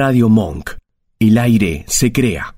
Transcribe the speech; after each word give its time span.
Radio 0.00 0.28
Monk. 0.28 0.76
El 1.18 1.38
aire 1.38 1.84
se 1.88 2.12
crea. 2.12 2.54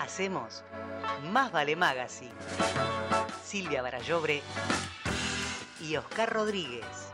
Hacemos 0.00 0.64
Más 1.30 1.52
Vale 1.52 1.76
Magazine. 1.76 2.34
Silvia 3.44 3.82
Barallobre 3.82 4.42
y 5.80 5.94
Oscar 5.94 6.32
Rodríguez. 6.32 7.12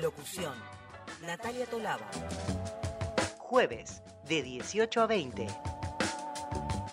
Locución. 0.00 0.54
Natalia 1.24 1.66
Tolaba. 1.66 2.10
Jueves 3.38 4.02
de 4.28 4.42
18 4.42 5.00
a 5.00 5.06
20. 5.06 5.46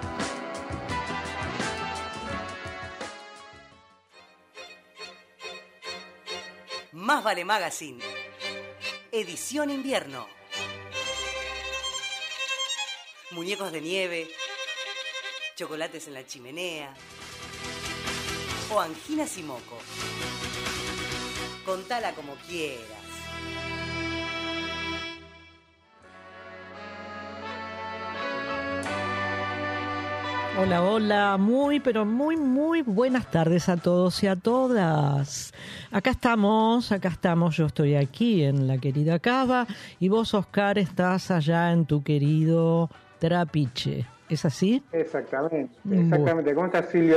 Más 7.06 7.23
Vale 7.23 7.45
Magazine. 7.45 8.02
Edición 9.12 9.70
invierno. 9.70 10.27
Muñecos 13.30 13.70
de 13.70 13.80
nieve, 13.80 14.28
chocolates 15.55 16.09
en 16.09 16.14
la 16.14 16.27
chimenea 16.27 16.92
o 18.73 18.80
anginas 18.80 19.38
y 19.38 19.45
moco. 19.45 19.78
Contala 21.64 22.12
como 22.12 22.34
quieras. 22.48 23.16
Hola, 30.59 30.83
hola, 30.83 31.37
muy, 31.37 31.80
pero 31.80 32.06
muy, 32.06 32.38
muy 32.38 32.80
buenas 32.80 33.30
tardes 33.30 33.69
a 33.69 33.77
todos 33.77 34.23
y 34.23 34.27
a 34.27 34.37
todas. 34.37 35.53
Acá 35.91 36.12
estamos, 36.12 36.92
acá 36.92 37.08
estamos, 37.08 37.58
yo 37.58 37.67
estoy 37.67 37.94
aquí 37.94 38.42
en 38.42 38.66
la 38.66 38.78
querida 38.78 39.19
Cava 39.19 39.66
y 40.00 40.08
vos, 40.08 40.33
Oscar, 40.33 40.78
estás 40.78 41.31
allá 41.31 41.72
en 41.72 41.84
tu 41.84 42.03
querido 42.03 42.89
Trapiche. 43.19 44.06
¿Es 44.28 44.44
así? 44.44 44.82
Exactamente, 44.91 45.70
exactamente. 45.88 46.52
¿Cómo 46.55 46.66
estás 46.66 46.86
Silvia? 46.86 47.16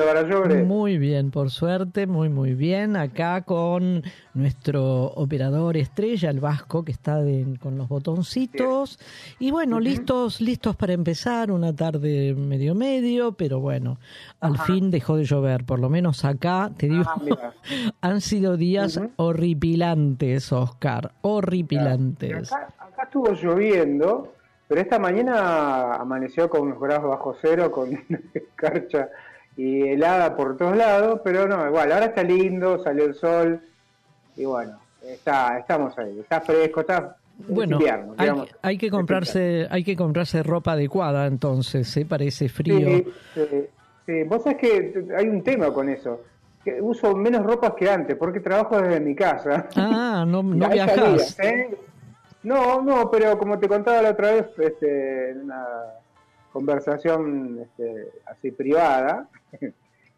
Muy 0.63 0.99
bien, 0.99 1.31
por 1.31 1.49
suerte, 1.49 2.05
muy 2.05 2.29
muy 2.29 2.53
bien. 2.53 2.95
Acá 2.95 3.41
con 3.41 4.03
nuestro 4.35 5.05
operador 5.05 5.75
estrella, 5.75 6.29
el 6.29 6.39
Vasco, 6.39 6.83
que 6.83 6.91
está 6.91 7.19
con 7.59 7.79
los 7.79 7.87
botoncitos. 7.89 8.99
Y 9.39 9.49
bueno, 9.49 9.79
listos, 9.79 10.39
listos 10.39 10.75
para 10.75 10.93
empezar, 10.93 11.51
una 11.51 11.75
tarde 11.75 12.35
medio 12.35 12.75
medio, 12.75 13.31
pero 13.31 13.59
bueno, 13.59 13.97
al 14.39 14.59
fin 14.59 14.91
dejó 14.91 15.17
de 15.17 15.25
llover, 15.25 15.65
por 15.65 15.79
lo 15.79 15.89
menos 15.89 16.23
acá, 16.25 16.71
te 16.77 16.89
digo, 16.89 17.05
ah, 17.07 17.53
han 18.01 18.21
sido 18.21 18.55
días 18.55 19.01
horripilantes, 19.15 20.51
Oscar, 20.53 21.13
horripilantes. 21.21 22.53
Acá, 22.53 22.73
acá 22.77 23.03
estuvo 23.03 23.33
lloviendo 23.33 24.38
pero 24.69 24.81
esta 24.81 24.99
mañana 24.99 25.95
amaneció 25.95 26.47
con 26.47 26.61
unos 26.61 26.79
grados 26.79 27.09
bajo 27.09 27.35
cero, 27.41 27.71
con 27.71 27.89
una 27.89 28.19
escarcha 28.33 29.09
y 29.57 29.81
helada 29.81 30.37
por 30.37 30.55
todos 30.55 30.77
lados, 30.77 31.21
pero 31.23 31.47
no, 31.47 31.67
igual, 31.67 31.91
ahora 31.91 32.05
está 32.05 32.21
lindo, 32.23 32.81
salió 32.83 33.05
el 33.05 33.15
sol 33.15 33.59
y 34.37 34.45
bueno, 34.45 34.79
está, 35.03 35.57
estamos 35.57 35.97
ahí, 35.97 36.19
está 36.19 36.39
fresco, 36.39 36.81
está 36.81 37.17
bueno, 37.47 37.77
invierno, 37.77 38.13
hay, 38.61 38.77
que 38.77 38.91
comprarse, 38.91 39.67
hay 39.71 39.83
que 39.83 39.95
comprarse 39.95 40.43
ropa 40.43 40.73
adecuada 40.73 41.25
entonces, 41.25 41.97
¿eh? 41.97 42.05
para 42.05 42.25
ese 42.25 42.47
frío. 42.47 43.03
Sí, 43.33 43.45
sí, 44.05 44.23
Vos 44.23 44.43
sabés 44.43 44.59
que 44.59 45.05
hay 45.17 45.27
un 45.27 45.41
tema 45.41 45.73
con 45.73 45.89
eso. 45.89 46.21
Que 46.63 46.81
uso 46.81 47.15
menos 47.15 47.43
ropas 47.43 47.73
que 47.77 47.89
antes, 47.89 48.17
porque 48.17 48.41
trabajo 48.41 48.81
desde 48.81 48.99
mi 48.99 49.15
casa. 49.15 49.69
Ah, 49.77 50.25
no, 50.27 50.43
no 50.43 50.69
viajas. 50.69 51.39
¿eh? 51.39 51.69
No, 52.43 52.81
no, 52.81 53.11
pero 53.11 53.37
como 53.37 53.59
te 53.59 53.67
contaba 53.67 54.01
la 54.01 54.11
otra 54.11 54.31
vez, 54.31 54.47
este, 54.59 55.31
en 55.31 55.41
una 55.41 55.65
conversación 56.51 57.59
este, 57.61 58.09
así 58.25 58.51
privada, 58.51 59.27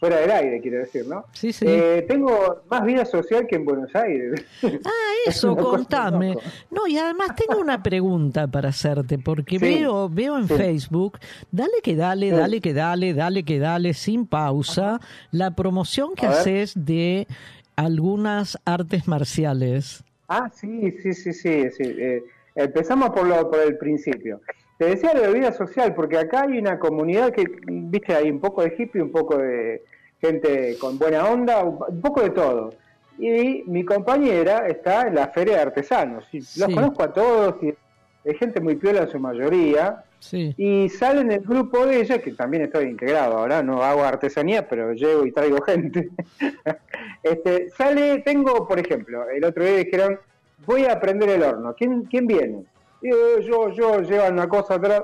fuera 0.02 0.18
del 0.18 0.32
aire, 0.32 0.62
quiero 0.62 0.80
decir, 0.80 1.06
¿no? 1.08 1.26
Sí, 1.32 1.54
sí. 1.54 1.64
Eh, 1.68 2.04
tengo 2.08 2.64
más 2.68 2.84
vida 2.84 3.06
social 3.06 3.46
que 3.46 3.56
en 3.56 3.66
Buenos 3.66 3.96
Aires. 3.96 4.44
Ah, 4.64 5.30
eso, 5.30 5.56
contame. 5.56 6.36
No, 6.72 6.88
y 6.88 6.98
además 6.98 7.36
tengo 7.36 7.62
una 7.62 7.84
pregunta 7.84 8.48
para 8.48 8.70
hacerte, 8.70 9.20
porque 9.20 9.60
veo, 9.60 10.10
veo 10.10 10.38
en 10.38 10.48
Facebook, 10.48 11.20
dale 11.52 11.74
que 11.84 11.96
dale, 11.96 12.32
dale 12.32 12.60
que 12.60 12.74
dale, 12.74 13.14
dale 13.14 13.44
que 13.44 13.60
dale, 13.60 13.94
sin 13.94 14.26
pausa, 14.26 15.00
la 15.30 15.52
promoción 15.52 16.16
que 16.16 16.26
haces 16.26 16.74
de 16.76 17.28
algunas 17.76 18.58
artes 18.66 19.08
marciales. 19.08 20.04
Ah, 20.34 20.50
sí, 20.50 20.92
sí, 20.92 21.14
sí, 21.14 21.34
sí. 21.34 21.70
sí. 21.72 21.84
Eh, 21.84 22.24
empezamos 22.56 23.10
por, 23.10 23.28
lo, 23.28 23.52
por 23.52 23.60
el 23.60 23.78
principio. 23.78 24.40
Te 24.78 24.86
decía 24.86 25.14
lo 25.14 25.24
de 25.24 25.34
vida 25.34 25.52
social, 25.52 25.94
porque 25.94 26.18
acá 26.18 26.44
hay 26.44 26.58
una 26.58 26.80
comunidad 26.80 27.34
que, 27.34 27.44
viste, 27.68 28.16
hay 28.16 28.32
un 28.32 28.40
poco 28.40 28.64
de 28.64 28.74
hippie, 28.78 29.02
un 29.02 29.12
poco 29.12 29.38
de 29.38 29.84
gente 30.22 30.78
con 30.80 30.98
buena 30.98 31.26
onda, 31.26 31.66
un 31.66 32.00
poco 32.00 32.22
de 32.22 32.30
todo. 32.30 32.74
Y 33.18 33.64
mi 33.68 33.84
compañera 33.84 34.68
está 34.70 35.08
en 35.08 35.16
la 35.16 35.28
feria 35.28 35.56
de 35.56 35.62
artesanos. 35.64 36.24
Y 36.32 36.40
Los 36.40 36.74
conozco 36.74 37.04
a 37.04 37.12
todos, 37.12 37.62
y 37.62 37.76
es 38.24 38.38
gente 38.40 38.62
muy 38.62 38.78
piola 38.78 39.02
en 39.02 39.10
su 39.10 39.20
mayoría. 39.20 40.06
Y 40.32 40.90
sale 40.90 41.22
en 41.22 41.32
el 41.32 41.42
grupo 41.42 41.86
de 41.86 42.02
ella, 42.02 42.22
que 42.22 42.32
también 42.32 42.64
estoy 42.64 42.86
integrado 42.86 43.38
ahora, 43.38 43.64
no 43.64 43.82
hago 43.82 44.04
artesanía, 44.04 44.68
pero 44.68 44.94
llego 44.94 45.26
y 45.26 45.32
traigo 45.32 45.62
gente. 45.64 46.10
este, 47.24 47.70
sale, 47.72 48.20
tengo, 48.20 48.68
por 48.68 48.80
ejemplo, 48.80 49.28
el 49.30 49.44
otro 49.44 49.64
día 49.64 49.78
dijeron, 49.78 50.20
voy 50.66 50.86
a 50.86 50.94
aprender 50.94 51.30
el 51.30 51.44
horno. 51.44 51.74
¿Quién, 51.76 52.04
quién 52.04 52.28
viene? 52.28 52.64
Yo, 53.02 53.40
yo, 53.40 53.70
yo, 53.72 54.02
llevan 54.02 54.34
una 54.34 54.48
cosa 54.48 54.76
atrás. 54.76 55.04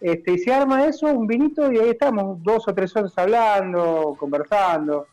Este, 0.00 0.32
y 0.32 0.38
se 0.38 0.52
arma 0.52 0.86
eso, 0.86 1.06
un 1.06 1.26
vinito, 1.26 1.72
y 1.72 1.78
ahí 1.78 1.90
estamos, 1.90 2.42
dos 2.42 2.68
o 2.68 2.74
tres 2.74 2.94
horas 2.94 3.12
hablando, 3.16 4.14
conversando. 4.18 5.06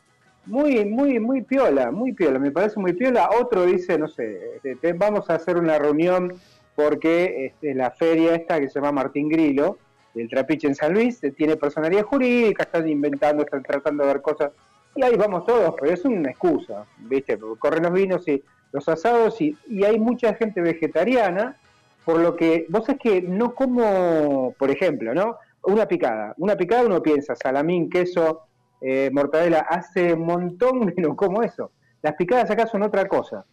Muy, 0.46 0.86
muy, 0.86 1.20
muy 1.20 1.44
piola, 1.44 1.92
muy 1.92 2.14
piola, 2.14 2.40
me 2.40 2.52
parece 2.52 2.80
muy 2.80 2.94
piola. 2.94 3.30
Otro 3.40 3.66
dice, 3.66 3.98
no 3.98 4.08
sé, 4.08 4.60
este, 4.64 4.94
vamos 4.94 5.30
a 5.30 5.36
hacer 5.36 5.58
una 5.58 5.80
reunión 5.80 6.34
porque 6.84 7.46
este, 7.46 7.76
la 7.76 7.92
feria 7.92 8.36
esta 8.36 8.60
que 8.60 8.68
se 8.68 8.80
llama 8.80 8.92
Martín 8.92 9.30
Grilo, 9.30 9.78
del 10.14 10.30
Trapiche 10.30 10.68
en 10.68 10.76
San 10.76 10.94
Luis, 10.94 11.22
tiene 11.38 11.56
personalidad 11.56 12.04
jurídica, 12.04 12.64
están 12.64 12.90
inventando, 12.90 13.44
están 13.44 13.64
tratando 13.64 14.04
de 14.04 14.14
ver 14.14 14.22
cosas, 14.22 14.52
y 14.96 15.04
ahí 15.04 15.16
vamos 15.16 15.46
todos, 15.46 15.74
pero 15.80 15.94
es 15.94 16.04
una 16.04 16.32
excusa, 16.32 16.86
¿viste? 16.98 17.38
corren 17.60 17.84
los 17.84 17.94
vinos 17.94 18.28
y 18.28 18.44
los 18.72 18.90
asados, 18.90 19.40
y, 19.42 19.56
hay 19.86 20.00
mucha 20.00 20.34
gente 20.34 20.62
vegetariana, 20.62 21.58
por 22.04 22.20
lo 22.20 22.36
que 22.36 22.66
vos 22.70 22.90
es 22.90 22.98
que 22.98 23.22
no 23.22 23.54
como, 23.54 24.54
por 24.58 24.72
ejemplo, 24.72 25.14
¿no? 25.14 25.38
Una 25.64 25.88
picada, 25.88 26.34
una 26.38 26.56
picada 26.56 26.84
uno 26.84 27.04
piensa, 27.04 27.36
salamín, 27.36 27.90
queso, 27.90 28.48
eh, 28.82 29.12
mortadela, 29.14 29.60
hace 29.60 30.14
un 30.14 30.26
montón 30.26 30.92
no 30.98 31.16
como 31.16 31.44
eso. 31.44 31.72
Las 32.02 32.16
picadas 32.16 32.50
acá 32.50 32.66
son 32.66 32.82
otra 32.82 33.08
cosa, 33.08 33.46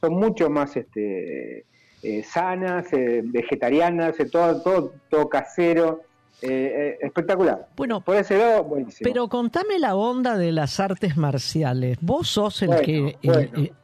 son 0.00 0.14
mucho 0.14 0.50
más 0.50 0.76
este 0.76 1.64
eh, 2.04 2.22
sanas, 2.22 2.92
eh, 2.92 3.22
vegetarianas, 3.24 4.20
eh, 4.20 4.26
todo, 4.26 4.60
todo, 4.60 4.92
todo 5.08 5.28
casero. 5.28 6.02
espectacular. 6.40 7.68
Bueno, 7.74 8.02
Puede 8.02 8.22
ser 8.22 8.62
buenísimo. 8.62 9.08
Pero 9.08 9.28
contame 9.28 9.78
la 9.78 9.94
onda 9.94 10.36
de 10.36 10.52
las 10.52 10.78
artes 10.78 11.16
marciales. 11.16 11.96
Vos 12.02 12.28
sos 12.28 12.60
el 12.62 12.82
que. 12.82 13.16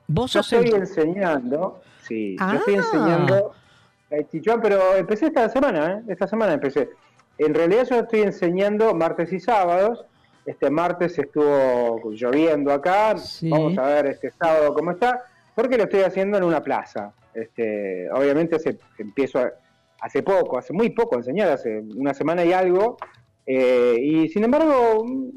vos 0.06 0.34
yo 0.34 0.41
estoy 0.41 0.69
enseñando, 0.69 1.80
sí, 2.03 2.36
yo 2.38 2.53
estoy 2.59 2.75
ah. 2.75 2.78
enseñando 2.78 3.54
pero 4.60 4.97
empecé 4.97 5.26
esta 5.26 5.48
semana, 5.48 6.03
esta 6.09 6.26
semana 6.26 6.53
empecé. 6.54 6.91
En 7.38 7.54
realidad 7.54 7.86
yo 7.88 8.00
estoy 8.00 8.22
enseñando 8.22 8.92
martes 8.94 9.32
y 9.32 9.41
sábados. 9.41 10.04
Este 10.44 10.68
martes 10.68 11.18
estuvo 11.18 12.10
lloviendo 12.10 12.72
acá. 12.72 13.15
Vamos 13.42 13.78
a 13.78 13.83
ver 13.83 14.06
este 14.06 14.30
sábado 14.33 14.74
cómo 14.74 14.91
está. 14.91 15.24
Porque 15.54 15.77
lo 15.77 15.84
estoy 15.84 16.00
haciendo 16.00 16.39
en 16.39 16.45
una 16.45 16.62
plaza. 16.62 17.12
Este, 17.34 18.10
obviamente 18.10 18.56
hace, 18.56 18.78
empiezo 18.98 19.41
hace 20.00 20.22
poco, 20.22 20.59
hace 20.59 20.72
muy 20.72 20.91
poco 20.91 21.16
enseñar, 21.16 21.50
hace 21.50 21.80
una 21.94 22.15
semana 22.15 22.44
y 22.44 22.53
algo, 22.53 22.97
eh, 23.47 23.97
y 24.00 24.28
sin 24.28 24.44
embargo, 24.44 25.04
mm, 25.04 25.30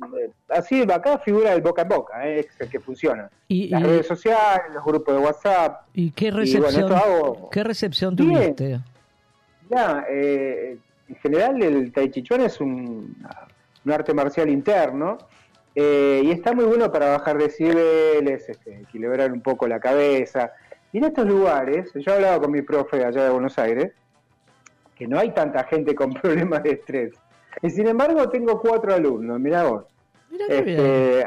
así 0.49 0.81
acá 0.83 1.17
figura 1.19 1.53
el 1.53 1.61
boca 1.61 1.81
a 1.81 1.85
boca, 1.85 2.27
eh, 2.27 2.41
es 2.41 2.47
el 2.59 2.69
que 2.69 2.79
funciona. 2.79 3.29
¿Y, 3.47 3.69
Las 3.69 3.83
redes 3.83 4.07
sociales, 4.07 4.73
los 4.73 4.83
grupos 4.83 5.15
de 5.15 5.21
WhatsApp. 5.21 5.87
¿Y 5.93 6.11
qué 6.11 6.31
recepción, 6.31 6.91
¿qué 7.51 7.63
recepción 7.63 8.15
tuviste? 8.15 8.79
Ya, 9.69 10.05
eh, 10.09 10.77
en 11.09 11.15
general 11.15 11.61
el 11.63 11.91
Tai 11.91 12.09
Chi 12.11 12.21
Chuan 12.23 12.41
es 12.41 12.59
un, 12.61 13.15
un 13.85 13.91
arte 13.91 14.13
marcial 14.13 14.49
interno 14.49 15.17
y 15.75 16.29
está 16.29 16.53
muy 16.53 16.65
bueno 16.65 16.91
para 16.91 17.09
bajar 17.17 17.39
decibeles, 17.39 18.47
este, 18.47 18.81
equilibrar 18.81 19.31
un 19.31 19.41
poco 19.41 19.67
la 19.67 19.79
cabeza. 19.79 20.51
Y 20.93 20.99
en 20.99 21.05
estos 21.05 21.27
lugares, 21.27 21.91
yo 21.95 22.11
he 22.11 22.15
hablado 22.15 22.41
con 22.41 22.51
mi 22.51 22.61
profe 22.61 23.03
allá 23.03 23.23
de 23.25 23.29
Buenos 23.31 23.57
Aires, 23.59 23.91
que 24.95 25.07
no 25.07 25.19
hay 25.19 25.31
tanta 25.31 25.63
gente 25.65 25.93
con 25.95 26.13
problemas 26.21 26.63
de 26.63 26.71
estrés. 26.71 27.13
Y 27.61 27.69
sin 27.69 27.87
embargo 27.87 28.29
tengo 28.29 28.61
cuatro 28.61 28.93
alumnos, 28.93 29.39
mira 29.39 29.63
vos. 29.63 29.83
Mira 30.31 30.45
qué 30.47 30.57
Este, 30.59 31.25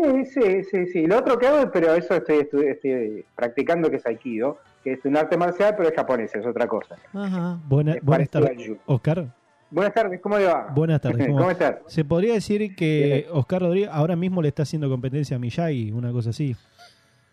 bien. 0.00 0.24
sí, 0.24 0.24
sí, 0.24 0.64
sí, 0.64 0.86
sí. 0.92 1.06
Lo 1.06 1.18
otro 1.18 1.38
que 1.38 1.46
hago, 1.46 1.70
pero 1.70 1.94
eso 1.94 2.14
estoy, 2.14 2.48
estoy 2.66 3.24
practicando, 3.36 3.90
que 3.90 3.96
es 3.96 4.06
Aikido, 4.06 4.58
que 4.82 4.92
es 4.94 5.04
un 5.04 5.16
arte 5.16 5.36
marcial, 5.36 5.74
pero 5.76 5.88
es 5.88 5.94
japonés, 5.94 6.34
es 6.34 6.44
otra 6.46 6.66
cosa. 6.66 6.96
Ajá. 7.12 7.58
Buena- 7.68 7.94
Es 7.94 8.02
buenas 8.02 8.28
tardes. 8.30 8.72
Oscar. 8.86 9.26
Buenas 9.72 9.94
tardes, 9.94 10.20
¿cómo 10.20 10.36
le 10.36 10.46
va? 10.46 10.66
Buenas 10.74 11.00
tardes. 11.00 11.28
¿cómo, 11.28 11.48
estás? 11.50 11.76
Se 11.86 12.04
podría 12.04 12.34
decir 12.34 12.74
que 12.74 13.26
Oscar 13.30 13.62
Rodríguez 13.62 13.90
ahora 13.92 14.16
mismo 14.16 14.42
le 14.42 14.48
está 14.48 14.64
haciendo 14.64 14.88
competencia 14.88 15.36
a 15.36 15.38
Miyagi, 15.38 15.92
una 15.92 16.10
cosa 16.10 16.30
así. 16.30 16.56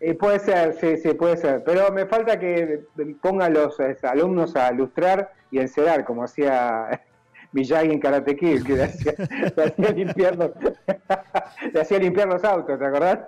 Eh, 0.00 0.14
puede 0.14 0.38
ser, 0.38 0.74
sí, 0.74 0.96
sí, 0.96 1.14
puede 1.14 1.36
ser. 1.36 1.64
Pero 1.64 1.90
me 1.92 2.06
falta 2.06 2.38
que 2.38 2.84
ponga 3.20 3.46
a 3.46 3.50
los 3.50 3.78
eh, 3.80 3.96
alumnos 4.02 4.54
a 4.54 4.70
lustrar 4.70 5.32
y 5.50 5.58
encerar, 5.58 6.04
como 6.04 6.22
hacía 6.22 7.02
Miyagi 7.52 7.90
en 7.90 8.00
Karate 8.00 8.36
Kid, 8.36 8.64
que 8.64 8.74
le 8.74 8.84
hacía, 8.84 9.14
le 9.56 9.64
hacía 9.64 9.90
limpiar 9.90 10.36
los, 10.36 10.50
le 11.72 11.80
hacía 11.80 11.98
limpiar 11.98 12.28
los 12.28 12.44
autos, 12.44 12.78
¿te 12.78 12.84
acordás? 12.84 13.20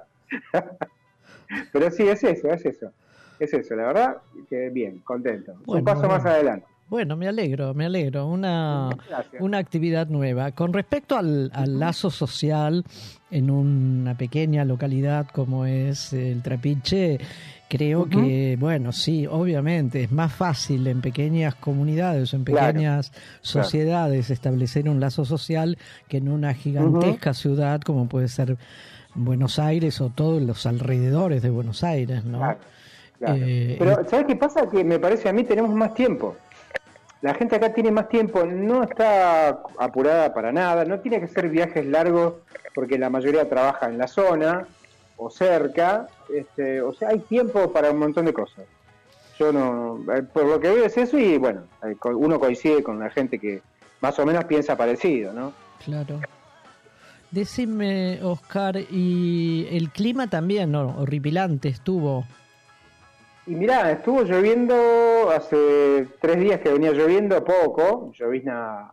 Pero 1.72 1.90
sí, 1.90 2.08
es 2.08 2.22
eso, 2.22 2.48
es 2.48 2.64
eso. 2.64 2.92
Es 3.40 3.52
eso, 3.54 3.74
la 3.74 3.86
verdad, 3.86 4.18
que 4.48 4.68
bien, 4.68 5.00
contento. 5.00 5.54
Bueno, 5.64 5.80
Un 5.80 5.84
paso 5.84 6.00
bueno. 6.00 6.14
más 6.14 6.26
adelante. 6.26 6.66
Bueno, 6.90 7.16
me 7.16 7.28
alegro, 7.28 7.72
me 7.72 7.86
alegro. 7.86 8.26
Una, 8.26 8.90
una 9.38 9.58
actividad 9.58 10.08
nueva. 10.08 10.50
Con 10.50 10.72
respecto 10.72 11.16
al, 11.16 11.50
al 11.54 11.78
lazo 11.78 12.10
social 12.10 12.84
en 13.30 13.48
una 13.48 14.18
pequeña 14.18 14.64
localidad 14.64 15.28
como 15.32 15.66
es 15.66 16.12
el 16.12 16.42
Trapiche, 16.42 17.20
creo 17.68 18.08
que, 18.08 18.56
bueno, 18.58 18.90
sí, 18.90 19.24
obviamente 19.30 20.02
es 20.02 20.10
más 20.10 20.32
fácil 20.32 20.84
en 20.88 21.00
pequeñas 21.00 21.54
comunidades 21.54 22.34
o 22.34 22.36
en 22.36 22.42
Claro, 22.42 22.66
pequeñas 22.66 23.12
sociedades 23.40 24.28
establecer 24.30 24.88
un 24.88 24.98
lazo 24.98 25.24
social 25.24 25.78
que 26.08 26.16
en 26.16 26.28
una 26.28 26.54
gigantesca 26.54 27.34
ciudad 27.34 27.80
como 27.82 28.08
puede 28.08 28.26
ser 28.26 28.56
Buenos 29.14 29.60
Aires 29.60 30.00
o 30.00 30.08
todos 30.08 30.42
los 30.42 30.66
alrededores 30.66 31.40
de 31.40 31.50
Buenos 31.50 31.84
Aires, 31.84 32.24
¿no? 32.24 32.38
Claro, 32.38 32.58
claro. 33.18 33.38
Eh, 33.46 33.76
Pero, 33.78 34.08
¿sabes 34.08 34.26
qué 34.26 34.34
pasa? 34.34 34.68
Que 34.68 34.82
me 34.82 34.98
parece 34.98 35.28
a 35.28 35.32
mí 35.32 35.44
tenemos 35.44 35.72
más 35.72 35.94
tiempo. 35.94 36.34
La 37.22 37.34
gente 37.34 37.56
acá 37.56 37.72
tiene 37.72 37.90
más 37.90 38.08
tiempo, 38.08 38.44
no 38.46 38.82
está 38.82 39.62
apurada 39.78 40.32
para 40.32 40.52
nada, 40.52 40.84
no 40.84 41.00
tiene 41.00 41.20
que 41.20 41.28
ser 41.28 41.48
viajes 41.50 41.84
largos 41.84 42.34
porque 42.74 42.98
la 42.98 43.10
mayoría 43.10 43.48
trabaja 43.48 43.88
en 43.88 43.98
la 43.98 44.06
zona 44.06 44.66
o 45.16 45.30
cerca, 45.30 46.06
este, 46.34 46.80
o 46.80 46.94
sea, 46.94 47.10
hay 47.10 47.18
tiempo 47.18 47.72
para 47.72 47.90
un 47.90 47.98
montón 47.98 48.24
de 48.24 48.32
cosas. 48.32 48.64
Yo 49.38 49.52
no, 49.52 50.00
eh, 50.14 50.22
por 50.22 50.46
lo 50.46 50.60
que 50.60 50.70
veo 50.70 50.84
es 50.84 50.96
eso 50.96 51.18
y 51.18 51.36
bueno, 51.36 51.62
eh, 51.84 51.94
uno 52.04 52.40
coincide 52.40 52.82
con 52.82 52.98
la 52.98 53.10
gente 53.10 53.38
que 53.38 53.60
más 54.00 54.18
o 54.18 54.24
menos 54.24 54.44
piensa 54.44 54.76
parecido, 54.76 55.32
¿no? 55.34 55.52
Claro. 55.84 56.20
Decime, 57.30 58.18
Oscar, 58.22 58.76
y 58.90 59.68
el 59.70 59.90
clima 59.90 60.28
también, 60.28 60.72
¿no? 60.72 60.96
Horripilante 60.98 61.68
estuvo. 61.68 62.24
Y 63.46 63.54
mirá, 63.54 63.90
estuvo 63.90 64.22
lloviendo 64.22 65.30
hace 65.30 66.06
tres 66.20 66.38
días 66.40 66.60
que 66.60 66.72
venía 66.72 66.92
lloviendo 66.92 67.42
poco, 67.44 68.12
llovizna 68.12 68.90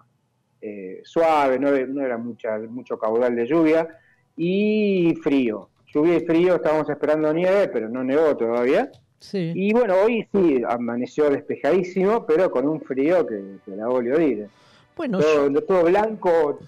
eh, 0.61 1.01
suave, 1.03 1.59
no, 1.59 1.71
no 1.71 2.01
era 2.01 2.17
mucha, 2.17 2.57
mucho 2.57 2.97
caudal 2.97 3.35
de 3.35 3.45
lluvia, 3.45 3.87
y 4.35 5.13
frío. 5.21 5.69
Lluvia 5.93 6.15
y 6.17 6.25
frío, 6.25 6.55
estábamos 6.55 6.89
esperando 6.89 7.31
nieve, 7.33 7.67
pero 7.67 7.89
no 7.89 8.03
nevó 8.03 8.35
todavía. 8.35 8.89
Sí. 9.19 9.51
Y 9.55 9.73
bueno, 9.73 9.95
hoy 10.03 10.27
sí, 10.33 10.61
amaneció 10.67 11.29
despejadísimo, 11.29 12.25
pero 12.25 12.49
con 12.51 12.67
un 12.67 12.81
frío 12.81 13.25
que, 13.25 13.41
que 13.65 13.71
la 13.75 13.87
volvió 13.87 14.17
a 14.17 14.23
ir. 14.23 14.47
Bueno, 14.95 15.19
yo- 15.19 15.25
Todo, 15.51 15.61
todo 15.63 15.83
blanco, 15.85 16.59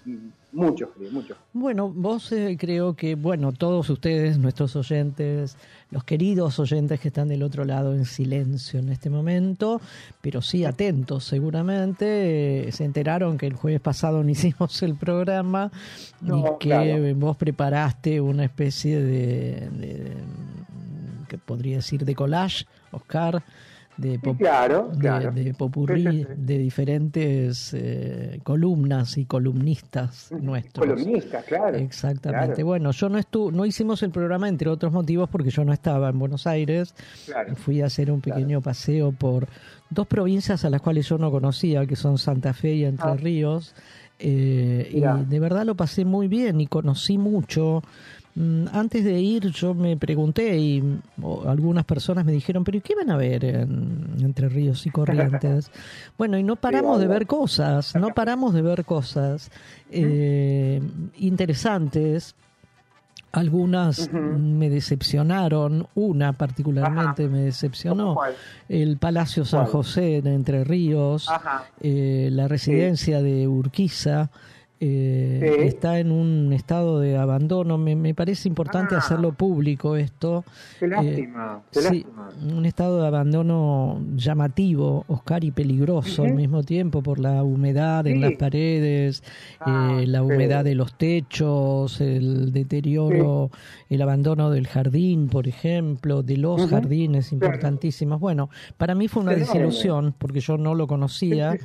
mucho 0.52 0.88
frío, 0.88 1.10
mucho. 1.12 1.36
bueno, 1.52 1.88
vos 1.88 2.32
eh, 2.32 2.56
creo 2.58 2.94
que, 2.94 3.14
bueno, 3.14 3.52
todos 3.52 3.88
ustedes, 3.90 4.38
nuestros 4.38 4.74
oyentes, 4.76 5.56
los 5.90 6.04
queridos 6.04 6.58
oyentes 6.58 6.98
que 7.00 7.08
están 7.08 7.28
del 7.28 7.42
otro 7.42 7.64
lado 7.64 7.94
en 7.94 8.04
silencio 8.04 8.80
en 8.80 8.88
este 8.88 9.10
momento, 9.10 9.80
pero 10.20 10.42
sí 10.42 10.64
atentos 10.64 11.24
seguramente, 11.24 12.68
eh, 12.68 12.72
se 12.72 12.84
enteraron 12.84 13.38
que 13.38 13.46
el 13.46 13.54
jueves 13.54 13.80
pasado 13.80 14.22
no 14.24 14.28
hicimos 14.30 14.82
el 14.82 14.96
programa 14.96 15.70
No, 16.20 16.38
y 16.38 16.42
que 16.58 16.68
claro. 16.68 17.14
vos 17.16 17.36
preparaste 17.36 18.20
una 18.20 18.44
especie 18.44 19.00
de, 19.00 19.68
de- 19.70 20.16
que 21.28 21.38
podría 21.38 21.76
decir 21.76 22.04
de 22.04 22.14
collage, 22.16 22.66
Oscar, 22.90 23.42
de, 24.00 24.18
pop- 24.18 24.38
claro, 24.38 24.88
de, 24.92 24.98
claro. 24.98 25.30
de 25.32 25.54
popurrí, 25.54 26.02
Sí, 26.02 26.10
sí, 26.10 26.24
sí. 26.28 26.32
de 26.36 26.58
diferentes 26.58 27.74
eh, 27.74 28.40
columnas 28.42 29.18
y 29.18 29.24
columnistas 29.26 30.32
nuestros. 30.40 30.86
Columnista, 30.86 31.42
claro. 31.42 31.76
Exactamente. 31.76 32.46
claro, 32.54 32.66
Bueno, 32.66 32.90
yo 32.92 33.08
no 33.08 33.18
estu 33.18 33.50
no 33.52 33.66
hicimos 33.66 34.02
el 34.02 34.10
programa 34.10 34.48
entre 34.48 34.68
otros 34.70 34.92
motivos 34.92 35.28
porque 35.28 35.50
yo 35.50 35.64
no 35.64 35.72
estaba 35.72 36.08
en 36.08 36.18
Buenos 36.18 36.46
Aires. 36.46 36.94
Fui 37.56 37.82
a 37.82 37.86
hacer 37.86 38.10
un 38.10 38.20
pequeño 38.20 38.60
paseo 38.60 39.12
por 39.12 39.48
dos 39.90 40.06
provincias 40.06 40.64
a 40.64 40.70
las 40.70 40.80
cuales 40.80 41.08
yo 41.08 41.18
no 41.18 41.30
conocía, 41.30 41.84
que 41.86 41.96
son 41.96 42.16
Santa 42.18 42.52
Fe 42.54 42.74
y 42.74 42.84
Entre 42.84 43.08
Ah. 43.10 43.16
Ríos. 43.16 43.74
Eh, 44.22 44.90
y 44.92 45.00
de 45.30 45.40
verdad 45.40 45.64
lo 45.64 45.74
pasé 45.76 46.04
muy 46.04 46.28
bien 46.28 46.60
y 46.60 46.66
conocí 46.66 47.16
mucho. 47.16 47.82
Mm, 48.34 48.66
Antes 48.72 49.04
de 49.04 49.20
ir 49.20 49.50
yo 49.50 49.74
me 49.74 49.96
pregunté 49.96 50.56
y 50.56 51.00
algunas 51.46 51.84
personas 51.84 52.24
me 52.24 52.32
dijeron, 52.32 52.62
pero 52.64 52.78
¿y 52.78 52.80
qué 52.80 52.94
van 52.94 53.10
a 53.10 53.16
ver 53.16 53.44
en 53.44 54.16
Entre 54.20 54.48
Ríos 54.48 54.86
y 54.86 54.90
Corrientes? 54.90 55.70
bueno, 56.18 56.38
y 56.38 56.42
no 56.42 56.56
paramos 56.56 57.00
de 57.00 57.08
ver 57.08 57.26
cosas, 57.26 57.94
no 57.96 58.10
paramos 58.10 58.54
de 58.54 58.62
ver 58.62 58.84
cosas 58.84 59.50
eh, 59.90 60.80
interesantes. 61.18 62.36
Algunas 63.32 64.12
me 64.12 64.68
decepcionaron, 64.68 65.86
una 65.94 66.32
particularmente 66.32 67.28
me 67.28 67.42
decepcionó, 67.42 68.16
el 68.68 68.96
Palacio 68.96 69.44
San 69.44 69.60
¿Cuál? 69.66 69.72
José 69.72 70.16
en 70.16 70.26
Entre 70.26 70.64
Ríos, 70.64 71.28
eh, 71.80 72.28
la 72.32 72.48
residencia 72.48 73.22
de 73.22 73.46
Urquiza, 73.46 74.30
eh, 74.80 75.56
Sí. 75.58 75.66
está 75.66 75.98
en 75.98 76.10
un 76.10 76.52
estado 76.54 77.00
de 77.00 77.16
abandono. 77.18 77.76
Me, 77.78 77.94
me 77.96 78.14
parece 78.14 78.48
importante 78.48 78.94
Ah. 78.94 78.98
hacerlo 78.98 79.32
público 79.32 79.94
esto. 79.96 80.42
Qué 80.78 80.88
lástima, 80.88 81.62
qué 81.70 81.78
Eh, 81.78 81.82
Sí, 81.82 82.04
lástima. 82.06 82.28
un 82.56 82.64
estado 82.66 83.00
de 83.02 83.06
abandono 83.06 84.00
llamativo, 84.16 85.04
Oscar, 85.08 85.44
y 85.44 85.50
peligroso 85.50 86.22
al 86.24 86.34
mismo 86.34 86.62
tiempo 86.62 87.02
por 87.02 87.18
la 87.18 87.42
humedad 87.42 88.06
en 88.06 88.20
las 88.22 88.32
paredes, 88.32 89.22
Ah, 89.60 89.98
eh, 90.00 90.06
la 90.06 90.22
humedad 90.22 90.64
de 90.64 90.74
los 90.74 90.94
techos, 90.96 92.00
el 92.00 92.52
deterioro, 92.52 93.50
el 93.90 94.00
abandono 94.02 94.50
del 94.50 94.66
jardín, 94.66 95.28
por 95.28 95.46
ejemplo, 95.46 96.22
de 96.22 96.36
los 96.38 96.66
jardines 96.70 97.32
importantísimos. 97.32 98.18
Bueno, 98.20 98.48
para 98.78 98.94
mí 98.94 99.08
fue 99.08 99.22
una 99.22 99.34
desilusión 99.34 100.14
porque 100.16 100.40
yo 100.40 100.56
no 100.56 100.74
lo 100.74 100.86
conocía 100.86 101.56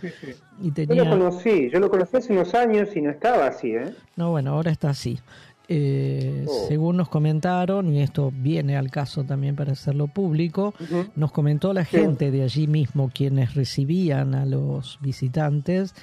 Yo 0.61 0.95
lo 0.95 1.09
conocí, 1.09 1.69
yo 1.69 1.79
lo 1.79 1.89
conocí 1.89 2.17
hace 2.17 2.33
unos 2.33 2.53
años 2.53 2.95
y 2.95 3.01
no 3.01 3.09
estaba 3.09 3.47
así, 3.47 3.71
¿eh? 3.71 3.93
No, 4.15 4.31
bueno, 4.31 4.51
ahora 4.51 4.71
está 4.71 4.89
así. 4.89 5.19
Eh, 5.67 6.45
Oh. 6.47 6.65
Según 6.67 6.97
nos 6.97 7.09
comentaron, 7.09 7.93
y 7.93 8.01
esto 8.01 8.31
viene 8.33 8.77
al 8.77 8.91
caso 8.91 9.23
también 9.23 9.55
para 9.55 9.71
hacerlo 9.71 10.07
público, 10.07 10.73
nos 11.15 11.31
comentó 11.31 11.73
la 11.73 11.85
gente 11.85 12.31
de 12.31 12.43
allí 12.43 12.67
mismo, 12.67 13.09
quienes 13.13 13.55
recibían 13.55 14.35
a 14.35 14.45
los 14.45 14.99
visitantes, 15.01 15.95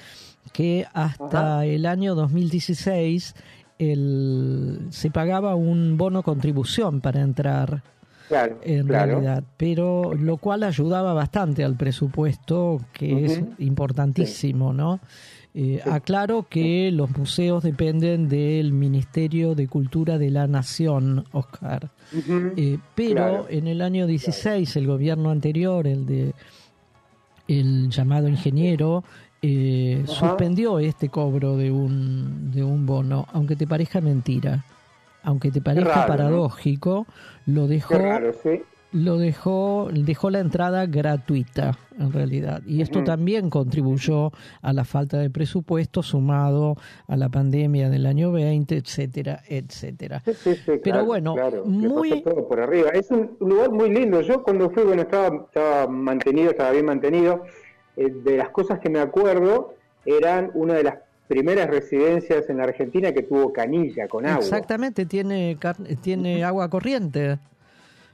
que 0.51 0.85
hasta 0.93 1.65
el 1.65 1.85
año 1.85 2.15
2016 2.15 3.35
el, 3.79 4.87
se 4.89 5.11
pagaba 5.11 5.55
un 5.55 5.97
bono 5.97 6.23
contribución 6.23 7.01
para 7.01 7.21
entrar 7.21 7.83
Claro, 8.27 8.57
en 8.63 8.87
claro. 8.87 9.11
realidad, 9.11 9.43
pero 9.57 10.13
lo 10.13 10.37
cual 10.37 10.63
ayudaba 10.63 11.13
bastante 11.13 11.63
al 11.63 11.75
presupuesto, 11.75 12.79
que 12.93 13.25
es 13.25 13.41
importantísimo, 13.59 14.73
¿no? 14.73 14.99
Eh, 15.55 15.81
Aclaro 15.85 16.47
que 16.49 16.89
los 16.91 17.15
museos 17.15 17.61
dependen 17.61 18.27
del 18.27 18.71
Ministerio 18.73 19.53
de 19.53 19.67
Cultura 19.67 20.17
de 20.17 20.31
la 20.31 20.47
Nación, 20.47 21.25
Oscar. 21.31 21.91
Eh, 22.57 22.79
pero 22.95 23.13
Claro. 23.15 23.45
en 23.49 23.67
el 23.67 23.81
año 23.81 24.07
16, 24.07 24.75
el 24.77 24.87
gobierno 24.87 25.29
anterior, 25.29 25.85
el 25.85 26.05
de 26.07 26.33
el 27.47 27.89
llamado 27.89 28.27
ingeniero, 28.27 29.03
eh, 29.41 30.03
suspendió 30.07 30.79
este 30.79 31.09
cobro 31.09 31.57
de 31.57 31.69
un, 31.71 32.51
de 32.51 32.63
un 32.63 32.85
bono, 32.85 33.27
aunque 33.33 33.55
te 33.57 33.67
parezca 33.67 33.99
mentira, 34.01 34.63
aunque 35.23 35.51
te 35.51 35.61
parezca 35.61 35.89
raro, 36.17 36.47
¿no? 36.47 36.89
Lo 37.45 37.67
dejó 37.67 37.95
raro, 37.97 38.31
sí. 38.33 38.61
lo 38.91 39.17
dejó, 39.17 39.89
dejó 39.91 40.29
la 40.29 40.39
entrada 40.39 40.85
gratuita 40.85 41.77
en 41.99 42.11
realidad. 42.11 42.61
Y 42.65 42.81
esto 42.81 43.03
también 43.03 43.49
contribuyó 43.49 44.31
a 44.61 44.73
la 44.73 44.83
falta 44.83 45.17
de 45.17 45.29
presupuesto 45.29 46.01
sumado 46.03 46.75
a 47.07 47.17
la 47.17 47.29
pandemia 47.29 47.89
del 47.89 48.05
año 48.05 48.31
20, 48.31 48.77
etcétera, 48.77 49.41
etcétera. 49.47 50.21
Sí, 50.25 50.33
sí, 50.33 50.55
sí, 50.55 50.61
Pero 50.65 50.81
claro, 50.81 51.05
bueno, 51.05 51.33
claro, 51.35 51.65
muy- 51.65 52.21
todo 52.23 52.47
por 52.47 52.59
arriba. 52.59 52.89
Es 52.89 53.09
un 53.11 53.35
lugar 53.39 53.71
muy 53.71 53.89
lindo. 53.89 54.21
Yo 54.21 54.43
cuando 54.43 54.69
fui, 54.69 54.83
bueno, 54.83 55.01
estaba, 55.03 55.45
estaba 55.45 55.87
mantenido, 55.87 56.51
estaba 56.51 56.71
bien 56.71 56.85
mantenido. 56.85 57.43
Eh, 57.95 58.09
de 58.23 58.37
las 58.37 58.49
cosas 58.49 58.79
que 58.79 58.89
me 58.89 58.99
acuerdo, 58.99 59.75
eran 60.05 60.49
una 60.55 60.73
de 60.73 60.83
las 60.83 60.95
primeras 61.33 61.67
residencias 61.69 62.47
en 62.49 62.57
la 62.57 62.65
Argentina 62.65 63.11
que 63.11 63.23
tuvo 63.23 63.51
canilla 63.51 64.07
con 64.07 64.25
agua. 64.25 64.39
Exactamente, 64.39 65.05
tiene, 65.07 65.57
tiene 66.01 66.43
agua 66.43 66.69
corriente. 66.69 67.39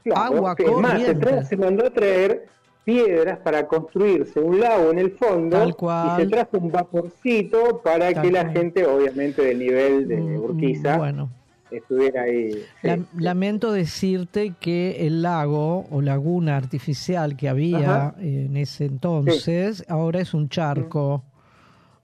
Claro, 0.03 0.21
agua 0.37 0.55
es 0.57 0.71
más, 0.81 0.91
se, 1.01 1.13
corriente. 1.13 1.57
mandó 1.57 1.85
a 1.85 1.89
traer 1.89 2.45
piedras 2.85 3.37
para 3.39 3.67
construirse 3.67 4.39
un 4.39 4.59
lago 4.59 4.89
en 4.91 4.99
el 4.99 5.11
fondo 5.11 5.57
Tal 5.57 5.75
cual. 5.75 6.11
y 6.19 6.21
se 6.23 6.27
trajo 6.29 6.57
un 6.57 6.71
vaporcito 6.71 7.81
para 7.83 8.11
Tal 8.13 8.23
que 8.23 8.31
la 8.31 8.43
cual. 8.43 8.53
gente, 8.57 8.85
obviamente 8.85 9.41
del 9.43 9.59
nivel 9.59 10.07
de 10.07 10.15
Mm, 10.21 10.35
Urquiza, 10.37 10.97
Bueno, 10.97 11.29
estuviera 11.69 12.23
ahí. 12.23 12.53
sí, 12.53 12.87
la- 12.87 12.95
sí. 12.95 13.03
lamento 13.17 13.71
decirte 13.73 14.53
que 14.59 15.05
el 15.05 15.21
lago 15.21 15.85
o 15.91 16.01
laguna 16.01 16.55
artificial 16.55 17.35
que 17.35 17.49
había 17.49 17.77
Ajá. 18.07 18.15
en 18.19 18.55
ese 18.57 18.85
entonces 18.85 19.83
ahora 19.89 20.21
es 20.21 20.33
un 20.33 20.47
charco. 20.49 21.23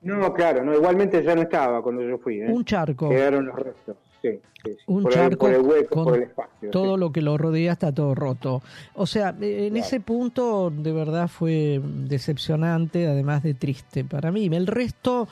No, 0.05 0.33
claro, 0.33 0.63
no, 0.63 0.73
igualmente 0.73 1.21
ya 1.23 1.35
no 1.35 1.41
estaba 1.41 1.81
cuando 1.81 2.01
yo 2.03 2.17
fui. 2.19 2.39
¿eh? 2.39 2.47
Un 2.49 2.63
charco. 2.63 3.09
Quedaron 3.09 3.45
los 3.47 3.55
restos. 3.55 3.97
Sí, 4.21 4.39
sí, 4.63 4.71
sí. 4.73 4.77
Un 4.87 5.03
por 5.03 5.11
charco 5.13 5.47
el, 5.47 5.55
por 5.57 5.65
el 5.65 5.71
hueco, 5.79 5.95
con 5.95 6.03
por 6.05 6.15
el 6.17 6.23
espacio. 6.23 6.69
todo 6.71 6.97
lo 6.97 7.11
que 7.11 7.21
lo 7.21 7.37
rodea 7.37 7.73
está 7.73 7.91
todo 7.91 8.15
roto. 8.15 8.61
O 8.95 9.05
sea, 9.05 9.29
eh, 9.41 9.65
en 9.67 9.73
Claro. 9.73 9.85
ese 9.85 9.99
punto 9.99 10.71
de 10.71 10.91
verdad 10.91 11.27
fue 11.27 11.79
decepcionante, 11.83 13.07
además 13.07 13.43
de 13.43 13.53
triste 13.55 14.03
para 14.03 14.31
mí. 14.31 14.45
El 14.47 14.65
resto, 14.67 15.27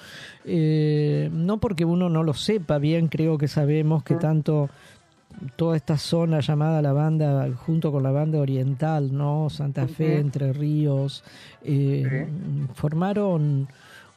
eh, 0.45 1.29
no 1.31 1.57
porque 1.59 1.85
uno 1.85 2.09
no 2.09 2.21
lo 2.23 2.33
sepa 2.33 2.77
bien, 2.77 3.07
creo 3.07 3.37
que 3.37 3.47
sabemos 3.47 4.03
que 4.03 4.15
tanto 4.15 4.69
toda 5.55 5.75
esta 5.75 5.97
zona 5.97 6.39
llamada 6.41 6.81
la 6.83 6.93
banda, 6.93 7.49
junto 7.65 7.91
con 7.91 8.03
la 8.03 8.11
banda 8.11 8.39
oriental, 8.39 9.15
¿no? 9.17 9.49
Santa 9.49 9.87
Fe. 9.87 10.19
Entre 10.19 10.53
Ríos, 10.53 11.23
eh, 11.63 12.27
formaron 12.75 13.67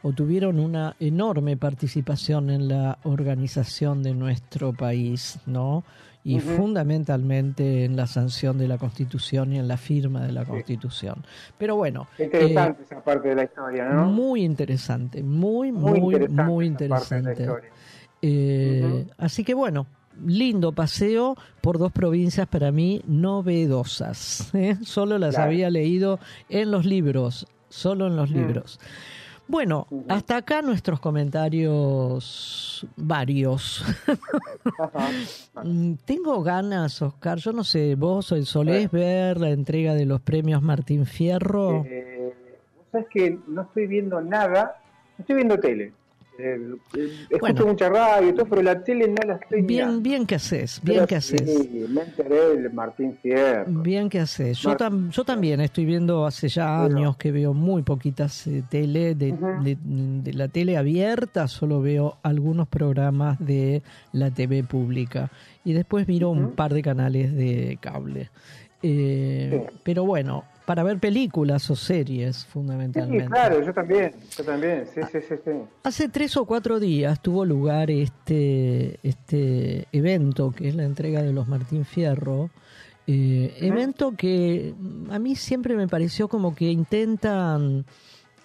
o 0.06 0.12
tuvieron 0.12 0.60
una 0.60 0.94
enorme 1.00 1.56
participación 1.56 2.48
en 2.50 2.68
la 2.68 2.96
organización 3.02 4.04
de 4.04 4.14
nuestro 4.14 4.72
país, 4.72 5.40
¿no? 5.46 5.82
Y 6.22 6.38
fundamentalmente 6.38 7.84
en 7.84 7.96
la 7.96 8.06
sanción 8.06 8.56
de 8.56 8.68
la 8.68 8.78
Constitución 8.78 9.52
y 9.52 9.58
en 9.58 9.66
la 9.66 9.76
firma 9.76 10.24
de 10.24 10.30
la 10.30 10.44
Constitución. 10.44 11.24
Pero 11.58 11.74
bueno, 11.74 12.06
Interesante 12.20 12.84
esa 12.84 13.02
parte 13.02 13.30
de 13.30 13.34
la 13.34 13.44
historia, 13.44 13.84
eh, 13.90 13.94
¿no? 13.94 14.04
muy 14.06 14.44
interesante, 14.44 15.24
muy, 15.24 15.72
muy, 15.72 16.00
Muy 16.00 16.28
muy 16.28 16.66
interesante. 16.66 17.48
Eh. 18.22 19.08
Así 19.18 19.42
que 19.42 19.54
bueno, 19.54 19.88
lindo 20.24 20.70
paseo 20.70 21.34
por 21.60 21.78
dos 21.78 21.90
provincias 21.90 22.46
para 22.46 22.70
mí 22.70 23.02
novedosas. 23.08 24.54
¿eh? 24.54 24.76
Solo 24.84 25.18
las 25.18 25.34
Claro. 25.34 25.50
había 25.50 25.68
leído 25.68 26.20
en 26.48 26.70
los 26.70 26.86
libros, 26.86 27.48
solo 27.68 28.06
en 28.06 28.14
los 28.14 28.30
libros. 28.30 28.78
Bueno, 29.48 29.86
hasta 30.08 30.38
acá 30.38 30.60
nuestros 30.62 31.00
comentarios 31.00 32.86
varios. 32.96 33.84
Mm, 35.62 35.94
Tengo 36.04 36.42
ganas, 36.42 37.00
Oscar, 37.00 37.38
yo 37.38 37.50
no 37.52 37.64
sé, 37.64 37.94
vos 37.94 38.26
solés 38.44 38.90
ver 38.90 39.40
la 39.40 39.48
entrega 39.50 39.94
de 39.94 40.04
los 40.04 40.20
premios 40.20 40.60
Martín 40.60 41.06
Fierro. 41.06 41.82
Eh, 41.86 42.34
vos 42.76 42.86
sabés 42.92 43.06
que 43.08 43.38
no 43.46 43.62
estoy 43.62 43.86
viendo 43.86 44.20
nada, 44.20 44.78
estoy 45.18 45.36
viendo 45.36 45.58
tele. 45.58 45.94
Eh, 46.38 46.58
eh, 46.96 47.10
escucho 47.30 47.38
Bueno. 47.40 47.66
mucha 47.66 47.88
radio 47.88 48.28
y 48.28 48.32
todo, 48.34 48.46
pero 48.46 48.62
la 48.62 48.82
tele 48.84 49.08
no 49.08 49.16
la 49.26 49.34
estoy 49.36 49.62
Bien, 49.62 50.02
bien 50.02 50.26
que 50.26 50.34
haces, 50.34 50.80
bien 50.82 50.96
Pero 50.98 51.06
que 51.06 51.20
sí, 51.20 51.36
haces. 51.36 51.88
me 51.90 52.02
enteré 52.02 52.56
del 52.56 52.72
Martín 52.72 53.16
Fierro. 53.22 53.64
Bien 53.82 54.08
que 54.10 54.20
haces. 54.20 54.58
Yo, 54.58 54.76
tam- 54.76 55.10
yo 55.10 55.24
también 55.24 55.60
estoy 55.60 55.84
viendo 55.86 56.26
hace 56.26 56.48
ya 56.48 56.80
Bueno. 56.82 56.98
años 56.98 57.16
que 57.16 57.32
veo 57.32 57.54
muy 57.54 57.82
poquitas 57.82 58.46
eh, 58.46 58.62
tele, 58.68 59.14
de, 59.14 59.32
de- 59.62 59.78
de 59.82 60.32
la 60.34 60.48
tele 60.48 60.76
abierta, 60.76 61.48
solo 61.48 61.80
veo 61.80 62.18
algunos 62.22 62.68
programas 62.68 63.38
de 63.38 63.82
la 64.12 64.30
TV 64.30 64.62
pública 64.62 65.30
y 65.64 65.72
después 65.72 66.06
miro 66.06 66.30
un 66.30 66.52
par 66.52 66.74
de 66.74 66.82
canales 66.82 67.34
de 67.34 67.78
cable. 67.80 68.30
Eh, 68.82 69.66
Sí. 69.70 69.76
Pero 69.84 70.04
bueno, 70.04 70.44
para 70.66 70.82
ver 70.82 70.98
películas 70.98 71.70
o 71.70 71.76
series 71.76 72.36
Sí, 72.36 72.46
fundamentalmente. 72.50 73.26
claro, 73.26 73.62
yo 73.64 73.72
también, 73.72 74.12
yo 74.36 74.44
también, 74.44 74.84
sí, 74.92 75.00
sí, 75.10 75.18
sí, 75.26 75.34
sí. 75.44 75.50
Hace 75.84 76.08
tres 76.10 76.36
o 76.36 76.44
cuatro 76.44 76.78
días 76.78 77.22
tuvo 77.22 77.44
lugar 77.46 77.90
este, 77.90 78.98
este 79.02 79.86
evento 79.92 80.50
que 80.50 80.68
es 80.68 80.74
la 80.74 80.82
entrega 80.84 81.22
de 81.22 81.32
los 81.32 81.48
Martín 81.48 81.84
Fierro. 81.86 82.50
eh. 83.06 83.56
Evento 83.60 84.12
que 84.16 84.74
a 85.10 85.18
mí 85.18 85.36
siempre 85.36 85.76
me 85.76 85.86
pareció 85.88 86.28
como 86.28 86.54
que 86.54 86.70
intentan 86.72 87.86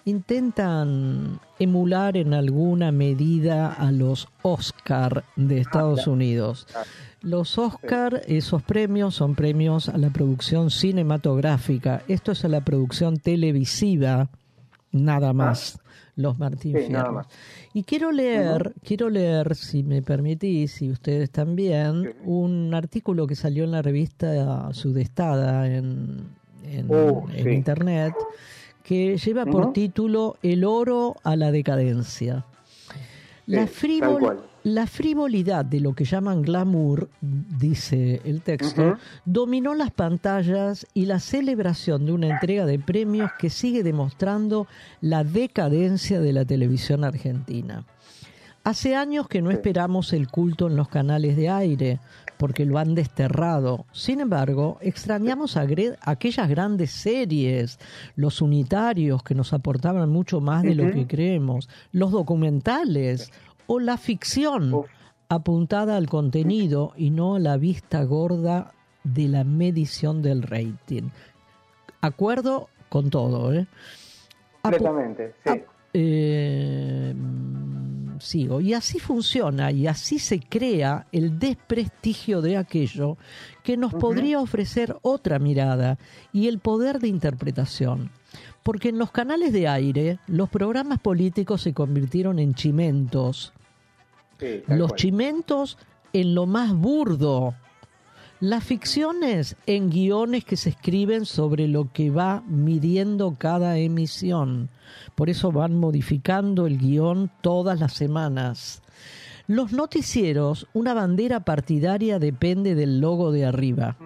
intentan 0.04 1.40
emular 1.58 2.16
en 2.16 2.34
alguna 2.34 2.92
medida 2.92 3.72
a 3.72 3.92
los 3.92 4.28
Oscar 4.42 5.24
de 5.36 5.58
Estados 5.60 6.00
claro. 6.00 6.12
Unidos. 6.12 6.66
Los 7.20 7.56
Oscar, 7.58 8.22
esos 8.26 8.62
premios 8.62 9.14
son 9.14 9.34
premios 9.36 9.88
a 9.88 9.96
la 9.98 10.10
producción 10.10 10.70
cinematográfica. 10.70 12.02
Esto 12.08 12.32
es 12.32 12.44
a 12.44 12.48
la 12.48 12.62
producción 12.62 13.16
televisiva, 13.18 14.28
nada 14.90 15.32
más. 15.32 15.78
Los 16.14 16.38
Martín 16.38 16.76
Ah. 16.76 16.80
Sí, 16.84 16.92
nada 16.92 17.10
más. 17.10 17.26
Y 17.72 17.84
quiero 17.84 18.12
leer, 18.12 18.74
quiero 18.84 19.08
leer, 19.08 19.54
si 19.54 19.82
me 19.82 20.02
permitís, 20.02 20.82
y 20.82 20.90
ustedes 20.90 21.30
también, 21.30 22.14
un 22.24 22.74
artículo 22.74 23.26
que 23.26 23.34
salió 23.34 23.64
en 23.64 23.70
la 23.70 23.80
revista 23.80 24.72
Sudestada 24.74 25.66
en, 25.68 26.26
en, 26.64 26.86
Oh, 26.90 27.26
en 27.32 27.44
sí. 27.44 27.50
internet, 27.50 28.12
que 28.82 29.16
lleva 29.16 29.44
por 29.46 29.72
título 29.72 30.36
El 30.42 30.64
oro 30.64 31.16
a 31.22 31.36
la 31.36 31.50
decadencia. 31.52 32.44
La, 33.46 33.66
frivol- 33.66 34.18
cual. 34.20 34.40
la 34.62 34.86
frivolidad 34.86 35.64
de 35.64 35.80
lo 35.80 35.94
que 35.94 36.04
llaman 36.04 36.42
glamour, 36.42 37.08
dice 37.20 38.20
el 38.24 38.40
texto, 38.42 38.96
dominó 39.24 39.74
las 39.74 39.90
pantallas 39.90 40.86
y 40.94 41.06
la 41.06 41.18
celebración 41.18 42.06
de 42.06 42.12
una 42.12 42.28
entrega 42.28 42.66
de 42.66 42.78
premios 42.78 43.30
que 43.38 43.50
sigue 43.50 43.82
demostrando 43.82 44.68
la 45.00 45.24
decadencia 45.24 46.20
de 46.20 46.32
la 46.32 46.44
televisión 46.44 47.02
argentina. 47.04 47.84
Hace 48.64 48.94
años 48.94 49.26
que 49.26 49.42
no 49.42 49.50
esperamos 49.50 50.12
el 50.12 50.28
culto 50.28 50.68
en 50.68 50.76
los 50.76 50.88
canales 50.88 51.36
de 51.36 51.48
aire, 51.48 51.98
porque 52.42 52.66
lo 52.66 52.76
han 52.78 52.96
desterrado. 52.96 53.86
Sin 53.92 54.18
embargo, 54.18 54.76
extrañamos 54.80 55.56
agre- 55.56 55.96
aquellas 56.00 56.48
grandes 56.48 56.90
series, 56.90 57.78
los 58.16 58.42
unitarios 58.42 59.22
que 59.22 59.36
nos 59.36 59.52
aportaban 59.52 60.08
mucho 60.10 60.40
más 60.40 60.64
de 60.64 60.74
lo 60.74 60.90
que 60.90 61.06
creemos, 61.06 61.68
los 61.92 62.10
documentales 62.10 63.30
o 63.68 63.78
la 63.78 63.96
ficción 63.96 64.74
Uf. 64.74 64.86
apuntada 65.28 65.96
al 65.96 66.08
contenido 66.08 66.94
y 66.96 67.10
no 67.10 67.36
a 67.36 67.38
la 67.38 67.56
vista 67.58 68.02
gorda 68.02 68.72
de 69.04 69.28
la 69.28 69.44
medición 69.44 70.20
del 70.20 70.42
rating. 70.42 71.10
Acuerdo 72.00 72.70
con 72.88 73.08
todo, 73.10 73.52
¿eh? 73.54 73.68
Completamente, 74.62 75.32
sí. 75.46 75.62
Eh, 75.94 77.14
mm, 78.22 78.26
sigo. 78.26 78.60
Y 78.60 78.74
así 78.74 78.98
funciona 78.98 79.70
y 79.70 79.86
así 79.86 80.18
se 80.18 80.40
crea 80.40 81.06
el 81.12 81.38
desprestigio 81.38 82.40
de 82.40 82.56
aquello 82.56 83.16
que 83.62 83.76
nos 83.76 83.92
podría 83.94 84.40
ofrecer 84.40 84.96
otra 85.02 85.38
mirada 85.38 85.98
y 86.32 86.48
el 86.48 86.58
poder 86.58 86.98
de 86.98 87.08
interpretación. 87.08 88.10
Porque 88.62 88.90
en 88.90 88.98
los 88.98 89.10
canales 89.10 89.52
de 89.52 89.68
aire 89.68 90.18
los 90.26 90.48
programas 90.48 91.00
políticos 91.00 91.62
se 91.62 91.74
convirtieron 91.74 92.38
en 92.38 92.54
chimentos, 92.54 93.52
sí, 94.38 94.62
los 94.68 94.88
cual. 94.90 94.98
chimentos 94.98 95.78
en 96.12 96.34
lo 96.34 96.46
más 96.46 96.72
burdo, 96.74 97.54
las 98.42 98.64
ficciones 98.64 99.54
en 99.66 99.88
guiones 99.88 100.44
que 100.44 100.56
se 100.56 100.70
escriben 100.70 101.26
sobre 101.26 101.68
lo 101.68 101.92
que 101.92 102.10
va 102.10 102.42
midiendo 102.48 103.36
cada 103.38 103.78
emisión. 103.78 104.68
Por 105.14 105.30
eso 105.30 105.52
van 105.52 105.76
modificando 105.76 106.66
el 106.66 106.76
guion 106.76 107.30
todas 107.40 107.78
las 107.78 107.92
semanas. 107.92 108.82
Los 109.46 109.70
noticieros, 109.70 110.66
una 110.72 110.92
bandera 110.92 111.44
partidaria 111.44 112.18
depende 112.18 112.74
del 112.74 113.00
logo 113.00 113.30
de 113.30 113.44
arriba. 113.44 113.96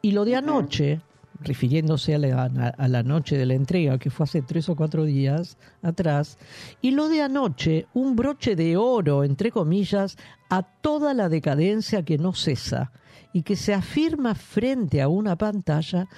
Y 0.00 0.12
lo 0.12 0.24
de 0.24 0.36
anoche, 0.36 1.02
refiriéndose 1.40 2.14
a 2.14 2.18
la, 2.18 2.44
a 2.44 2.88
la 2.88 3.02
noche 3.02 3.36
de 3.36 3.46
la 3.46 3.54
entrega, 3.54 3.98
que 3.98 4.10
fue 4.10 4.24
hace 4.24 4.42
tres 4.42 4.68
o 4.68 4.76
cuatro 4.76 5.04
días 5.04 5.56
atrás, 5.82 6.38
y 6.80 6.90
lo 6.90 7.08
de 7.08 7.22
anoche, 7.22 7.86
un 7.94 8.16
broche 8.16 8.56
de 8.56 8.76
oro, 8.76 9.24
entre 9.24 9.50
comillas, 9.50 10.16
a 10.50 10.62
toda 10.62 11.14
la 11.14 11.28
decadencia 11.28 12.02
que 12.02 12.18
no 12.18 12.32
cesa 12.32 12.92
y 13.32 13.42
que 13.42 13.56
se 13.56 13.74
afirma 13.74 14.34
frente 14.34 15.02
a 15.02 15.08
una 15.08 15.36
pantalla 15.36 16.08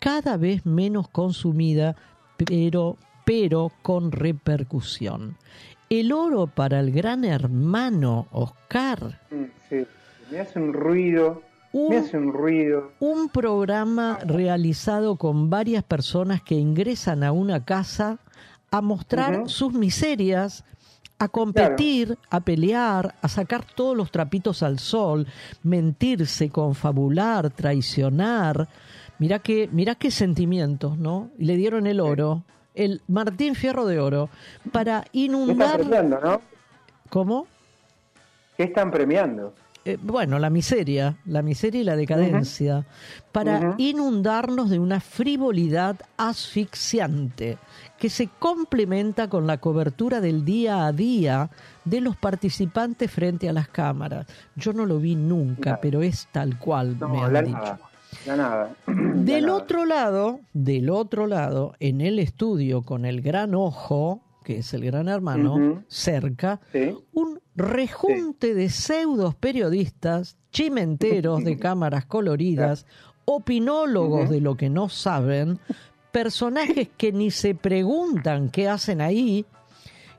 cada 0.00 0.36
vez 0.36 0.64
menos 0.64 1.08
consumida, 1.08 1.96
pero, 2.36 2.96
pero 3.24 3.70
con 3.82 4.12
repercusión. 4.12 5.36
El 5.88 6.12
oro 6.12 6.46
para 6.46 6.80
el 6.80 6.92
gran 6.92 7.24
hermano 7.24 8.28
Oscar. 8.30 9.20
Sí, 9.68 9.84
me 10.30 10.40
hace 10.40 10.58
un 10.58 10.72
ruido, 10.72 11.42
Un 11.72 11.88
me 11.90 11.98
hace 11.98 12.18
un 12.18 12.32
ruido. 12.32 12.92
un 12.98 13.28
programa 13.28 14.18
realizado 14.24 15.16
con 15.16 15.50
varias 15.50 15.84
personas 15.84 16.42
que 16.42 16.56
ingresan 16.56 17.22
a 17.22 17.30
una 17.30 17.64
casa 17.64 18.18
a 18.72 18.80
mostrar 18.80 19.48
sus 19.48 19.72
miserias, 19.72 20.64
a 21.18 21.28
competir, 21.28 22.18
a 22.30 22.40
pelear, 22.40 23.14
a 23.20 23.28
sacar 23.28 23.64
todos 23.64 23.96
los 23.96 24.10
trapitos 24.10 24.62
al 24.62 24.78
sol, 24.78 25.26
mentirse, 25.62 26.50
confabular, 26.50 27.50
traicionar. 27.50 28.68
Mirá 29.18 29.38
qué, 29.38 29.68
mirá 29.70 29.94
qué 29.96 30.10
sentimientos, 30.10 30.96
¿no? 30.96 31.30
Y 31.38 31.44
le 31.44 31.56
dieron 31.56 31.86
el 31.86 32.00
oro, 32.00 32.42
el 32.74 33.02
Martín 33.06 33.54
Fierro 33.54 33.84
de 33.86 34.00
Oro, 34.00 34.30
para 34.72 35.02
¿Qué 35.02 35.24
están 35.24 35.40
inundar... 35.40 35.78
premiando, 35.80 36.20
no? 36.20 36.40
¿Cómo? 37.10 37.46
¿Qué 38.56 38.64
están 38.64 38.90
premiando? 38.90 39.52
Eh, 39.84 39.96
bueno, 40.02 40.38
la 40.38 40.50
miseria, 40.50 41.16
la 41.24 41.40
miseria 41.42 41.80
y 41.80 41.84
la 41.84 41.96
decadencia, 41.96 42.84
para 43.32 43.74
inundarnos 43.78 44.68
de 44.68 44.78
una 44.78 45.00
frivolidad 45.00 45.96
asfixiante 46.18 47.56
que 47.98 48.10
se 48.10 48.28
complementa 48.38 49.28
con 49.28 49.46
la 49.46 49.58
cobertura 49.58 50.20
del 50.20 50.44
día 50.44 50.86
a 50.86 50.92
día 50.92 51.50
de 51.84 52.00
los 52.00 52.16
participantes 52.16 53.10
frente 53.10 53.48
a 53.48 53.52
las 53.52 53.68
cámaras. 53.68 54.26
Yo 54.56 54.72
no 54.72 54.84
lo 54.86 54.98
vi 54.98 55.16
nunca, 55.16 55.80
pero 55.80 56.02
es 56.02 56.28
tal 56.32 56.58
cual 56.58 56.96
me 57.10 57.20
han 57.22 57.32
la 57.32 57.42
dicho. 57.42 57.56
nada. 57.58 57.80
La 58.26 58.36
nada. 58.36 58.74
Del 58.86 59.42
La 59.44 59.46
nada. 59.48 59.54
otro 59.62 59.84
lado, 59.86 60.40
del 60.52 60.90
otro 60.90 61.26
lado, 61.28 61.74
en 61.78 62.00
el 62.00 62.18
estudio 62.18 62.82
con 62.82 63.04
el 63.04 63.22
gran 63.22 63.54
ojo, 63.54 64.20
que 64.42 64.58
es 64.58 64.74
el 64.74 64.84
gran 64.84 65.08
hermano, 65.08 65.84
cerca, 65.86 66.60
Sí. 66.72 66.92
un 67.12 67.40
rejunte 67.60 68.54
de 68.54 68.68
pseudos 68.68 69.34
periodistas, 69.34 70.36
chimenteros 70.50 71.44
de 71.44 71.58
cámaras 71.60 72.06
coloridas, 72.06 72.86
opinólogos 73.24 74.28
de 74.30 74.40
lo 74.40 74.56
que 74.56 74.68
no 74.68 74.88
saben, 74.88 75.58
personajes 76.12 76.88
que 76.96 77.12
ni 77.12 77.30
se 77.30 77.54
preguntan 77.54 78.48
qué 78.50 78.68
hacen 78.68 79.00
ahí, 79.00 79.46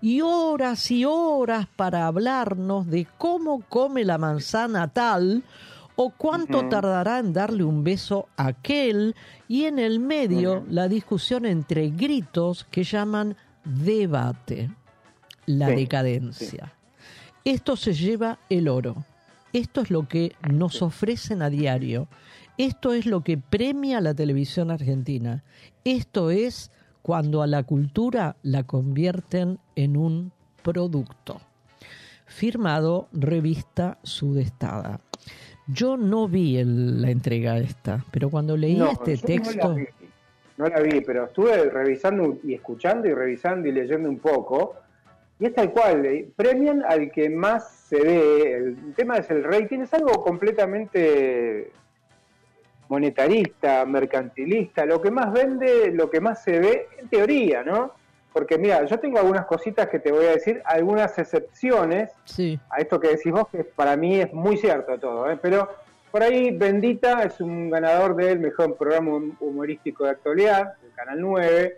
y 0.02 0.22
horas 0.22 0.90
y 0.90 1.06
horas 1.06 1.68
para 1.76 2.08
hablarnos 2.08 2.88
de 2.88 3.08
cómo 3.18 3.62
come 3.70 4.04
la 4.04 4.18
manzana 4.18 4.88
tal 4.88 5.44
o 5.96 6.10
cuánto 6.10 6.68
tardará 6.70 7.20
en 7.20 7.34
darle 7.34 7.64
un 7.64 7.84
beso 7.84 8.28
a 8.38 8.48
aquel, 8.48 9.16
y 9.48 9.66
en 9.66 9.78
el 9.78 10.00
medio 10.00 10.66
la 10.70 10.88
discusión 10.88 11.46
entre 11.46 11.90
gritos 11.90 12.66
que 12.72 12.84
llaman 12.84 13.36
debate, 13.66 14.72
la 15.46 15.68
Sí, 15.68 15.76
decadencia. 15.76 16.74
Esto 17.46 17.76
se 17.76 17.94
lleva 17.94 18.40
el 18.50 18.68
oro. 18.68 19.04
Esto 19.54 19.82
es 19.82 19.92
lo 19.92 20.08
que 20.08 20.34
nos 20.50 20.82
ofrecen 20.82 21.42
a 21.42 21.50
diario. 21.50 22.08
Esto 22.58 22.94
es 22.94 23.06
lo 23.06 23.22
que 23.22 23.38
premia 23.38 24.00
la 24.02 24.14
televisión 24.14 24.72
argentina. 24.72 25.44
Esto 25.84 26.30
es 26.32 26.72
cuando 27.02 27.42
a 27.42 27.48
la 27.48 27.64
cultura 27.64 28.36
la 28.44 28.64
convierten 28.64 29.60
en 29.76 29.98
un 29.98 30.32
producto. 30.62 31.42
Firmado 32.28 33.08
Revista 33.12 33.98
Sudestada. 34.04 35.00
Yo 35.68 35.98
no 35.98 36.28
vi 36.28 36.58
el- 36.58 37.02
la 37.02 37.10
entrega 37.10 37.58
esta, 37.58 38.06
pero 38.12 38.30
cuando 38.30 38.56
leí 38.56 38.76
No, 38.76 38.92
este 38.92 39.18
texto... 39.18 39.70
No 39.70 39.76
la, 39.76 39.80
vi, 39.80 39.86
no 40.58 40.68
la 40.68 40.80
vi, 40.82 41.02
pero 41.02 41.26
estuve 41.26 41.70
revisando 41.70 42.38
y 42.44 42.54
escuchando 42.54 43.08
y 43.08 43.14
revisando 43.14 43.68
y 43.68 43.72
leyendo 43.72 44.10
un 44.10 44.20
poco. 44.20 44.76
Y 45.42 45.48
es 45.48 45.56
tal 45.56 45.72
cual, 45.72 46.06
eh, 46.06 46.30
premian 46.36 46.84
al 46.88 47.10
que 47.12 47.28
más 47.28 47.68
se 47.90 48.00
ve. 48.00 48.54
El 48.54 48.94
tema 48.96 49.18
es 49.18 49.28
el 49.32 49.44
rating, 49.44 49.80
es 49.80 49.92
algo 49.96 50.24
completamente 50.24 51.72
monetarista, 52.90 53.84
mercantilista. 53.88 54.86
Lo 54.86 55.02
que 55.02 55.10
más 55.10 55.34
vende, 55.34 55.92
lo 55.92 56.12
que 56.12 56.22
más 56.22 56.44
se 56.44 56.60
ve, 56.60 56.88
en 57.00 57.08
teoría, 57.10 57.64
¿no? 57.64 57.92
Porque 58.32 58.60
mira, 58.60 58.86
yo 58.86 59.00
tengo 59.00 59.18
algunas 59.18 59.48
cositas 59.48 59.90
que 59.90 59.98
te 59.98 60.12
voy 60.12 60.26
a 60.26 60.32
decir, 60.34 60.62
algunas 60.64 61.18
excepciones 61.18 62.12
Sí, 62.26 62.60
a 62.70 62.78
esto 62.80 63.00
que 63.00 63.08
decís 63.10 63.32
vos, 63.32 63.48
que 63.52 63.64
para 63.64 63.98
mí 63.98 64.22
es 64.22 64.32
muy 64.32 64.58
cierto 64.58 65.00
todo, 65.00 65.30
¿eh? 65.32 65.40
pero 65.42 65.68
por 66.12 66.22
ahí 66.22 66.52
Bendita 66.56 67.24
es 67.24 67.42
un 67.42 67.72
ganador 67.72 68.16
del 68.16 68.38
mejor 68.40 68.76
programa 68.78 69.16
hum- 69.16 69.36
humorístico 69.40 70.04
de 70.04 70.12
actualidad, 70.12 70.76
del 70.84 70.92
Canal 70.94 71.20
9. 71.20 71.78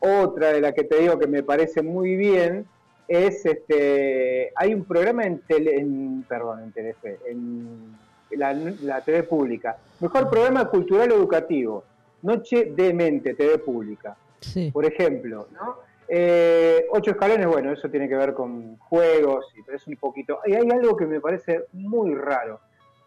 Otra 0.00 0.52
de 0.52 0.60
la 0.60 0.72
que 0.72 0.84
te 0.84 0.96
digo 0.98 1.18
que 1.18 1.26
me 1.26 1.42
parece 1.42 1.80
muy 1.82 2.14
bien 2.16 2.66
es, 3.10 3.44
este, 3.44 4.52
hay 4.54 4.72
un 4.72 4.84
programa 4.84 5.24
en, 5.24 5.40
tele, 5.40 5.76
en 5.76 6.24
perdón, 6.28 6.62
en 6.62 6.72
Telefe, 6.72 7.18
en 7.26 7.96
la, 8.30 8.54
la 8.54 9.00
TV 9.00 9.24
pública, 9.24 9.76
mejor 9.98 10.30
programa 10.30 10.66
cultural 10.68 11.10
educativo, 11.10 11.82
Noche 12.22 12.72
de 12.76 12.94
Mente, 12.94 13.34
TV 13.34 13.58
pública 13.58 14.16
sí. 14.40 14.70
por 14.70 14.84
ejemplo, 14.84 15.48
¿no? 15.52 15.76
Eh, 16.08 16.86
ocho 16.90 17.12
escalones, 17.12 17.46
bueno, 17.46 17.72
eso 17.72 17.88
tiene 17.88 18.08
que 18.08 18.16
ver 18.16 18.34
con 18.34 18.76
juegos, 18.78 19.46
y 19.56 19.62
pero 19.62 19.76
es 19.76 19.86
un 19.86 19.96
poquito. 19.96 20.40
Y 20.46 20.54
hay 20.54 20.68
algo 20.70 20.96
que 20.96 21.06
me 21.06 21.20
parece 21.20 21.64
muy 21.72 22.14
raro. 22.14 22.60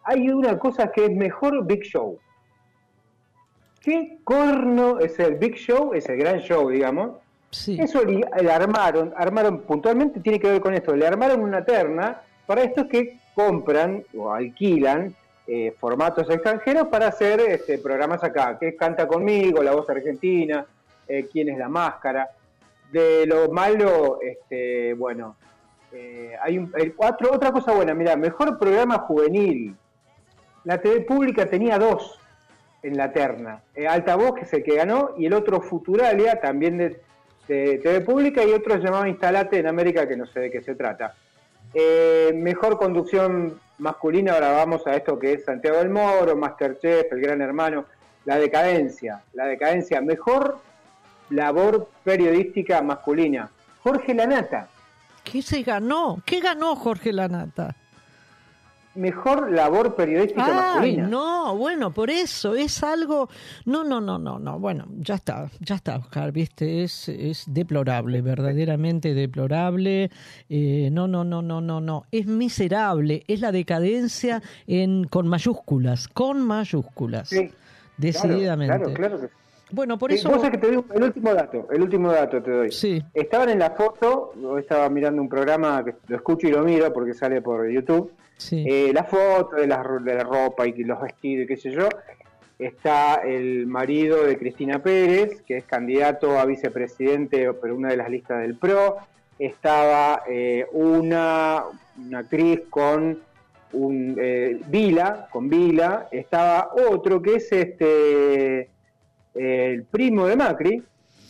Hay 0.03 0.29
una 0.29 0.59
cosa 0.59 0.91
que 0.91 1.05
es 1.05 1.11
mejor 1.11 1.65
Big 1.65 1.83
Show. 1.83 2.17
¿Qué 3.81 4.19
corno 4.23 4.99
es 4.99 5.19
el 5.19 5.35
Big 5.35 5.55
Show? 5.55 5.93
Es 5.93 6.07
el 6.07 6.17
gran 6.17 6.39
show, 6.39 6.69
digamos. 6.69 7.17
Eso 7.53 8.03
le, 8.03 8.25
armaron, 8.51 9.13
armaron 9.15 9.61
puntualmente, 9.61 10.19
tiene 10.19 10.39
que 10.39 10.49
ver 10.49 10.61
con 10.61 10.73
esto, 10.73 10.95
le 10.95 11.05
armaron 11.05 11.41
una 11.41 11.63
terna 11.63 12.21
para 12.45 12.63
estos 12.63 12.87
que 12.87 13.19
compran 13.35 14.03
o 14.17 14.31
alquilan 14.31 15.15
eh, 15.45 15.73
formatos 15.79 16.29
extranjeros 16.29 16.87
para 16.87 17.07
hacer 17.07 17.39
este, 17.41 17.77
programas 17.77 18.23
acá, 18.23 18.57
que 18.57 18.75
Canta 18.75 19.07
conmigo, 19.07 19.61
La 19.61 19.73
Voz 19.73 19.89
Argentina, 19.89 20.65
eh, 21.07 21.27
Quién 21.31 21.49
es 21.49 21.57
la 21.57 21.69
Máscara. 21.69 22.29
De 22.91 23.25
lo 23.25 23.49
malo, 23.49 24.19
este, 24.21 24.93
bueno, 24.93 25.35
eh, 25.91 26.33
hay 26.41 26.57
un, 26.57 26.71
el 26.77 26.95
cuatro, 26.95 27.31
otra 27.33 27.51
cosa 27.51 27.73
buena, 27.73 27.93
mira, 27.93 28.15
mejor 28.15 28.57
programa 28.57 28.99
juvenil. 28.99 29.75
La 30.63 30.79
TV 30.79 31.01
pública 31.01 31.49
tenía 31.49 31.77
dos 31.77 32.19
en 32.81 32.97
la 32.97 33.11
terna. 33.11 33.63
Altavoz, 33.87 34.35
que 34.35 34.41
es 34.41 34.53
el 34.53 34.63
que 34.63 34.75
ganó, 34.75 35.11
y 35.17 35.25
el 35.25 35.33
otro 35.33 35.59
Futuralia, 35.59 36.39
también 36.39 36.77
de, 36.77 37.01
de 37.47 37.79
TV 37.79 38.01
pública, 38.01 38.43
y 38.43 38.51
otro 38.51 38.77
llamado 38.77 39.05
Instalate 39.05 39.59
en 39.59 39.67
América, 39.67 40.07
que 40.07 40.15
no 40.15 40.25
sé 40.25 40.41
de 40.41 40.51
qué 40.51 40.61
se 40.61 40.75
trata. 40.75 41.13
Eh, 41.73 42.31
mejor 42.35 42.77
conducción 42.77 43.59
masculina, 43.79 44.33
ahora 44.33 44.51
vamos 44.51 44.85
a 44.87 44.95
esto 44.95 45.17
que 45.17 45.33
es 45.33 45.45
Santiago 45.45 45.79
del 45.79 45.89
Moro, 45.89 46.35
Masterchef, 46.35 47.11
El 47.11 47.21
Gran 47.21 47.41
Hermano, 47.41 47.85
La 48.25 48.37
Decadencia, 48.37 49.21
La 49.33 49.45
Decadencia, 49.45 50.01
mejor 50.01 50.59
labor 51.29 51.89
periodística 52.03 52.81
masculina, 52.81 53.49
Jorge 53.81 54.13
Lanata, 54.13 54.67
¿Qué 55.23 55.41
se 55.41 55.63
ganó? 55.63 56.21
¿Qué 56.25 56.39
ganó 56.39 56.75
Jorge 56.75 57.13
Lanata? 57.13 57.75
Mejor 58.95 59.51
labor 59.51 59.95
periodística 59.95 60.45
Ay, 60.45 60.53
masculina. 60.53 61.07
no, 61.07 61.55
bueno, 61.55 61.91
por 61.93 62.09
eso 62.09 62.55
es 62.55 62.83
algo. 62.83 63.29
No, 63.65 63.83
no, 63.83 63.99
no, 64.01 64.17
no, 64.17 64.39
no. 64.39 64.59
Bueno, 64.59 64.85
ya 64.97 65.15
está, 65.15 65.49
ya 65.59 65.75
está, 65.75 65.97
Oscar, 65.97 66.31
viste, 66.31 66.83
es, 66.83 67.09
es 67.09 67.45
deplorable, 67.47 68.21
verdaderamente 68.21 69.13
deplorable. 69.13 70.11
Eh, 70.49 70.89
no, 70.91 71.07
no, 71.07 71.23
no, 71.23 71.41
no, 71.41 71.61
no, 71.61 71.81
no. 71.81 72.05
Es 72.11 72.25
miserable, 72.25 73.23
es 73.27 73.39
la 73.39 73.51
decadencia 73.51 74.41
en 74.67 75.05
con 75.05 75.27
mayúsculas, 75.27 76.07
con 76.07 76.41
mayúsculas. 76.41 77.29
Sí, 77.29 77.51
decididamente. 77.97 78.75
Claro, 78.75 78.93
claro, 78.93 79.17
claro 79.17 79.21
que 79.21 79.27
sí. 79.27 79.42
Bueno, 79.73 79.97
por 79.97 80.11
Sí, 80.11 80.17
eso. 80.17 80.39
que 80.51 80.57
te 80.59 80.69
digo 80.69 80.85
el 80.93 81.01
último 81.03 81.33
dato, 81.33 81.67
el 81.71 81.81
último 81.81 82.11
dato 82.11 82.43
te 82.43 82.51
doy. 82.51 82.71
Sí, 82.71 83.01
Estaban 83.11 83.49
en 83.49 83.57
la 83.57 83.71
foto, 83.71 84.31
yo 84.39 84.59
estaba 84.59 84.87
mirando 84.87 85.19
un 85.19 85.27
programa 85.27 85.83
que 85.83 85.95
lo 86.09 86.15
escucho 86.15 86.47
y 86.47 86.51
lo 86.51 86.63
miro 86.63 86.93
porque 86.93 87.15
sale 87.15 87.41
por 87.41 87.67
YouTube. 87.67 88.11
sí. 88.37 88.63
Eh, 88.67 88.91
la 88.93 89.03
foto 89.03 89.55
de 89.55 89.65
la, 89.65 89.83
de 90.03 90.13
la 90.13 90.23
ropa 90.23 90.67
y 90.67 90.83
los 90.83 91.01
vestidos 91.01 91.45
y 91.45 91.47
qué 91.47 91.57
sé 91.57 91.71
yo. 91.71 91.89
Está 92.59 93.15
el 93.25 93.65
marido 93.65 94.23
de 94.25 94.37
Cristina 94.37 94.77
Pérez, 94.77 95.41
que 95.41 95.57
es 95.57 95.63
candidato 95.65 96.37
a 96.39 96.45
vicepresidente 96.45 97.51
por 97.53 97.71
una 97.71 97.89
de 97.89 97.97
las 97.97 98.09
listas 98.11 98.41
del 98.41 98.55
PRO. 98.55 98.97
Estaba 99.39 100.21
eh, 100.29 100.67
una, 100.71 101.63
una 101.97 102.19
actriz 102.19 102.61
con 102.69 103.17
un 103.73 104.15
eh, 104.19 104.61
Vila, 104.67 105.27
con 105.31 105.49
Vila. 105.49 106.07
Estaba 106.11 106.69
otro 106.91 107.19
que 107.23 107.35
es 107.37 107.51
este 107.51 108.69
el 109.35 109.83
primo 109.83 110.27
de 110.27 110.35
Macri. 110.35 110.83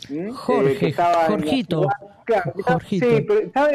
¿m? 0.10 0.32
Jorge, 0.32 0.78
que 0.78 0.88
estaba 0.88 1.26
en 1.28 1.32
la 1.32 1.38
Jorgito. 1.38 1.80
ciudad. 1.80 2.14
Claro, 2.26 2.54
Jorgito. 2.64 3.06
sí, 3.06 3.22
pero 3.28 3.40
estaba 3.40 3.70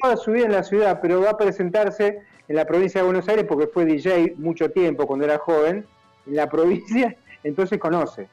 toda 0.00 0.16
su 0.16 0.32
vida 0.32 0.46
en 0.46 0.52
la 0.52 0.62
ciudad, 0.62 0.98
pero 1.00 1.20
va 1.20 1.30
a 1.30 1.36
presentarse 1.36 2.20
en 2.48 2.56
la 2.56 2.64
provincia 2.66 3.00
de 3.00 3.04
Buenos 3.06 3.28
Aires 3.28 3.44
porque 3.48 3.66
fue 3.68 3.84
DJ 3.84 4.34
mucho 4.36 4.70
tiempo 4.70 5.06
cuando 5.06 5.24
era 5.24 5.38
joven 5.38 5.86
en 6.26 6.36
la 6.36 6.48
provincia, 6.50 7.16
entonces 7.44 7.78
conoce. 7.78 8.28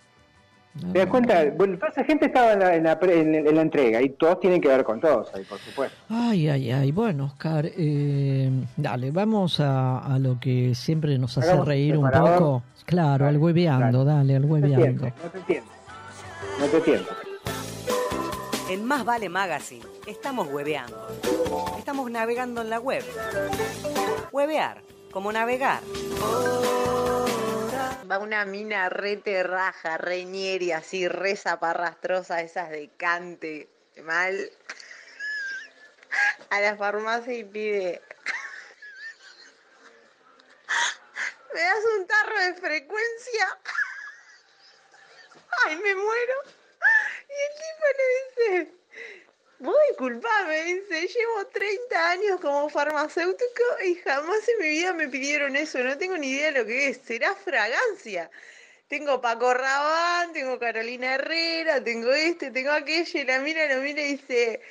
¿Te 0.93 0.99
das 0.99 1.07
cuenta? 1.07 1.43
Bueno, 1.57 1.77
toda 1.77 1.89
esa 1.91 2.03
gente 2.03 2.27
estaba 2.27 2.53
en 2.53 2.59
la, 2.59 2.75
en 2.75 2.83
la 2.83 2.99
pre- 2.99 3.19
en- 3.21 3.35
en 3.35 3.55
la 3.55 3.61
entrega 3.61 4.01
y 4.01 4.09
todos 4.09 4.39
tienen 4.39 4.61
que 4.61 4.67
ver 4.67 4.83
con 4.83 5.01
todos 5.01 5.33
ahí, 5.33 5.43
por 5.43 5.57
supuesto. 5.59 5.97
Ay, 6.09 6.47
ay, 6.47 6.71
ay. 6.71 6.91
Bueno, 6.91 7.25
Oscar, 7.25 7.65
eh, 7.75 8.49
dale, 8.77 9.11
vamos 9.11 9.59
a, 9.59 9.99
a 9.99 10.19
lo 10.19 10.39
que 10.39 10.73
siempre 10.75 11.17
nos 11.17 11.37
hace 11.37 11.47
Hagamos 11.49 11.67
reír 11.67 11.97
un 11.97 12.09
poco. 12.09 12.63
Claro, 12.85 13.25
Dale, 13.25 13.37
al 13.37 13.41
hueveando, 13.41 14.05
dale, 14.05 14.35
al 14.35 14.41
No 14.43 14.53
hueveando. 14.53 15.07
entiendo, 15.07 15.11
no 15.23 15.29
te 15.29 15.37
entiendo. 15.39 15.69
No 16.59 16.65
te 16.67 16.77
entiendo. 16.77 17.07
En 18.69 18.85
Más 18.85 19.03
Vale 19.03 19.29
Magazine 19.29 19.85
estamos 20.05 20.47
hueveando. 20.51 20.95
Estamos 21.77 22.09
navegando 22.11 22.61
en 22.61 22.69
la 22.69 22.79
web. 22.79 23.03
Huevear, 24.31 24.81
como 25.11 25.31
navegar. 25.31 25.81
Va 28.09 28.17
una 28.17 28.45
mina 28.45 28.89
re 28.89 29.17
terraja, 29.17 29.97
re 29.97 30.25
ñeri, 30.25 30.71
así, 30.71 31.07
re 31.07 31.35
zaparrastrosa, 31.35 32.41
esas 32.41 32.69
de 32.69 32.89
cante, 32.97 33.69
mal. 34.03 34.51
A 36.49 36.59
la 36.61 36.75
farmacia 36.75 37.33
y 37.33 37.43
pide. 37.43 38.01
¿Me 41.53 41.61
das 41.61 41.85
un 41.97 42.07
tarro 42.07 42.39
de 42.39 42.53
frecuencia? 42.55 43.59
Ay, 45.65 45.75
me 45.77 45.95
muero. 45.95 46.33
Y 47.29 47.37
el 47.45 47.53
tipo 47.59 47.85
le 47.97 48.57
dice, 48.63 48.78
vos 49.59 49.75
disculpame, 49.89 50.63
dice, 50.63 51.07
llevo 51.07 51.47
30 51.47 52.11
años 52.11 52.41
como 52.41 52.69
farmacéutico 52.69 53.63
y 53.85 53.95
jamás 53.95 54.47
en 54.47 54.59
mi 54.59 54.69
vida 54.69 54.93
me 54.93 55.07
pidieron 55.09 55.55
eso, 55.55 55.79
no 55.79 55.97
tengo 55.97 56.17
ni 56.17 56.29
idea 56.29 56.51
de 56.51 56.59
lo 56.59 56.65
que 56.65 56.87
es, 56.89 56.99
será 57.05 57.35
fragancia. 57.35 58.31
Tengo 58.87 59.21
Paco 59.21 59.53
Rabán, 59.53 60.33
tengo 60.33 60.57
Carolina 60.57 61.15
Herrera, 61.15 61.83
tengo 61.83 62.11
este, 62.11 62.51
tengo 62.51 62.71
aquello, 62.71 63.19
y 63.19 63.23
la 63.23 63.39
mira, 63.39 63.73
lo 63.75 63.81
mira 63.81 64.01
y 64.01 64.15
dice, 64.15 64.61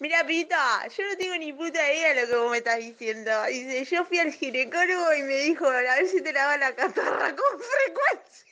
mira 0.00 0.26
Pita, 0.26 0.88
yo 0.88 1.04
no 1.04 1.16
tengo 1.16 1.36
ni 1.36 1.52
puta 1.52 1.92
idea 1.92 2.14
de 2.14 2.22
lo 2.22 2.28
que 2.28 2.36
vos 2.36 2.50
me 2.50 2.58
estás 2.58 2.78
diciendo. 2.78 3.30
Dice, 3.44 3.84
yo 3.84 4.04
fui 4.06 4.18
al 4.18 4.32
ginecólogo 4.32 5.14
y 5.14 5.22
me 5.22 5.36
dijo, 5.36 5.68
a 5.68 5.80
ver 5.80 6.08
si 6.08 6.20
te 6.22 6.32
la 6.32 6.46
va 6.46 6.56
la 6.56 6.74
catarra 6.74 7.36
con 7.36 7.60
frecuencia. 7.60 8.47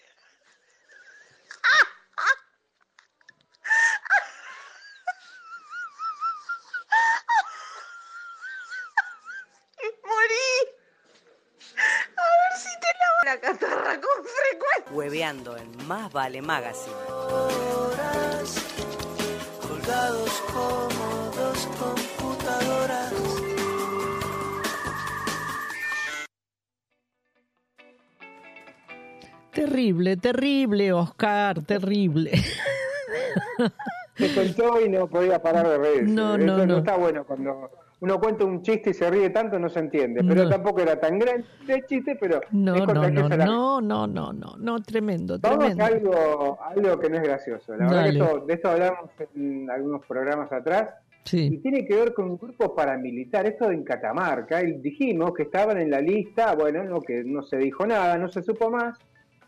Morí. 10.16 10.48
A 12.16 12.22
ver 12.40 12.58
si 12.58 12.72
te 12.80 12.86
lavo 13.00 13.18
la 13.24 13.40
catarra 13.40 14.00
con 14.00 14.24
frecuencia. 14.24 14.92
Hueveando 14.92 15.56
en 15.56 15.86
Más 15.86 16.10
Vale 16.12 16.40
Magazine. 16.40 16.96
colgados 19.60 20.30
como 20.52 21.30
dos 21.36 21.66
computadoras. 21.78 23.12
Terrible, 29.52 30.16
terrible, 30.18 30.92
Oscar, 30.92 31.62
terrible. 31.62 32.32
Se 34.16 34.28
soltó 34.34 34.80
y 34.80 34.88
no 34.88 35.08
podía 35.08 35.40
parar 35.40 35.66
de 35.68 35.78
reírse. 35.78 36.12
No, 36.12 36.36
Eso 36.36 36.44
no, 36.44 36.66
no. 36.66 36.78
está 36.78 36.96
bueno 36.96 37.24
cuando 37.24 37.70
uno 38.00 38.20
cuenta 38.20 38.44
un 38.44 38.62
chiste 38.62 38.90
y 38.90 38.94
se 38.94 39.10
ríe 39.10 39.30
tanto 39.30 39.58
no 39.58 39.68
se 39.70 39.78
entiende. 39.78 40.22
Pero 40.22 40.44
No. 40.44 40.50
tampoco 40.50 40.80
era 40.80 41.00
tan 41.00 41.18
grande 41.18 41.46
el 41.68 41.86
chiste, 41.86 42.16
pero 42.20 42.40
No, 42.50 42.74
es 42.74 42.80
no, 42.86 42.94
no, 42.94 43.28
la 43.28 43.36
no, 43.46 43.80
no, 43.80 44.06
no, 44.06 44.32
no, 44.32 44.56
no, 44.58 44.82
tremendo, 44.82 45.38
Vamos 45.40 45.58
tremendo. 45.74 45.82
a 45.84 45.86
algo, 45.86 46.58
algo 46.62 47.00
que 47.00 47.08
no 47.10 47.16
es 47.16 47.22
gracioso. 47.22 47.74
La 47.76 47.86
verdad 47.86 48.02
que 48.04 48.08
esto- 48.18 48.44
de 48.46 48.54
esto 48.54 48.68
hablamos 48.68 49.10
en 49.34 49.70
algunos 49.70 50.04
programas 50.06 50.52
atrás. 50.52 50.90
Y 51.24 51.28
Sí, 51.28 51.58
tiene 51.58 51.84
que 51.84 51.94
ver 51.96 52.14
con 52.14 52.30
un 52.30 52.38
grupo 52.38 52.72
paramilitar, 52.74 53.46
esto 53.46 53.68
en 53.72 53.82
Catamarca. 53.82 54.62
Y 54.62 54.74
dijimos 54.78 55.32
que 55.34 55.42
estaban 55.44 55.76
en 55.78 55.90
la 55.90 56.00
lista, 56.00 56.54
bueno, 56.54 56.84
no, 56.84 57.00
que 57.00 57.24
no 57.24 57.42
se 57.42 57.56
dijo 57.56 57.84
nada, 57.84 58.16
no 58.16 58.28
se 58.28 58.42
supo 58.42 58.70
más. 58.70 58.96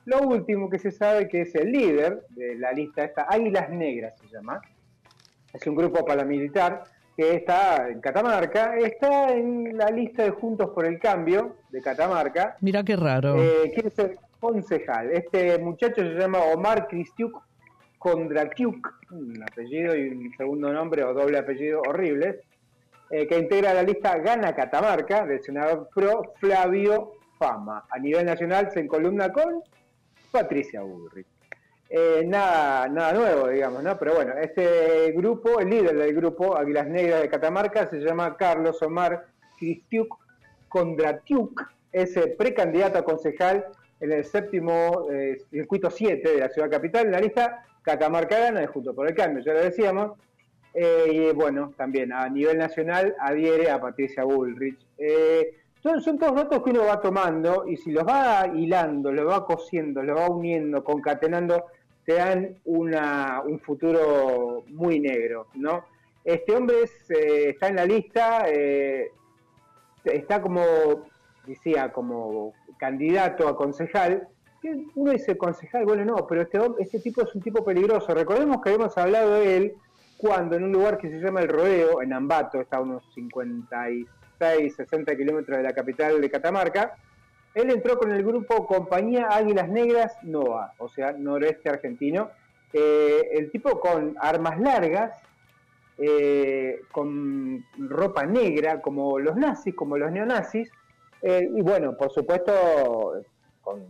Lo 0.06 0.22
último 0.22 0.68
que 0.70 0.78
se 0.80 0.90
sabe 0.90 1.28
que 1.28 1.42
es 1.42 1.54
el 1.54 1.70
líder 1.70 2.24
de 2.30 2.56
la 2.56 2.72
lista, 2.72 3.04
esta 3.04 3.26
Águilas 3.28 3.70
Negras 3.70 4.14
se 4.18 4.26
llama. 4.34 4.60
Es 5.52 5.64
un 5.68 5.76
grupo 5.76 6.04
paramilitar 6.04 6.82
que 7.18 7.34
está 7.34 7.88
en 7.88 8.00
Catamarca, 8.00 8.76
está 8.78 9.32
en 9.32 9.76
la 9.76 9.90
lista 9.90 10.22
de 10.22 10.30
Juntos 10.30 10.70
por 10.70 10.86
el 10.86 11.00
Cambio 11.00 11.56
de 11.68 11.82
Catamarca. 11.82 12.56
mira 12.60 12.84
qué 12.84 12.94
raro. 12.94 13.42
Eh, 13.42 13.72
quiere 13.74 13.90
ser 13.90 14.16
concejal. 14.38 15.10
Este 15.10 15.58
muchacho 15.58 15.96
se 15.96 16.14
llama 16.14 16.38
Omar 16.38 16.86
Cristiuk 16.86 17.42
Kondratiuk, 17.98 18.94
un 19.10 19.42
apellido 19.42 19.96
y 19.96 20.10
un 20.10 20.32
segundo 20.36 20.72
nombre 20.72 21.02
o 21.02 21.12
doble 21.12 21.38
apellido 21.38 21.82
horribles, 21.88 22.36
eh, 23.10 23.26
que 23.26 23.36
integra 23.36 23.74
la 23.74 23.82
lista 23.82 24.16
Gana 24.18 24.54
Catamarca 24.54 25.26
del 25.26 25.42
senador 25.42 25.88
pro 25.92 26.34
Flavio 26.36 27.14
Fama. 27.36 27.84
A 27.90 27.98
nivel 27.98 28.26
nacional 28.26 28.70
se 28.70 28.78
encolumna 28.78 29.32
con 29.32 29.64
Patricia 30.30 30.82
Bullrich. 30.82 31.26
Eh, 31.90 32.22
nada, 32.26 32.86
nada 32.88 33.14
nuevo, 33.14 33.48
digamos, 33.48 33.82
¿no? 33.82 33.98
Pero 33.98 34.14
bueno, 34.14 34.34
este 34.34 35.10
grupo, 35.12 35.58
el 35.58 35.70
líder 35.70 35.96
del 35.96 36.14
grupo 36.14 36.54
Águilas 36.54 36.86
Negras 36.86 37.22
de 37.22 37.30
Catamarca, 37.30 37.86
se 37.86 38.00
llama 38.00 38.36
Carlos 38.36 38.82
Omar 38.82 39.26
Cristiuk 39.58 40.18
Kondratiuk, 40.68 41.62
es 41.90 42.14
eh, 42.18 42.34
precandidato 42.36 42.98
a 42.98 43.04
concejal 43.04 43.64
en 44.00 44.12
el 44.12 44.22
séptimo 44.24 45.08
eh, 45.10 45.38
circuito 45.50 45.88
7 45.88 46.30
de 46.30 46.40
la 46.40 46.50
ciudad 46.50 46.70
capital, 46.70 47.06
en 47.06 47.12
la 47.12 47.20
lista 47.20 47.64
Catamarca 47.80 48.38
gana 48.38 48.60
de 48.60 48.66
Junto 48.66 48.94
por 48.94 49.08
el 49.08 49.14
Cambio, 49.14 49.42
ya 49.42 49.54
lo 49.54 49.60
decíamos. 49.60 50.18
Y 51.10 51.32
bueno, 51.32 51.72
también 51.76 52.12
a 52.12 52.28
nivel 52.28 52.56
nacional 52.56 53.16
adhiere 53.18 53.68
a 53.68 53.80
Patricia 53.80 54.22
Bullrich. 54.22 54.78
Son, 55.82 56.00
son 56.00 56.18
todos 56.18 56.36
datos 56.36 56.62
que 56.62 56.70
uno 56.70 56.84
va 56.84 57.00
tomando 57.00 57.66
y 57.66 57.76
si 57.76 57.90
los 57.90 58.06
va 58.06 58.46
hilando, 58.46 59.10
los 59.10 59.26
va 59.26 59.44
cosiendo, 59.44 60.02
los 60.04 60.16
va 60.16 60.28
uniendo, 60.28 60.84
concatenando, 60.84 61.66
te 62.08 62.14
dan 62.14 62.56
una, 62.64 63.42
un 63.44 63.60
futuro 63.60 64.64
muy 64.68 64.98
negro, 64.98 65.48
¿no? 65.52 65.84
Este 66.24 66.56
hombre 66.56 66.84
es, 66.84 67.10
eh, 67.10 67.50
está 67.50 67.68
en 67.68 67.76
la 67.76 67.84
lista, 67.84 68.44
eh, 68.48 69.12
está 70.06 70.40
como, 70.40 70.62
decía, 71.44 71.92
como 71.92 72.54
candidato 72.78 73.46
a 73.46 73.54
concejal. 73.54 74.26
Uno 74.94 75.12
dice 75.12 75.36
concejal, 75.36 75.84
bueno, 75.84 76.02
no, 76.06 76.26
pero 76.26 76.40
este, 76.40 76.58
este 76.78 76.98
tipo 77.00 77.24
es 77.24 77.34
un 77.34 77.42
tipo 77.42 77.62
peligroso. 77.62 78.14
Recordemos 78.14 78.62
que 78.62 78.70
habíamos 78.70 78.96
hablado 78.96 79.34
de 79.34 79.56
él 79.58 79.74
cuando 80.16 80.56
en 80.56 80.64
un 80.64 80.72
lugar 80.72 80.96
que 80.96 81.10
se 81.10 81.20
llama 81.20 81.42
El 81.42 81.48
Rodeo, 81.48 82.00
en 82.00 82.14
Ambato, 82.14 82.58
está 82.58 82.78
a 82.78 82.80
unos 82.80 83.04
56, 83.12 84.76
60 84.76 85.14
kilómetros 85.14 85.58
de 85.58 85.62
la 85.62 85.74
capital 85.74 86.22
de 86.22 86.30
Catamarca, 86.30 86.96
él 87.58 87.70
entró 87.70 87.98
con 87.98 88.12
el 88.12 88.24
grupo 88.24 88.66
Compañía 88.66 89.30
Águilas 89.32 89.68
Negras 89.68 90.16
NOA, 90.22 90.74
o 90.78 90.88
sea, 90.88 91.12
noreste 91.12 91.68
argentino. 91.68 92.30
Eh, 92.72 93.30
el 93.32 93.50
tipo 93.50 93.80
con 93.80 94.14
armas 94.20 94.60
largas, 94.60 95.20
eh, 95.96 96.82
con 96.92 97.64
ropa 97.78 98.24
negra, 98.26 98.80
como 98.80 99.18
los 99.18 99.34
nazis, 99.36 99.74
como 99.74 99.98
los 99.98 100.12
neonazis, 100.12 100.70
eh, 101.20 101.50
y 101.52 101.60
bueno, 101.62 101.96
por 101.96 102.12
supuesto, 102.12 103.22
con 103.60 103.86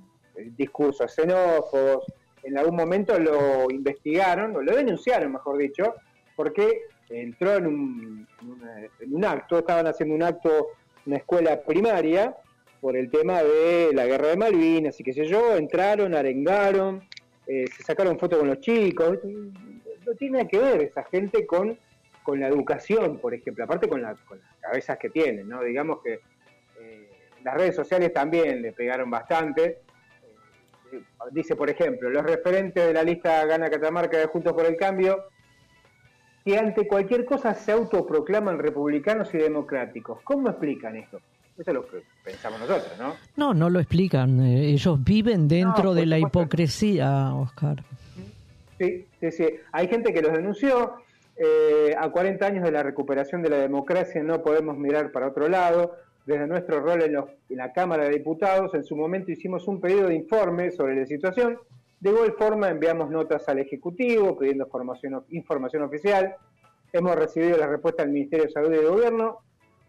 discursos 0.57 1.15
xenófobos. 1.15 2.07
En 2.43 2.57
algún 2.57 2.77
momento 2.77 3.19
lo 3.19 3.71
investigaron, 3.71 4.57
o 4.57 4.63
lo 4.63 4.75
denunciaron, 4.75 5.33
mejor 5.33 5.59
dicho, 5.59 5.95
porque 6.35 6.85
entró 7.11 7.57
en 7.57 7.67
un, 7.67 8.29
en 9.01 9.15
un 9.15 9.25
acto, 9.27 9.59
estaban 9.59 9.87
haciendo 9.87 10.15
un 10.15 10.23
acto 10.23 10.69
en 11.05 11.13
una 11.13 11.17
escuela 11.19 11.61
primaria 11.61 12.35
por 12.81 12.97
el 12.97 13.11
tema 13.11 13.43
de 13.43 13.91
la 13.93 14.07
guerra 14.07 14.29
de 14.29 14.37
Malvinas 14.37 14.99
y 15.01 15.05
qué 15.05 15.13
sé 15.13 15.27
yo, 15.27 15.57
entraron, 15.57 16.15
arengaron, 16.15 17.03
eh, 17.47 17.65
se 17.77 17.83
sacaron 17.83 18.19
fotos 18.19 18.39
con 18.39 18.49
los 18.49 18.61
chicos, 18.61 19.19
no 19.25 20.15
tiene 20.19 20.47
que 20.49 20.59
ver 20.59 20.83
esa 20.83 21.03
gente 21.05 21.47
con, 21.47 21.79
con 22.23 22.41
la 22.41 22.49
educación, 22.49 23.19
por 23.19 23.35
ejemplo, 23.35 23.65
aparte 23.65 23.89
con, 23.89 24.01
la- 24.03 24.15
con 24.27 24.39
las 24.39 24.57
cabezas 24.61 24.99
que 24.99 25.11
tienen, 25.11 25.49
¿no? 25.49 25.63
Digamos 25.63 26.01
que 26.03 26.21
eh, 26.81 27.09
las 27.45 27.55
redes 27.55 27.75
sociales 27.75 28.13
también 28.13 28.63
le 28.63 28.73
pegaron 28.73 29.11
bastante. 29.11 29.81
Eh, 30.93 31.03
dice, 31.33 31.57
por 31.57 31.69
ejemplo, 31.69 32.09
los 32.11 32.23
referentes 32.23 32.87
de 32.87 32.95
la 32.95 33.03
lista 33.03 33.45
Gana 33.45 33.69
Catamarca 33.69 34.19
de 34.19 34.27
Juntos 34.27 34.53
por 34.53 34.65
el 34.67 34.77
Cambio, 34.77 35.25
que 36.45 36.57
ante 36.57 36.87
cualquier 36.87 37.25
cosa 37.25 37.53
se 37.55 37.73
autoproclaman 37.73 38.59
republicanos 38.59 39.35
y 39.35 39.39
democráticos. 39.39 40.21
¿Cómo 40.23 40.49
explican 40.49 40.97
esto? 40.97 41.21
Eso 41.59 41.71
es 41.71 41.75
lo 41.75 41.87
que 41.89 42.03
pensamos 42.25 42.61
nosotros, 42.61 42.93
¿no? 42.99 43.15
No, 43.37 43.53
no 43.53 43.69
lo 43.69 43.81
explican. 43.81 44.41
eh, 44.41 44.67
Ellos 44.71 45.03
viven 45.03 45.49
dentro 45.49 45.85
No, 45.85 45.95
de 45.95 46.07
la 46.07 46.19
hipocresía, 46.19 47.35
Oscar. 47.35 47.83
Sí, 48.79 49.07
sí, 49.21 49.31
sí. 49.33 49.49
Hay 49.73 49.89
gente 49.89 50.13
que 50.13 50.23
los 50.23 50.33
denunció. 50.33 50.95
eh, 51.41 51.95
a 51.97 52.09
40 52.11 52.45
años 52.47 52.65
de 52.65 52.73
la 52.73 52.83
recuperación 52.83 53.43
de 53.43 53.49
la 53.51 53.59
democracia 53.59 54.21
no 54.25 54.43
podemos 54.43 54.77
mirar 54.77 55.13
para 55.13 55.29
otro 55.29 55.49
lado. 55.49 55.95
Desde 56.27 56.47
nuestro 56.49 56.81
rol 56.81 57.01
en, 57.03 57.13
los- 57.15 57.31
en 57.49 57.57
la 57.59 57.73
Cámara 57.73 58.05
de 58.05 58.11
Diputados, 58.11 58.75
en 58.75 58.83
su 58.85 58.97
momento 58.97 59.31
hicimos 59.31 59.67
un 59.69 59.81
pedido 59.81 60.09
de 60.09 60.15
informe 60.17 60.71
sobre 60.73 60.97
la 60.97 61.07
situación. 61.07 61.57
De 62.01 62.11
igual 62.11 62.35
forma, 62.37 62.69
enviamos 62.69 63.09
notas 63.11 63.49
al 63.49 63.61
Ejecutivo 63.61 64.37
pidiendo 64.37 64.67
formación, 64.67 65.23
información 65.31 65.85
oficial. 65.85 66.35
Hemos 66.93 67.15
recibido 67.15 67.57
la 67.57 67.67
respuesta 67.69 68.03
del 68.03 68.13
Ministerio 68.13 68.47
de 68.47 68.51
Salud 68.53 68.73
y 68.73 68.77
de 68.79 68.85
Gobierno, 68.85 69.39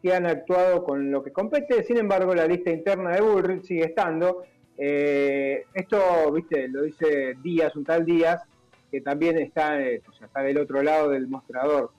que 0.01 0.13
han 0.13 0.25
actuado 0.25 0.83
con 0.83 1.11
lo 1.11 1.23
que 1.23 1.31
compete. 1.31 1.83
Sin 1.83 1.97
embargo, 1.97 2.33
la 2.33 2.47
lista 2.47 2.71
interna 2.71 3.11
de 3.11 3.21
Bullrich 3.21 3.63
sigue 3.63 3.85
estando. 3.85 4.43
Eh, 4.77 5.65
esto, 5.73 6.31
viste, 6.31 6.67
lo 6.69 6.83
dice 6.83 7.35
Díaz, 7.41 7.75
un 7.75 7.83
tal 7.83 8.05
Díaz, 8.05 8.41
que 8.89 9.01
también 9.01 9.37
está, 9.37 9.81
eh, 9.81 10.01
o 10.07 10.25
está 10.25 10.41
del 10.41 10.57
otro 10.57 10.81
lado 10.81 11.09
del 11.09 11.27
mostrador. 11.27 11.91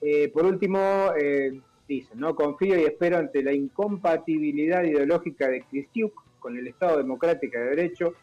Eh, 0.00 0.28
por 0.28 0.44
último, 0.44 1.12
eh, 1.18 1.60
dice, 1.86 2.14
no 2.14 2.34
confío 2.34 2.78
y 2.78 2.84
espero 2.84 3.18
ante 3.18 3.42
la 3.42 3.52
incompatibilidad 3.52 4.82
ideológica 4.82 5.48
de 5.48 5.62
Kristiuk 5.62 6.12
con 6.38 6.56
el 6.56 6.66
Estado 6.66 6.98
Democrático 6.98 7.58
de 7.58 7.66
Derecho 7.66 8.14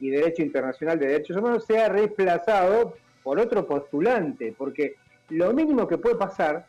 y 0.00 0.10
Derecho 0.10 0.42
Internacional 0.42 0.98
de 0.98 1.08
Derechos 1.08 1.36
Humanos 1.36 1.64
sea 1.64 1.88
reemplazado 1.88 2.94
por 3.22 3.40
otro 3.40 3.66
postulante, 3.66 4.54
porque 4.56 4.94
lo 5.30 5.52
mínimo 5.52 5.88
que 5.88 5.98
puede 5.98 6.14
pasar 6.14 6.66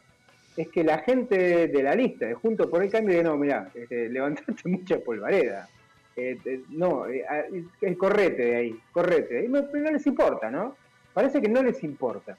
es 0.61 0.67
que 0.69 0.83
la 0.83 0.97
gente 0.99 1.67
de 1.69 1.83
la 1.83 1.95
lista 1.95 2.25
de 2.25 2.33
Junto 2.33 2.69
por 2.69 2.83
el 2.83 2.91
Cambio 2.91 3.15
diga, 3.17 3.29
no, 3.29 3.37
mira, 3.37 3.71
este, 3.73 4.09
levantaste 4.09 4.53
mucha 4.69 4.99
polvareda. 4.99 5.69
Eh, 6.17 6.37
no, 6.69 7.03
ah, 7.29 7.43
eh, 7.81 7.95
correte 7.95 8.43
de 8.43 8.55
ahí, 8.57 8.79
correte 8.91 9.35
de 9.35 9.39
ahí. 9.41 9.47
No, 9.47 9.61
les 9.91 10.05
importa, 10.05 10.51
¿no? 10.51 10.75
Parece 11.13 11.41
que 11.41 11.47
no 11.47 11.63
les 11.63 11.81
importa. 11.83 12.37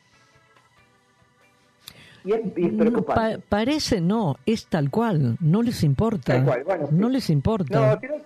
Y 2.24 2.32
es, 2.32 2.40
y 2.56 2.66
es 2.66 2.72
preocupante. 2.74 3.38
pa- 3.38 3.42
parece 3.48 4.02
no, 4.02 4.36
es 4.44 4.66
tal 4.66 4.90
cual, 4.90 5.38
no 5.40 5.62
les 5.62 5.82
importa. 5.82 6.34
Tal 6.34 6.44
cual, 6.44 6.64
bueno, 6.64 6.88
no 6.92 7.06
sí. 7.06 7.12
les 7.14 7.30
importa. 7.30 7.80
No, 7.94 7.98
creo- 7.98 8.20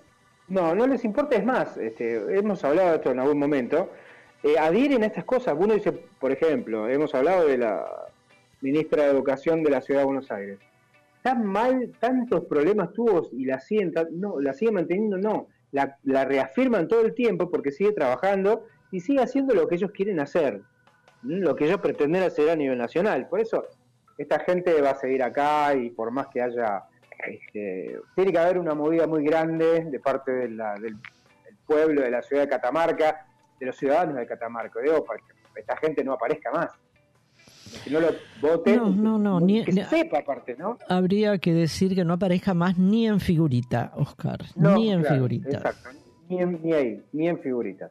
no, 0.49 0.75
no 0.75 0.87
les 0.89 1.05
importa, 1.05 1.37
es 1.37 1.45
más, 1.45 1.77
este, 1.77 2.37
hemos 2.37 2.65
hablado 2.65 2.91
de 2.91 2.97
esto 2.97 3.13
en 3.13 3.21
algún 3.21 3.39
momento, 3.39 3.93
eh, 4.43 4.59
adhieren 4.59 5.05
a 5.05 5.07
estas 5.07 5.25
cosas. 5.25 5.55
Uno 5.57 5.73
dice, 5.75 5.93
por 5.93 6.33
ejemplo, 6.33 6.89
hemos 6.89 7.15
hablado 7.15 7.47
de 7.47 7.59
la 7.59 7.87
ministra 8.65 9.05
de 9.05 9.11
Educación 9.11 9.63
de 9.63 9.71
la 9.71 9.83
Ciudad 9.83 10.01
de 10.01 10.07
Buenos 10.07 10.31
Aires. 10.33 10.59
Tan 11.21 11.45
mal, 11.45 11.93
tantos 12.01 12.47
problemas 12.47 12.95
tuvo 12.95 13.29
y 13.33 13.45
la 13.45 13.61
siguen, 13.61 13.93
no, 14.13 14.41
la 14.41 14.55
siguen 14.55 14.75
manteniendo, 14.75 15.19
no, 15.19 15.49
la, 15.71 16.25
reafirman 16.25 16.89
todo 16.89 17.03
el 17.03 17.15
tiempo 17.15 17.51
porque 17.51 17.71
sigue 17.71 17.93
trabajando 17.93 18.65
y 18.91 19.01
sigue 19.01 19.21
haciendo 19.21 19.55
lo 19.55 19.69
que 19.69 19.75
ellos 19.75 19.91
quieren 19.91 20.19
hacer, 20.19 20.63
lo 21.23 21.55
que 21.55 21.67
ellos 21.67 21.81
pretenden 21.81 22.23
hacer 22.23 22.49
a 22.49 22.57
nivel 22.57 22.79
nacional. 22.79 23.29
Por 23.29 23.41
eso, 23.41 23.67
esta 24.17 24.41
gente 24.41 24.81
va 24.81 24.91
a 24.91 24.95
seguir 24.95 25.23
acá 25.23 25.75
y 25.75 25.91
por 25.91 26.11
más 26.11 26.29
que 26.29 26.41
haya 26.41 26.85
este, 27.27 28.01
tiene 28.15 28.33
que 28.33 28.39
haber 28.39 28.59
una 28.59 28.75
movida 28.75 29.07
muy 29.07 29.25
grande 29.25 29.85
de 29.85 30.01
parte 30.01 30.33
del, 30.33 30.57
del 30.81 30.97
pueblo, 31.67 32.01
de 32.01 32.11
la 32.11 32.23
ciudad 32.23 32.45
de 32.45 32.49
Catamarca, 32.49 33.27
de 33.61 33.67
los 33.67 33.77
ciudadanos 33.77 34.17
de 34.17 34.27
Catamarca, 34.27 34.81
digo, 34.81 35.05
para 35.05 35.21
que 35.21 35.61
esta 35.61 35.77
gente 35.77 36.03
no 36.03 36.15
aparezca 36.15 36.51
más. 36.51 36.71
Que 37.83 37.91
no 37.91 38.01
lo 38.01 38.09
voten, 38.41 38.77
No, 39.03 39.19
no, 39.19 39.41
no, 39.41 39.47
que, 39.47 39.53
ni- 39.53 39.65
se 39.65 39.85
sepa 39.87 40.19
aparte, 40.19 40.57
¿no? 40.59 40.79
Habría 40.89 41.39
que 41.39 41.53
decir 41.53 41.95
que 41.95 42.05
no 42.05 42.15
aparezca 42.15 42.55
más 42.55 42.79
ni 42.79 43.07
en 43.07 43.21
figurita, 43.21 43.93
Oscar, 43.97 44.39
No, 44.57 44.77
ni 44.77 44.91
en 44.93 45.01
claro, 45.01 45.15
figurita. 45.17 45.49
Exacto, 45.57 45.89
ni, 46.29 46.39
en- 46.41 46.61
ni 46.63 46.73
ahí, 46.73 47.03
ni 47.13 47.29
en 47.29 47.39
figuritas. 47.41 47.91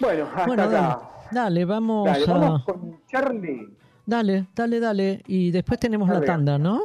Bueno, 0.00 0.26
hasta 0.26 0.46
Bueno, 0.46 0.62
acá. 0.64 1.00
dale, 1.32 1.64
vamos 1.64 2.06
Dale, 2.06 2.24
a... 2.24 2.32
vamos 2.34 2.64
con 2.64 3.00
Charlie. 3.10 3.76
Dale, 4.06 4.46
dale, 4.54 4.80
dale. 4.80 5.22
Y 5.26 5.50
después 5.50 5.78
tenemos 5.80 6.08
la 6.08 6.20
tanda, 6.22 6.56
¿no? 6.58 6.84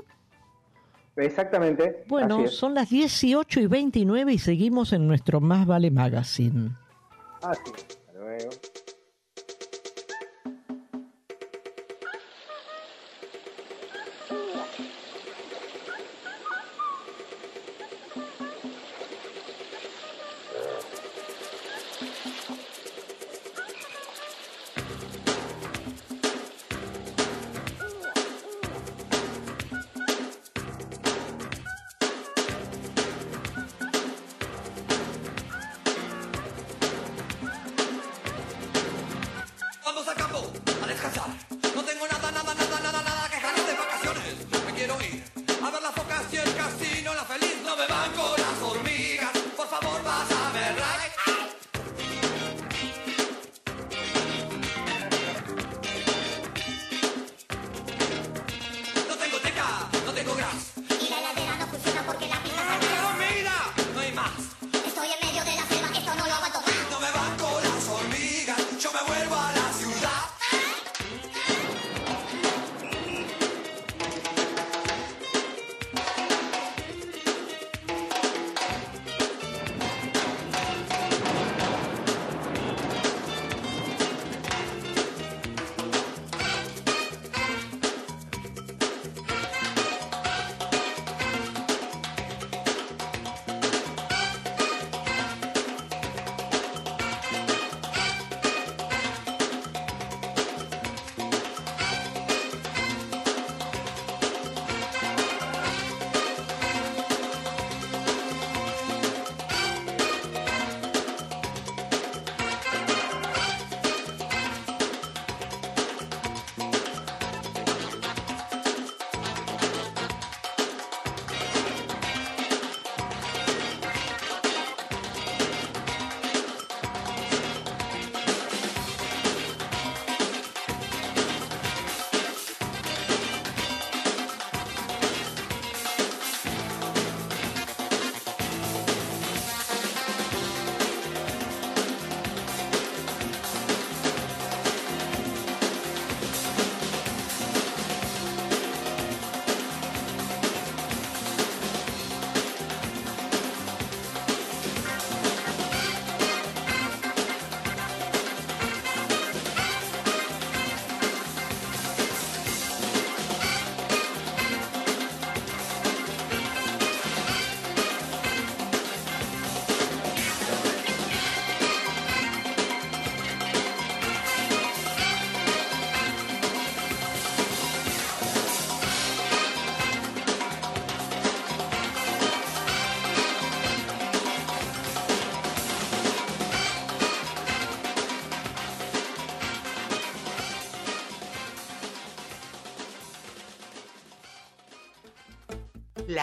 Exactamente. 1.16 2.06
Bueno, 2.08 2.48
son 2.48 2.74
las 2.74 2.90
18 2.90 3.60
y 3.62 3.68
29 3.68 4.34
y 4.34 4.38
seguimos 4.40 4.94
en 4.94 5.08
nuestro 5.08 5.40
Más 5.40 5.66
Vale 5.68 5.92
Magazine. 5.92 6.72
Así. 7.42 7.62
Hasta 7.72 8.14
luego. 8.20 8.50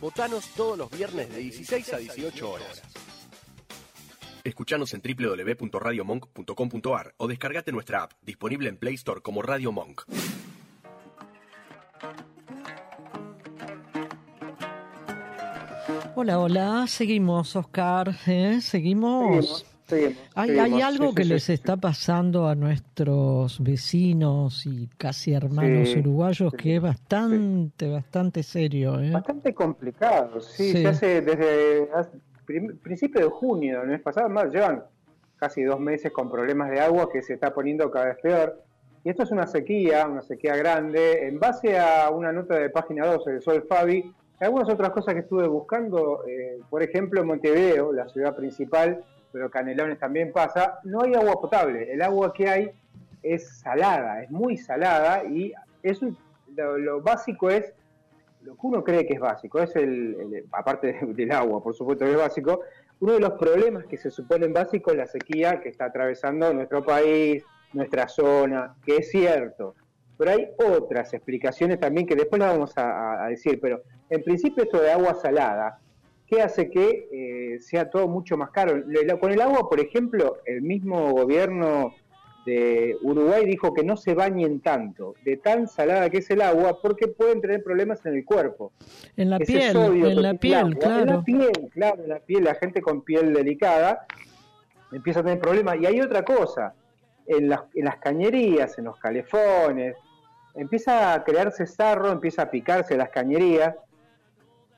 Votanos 0.00 0.48
todos 0.56 0.78
los 0.78 0.90
viernes 0.90 1.30
de 1.30 1.40
16 1.40 1.92
a 1.92 1.98
18 1.98 2.50
horas. 2.50 2.82
Escuchanos 4.42 4.94
en 4.94 5.02
www.radiomonk.com.ar 5.02 7.14
o 7.18 7.28
descargate 7.28 7.70
nuestra 7.70 8.04
app, 8.04 8.12
disponible 8.22 8.70
en 8.70 8.78
Play 8.78 8.94
Store 8.94 9.20
como 9.20 9.42
Radio 9.42 9.72
Monk. 9.72 10.04
Hola, 16.16 16.38
hola, 16.38 16.86
seguimos, 16.86 17.54
Oscar, 17.56 18.16
¿eh? 18.26 18.60
seguimos. 18.62 19.46
Seguimos, 19.46 19.66
Hay, 20.34 20.48
seguimos, 20.48 20.72
hay 20.72 20.82
algo 20.82 21.08
sí, 21.10 21.14
que 21.14 21.22
sí, 21.24 21.28
les 21.28 21.42
sí. 21.44 21.52
está 21.52 21.76
pasando 21.76 22.48
a 22.48 22.54
nuestros 22.54 23.62
vecinos 23.62 24.66
y 24.66 24.88
casi 24.96 25.32
hermanos 25.32 25.94
uruguayos 25.96 26.52
que 26.54 26.76
es 26.76 26.82
bastante, 26.82 27.88
bastante 27.90 28.42
serio. 28.42 29.00
¿eh? 29.00 29.10
Bastante 29.10 29.54
complicado, 29.54 30.40
sí, 30.40 30.72
se 30.72 30.86
hace 30.88 31.20
desde 31.22 31.88
hace- 31.94 32.18
prim- 32.44 32.78
principio 32.78 33.20
de 33.22 33.30
junio 33.30 33.80
del 33.80 33.88
mes 33.90 34.00
pasado, 34.02 34.28
más 34.28 34.52
llevan 34.52 34.82
casi 35.36 35.62
dos 35.62 35.80
meses 35.80 36.12
con 36.12 36.30
problemas 36.30 36.70
de 36.70 36.80
agua 36.80 37.08
que 37.10 37.22
se 37.22 37.34
está 37.34 37.52
poniendo 37.54 37.90
cada 37.90 38.06
vez 38.06 38.18
peor. 38.22 38.62
Y 39.02 39.08
esto 39.08 39.22
es 39.22 39.30
una 39.30 39.46
sequía, 39.46 40.06
una 40.06 40.20
sequía 40.20 40.54
grande. 40.56 41.26
En 41.26 41.38
base 41.40 41.78
a 41.78 42.10
una 42.10 42.30
nota 42.32 42.56
de 42.58 42.68
página 42.68 43.06
12 43.06 43.30
de 43.32 43.40
Sol 43.40 43.64
Fabi, 43.66 44.12
algunas 44.40 44.68
otras 44.68 44.90
cosas 44.90 45.14
que 45.14 45.20
estuve 45.20 45.48
buscando, 45.48 46.24
eh, 46.28 46.58
por 46.68 46.82
ejemplo, 46.82 47.24
Montevideo, 47.24 47.92
la 47.94 48.06
ciudad 48.08 48.36
principal, 48.36 49.02
pero 49.32 49.50
Canelones 49.50 49.98
también 49.98 50.32
pasa, 50.32 50.78
no 50.84 51.02
hay 51.02 51.14
agua 51.14 51.40
potable. 51.40 51.92
El 51.92 52.02
agua 52.02 52.32
que 52.32 52.48
hay 52.48 52.70
es 53.22 53.58
salada, 53.60 54.22
es 54.22 54.30
muy 54.30 54.56
salada 54.56 55.24
y 55.24 55.52
es 55.82 56.02
un- 56.02 56.16
lo, 56.56 56.78
lo 56.78 57.00
básico 57.00 57.48
es 57.50 57.72
lo 58.42 58.54
que 58.54 58.60
uno 58.62 58.82
cree 58.82 59.06
que 59.06 59.14
es 59.14 59.20
básico, 59.20 59.60
es 59.60 59.76
el, 59.76 60.44
aparte 60.52 60.92
de- 60.94 61.12
del 61.14 61.30
agua, 61.32 61.62
por 61.62 61.74
supuesto 61.74 62.04
que 62.04 62.12
es 62.12 62.16
básico, 62.16 62.60
uno 63.00 63.12
de 63.14 63.20
los 63.20 63.32
problemas 63.32 63.84
que 63.86 63.96
se 63.96 64.10
suponen 64.10 64.52
básicos 64.52 64.94
es 64.94 64.98
la 64.98 65.06
sequía 65.06 65.60
que 65.60 65.68
está 65.68 65.86
atravesando 65.86 66.52
nuestro 66.52 66.84
país, 66.84 67.44
nuestra 67.72 68.08
zona, 68.08 68.74
que 68.84 68.96
es 68.96 69.10
cierto. 69.10 69.74
Pero 70.18 70.32
hay 70.32 70.48
otras 70.58 71.14
explicaciones 71.14 71.78
también 71.80 72.06
que 72.06 72.14
después 72.16 72.40
las 72.40 72.52
vamos 72.52 72.72
a 72.76 73.26
decir, 73.28 73.58
pero 73.60 73.80
en 74.10 74.22
principio 74.22 74.64
esto 74.64 74.80
de 74.80 74.90
agua 74.92 75.14
salada, 75.14 75.78
¿qué 76.30 76.40
hace 76.42 76.70
que 76.70 77.08
eh, 77.12 77.60
sea 77.60 77.90
todo 77.90 78.06
mucho 78.08 78.36
más 78.36 78.50
caro? 78.50 78.76
Le- 78.86 79.18
Con 79.18 79.32
el 79.32 79.40
agua, 79.40 79.68
por 79.68 79.80
ejemplo, 79.80 80.38
el 80.46 80.62
mismo 80.62 81.10
gobierno 81.12 81.94
de 82.46 82.96
Uruguay 83.02 83.44
dijo 83.44 83.74
que 83.74 83.82
no 83.84 83.96
se 83.96 84.14
bañen 84.14 84.60
tanto, 84.60 85.14
de 85.24 85.36
tan 85.36 85.68
salada 85.68 86.08
que 86.08 86.18
es 86.18 86.30
el 86.30 86.40
agua, 86.40 86.80
porque 86.80 87.08
pueden 87.08 87.40
tener 87.40 87.62
problemas 87.62 88.06
en 88.06 88.14
el 88.14 88.24
cuerpo. 88.24 88.72
En 89.16 89.28
la 89.30 89.36
Ese 89.36 89.52
piel, 89.52 89.72
sodio 89.72 90.06
en 90.08 90.14
que 90.16 90.22
la 90.22 90.34
piel, 90.34 90.54
agua, 90.54 90.70
En 90.70 90.78
claro. 90.78 91.04
la 91.04 91.22
piel, 91.22 91.52
claro, 91.72 92.02
en 92.02 92.08
la 92.08 92.20
piel, 92.20 92.44
la 92.44 92.54
gente 92.54 92.80
con 92.80 93.02
piel 93.02 93.34
delicada 93.34 94.06
empieza 94.92 95.20
a 95.20 95.22
tener 95.24 95.38
problemas. 95.38 95.76
Y 95.80 95.86
hay 95.86 96.00
otra 96.00 96.24
cosa, 96.24 96.74
en 97.26 97.48
las, 97.48 97.60
en 97.74 97.84
las 97.84 97.96
cañerías, 97.98 98.78
en 98.78 98.84
los 98.86 98.96
calefones, 98.98 99.96
empieza 100.54 101.12
a 101.12 101.22
crearse 101.22 101.66
sarro, 101.66 102.10
empieza 102.10 102.42
a 102.42 102.50
picarse 102.50 102.96
las 102.96 103.10
cañerías. 103.10 103.74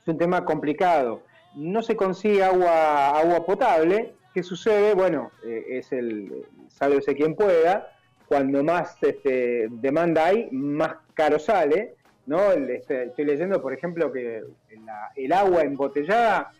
Es 0.00 0.08
un 0.08 0.18
tema 0.18 0.44
complicado. 0.44 1.22
No 1.54 1.82
se 1.82 1.96
consigue 1.96 2.42
agua, 2.42 3.10
agua 3.18 3.44
potable. 3.44 4.14
¿Qué 4.34 4.42
sucede? 4.42 4.94
Bueno, 4.94 5.30
eh, 5.44 5.64
es 5.70 5.92
el 5.92 6.46
sálvese 6.68 7.14
quien 7.14 7.34
pueda. 7.34 7.88
Cuando 8.26 8.64
más 8.64 8.96
este, 9.02 9.68
demanda 9.70 10.26
hay, 10.26 10.48
más 10.50 10.96
caro 11.14 11.38
sale. 11.38 11.94
¿no? 12.24 12.52
El- 12.52 12.70
este, 12.70 13.04
estoy 13.04 13.24
leyendo, 13.24 13.60
por 13.60 13.72
ejemplo, 13.74 14.12
que 14.12 14.42
la- 14.86 15.10
el 15.16 15.32
agua 15.32 15.62
embotellada 15.62 16.52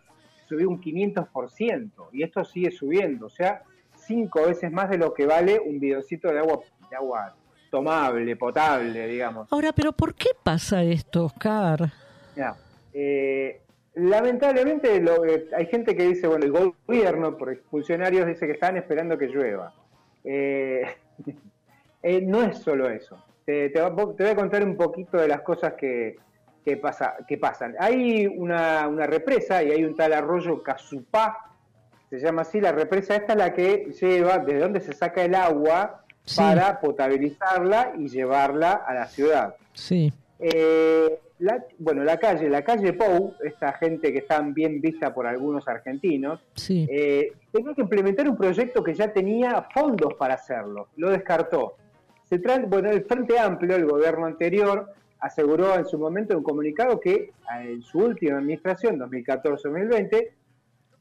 subió 0.49 0.69
un 0.69 0.81
500% 0.81 2.09
y 2.13 2.25
esto 2.25 2.45
sigue 2.45 2.73
subiendo, 2.73 3.27
o 3.27 3.31
sea, 3.31 3.63
cinco 3.97 4.43
veces 4.47 4.71
más 4.73 4.91
de 4.91 4.99
lo 4.99 5.15
que 5.15 5.25
vale 5.25 5.59
un 5.61 5.79
bidocito 5.79 6.29
de 6.33 6.41
agua, 6.41 6.59
de 6.91 6.97
agua 6.97 7.37
tomable, 7.71 8.35
potable, 8.37 9.07
digamos. 9.07 9.51
Ahora, 9.53 9.73
pero 9.73 9.93
¿por 9.93 10.15
qué 10.15 10.31
pasa 10.43 10.83
esto, 10.83 11.27
Oscar? 11.27 11.91
Ya. 12.37 12.55
Eh, 12.93 13.61
lamentablemente 13.95 15.01
lo- 15.01 15.25
eh, 15.25 15.49
hay 15.57 15.67
gente 15.67 15.95
que 15.97 16.05
dice, 16.07 16.27
bueno, 16.27 16.45
el 16.45 16.53
gobierno, 16.53 17.37
por 17.37 17.57
funcionarios, 17.71 18.27
dice 18.27 18.47
que 18.47 18.53
están 18.53 18.77
esperando 18.77 19.19
que 19.19 19.27
llueva. 19.29 19.73
Eh, 20.25 20.83
eh, 22.03 22.21
no 22.23 22.43
es 22.43 22.59
solo 22.59 22.89
eso. 22.89 23.23
Te, 23.45 23.71
te 23.71 23.81
voy 23.83 24.27
a 24.31 24.37
contar 24.37 24.63
un 24.65 24.77
poquito 24.77 25.17
de 25.19 25.29
las 25.29 25.41
cosas 25.43 25.75
que, 25.75 26.17
que, 26.65 26.77
pasa, 26.77 27.17
que 27.27 27.39
pasan. 27.39 27.75
Hay 27.79 28.27
una, 28.27 28.87
una 28.89 29.07
represa 29.07 29.63
y 29.63 29.73
hay 29.73 29.85
un 29.85 29.97
tal 29.97 30.13
arroyo 30.13 30.63
Casupá, 30.63 31.49
se 32.09 32.19
llama 32.19 32.43
así, 32.43 32.61
la 32.61 32.73
represa 32.73 33.17
esta 33.17 33.33
es 33.33 33.39
la 33.39 33.53
que 33.53 33.91
lleva, 34.01 34.39
desde 34.39 34.61
donde 34.61 34.81
se 34.81 34.93
saca 34.93 35.23
el 35.25 35.35
agua 35.35 35.99
Sí. 36.25 36.37
para 36.37 36.79
potabilizarla 36.81 37.95
y 37.99 38.07
llevarla 38.09 38.75
a 38.87 38.95
la 38.95 39.07
ciudad. 39.07 39.57
Sí, 39.73 40.13
Eh, 40.39 41.19
la- 41.43 41.65
bueno, 41.79 42.05
la 42.05 42.17
calle, 42.19 42.49
la 42.49 42.63
calle 42.63 42.93
Pou, 42.93 43.35
esta 43.45 43.73
gente 43.75 44.13
que 44.13 44.19
está 44.21 44.41
bien 44.41 44.81
vista 44.81 45.13
por 45.13 45.27
algunos 45.27 45.67
argentinos, 45.69 46.41
sí. 46.55 46.87
eh, 46.91 47.33
tenía 47.51 47.75
que 47.75 47.83
implementar 47.83 48.29
un 48.29 48.37
proyecto 48.37 48.83
que 48.83 48.95
ya 48.95 49.13
tenía 49.13 49.63
fondos 49.75 50.15
para 50.15 50.35
hacerlo, 50.35 50.89
lo 50.97 51.11
descartó. 51.11 51.75
Se 52.25 52.39
bueno, 52.67 52.91
el 52.91 53.05
Frente 53.05 53.39
Amplio, 53.39 53.77
el 53.77 53.85
gobierno 53.87 54.25
anterior, 54.27 54.93
aseguró 55.21 55.75
en 55.75 55.85
su 55.85 55.99
momento 55.99 56.33
en 56.33 56.39
un 56.39 56.45
comunicado 56.45 56.99
que 56.99 57.13
eh, 57.15 57.31
en 57.65 57.83
su 57.83 57.99
última 57.99 58.39
administración, 58.39 58.99
2014-2020, 59.01 60.29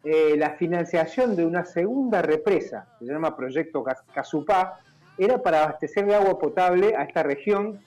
eh, 0.03 0.35
la 0.37 0.51
financiación 0.55 1.35
de 1.35 1.45
una 1.45 1.63
segunda 1.63 2.21
represa, 2.21 2.87
que 2.99 3.05
se 3.05 3.13
llama 3.13 3.35
Proyecto 3.37 3.83
Cas- 3.83 4.03
Casupá, 4.13 4.79
era 5.17 5.37
para 5.41 5.63
abastecer 5.63 6.05
de 6.07 6.15
agua 6.15 6.39
potable 6.39 6.95
a 6.95 7.03
esta 7.03 7.21
región 7.23 7.79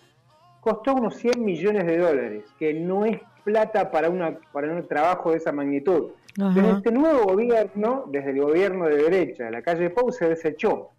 costó 0.65 0.95
unos 0.95 1.15
100 1.17 1.45
millones 1.45 1.87
de 1.87 1.99
dólares, 1.99 2.45
que 2.59 2.73
no 2.75 3.05
es 3.05 3.21
plata 3.45 3.91
para, 3.91 4.09
una, 4.09 4.39
para 4.53 4.73
un 4.73 4.89
trabajo 4.89 5.31
de 5.31 5.37
esa 5.37 5.53
magnitud. 5.53 6.12
Ajá. 6.41 6.55
Desde 6.55 6.71
este 6.79 6.91
nuevo 6.91 7.25
gobierno, 7.25 8.05
desde 8.09 8.31
el 8.31 8.41
gobierno 8.41 8.87
de 8.87 8.97
derecha 8.97 9.45
de 9.45 9.51
la 9.51 9.62
calle 9.62 9.91
Pou, 9.91 10.11
se 10.11 10.29
desechó 10.29 10.91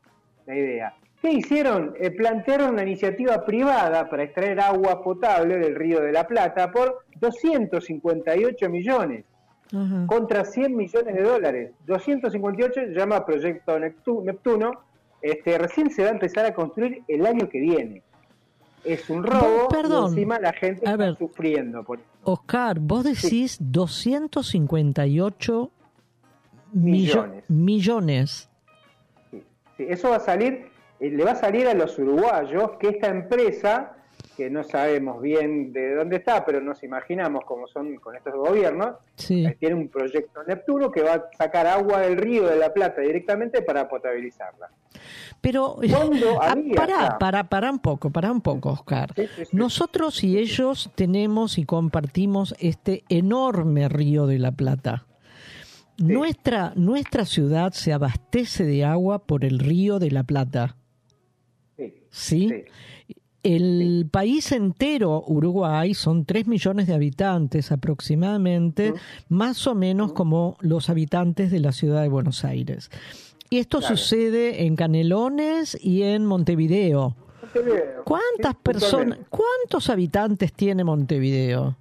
la 0.46 0.56
idea. 0.56 0.94
¿Qué 1.22 1.32
hicieron? 1.32 1.96
Eh, 2.00 2.12
plantearon 2.12 2.70
una 2.76 2.84
iniciativa 2.84 3.44
privada 3.44 4.08
para 4.10 4.24
extraer 4.24 4.60
agua 4.60 5.04
potable 5.04 5.58
del 5.58 5.74
río 5.76 6.00
de 6.02 6.12
la 6.12 6.28
Plata 6.28 6.72
por 6.72 7.00
258 7.20 8.70
millones 8.70 9.26
Ajá. 9.74 10.06
contra 10.08 10.46
100 10.46 10.76
millones 10.76 11.16
de 11.16 11.24
dólares. 11.24 11.72
258 11.88 12.74
se 12.74 12.94
llama 12.94 13.26
Proyecto 13.26 13.80
Neptu- 13.80 14.24
Neptuno. 14.24 14.72
Este, 15.22 15.58
recién 15.58 15.90
se 15.90 16.04
va 16.04 16.10
a 16.10 16.12
empezar 16.12 16.46
a 16.46 16.54
construir 16.54 17.02
el 17.08 17.26
año 17.26 17.50
que 17.50 17.60
viene. 17.60 18.04
Es 18.86 19.10
un 19.10 19.24
robo 19.24 19.68
perdón. 19.70 20.06
y 20.06 20.08
encima 20.14 20.40
la 20.40 20.54
gente 20.54 20.88
A 20.88 20.92
está 20.92 21.16
sufriendo. 21.16 21.84
Por 21.84 22.00
eso. 22.00 22.08
Oscar, 22.24 22.80
vos 22.80 23.04
decís 23.04 23.58
258 23.60 25.72
millo- 26.74 27.24
Millones. 27.24 27.44
millones. 27.50 28.50
Sí, 29.32 29.44
sí, 29.78 29.86
eso 29.90 30.10
va 30.10 30.18
a 30.18 30.20
salir, 30.20 30.68
eh, 31.00 31.10
le 31.10 31.24
va 31.24 31.32
a 31.32 31.36
salir 31.36 31.68
a 31.68 31.74
los 31.74 31.98
uruguayos 31.98 32.72
que 32.80 32.90
esta 32.90 33.08
empresa, 33.08 33.95
que 34.36 34.50
no 34.50 34.64
sabemos 34.64 35.22
bien 35.22 35.72
de 35.72 35.96
dónde 35.96 36.18
está, 36.18 36.46
pero 36.46 36.60
nos 36.62 36.84
imaginamos 36.84 37.44
cómo 37.46 37.68
son 37.68 37.96
con 37.96 38.16
estos 38.16 38.34
gobiernos, 38.36 38.96
Sí. 39.16 39.46
eh, 39.46 39.56
tiene 39.60 39.76
un 39.76 39.88
proyecto 39.88 40.44
Neptuno 40.44 40.92
que 40.92 41.02
va 41.04 41.14
a 41.14 41.24
sacar 41.38 41.68
agua 41.68 42.02
del 42.02 42.18
río 42.18 42.46
de 42.48 42.58
la 42.58 42.74
Plata 42.74 43.02
directamente 43.02 43.62
para 43.62 43.88
potabilizarla. 43.88 44.70
Pero 45.42 45.76
¿Cuándo 45.90 46.40
Ah, 46.42 46.56
acá? 46.78 47.18
pará, 47.20 47.44
pará 47.44 47.72
un 47.72 47.80
poco, 47.80 48.10
pará 48.10 48.32
un 48.32 48.42
poco, 48.42 48.70
Oscar. 48.72 49.14
Sí, 49.16 49.28
sí, 49.36 49.46
sí. 49.46 49.56
Nosotros 49.58 50.24
y 50.24 50.38
ellos 50.38 50.92
tenemos 50.96 51.58
y 51.58 51.66
compartimos 51.66 52.56
este 52.60 53.04
enorme 53.10 53.88
río 53.90 54.28
de 54.28 54.40
la 54.40 54.52
Plata. 54.52 55.06
Nuestra, 55.98 56.74
nuestra 56.76 57.24
ciudad 57.26 57.72
se 57.72 57.94
abastece 57.94 58.66
de 58.66 58.84
agua 58.84 59.20
por 59.20 59.46
el 59.46 59.60
río 59.60 59.98
de 60.00 60.12
la 60.12 60.24
Plata. 60.24 60.76
Sí. 62.10 62.64
El 63.46 64.08
país 64.12 64.52
entero, 64.52 65.24
Uruguay, 65.28 65.94
son 65.94 66.26
3 66.26 66.48
millones 66.48 66.88
de 66.88 66.96
habitantes 66.96 67.72
aproximadamente, 67.72 68.94
más 69.30 69.68
o 69.68 69.76
menos 69.76 70.14
como 70.14 70.58
los 70.62 70.90
habitantes 70.90 71.52
de 71.52 71.60
la 71.60 71.72
ciudad 71.72 72.02
de 72.02 72.10
Buenos 72.10 72.44
Aires. 72.44 72.90
Y 73.52 73.60
esto 73.60 73.80
Claro. 73.80 73.96
sucede 73.98 74.66
en 74.66 74.76
Canelones 74.76 75.78
y 75.80 76.02
en 76.02 76.26
Montevideo. 76.26 77.16
Montevideo. 77.44 78.04
¿Cuántas 78.04 78.54
Sí, 78.54 78.60
personas, 78.64 79.20
cuántos 79.30 79.90
habitantes 79.92 80.52
tiene 80.52 80.84
Montevideo? 80.84 81.76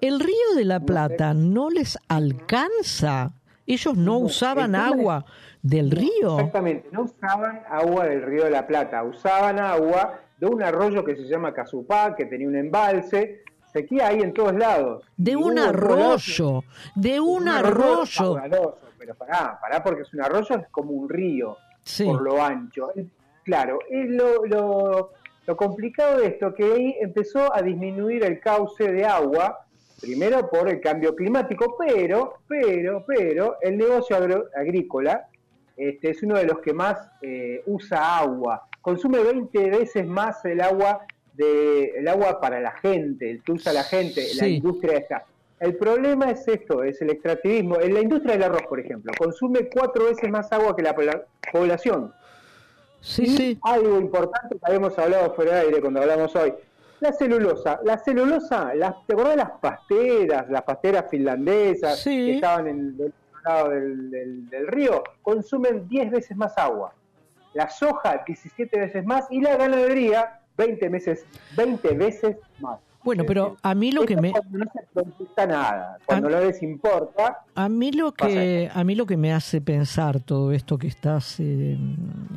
El 0.00 0.18
río 0.18 0.54
de 0.56 0.64
la 0.64 0.80
Plata 0.80 1.32
no 1.34 1.70
les 1.70 1.96
alcanza. 2.08 3.32
Ellos 3.66 3.96
no 3.96 4.04
No, 4.12 4.18
usaban 4.18 4.74
agua 4.74 5.24
del 5.62 5.90
río. 5.90 6.38
Exactamente, 6.38 6.88
no 6.92 7.02
usaban 7.02 7.60
agua 7.70 8.06
del 8.06 8.22
río 8.22 8.44
de 8.44 8.50
la 8.50 8.66
Plata, 8.66 9.02
usaban 9.04 9.58
agua 9.58 10.20
de 10.38 10.46
un 10.46 10.62
arroyo 10.62 11.04
que 11.04 11.16
se 11.16 11.22
llama 11.24 11.52
Casupá, 11.52 12.14
que 12.16 12.26
tenía 12.26 12.46
un 12.48 12.56
embalse, 12.56 13.42
sequía 13.72 14.08
ahí 14.08 14.20
en 14.20 14.32
todos 14.32 14.54
lados. 14.54 15.04
De 15.16 15.36
un 15.36 15.58
arroyo, 15.58 16.64
de 16.94 17.20
un 17.20 17.48
arroyo. 17.48 18.40
pero 18.98 19.14
pará, 19.14 19.58
pará, 19.60 19.82
porque 19.82 20.02
es 20.02 20.12
un 20.14 20.22
arroyo, 20.22 20.56
es 20.56 20.68
como 20.70 20.92
un 20.92 21.08
río, 21.08 21.56
Sí. 21.82 22.04
por 22.04 22.20
lo 22.22 22.42
ancho. 22.42 22.92
Claro, 23.44 23.78
es 23.88 24.08
lo, 24.10 24.44
lo, 24.44 25.10
lo 25.46 25.56
complicado 25.56 26.18
de 26.18 26.26
esto, 26.26 26.54
que 26.54 26.64
ahí 26.64 26.96
empezó 27.00 27.54
a 27.54 27.62
disminuir 27.62 28.22
el 28.24 28.40
cauce 28.40 28.92
de 28.92 29.04
agua, 29.06 29.64
primero 30.00 30.48
por 30.50 30.68
el 30.68 30.80
cambio 30.80 31.14
climático, 31.16 31.76
pero, 31.78 32.34
pero, 32.46 33.04
pero, 33.06 33.56
el 33.62 33.78
negocio 33.78 34.16
agro- 34.16 34.44
agrícola 34.54 35.26
este, 35.76 36.10
es 36.10 36.22
uno 36.22 36.36
de 36.36 36.44
los 36.44 36.58
que 36.58 36.72
más 36.74 37.10
eh, 37.22 37.62
usa 37.66 38.18
agua, 38.18 38.67
consume 38.82 39.18
20 39.22 39.70
veces 39.70 40.06
más 40.06 40.44
el 40.44 40.60
agua 40.60 41.06
de 41.34 41.90
el 41.98 42.08
agua 42.08 42.40
para 42.40 42.60
la 42.60 42.72
gente, 42.72 43.30
el 43.30 43.42
que 43.42 43.52
usa 43.52 43.72
la 43.72 43.84
gente, 43.84 44.26
la 44.40 44.48
industria 44.48 44.98
esta. 44.98 45.24
El 45.60 45.76
problema 45.76 46.30
es 46.30 46.46
esto, 46.46 46.82
es 46.84 47.00
el 47.02 47.10
extractivismo. 47.10 47.80
En 47.80 47.92
la 47.94 48.00
industria 48.00 48.34
del 48.34 48.44
arroz, 48.44 48.62
por 48.68 48.78
ejemplo, 48.80 49.12
consume 49.18 49.68
cuatro 49.68 50.04
veces 50.06 50.30
más 50.30 50.50
agua 50.52 50.74
que 50.76 50.82
la 50.82 50.94
pobla- 50.94 51.24
población. 51.52 52.12
Sí, 53.00 53.22
y 53.24 53.36
sí. 53.36 53.58
algo 53.62 53.98
importante 54.00 54.56
que 54.56 54.60
habíamos 54.64 54.96
hablado 54.98 55.32
fuera 55.34 55.54
de 55.56 55.60
aire 55.62 55.80
cuando 55.80 56.00
hablamos 56.00 56.34
hoy. 56.36 56.54
La 57.00 57.12
celulosa. 57.12 57.80
La 57.84 57.98
celulosa, 57.98 58.74
las, 58.74 58.94
¿te 59.06 59.12
acordás 59.14 59.32
de 59.32 59.36
las 59.36 59.50
pasteras, 59.60 60.50
las 60.50 60.62
pasteras 60.62 61.06
finlandesas 61.08 62.00
Sí. 62.00 62.10
que 62.26 62.34
estaban 62.36 62.66
en 62.66 62.96
del 62.96 63.12
otro 63.12 63.40
lado 63.44 63.68
del, 63.70 64.10
del- 64.10 64.50
del 64.50 64.66
río? 64.66 65.04
Consumen 65.22 65.88
10 65.88 66.10
veces 66.10 66.36
más 66.36 66.56
agua. 66.58 66.92
La 67.54 67.68
soja, 67.68 68.22
17 68.26 68.78
veces 68.78 69.04
más. 69.04 69.26
Y 69.30 69.40
la 69.40 69.56
ganadería, 69.56 70.40
20 70.56 70.88
veces, 70.88 71.26
20 71.56 71.94
veces 71.94 72.36
más. 72.60 72.80
Bueno, 73.04 73.24
pero 73.26 73.44
decir, 73.44 73.58
a 73.62 73.74
mí 73.74 73.92
lo 73.92 74.04
que 74.04 74.16
me 74.16 74.32
cuando 74.32 74.58
no 74.58 74.64
se 74.72 74.80
producta 74.92 75.46
nada, 75.46 75.98
cuando 76.04 76.28
no 76.28 76.40
les 76.40 76.62
importa, 76.62 77.38
a 77.54 77.68
mí 77.68 77.92
lo 77.92 78.12
que 78.12 78.70
a 78.72 78.84
mí 78.84 78.94
lo 78.94 79.06
que 79.06 79.16
me 79.16 79.32
hace 79.32 79.60
pensar 79.60 80.20
todo 80.20 80.52
esto 80.52 80.78
que 80.78 80.88
estás 80.88 81.36
eh, 81.38 81.78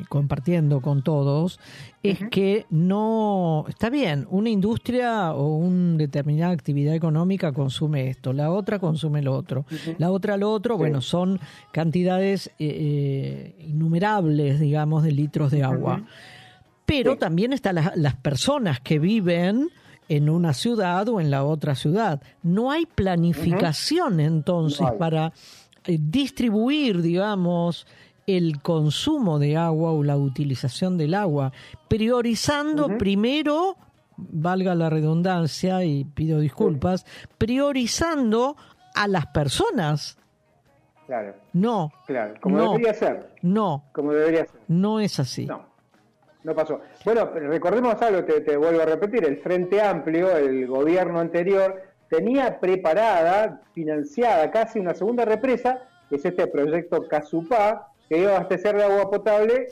compartiendo 0.07 0.80
con 0.82 1.03
todos 1.03 1.59
es 2.03 2.20
que 2.30 2.66
no 2.70 3.66
está 3.68 3.89
bien, 3.89 4.28
una 4.30 4.49
industria 4.49 5.34
o 5.34 5.57
una 5.57 5.97
determinada 5.97 6.51
actividad 6.53 6.95
económica 6.95 7.51
consume 7.51 8.09
esto, 8.09 8.32
la 8.32 8.51
otra 8.51 8.80
consume 8.80 9.22
lo 9.22 9.36
otro, 9.36 9.66
la 9.97 10.12
otra 10.12 10.38
lo 10.38 10.51
otro, 10.51 10.78
bueno, 10.78 11.01
son 11.01 11.39
cantidades 11.72 12.47
eh, 12.47 12.53
eh, 12.59 13.55
innumerables, 13.68 14.59
digamos, 14.59 15.03
de 15.03 15.12
litros 15.12 15.51
de 15.51 15.64
agua. 15.64 16.03
Pero 16.86 17.14
Sí. 17.14 17.20
también 17.20 17.53
están 17.53 17.76
las, 17.76 17.95
las 17.95 18.16
personas 18.16 18.80
que 18.82 18.99
viven 18.99 19.70
en 20.16 20.30
una 20.30 20.53
ciudad 20.53 21.07
o 21.09 21.20
en 21.22 21.32
la 21.32 21.43
otra 21.45 21.74
ciudad. 21.76 22.22
No 22.43 22.70
hay 22.72 22.86
planificación 22.86 24.20
entonces 24.20 24.82
No 24.82 24.89
hay. 24.89 24.97
para 24.97 25.34
eh, 25.86 25.97
distribuir, 25.99 27.01
digamos, 27.01 27.88
el 28.28 28.62
consumo 28.62 29.39
de 29.39 29.55
agua 29.57 29.91
o 29.93 30.03
la 30.03 30.18
utilización 30.18 30.97
del 30.97 31.14
agua, 31.14 31.53
priorizando 31.88 32.97
primero, 32.97 33.78
valga 34.18 34.76
la 34.76 34.89
redundancia 34.89 35.84
y 35.86 36.03
pido 36.03 36.39
disculpas, 36.39 37.05
priorizando 37.38 38.57
a 38.93 39.07
las 39.07 39.28
personas. 39.28 40.18
claro, 41.07 41.36
No, 41.53 41.91
claro, 42.05 42.34
como 42.41 42.57
No. 42.57 42.72
debería 42.74 42.93
ser, 42.93 43.34
no, 43.41 43.84
como 43.93 44.12
debería 44.14 44.45
ser. 44.45 44.59
no 44.68 44.99
es 44.99 45.20
así. 45.20 45.45
No, 45.45 45.66
no 46.43 46.55
pasó. 46.55 46.81
Bueno, 47.05 47.25
recordemos 47.33 48.01
algo, 48.01 48.23
te, 48.23 48.41
te 48.41 48.57
vuelvo 48.57 48.81
a 48.81 48.85
repetir, 48.85 49.25
el 49.25 49.37
Frente 49.37 49.81
Amplio, 49.81 50.35
el 50.35 50.67
gobierno 50.67 51.19
anterior, 51.19 51.81
tenía 52.09 52.59
preparada, 52.59 53.61
financiada 53.73 54.51
casi 54.51 54.79
una 54.79 54.93
segunda 54.93 55.23
represa, 55.25 55.87
que 56.09 56.17
es 56.17 56.25
este 56.25 56.47
proyecto 56.47 57.07
Casupá, 57.07 57.87
que 58.09 58.17
iba 58.17 58.31
a 58.31 58.35
abastecer 58.35 58.75
de 58.75 58.83
agua 58.83 59.09
potable 59.09 59.67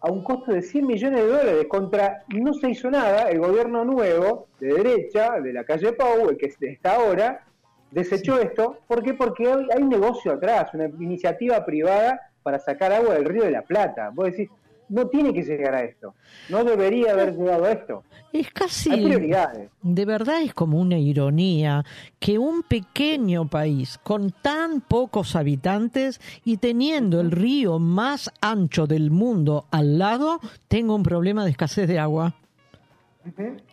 a 0.00 0.10
un 0.10 0.22
costo 0.22 0.52
de 0.52 0.60
100 0.60 0.86
millones 0.86 1.22
de 1.22 1.26
dólares. 1.26 1.66
Contra 1.68 2.24
no 2.28 2.52
se 2.52 2.70
hizo 2.70 2.90
nada, 2.90 3.30
el 3.30 3.38
gobierno 3.38 3.84
nuevo, 3.84 4.48
de 4.60 4.74
derecha, 4.74 5.40
de 5.40 5.52
la 5.52 5.64
calle 5.64 5.92
Pau, 5.94 6.28
el 6.28 6.36
que 6.36 6.52
está 6.60 6.96
ahora, 6.96 7.46
desechó 7.90 8.38
esto. 8.38 8.78
¿Por 8.86 9.02
qué? 9.02 9.14
Porque 9.14 9.48
hay, 9.48 9.66
hay 9.74 9.82
un 9.82 9.88
negocio 9.88 10.32
atrás, 10.32 10.74
una 10.74 10.84
iniciativa 10.84 11.64
privada 11.64 12.20
para 12.42 12.58
sacar 12.58 12.92
agua 12.92 13.14
del 13.14 13.24
río 13.24 13.44
de 13.44 13.50
la 13.50 13.62
Plata. 13.62 14.10
Vos 14.12 14.26
decís, 14.26 14.50
no 14.88 15.08
tiene 15.08 15.32
que 15.34 15.42
llegar 15.42 15.74
a 15.74 15.82
esto. 15.82 16.14
No 16.48 16.62
debería 16.64 17.12
haber 17.12 17.36
llegado 17.36 17.64
a 17.64 17.72
esto. 17.72 18.04
Es 18.32 18.50
casi, 18.50 18.90
Hay 18.92 19.04
prioridades. 19.04 19.70
de 19.82 20.04
verdad 20.04 20.42
es 20.42 20.52
como 20.52 20.78
una 20.80 20.98
ironía 20.98 21.84
que 22.18 22.38
un 22.38 22.62
pequeño 22.62 23.48
país 23.48 23.98
con 24.02 24.30
tan 24.30 24.80
pocos 24.82 25.36
habitantes 25.36 26.20
y 26.44 26.58
teniendo 26.58 27.20
el 27.20 27.30
río 27.30 27.78
más 27.78 28.30
ancho 28.40 28.86
del 28.86 29.10
mundo 29.10 29.64
al 29.70 29.98
lado 29.98 30.40
tenga 30.68 30.94
un 30.94 31.02
problema 31.02 31.44
de 31.44 31.50
escasez 31.52 31.88
de 31.88 31.98
agua. 31.98 32.34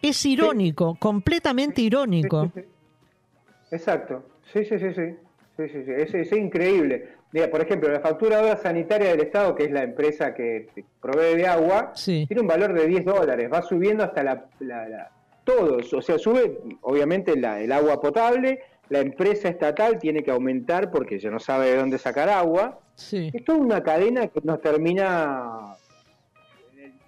Es 0.01 0.25
irónico, 0.25 0.95
completamente 0.95 1.81
irónico. 1.81 2.45
Sí, 2.45 2.51
sí, 2.55 2.61
sí. 2.61 3.75
Exacto. 3.75 4.23
Sí, 4.51 4.65
sí, 4.65 4.79
sí, 4.79 4.93
sí. 4.93 5.15
Sí, 5.57 5.63
sí, 5.71 5.83
sí. 5.85 5.91
Es, 5.95 6.13
es 6.13 6.31
increíble. 6.31 7.09
Mira, 7.33 7.49
por 7.49 7.61
ejemplo, 7.61 7.91
la 7.91 7.99
facturadora 7.99 8.55
sanitaria 8.57 9.09
del 9.09 9.21
Estado, 9.21 9.55
que 9.55 9.63
es 9.63 9.71
la 9.71 9.83
empresa 9.83 10.33
que 10.35 10.67
te 10.73 10.85
provee 11.01 11.35
de 11.35 11.47
agua, 11.47 11.91
Sí. 11.95 12.25
tiene 12.27 12.41
un 12.41 12.47
valor 12.47 12.73
de 12.73 12.85
10 12.87 13.03
dólares. 13.03 13.49
Va 13.51 13.61
subiendo 13.63 14.03
hasta 14.03 14.23
la, 14.23 14.45
la- 14.59 14.87
la- 14.87 15.11
todos. 15.43 15.91
O 15.93 16.01
sea, 16.01 16.17
sube, 16.19 16.59
obviamente, 16.81 17.35
la- 17.35 17.59
el 17.59 17.71
agua 17.71 17.99
potable. 17.99 18.59
La 18.89 18.99
empresa 18.99 19.49
estatal 19.49 19.97
tiene 19.97 20.21
que 20.23 20.29
aumentar 20.29 20.91
porque 20.91 21.17
ya 21.17 21.31
no 21.31 21.39
sabe 21.39 21.71
de 21.71 21.77
dónde 21.77 21.97
sacar 21.97 22.29
agua. 22.29 22.79
Sí. 22.95 23.31
Es 23.33 23.43
toda 23.43 23.57
una 23.57 23.81
cadena 23.81 24.27
que 24.27 24.39
nos 24.43 24.61
termina 24.61 25.75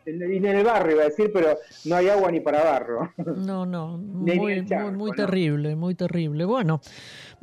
en 0.07 0.21
el, 0.21 0.31
en 0.45 0.45
el 0.45 0.63
barrio, 0.63 0.93
iba 0.95 1.01
a 1.03 1.05
decir, 1.05 1.31
pero 1.33 1.57
no 1.85 1.95
hay 1.95 2.09
agua 2.09 2.31
ni 2.31 2.39
para 2.39 2.63
barro. 2.63 3.11
No, 3.17 3.65
no, 3.65 3.97
muy, 3.99 4.65
charco, 4.65 4.87
muy, 4.89 4.97
muy 4.97 5.09
¿no? 5.11 5.15
terrible, 5.15 5.75
muy 5.75 5.95
terrible. 5.95 6.45
Bueno, 6.45 6.79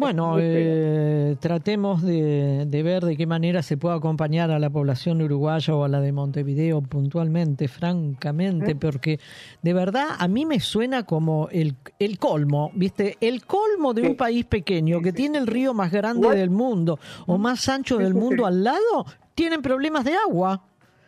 bueno, 0.02 0.36
eh, 0.38 1.36
tratemos 1.40 2.02
de, 2.02 2.64
de 2.66 2.82
ver 2.82 3.04
de 3.04 3.16
qué 3.16 3.26
manera 3.26 3.62
se 3.62 3.76
puede 3.76 3.94
acompañar 3.96 4.50
a 4.50 4.58
la 4.58 4.70
población 4.70 5.22
uruguaya 5.22 5.74
o 5.74 5.84
a 5.84 5.88
la 5.88 6.00
de 6.00 6.12
Montevideo 6.12 6.80
puntualmente, 6.82 7.68
francamente, 7.68 8.74
porque 8.76 9.18
de 9.62 9.72
verdad 9.72 10.08
a 10.18 10.28
mí 10.28 10.44
me 10.46 10.60
suena 10.60 11.04
como 11.04 11.48
el, 11.50 11.76
el 11.98 12.18
colmo, 12.18 12.70
¿viste? 12.74 13.16
El 13.20 13.44
colmo 13.44 13.94
de 13.94 14.02
Sí. 14.02 14.08
un 14.08 14.16
país 14.16 14.44
pequeño 14.44 15.00
que 15.00 15.12
tiene 15.12 15.38
el 15.38 15.46
río 15.46 15.74
más 15.74 15.90
grande 15.92 16.28
del 16.34 16.50
mundo 16.50 16.98
o 17.26 17.38
más 17.38 17.68
ancho 17.68 17.98
del 17.98 18.14
mundo 18.14 18.46
al 18.46 18.64
lado, 18.64 19.06
tienen 19.34 19.62
problemas 19.62 20.04
de 20.04 20.14
agua. 20.14 20.62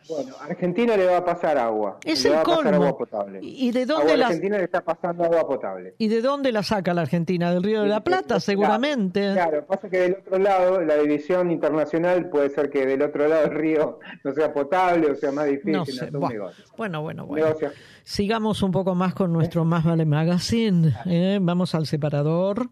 Bueno, 0.09 0.35
a 0.41 0.45
Argentina 0.45 0.97
le 0.97 1.07
va 1.07 1.19
a 1.19 1.25
pasar 1.25 1.57
agua. 1.59 1.99
Es 2.05 2.25
le 2.25 2.31
el 2.31 2.37
va 2.37 2.41
a 2.41 2.45
pasar 2.45 2.63
colmo. 2.63 2.77
agua 2.77 2.99
potable. 2.99 3.39
¿Y 3.43 3.71
de 3.73 3.87
dónde 3.87 4.13
a 4.13 4.17
las 4.17 4.27
Argentina 4.29 4.59
le 4.59 4.65
está 4.65 4.83
pasando 4.83 5.25
agua 5.25 5.47
potable. 5.47 5.95
¿Y 5.99 6.09
de 6.09 6.21
dónde 6.21 6.53
la 6.53 6.63
saca 6.63 6.93
la 6.95 7.03
Argentina? 7.03 7.53
¿Del 7.53 7.63
Río 7.63 7.83
de 7.83 7.89
la 7.89 8.03
Plata, 8.03 8.41
seguramente? 8.41 9.33
Claro, 9.33 9.67
pasa 9.67 9.89
que 9.89 9.99
del 9.99 10.15
otro 10.15 10.39
lado, 10.39 10.81
la 10.83 10.97
división 10.97 11.51
internacional 11.51 12.29
puede 12.29 12.51
ser 12.51 12.71
que 12.71 12.87
del 12.87 13.03
otro 13.03 13.27
lado 13.29 13.43
del 13.43 13.55
río 13.55 13.99
no 14.23 14.33
sea 14.33 14.53
potable 14.53 15.11
o 15.11 15.15
sea 15.15 15.33
más 15.33 15.47
difícil. 15.47 15.73
No 15.73 15.85
sé. 15.87 16.11
Bueno, 16.77 17.03
bueno, 17.03 17.27
bueno. 17.27 17.47
negocio. 17.47 17.71
Sigamos 18.03 18.63
un 18.63 18.71
poco 18.71 18.95
más 18.95 19.15
con 19.15 19.33
nuestro 19.33 19.65
Más 19.65 19.85
Vale 19.85 20.05
Magazine. 20.05 20.95
¿eh? 21.07 21.39
Vamos 21.41 21.75
al 21.75 21.87
separador. 21.87 22.69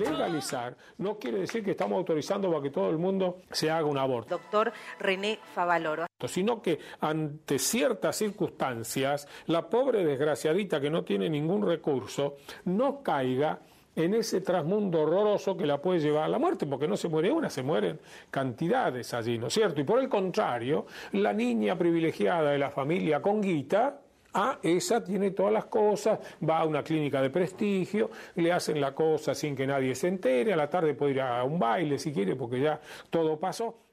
Legalizar 0.00 0.76
no 0.98 1.18
quiere 1.18 1.40
decir 1.40 1.64
que 1.64 1.72
estamos 1.72 1.96
autorizando 1.96 2.50
para 2.50 2.62
que 2.62 2.70
todo 2.70 2.90
el 2.90 2.98
mundo 2.98 3.42
se 3.50 3.70
haga 3.70 3.86
un 3.86 3.98
aborto, 3.98 4.36
Doctor 4.36 4.72
René 4.98 5.38
Favaloro. 5.54 6.06
sino 6.26 6.60
que 6.60 6.78
ante 7.00 7.58
ciertas 7.58 8.16
circunstancias, 8.16 9.28
la 9.46 9.68
pobre 9.68 10.04
desgraciadita 10.04 10.80
que 10.80 10.90
no 10.90 11.04
tiene 11.04 11.28
ningún 11.28 11.66
recurso 11.66 12.36
no 12.64 13.02
caiga 13.02 13.60
en 13.96 14.14
ese 14.14 14.40
trasmundo 14.40 15.02
horroroso 15.02 15.56
que 15.56 15.66
la 15.66 15.80
puede 15.80 16.00
llevar 16.00 16.24
a 16.24 16.28
la 16.28 16.38
muerte, 16.38 16.66
porque 16.66 16.88
no 16.88 16.96
se 16.96 17.08
muere 17.08 17.30
una, 17.30 17.50
se 17.50 17.62
mueren 17.62 17.98
cantidades 18.30 19.12
allí, 19.14 19.38
¿no 19.38 19.48
es 19.48 19.54
cierto? 19.54 19.80
Y 19.80 19.84
por 19.84 20.00
el 20.00 20.08
contrario, 20.08 20.86
la 21.12 21.32
niña 21.32 21.76
privilegiada 21.76 22.52
de 22.52 22.58
la 22.58 22.70
familia 22.70 23.20
con 23.20 23.40
guita, 23.40 24.00
Ah, 24.32 24.58
esa 24.62 25.02
tiene 25.02 25.32
todas 25.32 25.52
las 25.52 25.64
cosas, 25.64 26.18
va 26.48 26.60
a 26.60 26.64
una 26.64 26.82
clínica 26.84 27.20
de 27.20 27.30
prestigio, 27.30 28.10
le 28.36 28.52
hacen 28.52 28.80
la 28.80 28.94
cosa 28.94 29.34
sin 29.34 29.56
que 29.56 29.66
nadie 29.66 29.94
se 29.94 30.08
entere, 30.08 30.52
a 30.52 30.56
la 30.56 30.70
tarde 30.70 30.94
puede 30.94 31.12
ir 31.12 31.20
a 31.20 31.42
un 31.42 31.58
baile 31.58 31.98
si 31.98 32.12
quiere, 32.12 32.36
porque 32.36 32.60
ya 32.60 32.80
todo 33.10 33.38
pasó. 33.38 33.89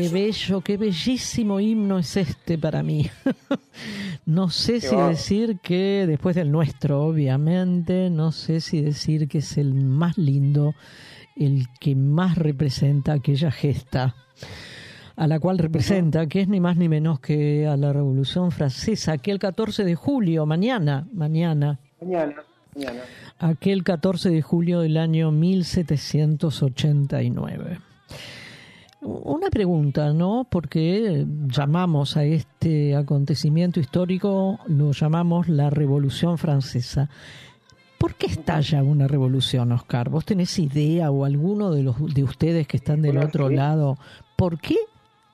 Qué 0.00 0.08
bello, 0.08 0.62
qué 0.62 0.78
bellísimo 0.78 1.60
himno 1.60 1.98
es 1.98 2.16
este 2.16 2.56
para 2.56 2.82
mí. 2.82 3.10
no 4.24 4.48
sé 4.48 4.80
si 4.80 4.96
decir 4.96 5.58
que, 5.62 6.06
después 6.06 6.34
del 6.34 6.50
nuestro, 6.50 7.02
obviamente, 7.02 8.08
no 8.08 8.32
sé 8.32 8.62
si 8.62 8.80
decir 8.80 9.28
que 9.28 9.36
es 9.38 9.58
el 9.58 9.74
más 9.74 10.16
lindo, 10.16 10.74
el 11.36 11.66
que 11.80 11.94
más 11.94 12.38
representa 12.38 13.12
aquella 13.12 13.50
gesta 13.50 14.14
a 15.16 15.26
la 15.26 15.38
cual 15.38 15.58
representa, 15.58 16.26
que 16.28 16.40
es 16.40 16.48
ni 16.48 16.60
más 16.60 16.78
ni 16.78 16.88
menos 16.88 17.20
que 17.20 17.66
a 17.66 17.76
la 17.76 17.92
Revolución 17.92 18.52
Francesa, 18.52 19.12
aquel 19.12 19.38
14 19.38 19.84
de 19.84 19.96
julio, 19.96 20.46
mañana, 20.46 21.06
mañana, 21.12 21.78
Mañana, 22.00 22.36
mañana. 22.74 23.00
aquel 23.38 23.84
14 23.84 24.30
de 24.30 24.40
julio 24.40 24.80
del 24.80 24.96
año 24.96 25.30
1789. 25.30 27.80
Una 29.02 29.48
pregunta, 29.48 30.12
¿no? 30.12 30.46
Porque 30.50 31.24
llamamos 31.46 32.18
a 32.18 32.24
este 32.24 32.94
acontecimiento 32.94 33.80
histórico, 33.80 34.58
lo 34.66 34.92
llamamos 34.92 35.48
la 35.48 35.70
Revolución 35.70 36.36
Francesa. 36.36 37.08
¿Por 37.96 38.14
qué 38.14 38.26
estalla 38.26 38.82
una 38.82 39.08
revolución, 39.08 39.72
Oscar? 39.72 40.10
¿Vos 40.10 40.24
tenés 40.24 40.58
idea 40.58 41.10
o 41.10 41.24
alguno 41.24 41.70
de 41.70 41.82
los 41.82 42.14
de 42.14 42.24
ustedes 42.24 42.66
que 42.66 42.76
están 42.76 43.02
del 43.02 43.18
otro 43.18 43.48
lado? 43.48 43.98
¿Por 44.36 44.58
qué 44.58 44.76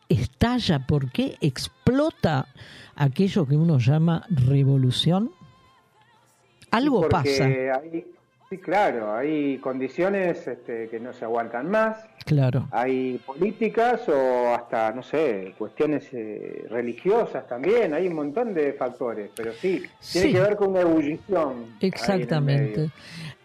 estalla, 0.08 0.86
por 0.86 1.10
qué 1.10 1.36
explota 1.40 2.48
aquello 2.94 3.46
que 3.46 3.56
uno 3.56 3.78
llama 3.78 4.26
revolución? 4.28 5.30
Algo 6.70 7.02
Porque 7.02 7.12
pasa, 7.12 7.44
Hay, 7.44 8.04
sí, 8.48 8.58
claro, 8.58 9.14
hay 9.14 9.58
condiciones 9.58 10.46
este, 10.46 10.88
que 10.88 11.00
no 11.00 11.12
se 11.12 11.24
aguantan 11.24 11.70
más. 11.70 11.98
claro. 12.24 12.66
Hay 12.72 13.18
políticas 13.24 14.08
o 14.08 14.54
hasta, 14.54 14.92
no 14.92 15.02
sé, 15.02 15.54
cuestiones 15.58 16.08
eh, 16.12 16.66
religiosas 16.68 17.46
también. 17.46 17.94
Hay 17.94 18.08
un 18.08 18.14
montón 18.14 18.52
de 18.54 18.72
factores, 18.72 19.30
pero 19.34 19.52
sí, 19.52 19.82
tiene 20.12 20.26
Sí. 20.28 20.32
que 20.32 20.40
ver 20.40 20.56
con 20.56 20.68
una 20.70 20.80
ebullición. 20.80 21.76
Exactamente. 21.80 22.90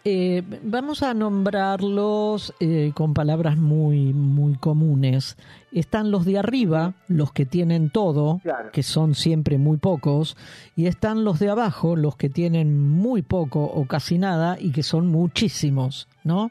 Eh, 0.04 0.42
vamos 0.64 1.04
a 1.04 1.14
nombrarlos 1.14 2.52
eh, 2.58 2.90
con 2.94 3.14
palabras 3.14 3.56
muy, 3.56 4.12
muy 4.12 4.54
comunes. 4.56 5.36
Están 5.70 6.10
los 6.10 6.24
de 6.24 6.38
arriba, 6.38 6.94
los 7.06 7.32
que 7.32 7.46
tienen 7.46 7.88
todo, 7.88 8.40
Claro. 8.42 8.70
que 8.72 8.82
son 8.82 9.14
siempre 9.14 9.58
muy 9.58 9.76
pocos, 9.76 10.36
y 10.74 10.86
están 10.86 11.22
los 11.24 11.38
de 11.38 11.50
abajo, 11.50 11.94
los 11.94 12.16
que 12.16 12.28
tienen 12.28 12.80
muy 12.90 13.22
poco 13.22 13.62
o 13.64 13.86
casi 13.86 14.18
nada 14.18 14.56
y 14.58 14.72
que 14.72 14.82
son 14.82 15.06
muchísimos, 15.06 16.08
¿no? 16.24 16.50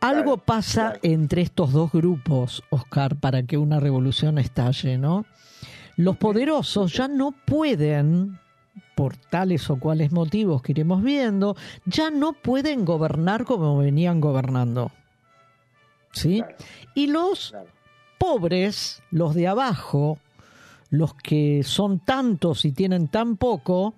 Algo 0.00 0.22
claro, 0.22 0.36
pasa 0.36 0.82
claro. 0.90 0.98
entre 1.02 1.40
estos 1.42 1.72
dos 1.72 1.90
grupos, 1.90 2.62
Oscar, 2.68 3.16
para 3.16 3.44
que 3.44 3.56
una 3.56 3.80
revolución 3.80 4.36
estalle, 4.38 4.98
¿no? 4.98 5.24
Los 5.96 6.16
poderosos 6.18 6.92
ya 6.92 7.08
no 7.08 7.32
pueden, 7.32 8.38
por 8.94 9.16
tales 9.16 9.68
o 9.70 9.76
cuales 9.78 10.12
motivos 10.12 10.62
que 10.62 10.72
iremos 10.72 11.02
viendo, 11.02 11.56
ya 11.84 12.10
no 12.10 12.32
pueden 12.32 12.84
gobernar 12.84 13.44
como 13.44 13.78
venían 13.78 14.20
gobernando. 14.20 14.90
¿Sí? 16.12 16.38
Claro, 16.38 16.56
Y 16.94 17.06
los 17.06 17.50
claro. 17.50 17.68
pobres, 18.18 19.02
los 19.10 19.34
de 19.34 19.48
abajo, 19.48 20.18
los 20.90 21.14
que 21.14 21.62
son 21.64 22.00
tantos 22.00 22.64
y 22.64 22.72
tienen 22.72 23.08
tan 23.08 23.36
poco, 23.36 23.94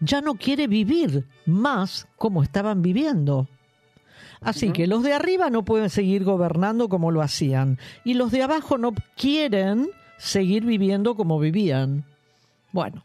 ya 0.00 0.20
no 0.20 0.34
quiere 0.34 0.66
vivir 0.66 1.24
más 1.46 2.08
como 2.16 2.42
estaban 2.42 2.82
viviendo. 2.82 3.48
Así 4.40 4.70
que 4.70 4.86
los 4.86 5.02
de 5.02 5.14
arriba 5.14 5.50
no 5.50 5.64
pueden 5.64 5.88
seguir 5.88 6.24
gobernando 6.24 6.88
como 6.88 7.10
lo 7.10 7.22
hacían 7.22 7.78
y 8.04 8.14
los 8.14 8.30
de 8.30 8.42
abajo 8.42 8.76
no 8.76 8.92
quieren 9.16 9.88
seguir 10.18 10.64
viviendo 10.64 11.14
como 11.14 11.38
vivían. 11.38 12.04
Bueno. 12.72 13.02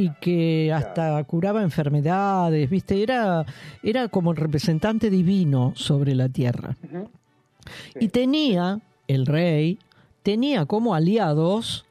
y 0.00 0.10
que 0.20 0.72
hasta 0.72 1.22
curaba 1.24 1.62
enfermedades, 1.62 2.70
¿viste? 2.70 3.02
Era 3.02 3.44
era 3.82 4.08
como 4.08 4.30
el 4.30 4.38
representante 4.38 5.10
divino 5.10 5.72
sobre 5.76 6.14
la 6.14 6.28
tierra. 6.28 6.76
Y 7.98 8.08
tenía 8.08 8.80
el 9.06 9.26
rey 9.26 9.78
tenía 10.22 10.66
como 10.66 10.94
aliados 10.94 11.84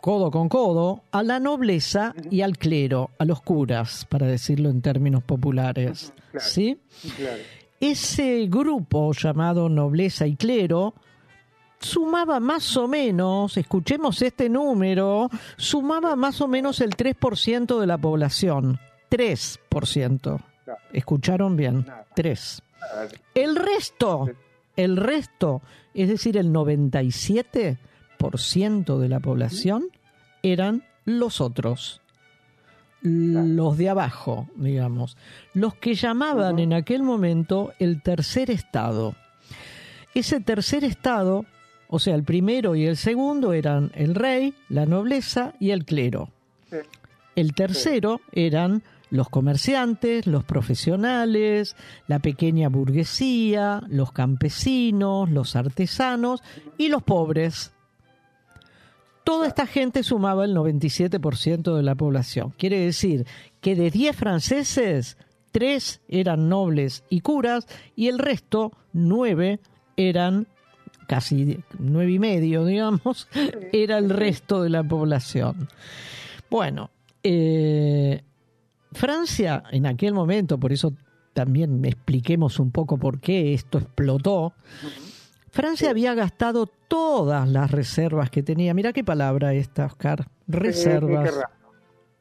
codo 0.00 0.30
con 0.30 0.48
codo, 0.48 1.02
a 1.10 1.24
la 1.24 1.40
nobleza 1.40 2.14
y 2.30 2.42
al 2.42 2.58
clero, 2.58 3.10
a 3.18 3.24
los 3.24 3.42
curas, 3.42 4.06
para 4.08 4.26
decirlo 4.26 4.70
en 4.70 4.80
términos 4.80 5.24
populares. 5.24 6.12
¿Sí? 6.38 6.78
Ese 7.80 8.46
grupo 8.46 9.12
llamado 9.12 9.68
nobleza 9.68 10.28
y 10.28 10.36
clero 10.36 10.94
sumaba 11.80 12.40
más 12.40 12.76
o 12.76 12.88
menos, 12.88 13.56
escuchemos 13.56 14.20
este 14.22 14.48
número, 14.48 15.30
sumaba 15.56 16.16
más 16.16 16.40
o 16.40 16.48
menos 16.48 16.80
el 16.80 16.96
3% 16.96 17.78
de 17.78 17.86
la 17.86 17.98
población. 17.98 18.80
3%. 19.10 20.40
¿Escucharon 20.92 21.56
bien? 21.56 21.86
3. 22.14 22.62
El 23.34 23.56
resto, 23.56 24.28
el 24.76 24.96
resto, 24.96 25.62
es 25.94 26.08
decir, 26.08 26.36
el 26.36 26.52
97% 26.52 28.98
de 28.98 29.08
la 29.08 29.20
población 29.20 29.88
eran 30.42 30.84
los 31.04 31.40
otros, 31.40 32.00
los 33.02 33.76
de 33.76 33.88
abajo, 33.88 34.48
digamos, 34.56 35.16
los 35.54 35.74
que 35.74 35.94
llamaban 35.94 36.58
en 36.58 36.72
aquel 36.72 37.02
momento 37.02 37.72
el 37.78 38.02
tercer 38.02 38.50
estado. 38.50 39.14
Ese 40.14 40.40
tercer 40.40 40.82
estado, 40.82 41.44
o 41.88 41.98
sea, 41.98 42.14
el 42.14 42.24
primero 42.24 42.74
y 42.74 42.86
el 42.86 42.96
segundo 42.96 43.52
eran 43.52 43.92
el 43.94 44.14
rey, 44.14 44.54
la 44.68 44.86
nobleza 44.86 45.54
y 45.60 45.70
el 45.70 45.84
clero. 45.84 46.30
El 47.34 47.54
tercero 47.54 48.20
eran 48.32 48.82
los 49.10 49.28
comerciantes, 49.28 50.26
los 50.26 50.44
profesionales, 50.44 51.76
la 52.08 52.18
pequeña 52.18 52.68
burguesía, 52.68 53.82
los 53.88 54.12
campesinos, 54.12 55.30
los 55.30 55.54
artesanos 55.54 56.42
y 56.76 56.88
los 56.88 57.02
pobres. 57.02 57.72
Toda 59.22 59.48
esta 59.48 59.66
gente 59.66 60.02
sumaba 60.02 60.44
el 60.44 60.54
97% 60.54 61.76
de 61.76 61.82
la 61.82 61.94
población. 61.94 62.54
Quiere 62.56 62.80
decir 62.80 63.26
que 63.60 63.74
de 63.74 63.90
10 63.90 64.16
franceses, 64.16 65.18
3 65.52 66.00
eran 66.08 66.48
nobles 66.48 67.04
y 67.08 67.20
curas 67.20 67.66
y 67.96 68.08
el 68.08 68.18
resto, 68.18 68.72
9, 68.92 69.60
eran 69.96 70.46
casi 71.06 71.60
nueve 71.78 72.12
y 72.12 72.18
medio, 72.18 72.64
digamos, 72.64 73.28
era 73.72 73.98
el 73.98 74.10
resto 74.10 74.62
de 74.62 74.70
la 74.70 74.82
población. 74.82 75.68
Bueno, 76.50 76.90
eh, 77.22 78.22
Francia 78.92 79.64
en 79.70 79.86
aquel 79.86 80.14
momento, 80.14 80.58
por 80.58 80.72
eso 80.72 80.92
también 81.32 81.84
expliquemos 81.84 82.58
un 82.58 82.70
poco 82.70 82.96
por 82.96 83.20
qué 83.20 83.52
esto 83.52 83.78
explotó. 83.78 84.54
Francia 85.50 85.90
había 85.90 86.14
gastado 86.14 86.66
todas 86.66 87.48
las 87.48 87.70
reservas 87.70 88.30
que 88.30 88.42
tenía. 88.42 88.74
Mira 88.74 88.92
qué 88.92 89.04
palabra 89.04 89.54
esta, 89.54 89.86
Oscar. 89.86 90.28
Reservas. 90.46 91.32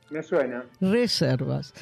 Me 0.10 0.22
suena. 0.24 0.66
Reservas. 0.80 1.74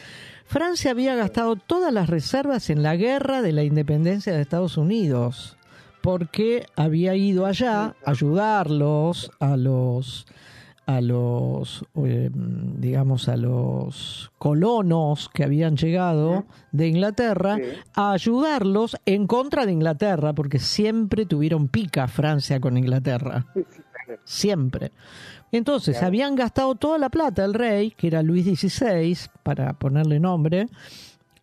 Francia 0.46 0.92
había 0.92 1.16
gastado 1.16 1.56
todas 1.56 1.92
las 1.92 2.10
reservas 2.10 2.70
en 2.70 2.84
la 2.84 2.96
guerra 2.96 3.42
de 3.42 3.52
la 3.52 3.64
independencia 3.64 4.34
de 4.34 4.42
Estados 4.42 4.78
Unidos, 4.78 5.58
porque 6.04 6.66
había 6.76 7.16
ido 7.16 7.46
allá 7.46 7.96
a 8.06 8.12
ayudarlos 8.12 9.32
a 9.40 9.56
los 9.56 10.28
a 10.86 11.00
los, 11.00 11.86
eh, 11.96 12.30
digamos, 12.34 13.30
a 13.30 13.38
los 13.38 14.34
colonos 14.38 15.30
que 15.34 15.46
habían 15.46 15.78
llegado 15.78 16.44
de 16.74 16.90
Inglaterra 16.90 17.58
a 17.96 18.12
ayudarlos 18.12 18.98
en 19.06 19.26
contra 19.26 19.66
de 19.66 19.72
Inglaterra, 19.72 20.34
porque 20.34 20.60
siempre 20.60 21.26
tuvieron 21.26 21.70
pica 21.70 22.10
Francia 22.10 22.60
con 22.60 22.78
Inglaterra. 22.78 23.46
Siempre. 24.26 24.92
Entonces, 25.54 26.04
habían 26.04 26.36
gastado 26.36 26.76
toda 26.76 26.98
la 26.98 27.10
plata 27.10 27.46
el 27.46 27.54
rey, 27.54 27.92
que 27.92 28.08
era 28.08 28.22
Luis 28.22 28.44
XVI, 28.44 29.18
para 29.44 29.72
ponerle 29.72 30.20
nombre, 30.20 30.68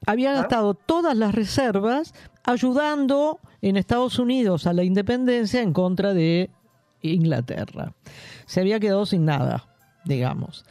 había 0.06 0.32
gastado 0.32 0.74
todas 0.74 1.16
las 1.16 1.34
reservas 1.34 2.14
ayudando 2.44 3.38
en 3.62 3.76
Estados 3.76 4.18
Unidos 4.18 4.66
a 4.66 4.72
la 4.72 4.82
independencia 4.84 5.62
en 5.62 5.72
contra 5.72 6.14
de 6.14 6.50
Inglaterra. 7.02 7.92
Se 8.46 8.60
había 8.60 8.80
quedado 8.80 9.06
sin 9.06 9.24
nada, 9.24 9.68
digamos. 10.04 10.64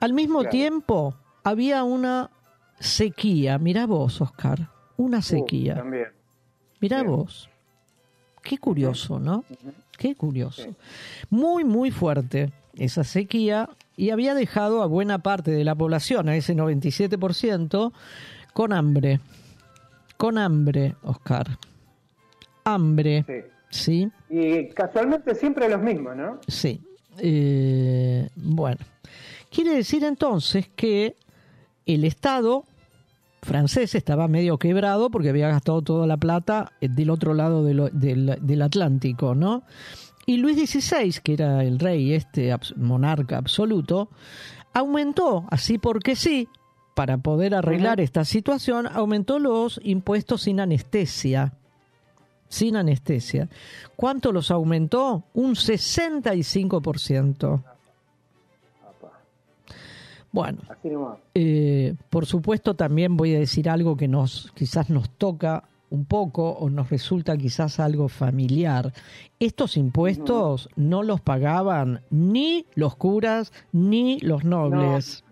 Al 0.00 0.12
mismo 0.12 0.44
tiempo, 0.44 1.14
había 1.44 1.84
una 1.84 2.30
sequía. 2.78 3.58
Mirá 3.58 3.86
vos, 3.86 4.20
Oscar, 4.20 4.70
una 4.96 5.22
sequía. 5.22 5.76
también. 5.76 6.08
Mirá 6.80 7.02
vos. 7.02 7.48
Qué 8.42 8.58
curioso, 8.58 9.18
¿no? 9.18 9.44
Qué 9.96 10.14
curioso. 10.14 10.76
Muy, 11.30 11.64
muy 11.64 11.90
fuerte 11.90 12.52
esa 12.74 13.02
sequía 13.02 13.70
y 13.96 14.10
había 14.10 14.34
dejado 14.34 14.82
a 14.82 14.86
buena 14.86 15.18
parte 15.18 15.50
de 15.50 15.64
la 15.64 15.74
población, 15.74 16.28
a 16.28 16.36
ese 16.36 16.54
97%, 16.54 17.92
con 18.56 18.72
hambre. 18.72 19.20
Con 20.16 20.38
hambre, 20.38 20.94
Oscar. 21.02 21.46
Hambre. 22.64 23.52
¿Sí? 23.68 24.10
Y 24.30 24.70
casualmente 24.70 25.34
siempre 25.34 25.68
los 25.68 25.82
mismos, 25.82 26.16
¿no? 26.16 26.40
Sí. 26.48 26.80
Eh, 27.18 28.26
bueno, 28.34 28.78
quiere 29.50 29.74
decir 29.74 30.04
entonces 30.04 30.70
que 30.74 31.16
el 31.84 32.04
Estado 32.04 32.64
francés 33.42 33.94
estaba 33.94 34.26
medio 34.26 34.56
quebrado 34.56 35.10
porque 35.10 35.28
había 35.28 35.48
gastado 35.48 35.82
toda 35.82 36.06
la 36.06 36.16
plata 36.16 36.72
del 36.80 37.10
otro 37.10 37.34
lado 37.34 37.62
del, 37.62 37.90
del, 37.92 38.62
Atlántico, 38.62 39.34
¿no? 39.34 39.64
Y 40.24 40.38
Luis 40.38 40.56
XVI, 40.56 41.20
que 41.22 41.34
era 41.34 41.62
el 41.62 41.78
rey, 41.78 42.14
este 42.14 42.56
monarca 42.76 43.36
absoluto, 43.36 44.08
aumentó, 44.72 45.44
así 45.50 45.76
porque 45.76 46.16
sí, 46.16 46.48
para 46.96 47.18
poder 47.18 47.54
arreglar 47.54 48.00
esta 48.00 48.24
situación, 48.24 48.86
aumentó 48.86 49.38
los 49.38 49.78
impuestos 49.84 50.42
sin 50.42 50.60
anestesia 50.60 51.52
sin 52.48 52.76
anestesia. 52.76 53.48
¿Cuánto 53.96 54.32
los 54.32 54.50
aumentó? 54.50 55.24
Un 55.34 55.56
65%. 55.56 57.62
Bueno, 60.32 60.60
eh, 61.34 61.94
por 62.08 62.24
supuesto 62.24 62.74
también 62.74 63.16
voy 63.16 63.34
a 63.34 63.40
decir 63.40 63.68
algo 63.68 63.96
que 63.96 64.08
nos 64.08 64.52
quizás 64.54 64.88
nos 64.88 65.10
toca 65.10 65.64
un 65.90 66.04
poco 66.04 66.50
o 66.50 66.70
nos 66.70 66.88
resulta 66.88 67.36
quizás 67.36 67.78
algo 67.78 68.08
familiar. 68.08 68.92
Estos 69.38 69.76
impuestos 69.76 70.70
no 70.76 71.02
los 71.02 71.20
pagaban 71.20 72.00
ni 72.10 72.64
los 72.74 72.96
curas 72.96 73.52
ni 73.72 74.18
los 74.20 74.44
nobles. 74.44 75.25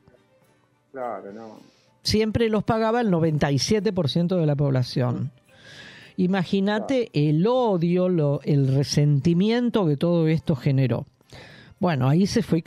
Claro, 0.94 1.32
no. 1.32 1.58
Siempre 2.04 2.48
los 2.48 2.62
pagaba 2.62 3.00
el 3.00 3.10
97% 3.10 4.38
de 4.38 4.46
la 4.46 4.54
población. 4.54 5.32
Imagínate 6.16 7.10
el 7.12 7.44
odio, 7.48 8.08
lo, 8.08 8.40
el 8.44 8.72
resentimiento 8.72 9.86
que 9.86 9.96
todo 9.96 10.28
esto 10.28 10.54
generó. 10.54 11.06
Bueno, 11.80 12.08
ahí 12.08 12.28
se 12.28 12.44
fue 12.44 12.62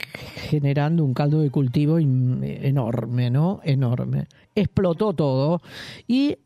generando 0.50 1.06
un 1.06 1.14
caldo 1.14 1.40
de 1.40 1.50
cultivo 1.50 1.98
enorme, 1.98 3.30
¿no? 3.30 3.60
Enorme. 3.64 4.26
Explotó 4.54 5.14
todo 5.14 5.62
y 6.06 6.36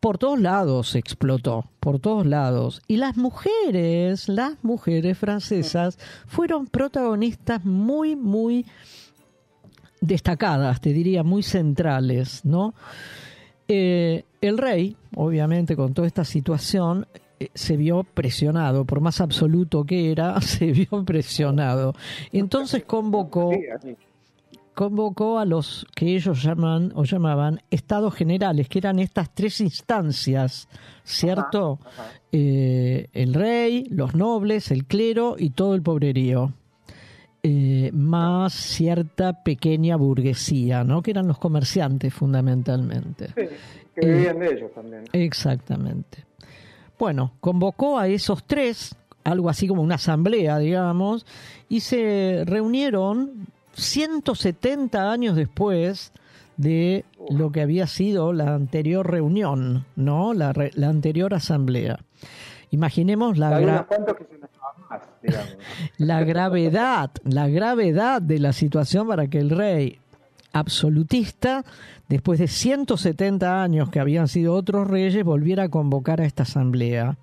por 0.00 0.18
todos 0.18 0.38
lados 0.38 0.94
explotó, 0.96 1.70
por 1.80 2.00
todos 2.00 2.26
lados. 2.26 2.82
Y 2.86 2.98
las 2.98 3.16
mujeres, 3.16 4.28
las 4.28 4.62
mujeres 4.62 5.16
francesas 5.16 5.98
fueron 6.26 6.66
protagonistas 6.66 7.64
muy, 7.64 8.14
muy 8.14 8.66
destacadas, 10.06 10.80
te 10.80 10.92
diría, 10.92 11.22
muy 11.22 11.42
centrales, 11.42 12.44
¿no? 12.44 12.74
Eh, 13.68 14.24
el 14.40 14.58
rey, 14.58 14.96
obviamente, 15.16 15.74
con 15.76 15.94
toda 15.94 16.06
esta 16.06 16.24
situación, 16.24 17.06
eh, 17.40 17.48
se 17.54 17.76
vio 17.76 18.04
presionado, 18.04 18.84
por 18.84 19.00
más 19.00 19.20
absoluto 19.20 19.84
que 19.84 20.10
era, 20.10 20.40
se 20.40 20.72
vio 20.72 21.04
presionado. 21.04 21.94
Entonces 22.32 22.84
convocó, 22.84 23.50
convocó 24.74 25.38
a 25.38 25.44
los 25.44 25.86
que 25.94 26.14
ellos 26.14 26.42
llaman 26.42 26.92
o 26.94 27.04
llamaban 27.04 27.62
estados 27.70 28.14
generales, 28.14 28.68
que 28.68 28.78
eran 28.78 28.98
estas 28.98 29.34
tres 29.34 29.60
instancias, 29.60 30.68
¿cierto? 31.04 31.78
Eh, 32.32 33.08
el 33.12 33.32
rey, 33.32 33.86
los 33.90 34.14
nobles, 34.14 34.70
el 34.70 34.84
clero 34.84 35.36
y 35.38 35.50
todo 35.50 35.74
el 35.74 35.82
pobrerío. 35.82 36.52
Eh, 37.46 37.90
más 37.92 38.54
cierta 38.54 39.42
pequeña 39.44 39.96
burguesía, 39.96 40.82
¿no? 40.82 41.02
Que 41.02 41.10
eran 41.10 41.28
los 41.28 41.36
comerciantes 41.38 42.12
fundamentalmente. 42.14 43.26
Sí, 43.36 43.42
que 43.94 44.06
vivían 44.06 44.38
de 44.38 44.46
ellos 44.54 44.72
también. 44.74 45.04
Exactamente. 45.12 46.24
Bueno, 46.98 47.32
convocó 47.40 47.98
a 47.98 48.08
esos 48.08 48.44
tres, 48.44 48.96
algo 49.24 49.50
así 49.50 49.66
como 49.68 49.82
una 49.82 49.96
asamblea, 49.96 50.58
digamos, 50.58 51.26
y 51.68 51.80
se 51.80 52.44
reunieron 52.46 53.46
170 53.74 55.10
años 55.12 55.36
después 55.36 56.12
de 56.56 57.04
lo 57.30 57.50
que 57.52 57.60
había 57.60 57.86
sido 57.86 58.32
la 58.32 58.54
anterior 58.54 59.10
reunión, 59.10 59.84
¿no? 59.96 60.32
La, 60.34 60.52
re- 60.52 60.70
la 60.76 60.88
anterior 60.88 61.34
asamblea. 61.34 61.98
Imaginemos 62.74 63.38
la, 63.38 63.50
gra- 63.60 63.86
que 64.16 64.24
se 64.24 64.38
más, 64.90 65.02
la 65.96 66.24
gravedad, 66.24 67.10
la 67.24 67.48
gravedad 67.48 68.20
de 68.20 68.38
la 68.40 68.52
situación 68.52 69.06
para 69.08 69.28
que 69.28 69.38
el 69.38 69.50
rey 69.50 69.98
absolutista, 70.52 71.64
después 72.08 72.38
de 72.40 72.48
170 72.48 73.62
años 73.62 73.90
que 73.90 74.00
habían 74.00 74.28
sido 74.28 74.54
otros 74.54 74.88
reyes, 74.88 75.24
volviera 75.24 75.64
a 75.64 75.68
convocar 75.68 76.20
a 76.20 76.24
esta 76.26 76.42
asamblea. 76.42 77.16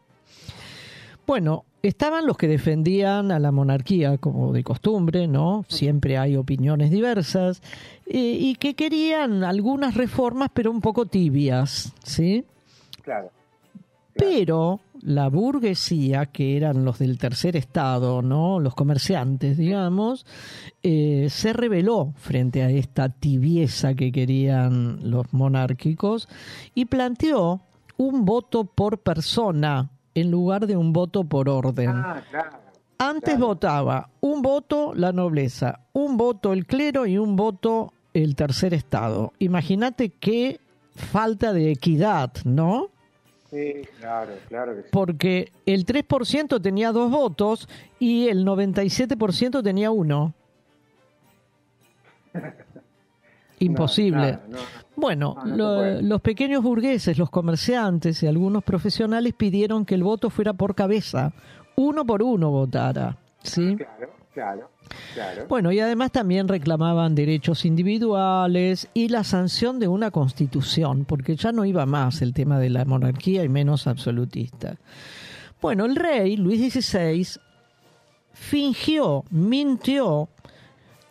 Bueno, 1.28 1.66
estaban 1.84 2.26
los 2.26 2.38
que 2.38 2.48
defendían 2.48 3.32
a 3.32 3.40
la 3.40 3.52
monarquía 3.52 4.18
como 4.18 4.52
de 4.54 4.64
costumbre, 4.64 5.28
¿no? 5.28 5.66
Siempre 5.68 6.18
hay 6.18 6.36
opiniones 6.36 6.92
diversas, 6.92 7.62
eh, 8.08 8.38
y 8.40 8.56
que 8.56 8.74
querían 8.74 9.44
algunas 9.44 9.96
reformas, 9.96 10.50
pero 10.54 10.72
un 10.72 10.82
poco 10.82 11.06
tibias, 11.06 11.94
¿sí? 12.04 12.44
Claro. 13.04 13.30
Pero 14.16 14.82
la 15.02 15.30
burguesía, 15.30 16.28
que 16.28 16.58
eran 16.58 16.86
los 16.86 17.00
del 17.00 17.18
tercer 17.18 17.56
estado, 17.56 18.22
¿no? 18.22 18.60
Los 18.60 18.76
comerciantes, 18.76 19.58
digamos, 19.58 20.26
eh, 20.84 21.28
se 21.30 21.54
rebeló 21.54 22.14
frente 22.18 22.64
a 22.64 22.70
esta 22.70 23.10
tibieza 23.10 23.94
que 23.96 24.12
querían 24.12 25.10
los 25.10 25.34
monárquicos 25.34 26.28
y 26.76 26.86
planteó 26.86 27.62
un 27.98 28.26
voto 28.26 28.66
por 28.66 29.00
persona 29.00 29.90
en 30.14 30.32
lugar 30.32 30.68
de 30.68 30.78
un 30.78 30.94
voto 30.94 31.24
por 31.24 31.50
orden. 31.50 31.90
Ah, 31.90 32.24
claro. 32.30 32.58
Antes 32.98 33.40
votaba 33.40 34.10
un 34.20 34.44
voto 34.44 34.94
la 34.94 35.12
nobleza, 35.12 35.80
un 35.94 36.18
voto 36.18 36.54
el 36.54 36.68
clero 36.68 37.08
y 37.08 37.18
un 37.18 37.36
voto 37.36 37.94
el 38.14 38.36
tercer 38.36 38.76
estado. 38.76 39.34
Imagínate 39.40 40.10
qué 40.10 40.60
falta 40.94 41.52
de 41.52 41.72
equidad, 41.72 42.32
¿no? 42.44 42.90
Sí, 43.52 43.82
claro, 44.00 44.32
claro 44.48 44.76
que 44.76 44.82
sí. 44.84 44.88
porque 44.92 45.52
el 45.66 45.86
3% 45.86 46.62
tenía 46.62 46.92
dos 46.94 47.12
votos 47.12 47.68
y 48.00 48.30
el 48.30 48.46
97% 48.46 49.62
tenía 49.62 49.92
uno. 49.92 50.34
Imposible. 53.60 54.32
No, 54.34 54.38
claro, 54.40 54.48
no, 54.50 54.58
no. 54.58 54.64
Bueno, 54.96 55.38
lo- 55.46 56.02
los 56.02 56.22
pequeños 56.22 56.64
burgueses, 56.64 57.18
los 57.18 57.30
comerciantes 57.30 58.24
y 58.24 58.28
algunos 58.28 58.64
profesionales 58.64 59.34
pidieron 59.34 59.86
que 59.86 59.96
el 59.96 60.04
voto 60.04 60.30
fuera 60.30 60.54
por 60.54 60.74
cabeza, 60.74 61.32
uno 61.76 62.06
por 62.06 62.24
uno 62.24 62.50
votara. 62.50 63.18
¿sí? 63.44 63.76
Claro, 63.76 64.10
claro, 64.34 64.70
claro. 65.14 65.46
Bueno, 65.48 65.72
y 65.72 65.80
además 65.80 66.12
también 66.12 66.48
reclamaban 66.48 67.16
derechos 67.16 67.66
individuales 67.66 68.88
y 68.94 69.10
la 69.10 69.24
sanción 69.24 69.80
de 69.80 69.88
una 69.88 70.12
constitución, 70.12 71.06
porque 71.06 71.36
ya 71.36 71.52
no 71.52 71.66
iba 71.66 71.86
más 71.86 72.22
el 72.22 72.34
tema 72.34 72.60
de 72.60 72.70
la 72.70 72.86
monarquía 72.86 73.44
y 73.44 73.50
menos 73.50 73.88
absolutista. 73.88 74.78
Bueno, 75.62 75.86
el 75.86 75.96
rey, 75.96 76.38
Luis 76.38 76.74
XVI, 76.74 77.40
fingió, 78.34 79.24
mintió 79.30 80.30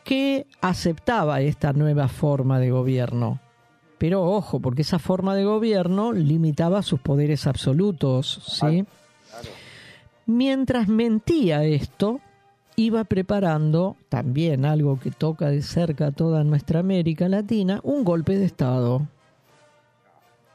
que 0.05 0.47
aceptaba 0.61 1.41
esta 1.41 1.73
nueva 1.73 2.09
forma 2.09 2.59
de 2.59 2.71
gobierno. 2.71 3.41
Pero 3.99 4.23
ojo, 4.25 4.61
porque 4.61 4.83
esa 4.83 4.99
forma 4.99 5.35
de 5.35 5.45
gobierno 5.45 6.13
limitaba 6.13 6.83
sus 6.83 7.01
poderes 7.01 7.47
absolutos, 7.47 8.59
¿sí? 8.61 8.85
Mientras 10.27 10.89
mentía 10.89 11.65
esto, 11.65 12.21
iba 12.77 13.05
preparando, 13.05 13.97
también 14.09 14.65
algo 14.65 14.99
que 14.99 15.11
toca 15.11 15.49
de 15.49 15.63
cerca 15.63 16.13
toda 16.13 16.45
nuestra 16.45 16.81
América 16.81 17.29
Latina, 17.29 17.81
un 17.83 18.05
golpe 18.05 18.39
de 18.39 18.47
Estado. 18.47 19.07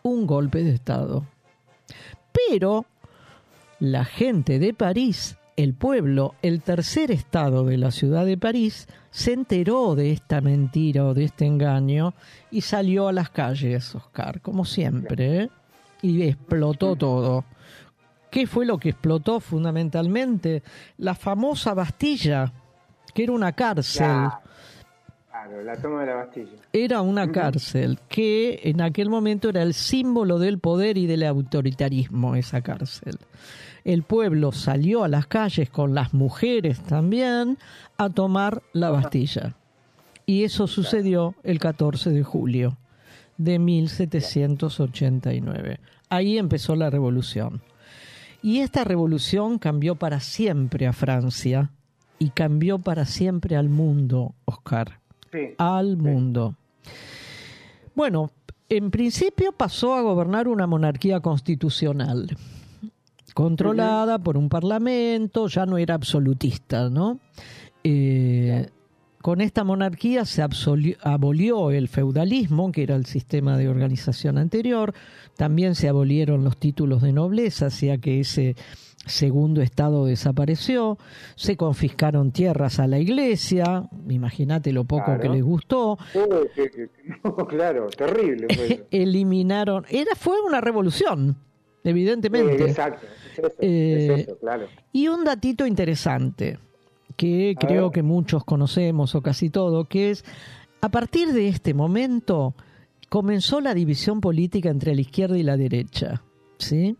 Un 0.03 0.27
golpe 0.27 0.63
de 0.63 0.73
Estado. 0.73 1.25
Pero 2.49 2.85
la 3.79 4.05
gente 4.05 4.59
de 4.59 4.73
París, 4.73 5.37
el 5.55 5.73
pueblo, 5.73 6.35
el 6.41 6.61
tercer 6.61 7.11
estado 7.11 7.65
de 7.65 7.77
la 7.77 7.91
ciudad 7.91 8.25
de 8.25 8.37
París, 8.37 8.87
se 9.11 9.33
enteró 9.33 9.95
de 9.95 10.11
esta 10.11 10.41
mentira 10.41 11.05
o 11.05 11.13
de 11.13 11.25
este 11.25 11.45
engaño 11.45 12.13
y 12.51 12.61
salió 12.61 13.07
a 13.07 13.13
las 13.13 13.29
calles, 13.29 13.95
Oscar, 13.95 14.41
como 14.41 14.65
siempre, 14.65 15.49
y 16.01 16.23
explotó 16.23 16.95
todo. 16.95 17.45
¿Qué 18.29 18.47
fue 18.47 18.65
lo 18.65 18.77
que 18.77 18.89
explotó 18.89 19.39
fundamentalmente? 19.39 20.63
La 20.97 21.15
famosa 21.15 21.73
Bastilla, 21.73 22.51
que 23.13 23.23
era 23.23 23.31
una 23.31 23.53
cárcel. 23.53 24.07
Claro, 24.07 24.41
claro, 25.29 25.63
la 25.63 25.75
toma 25.77 26.01
de 26.01 26.07
la 26.07 26.15
Bastilla. 26.15 26.57
Era 26.73 27.01
una 27.01 27.31
cárcel 27.31 27.99
que 28.09 28.59
en 28.63 28.81
aquel 28.81 29.09
momento 29.09 29.49
era 29.49 29.63
el 29.63 29.73
símbolo 29.73 30.39
del 30.39 30.59
poder 30.59 30.97
y 30.97 31.07
del 31.07 31.23
autoritarismo, 31.23 32.35
esa 32.35 32.61
cárcel. 32.61 33.17
El 33.85 34.03
pueblo 34.03 34.51
salió 34.51 35.03
a 35.03 35.07
las 35.07 35.27
calles 35.27 35.69
con 35.69 35.93
las 35.93 36.11
mujeres 36.13 36.81
también 36.81 37.59
a 37.97 38.09
tomar 38.09 38.63
la 38.73 38.89
Bastilla. 38.89 39.53
Y 40.25 40.43
eso 40.43 40.65
sucedió 40.65 41.35
el 41.43 41.59
14 41.59 42.09
de 42.09 42.23
julio 42.23 42.79
de 43.37 43.59
1789. 43.59 45.79
Ahí 46.09 46.39
empezó 46.39 46.75
la 46.75 46.89
revolución. 46.89 47.61
Y 48.45 48.59
esta 48.59 48.83
revolución 48.83 49.57
cambió 49.57 49.95
para 49.95 50.19
siempre 50.19 50.85
a 50.85 50.93
Francia 50.93 51.71
y 52.19 52.29
cambió 52.29 52.77
para 52.77 53.05
siempre 53.05 53.55
al 53.55 53.69
mundo, 53.69 54.35
Oscar. 54.45 54.99
Sí. 55.31 55.55
Al 55.57 55.97
mundo. 55.97 56.53
Bueno, 57.95 58.29
en 58.69 58.91
principio 58.91 59.51
pasó 59.51 59.95
a 59.95 60.01
gobernar 60.01 60.47
una 60.47 60.67
monarquía 60.67 61.21
constitucional, 61.21 62.37
controlada 63.33 64.19
por 64.19 64.37
un 64.37 64.47
parlamento, 64.47 65.47
ya 65.47 65.65
no 65.65 65.79
era 65.79 65.95
absolutista, 65.95 66.87
¿no? 66.91 67.17
Eh, 67.83 68.69
con 69.25 69.41
esta 69.41 69.63
monarquía 69.63 70.23
se 70.23 70.43
abolió 71.01 71.71
el 71.71 71.87
feudalismo, 71.87 72.71
que 72.71 72.83
era 72.83 72.95
el 72.95 73.07
sistema 73.07 73.57
de 73.57 73.67
organización 73.67 74.37
anterior, 74.37 74.93
también 75.35 75.73
se 75.73 75.89
abolieron 75.89 76.43
los 76.43 76.57
títulos 76.57 77.01
de 77.01 77.11
nobleza, 77.11 77.69
ya 77.69 77.97
que 77.97 78.19
ese 78.19 78.55
segundo 79.07 79.63
estado 79.63 80.05
desapareció, 80.05 80.99
se 81.33 81.57
confiscaron 81.57 82.33
tierras 82.33 82.77
a 82.79 82.85
la 82.85 82.99
iglesia, 82.99 83.89
imagínate 84.07 84.71
lo 84.71 84.83
poco 84.83 85.05
Claro. 85.05 85.21
que 85.21 85.29
les 85.29 85.43
gustó, 85.43 85.97
no, 87.23 87.35
claro, 87.47 87.87
terrible 87.87 88.45
eliminaron, 88.91 89.87
era 89.89 90.13
fue 90.15 90.35
una 90.45 90.61
revolución, 90.61 91.35
evidentemente. 91.83 92.59
Sí, 92.59 92.63
exacto, 92.65 93.07
es 93.31 93.39
eso, 93.39 93.53
Eh, 93.59 94.07
es 94.17 94.19
eso, 94.27 94.37
claro. 94.37 94.67
Y 94.91 95.07
un 95.07 95.23
datito 95.23 95.65
interesante 95.65 96.59
que 97.15 97.55
creo 97.59 97.91
que 97.91 98.03
muchos 98.03 98.43
conocemos 98.43 99.15
o 99.15 99.21
casi 99.21 99.49
todo, 99.49 99.85
que 99.85 100.11
es 100.11 100.25
a 100.81 100.89
partir 100.89 101.31
de 101.33 101.47
este 101.47 101.73
momento 101.73 102.53
comenzó 103.09 103.61
la 103.61 103.73
división 103.73 104.19
política 104.21 104.69
entre 104.69 104.93
la 104.95 105.01
izquierda 105.01 105.37
y 105.37 105.43
la 105.43 105.57
derecha, 105.57 106.21
¿sí? 106.57 106.97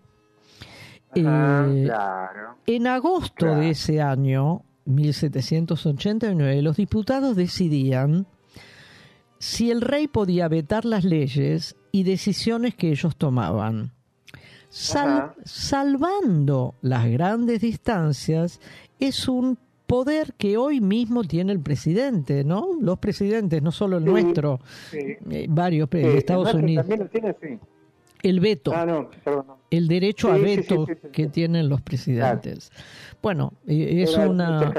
Ah, 1.25 1.65
Eh, 1.69 1.83
claro. 1.85 2.55
en 2.65 2.87
agosto 2.87 3.45
Claro. 3.45 3.59
de 3.59 3.69
ese 3.71 4.01
año, 4.01 4.63
1789, 4.85 6.61
los 6.61 6.77
diputados 6.77 7.35
decidían 7.35 8.27
si 9.39 9.71
el 9.71 9.81
rey 9.81 10.07
podía 10.07 10.47
vetar 10.47 10.85
las 10.85 11.03
leyes 11.03 11.75
y 11.91 12.03
decisiones 12.03 12.75
que 12.75 12.91
ellos 12.91 13.15
tomaban. 13.15 13.91
Sal- 14.69 15.33
salvando 15.45 16.75
las 16.81 17.05
grandes 17.07 17.61
distancias, 17.61 18.59
es 18.99 19.27
un 19.29 19.57
poder 19.87 20.33
que 20.37 20.57
hoy 20.57 20.81
mismo 20.81 21.23
tiene 21.23 21.51
el 21.51 21.59
presidente, 21.59 22.43
¿no? 22.43 22.69
Los 22.79 22.99
presidentes, 22.99 23.61
no 23.61 23.71
solo 23.71 23.97
el 23.97 24.03
Sí, 24.03 24.09
nuestro, 24.09 24.59
sí. 24.91 24.97
eh, 25.29 25.45
varios 25.49 25.89
Sí, 25.91 25.97
de 25.97 26.11
el 26.11 26.17
Estados 26.17 26.43
nuestro 26.43 26.63
Unidos. 26.63 26.87
También 26.87 26.99
lo 27.01 27.07
tiene, 27.07 27.35
sí. 27.41 27.59
El 28.23 28.39
veto. 28.39 28.73
Ah, 28.75 28.85
no, 28.87 29.09
perdón. 29.23 29.45
no. 29.47 29.57
el 29.69 29.87
derecho 29.87 30.31
a 30.31 30.37
veto 30.37 30.87
que 31.11 31.27
tienen 31.27 31.69
los 31.69 31.81
presidentes. 31.81 32.71
Bueno, 33.21 33.53
eh, 33.67 34.01
es 34.03 34.13
Era 34.15 34.29
una 34.29 34.59
no 34.61 34.73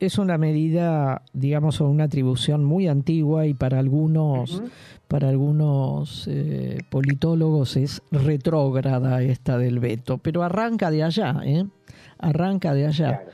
es 0.00 0.18
una 0.18 0.36
medida, 0.36 1.22
digamos, 1.32 1.80
o 1.80 1.88
una 1.88 2.04
atribución 2.04 2.64
muy 2.64 2.88
antigua 2.88 3.46
y 3.46 3.54
para 3.54 3.78
algunos, 3.78 4.62
para 5.06 5.28
algunos 5.28 6.26
eh, 6.28 6.78
politólogos 6.90 7.76
es 7.76 8.02
retrógrada 8.10 9.22
esta 9.22 9.58
del 9.58 9.78
veto, 9.78 10.18
pero 10.18 10.42
arranca 10.42 10.90
de 10.90 11.04
allá, 11.04 11.40
¿eh? 11.44 11.64
Arranca 12.18 12.74
de 12.74 12.86
allá. 12.86 13.18
Claro. 13.18 13.30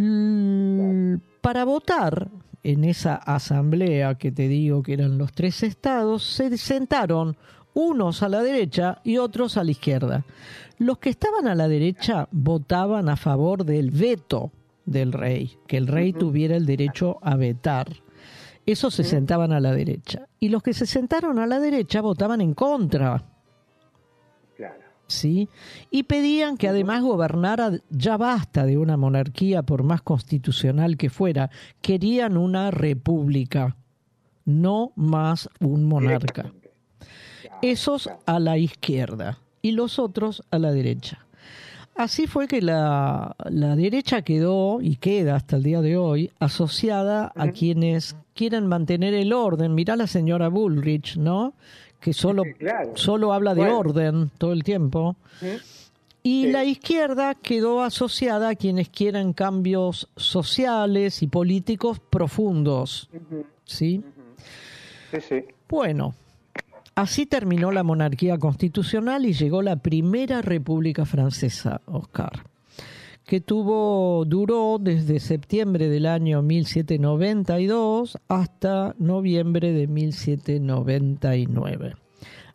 L- 0.00 1.18
Para 1.40 1.64
votar 1.64 2.28
en 2.62 2.84
esa 2.84 3.14
asamblea 3.16 4.14
que 4.16 4.32
te 4.32 4.48
digo 4.48 4.82
que 4.82 4.94
eran 4.94 5.18
los 5.18 5.32
tres 5.32 5.62
estados, 5.62 6.22
se 6.24 6.56
sentaron 6.58 7.36
unos 7.74 8.22
a 8.22 8.28
la 8.28 8.42
derecha 8.42 9.00
y 9.04 9.16
otros 9.18 9.56
a 9.56 9.64
la 9.64 9.70
izquierda. 9.70 10.24
Los 10.78 10.98
que 10.98 11.10
estaban 11.10 11.46
a 11.46 11.54
la 11.54 11.68
derecha 11.68 12.28
votaban 12.32 13.08
a 13.08 13.16
favor 13.16 13.64
del 13.64 13.90
veto 13.90 14.50
del 14.86 15.12
rey, 15.12 15.52
que 15.66 15.76
el 15.76 15.86
rey 15.86 16.12
tuviera 16.12 16.56
el 16.56 16.66
derecho 16.66 17.18
a 17.22 17.36
vetar. 17.36 17.88
Esos 18.66 18.94
se 18.94 19.04
sentaban 19.04 19.52
a 19.52 19.60
la 19.60 19.72
derecha. 19.72 20.26
Y 20.38 20.48
los 20.48 20.62
que 20.62 20.74
se 20.74 20.86
sentaron 20.86 21.38
a 21.38 21.46
la 21.46 21.58
derecha 21.60 22.00
votaban 22.00 22.40
en 22.40 22.54
contra. 22.54 23.22
¿Sí? 25.10 25.48
Y 25.90 26.04
pedían 26.04 26.56
que 26.56 26.68
además 26.68 27.02
gobernara, 27.02 27.72
ya 27.90 28.16
basta 28.16 28.64
de 28.64 28.78
una 28.78 28.96
monarquía 28.96 29.62
por 29.62 29.82
más 29.82 30.02
constitucional 30.02 30.96
que 30.96 31.10
fuera, 31.10 31.50
querían 31.82 32.36
una 32.36 32.70
república, 32.70 33.76
no 34.44 34.92
más 34.96 35.48
un 35.60 35.84
monarca. 35.84 36.52
Esos 37.62 38.08
a 38.26 38.38
la 38.38 38.56
izquierda 38.56 39.38
y 39.62 39.72
los 39.72 39.98
otros 39.98 40.42
a 40.50 40.58
la 40.58 40.72
derecha. 40.72 41.26
Así 41.96 42.26
fue 42.26 42.48
que 42.48 42.62
la, 42.62 43.36
la 43.50 43.76
derecha 43.76 44.22
quedó 44.22 44.80
y 44.80 44.96
queda 44.96 45.36
hasta 45.36 45.56
el 45.56 45.64
día 45.64 45.82
de 45.82 45.98
hoy 45.98 46.30
asociada 46.38 47.30
a 47.34 47.50
quienes 47.50 48.16
quieren 48.34 48.66
mantener 48.66 49.12
el 49.12 49.34
orden. 49.34 49.74
Mirá 49.74 49.96
la 49.96 50.06
señora 50.06 50.48
Bullrich, 50.48 51.18
¿no? 51.18 51.52
Que 52.00 52.12
solo, 52.12 52.44
Sí, 52.44 52.54
claro. 52.54 52.92
solo 52.96 53.32
habla 53.32 53.54
de 53.54 53.60
Bueno. 53.60 53.78
orden 53.78 54.30
todo 54.38 54.52
el 54.52 54.64
tiempo. 54.64 55.16
Y 56.22 56.44
Sí. 56.46 56.50
la 56.52 56.64
izquierda 56.64 57.34
quedó 57.34 57.82
asociada 57.82 58.50
a 58.50 58.54
quienes 58.54 58.88
quieren 58.88 59.32
cambios 59.32 60.08
sociales 60.16 61.22
y 61.22 61.26
políticos 61.26 61.98
profundos. 62.00 63.08
Sí, 63.64 64.02
sí. 65.20 65.44
Bueno, 65.68 66.14
así 66.94 67.26
terminó 67.26 67.70
la 67.72 67.82
monarquía 67.82 68.38
constitucional 68.38 69.24
y 69.26 69.32
llegó 69.32 69.62
la 69.62 69.76
primera 69.76 70.42
república 70.42 71.04
francesa, 71.06 71.80
Oscar, 71.86 72.44
que 73.30 73.40
tuvo, 73.40 74.24
duró 74.26 74.78
desde 74.80 75.20
septiembre 75.20 75.88
del 75.88 76.06
año 76.06 76.42
1792 76.42 78.18
hasta 78.26 78.96
noviembre 78.98 79.70
de 79.72 79.86
1799. 79.86 81.94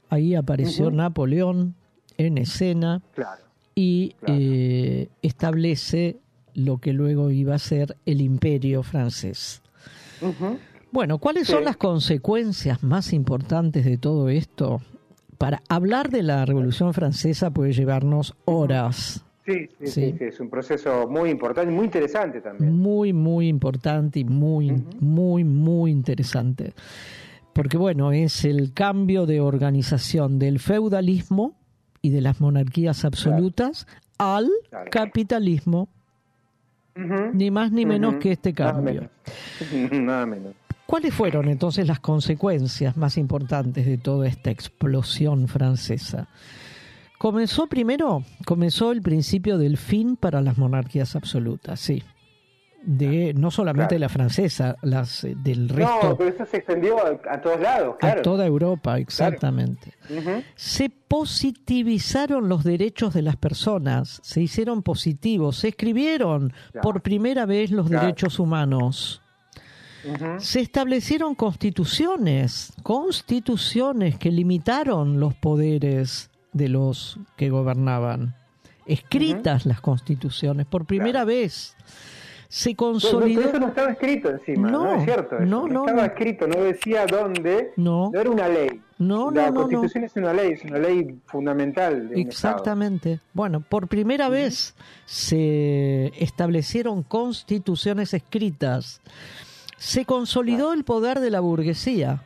Ahí 0.10 0.36
apareció. 0.36 0.92
Napoleón 0.92 1.76
en 2.18 2.38
escena 2.38 3.02
Claro. 3.14 3.42
y 3.74 4.10
Claro. 4.20 4.34
eh, 4.38 5.08
establece 5.22 6.18
lo 6.54 6.80
que 6.80 6.92
luego 6.92 7.32
iba 7.32 7.56
a 7.56 7.60
ser 7.60 7.96
el 8.06 8.20
imperio 8.20 8.84
francés. 8.84 9.62
Bueno, 10.92 11.20
¿cuáles 11.20 11.48
Sí. 11.48 11.54
son 11.54 11.64
las 11.64 11.78
consecuencias 11.78 12.84
más 12.84 13.14
importantes 13.14 13.86
de 13.86 13.98
todo 13.98 14.28
esto? 14.28 14.82
Para 15.38 15.62
hablar 15.70 16.10
de 16.10 16.22
la 16.24 16.44
Revolución 16.46 16.94
Francesa 16.94 17.50
puede 17.52 17.72
llevarnos 17.72 18.36
horas. 18.44 19.25
Sí, 19.46 19.68
sí, 19.80 19.88
Sí. 19.88 19.92
sí, 20.12 20.16
sí, 20.18 20.24
es 20.26 20.40
un 20.40 20.50
proceso 20.50 21.08
muy 21.08 21.30
importante 21.30 21.72
muy 21.72 21.86
interesante 21.86 22.42
también. 22.42 22.76
Muy, 22.76 23.14
muy 23.14 23.48
importante 23.48 24.20
y 24.20 24.24
muy, 24.26 24.72
muy, 25.00 25.44
muy 25.44 25.92
interesante. 25.92 26.74
Porque, 27.54 27.78
bueno, 27.78 28.12
es 28.12 28.44
el 28.44 28.74
cambio 28.74 29.26
de 29.26 29.40
organización 29.42 30.40
del 30.40 30.60
feudalismo 30.60 31.54
y 32.02 32.10
de 32.10 32.22
las 32.22 32.42
monarquías 32.42 33.06
absolutas 33.06 33.88
al 34.18 34.50
Claro. 34.70 34.90
capitalismo, 34.92 35.90
ni 37.34 37.52
más 37.52 37.72
ni 37.72 37.86
menos 37.86 38.16
que 38.16 38.32
este 38.34 38.52
Nada 38.54 38.74
cambio. 38.74 39.10
menos. 39.62 39.92
Nada 40.06 40.26
menos. 40.26 40.54
¿Cuáles 40.86 41.14
fueron 41.14 41.48
entonces 41.50 41.88
las 41.88 42.00
consecuencias 42.00 42.96
más 42.96 43.18
importantes 43.18 43.86
de 43.86 43.98
toda 43.98 44.28
esta 44.28 44.52
explosión 44.52 45.48
francesa? 45.48 46.28
Comenzó 47.18 47.68
primero, 47.68 48.24
comenzó 48.46 48.92
el 48.92 49.02
principio 49.02 49.58
del 49.58 49.78
fin 49.78 50.16
para 50.18 50.42
las 50.42 50.58
monarquías 50.58 51.16
absolutas, 51.16 51.80
sí. 51.80 52.04
De 52.88 53.34
no 53.34 53.50
solamente 53.50 53.96
Claro. 53.96 54.02
la 54.02 54.10
francesa, 54.10 54.76
las 54.84 55.24
eh, 55.24 55.34
del 55.36 55.68
No, 55.70 55.74
resto 55.76 56.18
pero 56.20 56.30
eso 56.30 56.46
se 56.46 56.58
extendió 56.58 56.98
a, 57.04 57.20
a 57.34 57.42
todos 57.42 57.60
lados, 57.60 57.96
a 57.96 57.98
claro. 57.98 58.22
toda 58.22 58.46
Europa, 58.46 59.00
exactamente. 59.00 59.94
Se 60.56 60.90
positivizaron 60.92 62.48
los 62.48 62.64
derechos 62.64 63.14
de 63.16 63.24
las 63.24 63.38
personas, 63.38 64.20
se 64.24 64.42
hicieron 64.42 64.84
positivos, 64.84 65.56
se 65.58 65.70
escribieron 65.70 66.54
Claro. 66.74 66.82
por 66.84 67.02
primera 67.02 67.48
vez 67.48 67.72
los 67.72 67.90
derechos 67.90 68.38
humanos. 68.40 69.22
Se 70.38 70.60
establecieron 70.60 71.34
constituciones, 71.34 72.72
constituciones 72.84 74.20
que 74.20 74.30
limitaron 74.30 75.20
los 75.20 75.34
poderes 75.34 76.30
de 76.56 76.70
los 76.70 77.20
que 77.36 77.50
gobernaban. 77.50 78.34
Escritas 78.86 79.66
las 79.66 79.82
constituciones, 79.82 80.66
por 80.66 80.86
primera 80.86 81.12
Claro. 81.24 81.28
vez. 81.28 81.76
Se 82.48 82.70
No, 82.70 82.74
no, 82.74 82.78
consolidó. 82.78 83.42
pero 83.42 83.50
eso 83.50 83.60
no 83.60 83.68
estaba 83.68 83.92
escrito 83.92 84.30
encima, 84.30 84.70
no, 84.72 84.84
No, 84.86 84.96
es 84.96 85.04
cierto. 85.04 85.36
eso. 85.36 85.46
no, 85.46 85.68
no, 85.68 85.82
estaba 85.82 86.02
no. 86.08 86.14
escrito, 86.14 86.48
no 86.48 86.62
decía 86.62 87.06
dónde. 87.08 87.74
No. 87.76 88.12
era 88.14 88.30
una 88.30 88.48
ley. 88.48 88.80
No, 89.00 89.32
La 89.32 89.48
no, 89.48 89.52
no, 89.52 89.52
no. 89.52 89.62
constitución 89.62 90.04
es 90.06 90.16
una 90.16 90.32
ley, 90.34 90.52
es 90.54 90.64
una 90.64 90.78
ley 90.78 91.20
fundamental. 91.26 92.08
De 92.10 92.22
Exactamente. 92.22 93.20
Bueno, 93.34 93.60
por 93.60 93.88
primera 93.90 94.30
vez 94.30 94.76
se 95.06 96.14
establecieron 96.24 97.04
constituciones 97.04 98.14
escritas. 98.14 99.02
Se 99.78 100.06
consolidó 100.06 100.72
el 100.72 100.86
poder 100.86 101.20
de 101.20 101.32
la 101.32 101.42
burguesía. 101.42 102.22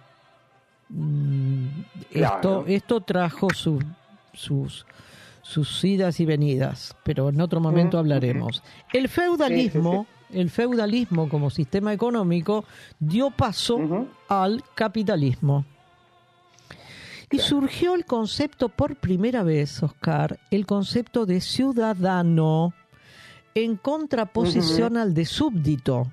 Mm, 0.89 1.65
Esto, 2.11 2.11
Claro. 2.11 2.63
esto 2.67 3.01
trajo 3.01 3.49
su- 3.53 3.79
sus, 4.33 4.85
sus 5.41 5.83
idas 5.83 6.19
y 6.19 6.25
venidas, 6.25 6.95
pero 7.03 7.29
en 7.29 7.41
otro 7.41 7.59
momento 7.59 7.97
hablaremos. 7.97 8.63
El 8.93 9.07
feudalismo, 9.09 10.05
el 10.31 10.49
feudalismo 10.49 11.27
como 11.29 11.49
sistema 11.49 11.93
económico 11.93 12.65
dio 12.99 13.31
paso 13.31 14.07
al 14.27 14.63
capitalismo. 14.75 15.65
Y 17.31 17.37
surgió 17.39 17.93
el 17.93 18.05
concepto 18.05 18.69
por 18.69 18.95
primera 18.95 19.43
vez, 19.43 19.83
Oscar, 19.83 20.39
el 20.49 20.65
concepto 20.65 21.27
de 21.27 21.41
ciudadano 21.41 22.73
en 23.53 23.75
contraposición 23.75 24.97
al 24.97 25.13
de 25.13 25.25
súbdito. 25.25 26.11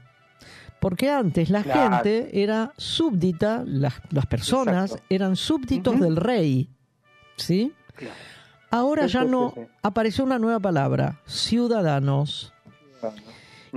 Porque 0.78 1.10
antes 1.10 1.48
la 1.48 1.62
Claro. 1.62 1.96
gente 2.04 2.42
era 2.42 2.72
súbdita, 2.76 3.64
las, 3.66 3.94
las 4.10 4.26
personas 4.26 4.90
Exacto. 4.90 5.06
eran 5.08 5.36
súbditos 5.36 5.98
del 5.98 6.16
rey. 6.16 6.68
¿Sí? 7.36 7.72
Claro. 7.96 8.14
Ahora 8.70 9.06
ya 9.06 9.24
no 9.24 9.54
apareció 9.82 10.24
una 10.24 10.38
nueva 10.38 10.60
palabra, 10.60 11.20
ciudadanos. 11.26 12.52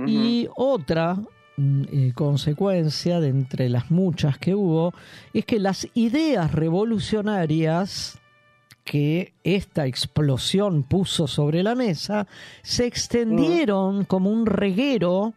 Y 0.06 0.48
otra 0.56 1.16
mm, 1.56 1.82
eh, 1.92 2.12
consecuencia 2.14 3.20
de 3.20 3.28
entre 3.28 3.68
las 3.68 3.90
muchas 3.90 4.38
que 4.38 4.54
hubo 4.54 4.94
es 5.34 5.44
que 5.44 5.58
las 5.58 5.86
ideas 5.94 6.52
revolucionarias 6.52 8.18
que 8.84 9.34
esta 9.44 9.86
explosión 9.86 10.82
puso 10.82 11.26
sobre 11.26 11.62
la 11.62 11.74
mesa 11.74 12.26
se 12.62 12.86
extendieron 12.86 14.04
como 14.04 14.30
un 14.30 14.46
reguero 14.46 15.34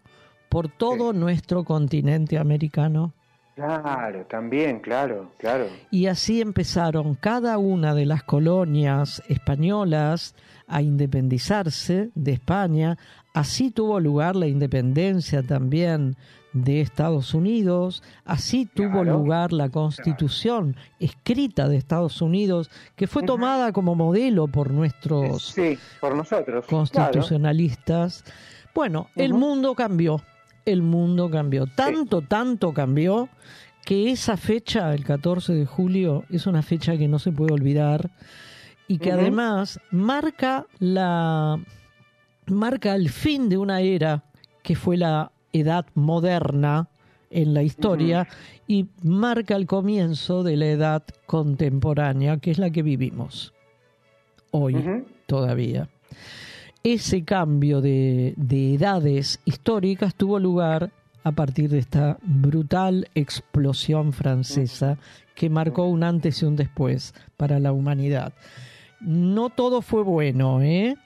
por 0.49 0.69
todo 0.69 1.11
Sí. 1.11 1.17
nuestro 1.19 1.63
continente 1.63 2.37
americano. 2.37 3.13
Claro, 3.55 4.25
también, 4.25 4.79
claro, 4.79 5.31
claro. 5.37 5.67
Y 5.91 6.07
así 6.07 6.41
empezaron 6.41 7.13
cada 7.15 7.57
una 7.59 7.93
de 7.93 8.05
las 8.07 8.23
colonias 8.23 9.21
españolas 9.27 10.33
a 10.67 10.81
independizarse 10.81 12.09
de 12.15 12.31
España. 12.31 12.97
Así 13.33 13.69
tuvo 13.69 13.99
lugar 13.99 14.35
la 14.35 14.47
independencia 14.47 15.43
también 15.43 16.15
de 16.53 16.81
Estados 16.81 17.33
Unidos. 17.35 18.01
Así 18.25 18.65
tuvo 18.65 19.01
Claro. 19.03 19.17
lugar 19.19 19.53
la 19.53 19.69
constitución 19.69 20.75
escrita 20.99 21.67
de 21.67 21.77
Estados 21.77 22.21
Unidos, 22.23 22.71
que 22.95 23.05
fue 23.07 23.21
tomada 23.23 23.71
como 23.71 23.93
modelo 23.93 24.47
por 24.47 24.71
nuestros 24.71 25.47
Sí, 25.53 25.77
por 26.01 26.15
nosotros. 26.15 26.65
constitucionalistas. 26.67 28.23
Bueno, 28.73 29.07
el 29.15 29.33
mundo 29.33 29.75
cambió, 29.75 30.21
el 30.65 30.81
mundo 30.81 31.29
cambió. 31.29 31.67
Tanto, 31.67 32.21
tanto 32.21 32.73
cambió 32.73 33.29
que 33.85 34.11
esa 34.11 34.37
fecha, 34.37 34.93
el 34.93 35.03
14 35.03 35.53
de 35.53 35.65
julio, 35.65 36.23
es 36.29 36.47
una 36.47 36.61
fecha 36.61 36.97
que 36.97 37.07
no 37.07 37.19
se 37.19 37.31
puede 37.31 37.53
olvidar 37.53 38.11
y 38.87 38.97
que 38.97 39.11
además 39.11 39.79
marca 39.91 40.65
la 40.79 41.59
marca 42.47 42.95
el 42.95 43.09
fin 43.09 43.49
de 43.49 43.57
una 43.57 43.81
era 43.81 44.23
que 44.61 44.75
fue 44.75 44.97
la 44.97 45.31
edad 45.53 45.85
moderna 45.93 46.89
en 47.29 47.53
la 47.53 47.63
historia 47.63 48.27
y 48.67 48.87
marca 49.01 49.55
el 49.55 49.65
comienzo 49.65 50.43
de 50.43 50.55
la 50.55 50.67
edad 50.67 51.03
contemporánea, 51.25 52.37
que 52.37 52.51
es 52.51 52.59
la 52.59 52.69
que 52.69 52.83
vivimos 52.83 53.53
hoy 54.51 55.03
todavía. 55.25 55.89
Ese 56.83 57.23
cambio 57.23 57.79
de, 57.79 58.33
de 58.35 58.73
edades 58.73 59.39
históricas 59.45 60.15
tuvo 60.15 60.37
lugar 60.37 60.91
a 61.23 61.31
partir 61.31 61.69
de 61.69 61.79
esta 61.79 62.17
brutal 62.21 63.07
explosión 63.15 64.11
francesa 64.11 64.97
que 65.33 65.49
marcó 65.49 65.85
un 65.85 66.03
antes 66.03 66.41
y 66.41 66.45
un 66.45 66.57
después 66.57 67.13
para 67.37 67.59
la 67.59 67.71
humanidad. 67.71 68.33
No 68.99 69.49
todo 69.49 69.81
fue 69.81 70.03
bueno, 70.03 70.61
¿eh? 70.61 70.97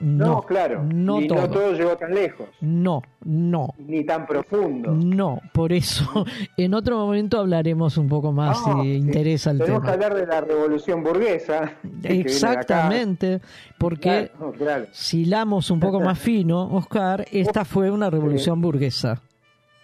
No, 0.00 0.42
claro. 0.42 0.82
No 0.82 1.20
y 1.20 1.28
todo. 1.28 1.42
no 1.42 1.48
todo 1.50 1.72
llegó 1.72 1.96
tan 1.96 2.12
lejos, 2.12 2.48
No, 2.60 3.02
no, 3.24 3.68
ni 3.78 4.04
tan 4.04 4.26
profundo. 4.26 4.90
no. 4.92 5.40
Por 5.52 5.72
eso, 5.72 6.04
en 6.56 6.74
otro 6.74 6.96
momento 6.98 7.38
hablaremos 7.38 7.96
un 7.96 8.08
poco 8.08 8.32
más 8.32 8.58
No, 8.66 8.82
si 8.82 8.94
interesa 8.94 9.52
el 9.52 9.58
Tenemos 9.58 9.82
tema. 9.82 9.86
que 9.96 10.04
hablar 10.04 10.14
de 10.20 10.26
la 10.26 10.40
revolución 10.40 11.04
burguesa. 11.04 11.72
Exactamente, 12.02 13.40
porque 13.78 14.30
Claro, 14.36 14.52
claro. 14.52 14.86
si 14.92 15.22
hilamos 15.22 15.70
un 15.70 15.80
poco 15.80 16.00
más 16.00 16.18
fino, 16.18 16.68
Oscar, 16.74 17.24
esta 17.30 17.64
fue 17.64 17.90
una 17.90 18.10
revolución 18.10 18.60
burguesa. 18.60 19.22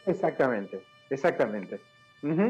Exactamente, 0.07 0.81
exactamente. 1.11 1.81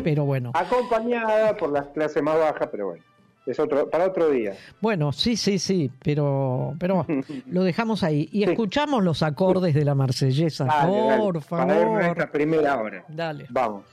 Pero 0.04 0.24
bueno, 0.26 0.50
Acompañada 0.54 1.56
por 1.56 1.70
las 1.72 1.88
clases 1.88 2.22
más 2.22 2.38
bajas, 2.38 2.68
pero 2.70 2.88
bueno, 2.88 3.02
es 3.46 3.58
otro 3.58 3.88
para 3.90 4.06
otro 4.06 4.30
día. 4.30 4.54
bueno, 4.80 5.12
sí, 5.12 5.36
sí, 5.36 5.58
sí, 5.58 5.90
pero, 6.04 6.74
pero 6.78 7.06
lo 7.46 7.62
dejamos 7.64 8.02
ahí. 8.02 8.28
Y 8.32 8.44
escuchamos 8.44 9.02
los 9.02 9.22
acordes 9.22 9.74
de 9.74 9.84
la 9.84 9.94
marsellesa, 9.94 10.64
Dale, 10.64 10.96
dale, 10.96 11.22
por 11.22 11.42
Para 11.44 11.74
irnos 11.80 11.96
a 11.96 12.00
favor. 12.00 12.18
esta 12.18 12.30
primera 12.32 12.80
hora. 12.80 13.04
Dale. 13.08 13.46
Vamos. 13.50 13.84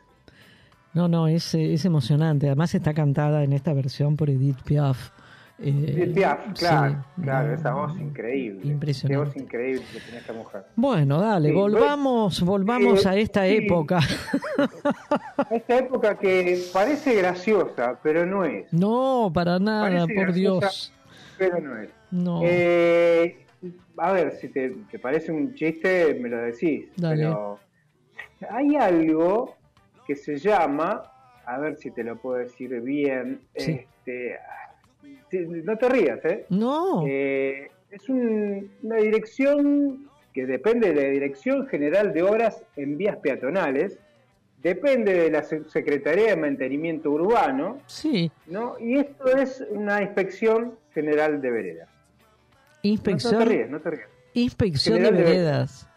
No, 0.92 1.08
no, 1.08 1.26
es, 1.26 1.52
es 1.56 1.84
emocionante. 1.84 2.46
Además 2.46 2.76
está 2.76 2.94
cantada 2.94 3.42
en 3.42 3.52
esta 3.52 3.72
versión 3.72 4.14
por 4.16 4.30
Edith 4.30 4.62
Piaf. 4.62 5.10
Eh, 5.56 6.10
Piaf, 6.12 6.52
claro, 6.58 7.04
sí, 7.14 7.22
claro, 7.22 7.48
no, 7.48 7.54
esa 7.54 7.74
voz 7.74 7.96
increíble. 8.00 8.60
Impresionante. 8.66 9.12
Qué 9.12 9.24
voz 9.24 9.36
increíble 9.44 9.82
que 9.92 10.00
tiene 10.00 10.18
esta 10.18 10.32
mujer. 10.32 10.64
Bueno, 10.74 11.20
dale, 11.20 11.48
Sí, 11.50 11.54
volvamos, 11.54 12.40
volvamos 12.42 13.06
eh, 13.06 13.08
a 13.08 13.16
esta 13.16 13.46
sí. 13.46 13.56
época. 13.58 14.00
Esta 15.50 15.78
época 15.78 16.18
que 16.18 16.60
parece 16.72 17.14
graciosa, 17.14 17.98
pero 18.02 18.26
no 18.26 18.44
es. 18.44 18.72
No, 18.72 19.30
para 19.32 19.58
nada, 19.58 19.82
Parece 19.82 20.14
por 20.14 20.24
graciosa, 20.24 20.66
Dios. 20.66 20.92
Pero 21.38 21.60
no 21.60 21.78
es. 21.78 21.90
No. 22.10 22.40
Eh, 22.44 23.44
a 23.96 24.12
ver, 24.12 24.32
si 24.32 24.48
te, 24.48 24.70
te 24.90 24.98
parece 24.98 25.30
un 25.32 25.54
chiste, 25.54 26.14
me 26.20 26.28
lo 26.28 26.38
decís. 26.38 26.86
Dale. 26.96 27.16
Pero 27.24 27.58
hay 28.50 28.76
algo 28.76 29.56
que 30.06 30.16
se 30.16 30.36
llama, 30.36 31.02
a 31.46 31.58
ver 31.58 31.76
si 31.76 31.90
te 31.90 32.02
lo 32.02 32.16
puedo 32.16 32.38
decir 32.38 32.80
bien, 32.80 33.40
este, 33.54 34.38
no 35.40 35.76
te 35.78 35.88
rías, 35.88 36.24
¿eh? 36.24 36.46
No. 36.50 37.04
Eh, 37.06 37.70
es 37.90 38.08
un- 38.08 38.70
una 38.82 38.96
dirección 38.96 40.08
que 40.32 40.46
depende 40.46 40.92
de 40.92 41.02
la 41.02 41.08
Dirección 41.10 41.66
General 41.68 42.12
de 42.12 42.22
Obras 42.24 42.62
en 42.76 42.96
Vías 42.98 43.16
Peatonales, 43.18 43.98
depende 44.62 45.12
de 45.14 45.30
la 45.30 45.42
Se- 45.44 45.62
Secretaría 45.64 46.30
de 46.30 46.36
Mantenimiento 46.36 47.10
Urbano, 47.10 47.78
Sí, 47.86 48.32
¿no? 48.46 48.76
Y 48.80 48.98
esto 48.98 49.28
es 49.36 49.64
una 49.70 50.02
inspección 50.02 50.74
general 50.92 51.40
de 51.40 51.50
veredas. 51.50 51.88
inspección, 52.82 53.32
No, 53.34 53.38
no 53.40 53.44
te 53.44 53.50
ríes, 53.50 53.70
no 53.70 53.80
te 53.80 53.90
ríes. 53.90 54.06
inspección 54.34 54.96
de 54.98 55.04
General 55.04 55.24
de 55.24 55.30
veredas. 55.30 55.88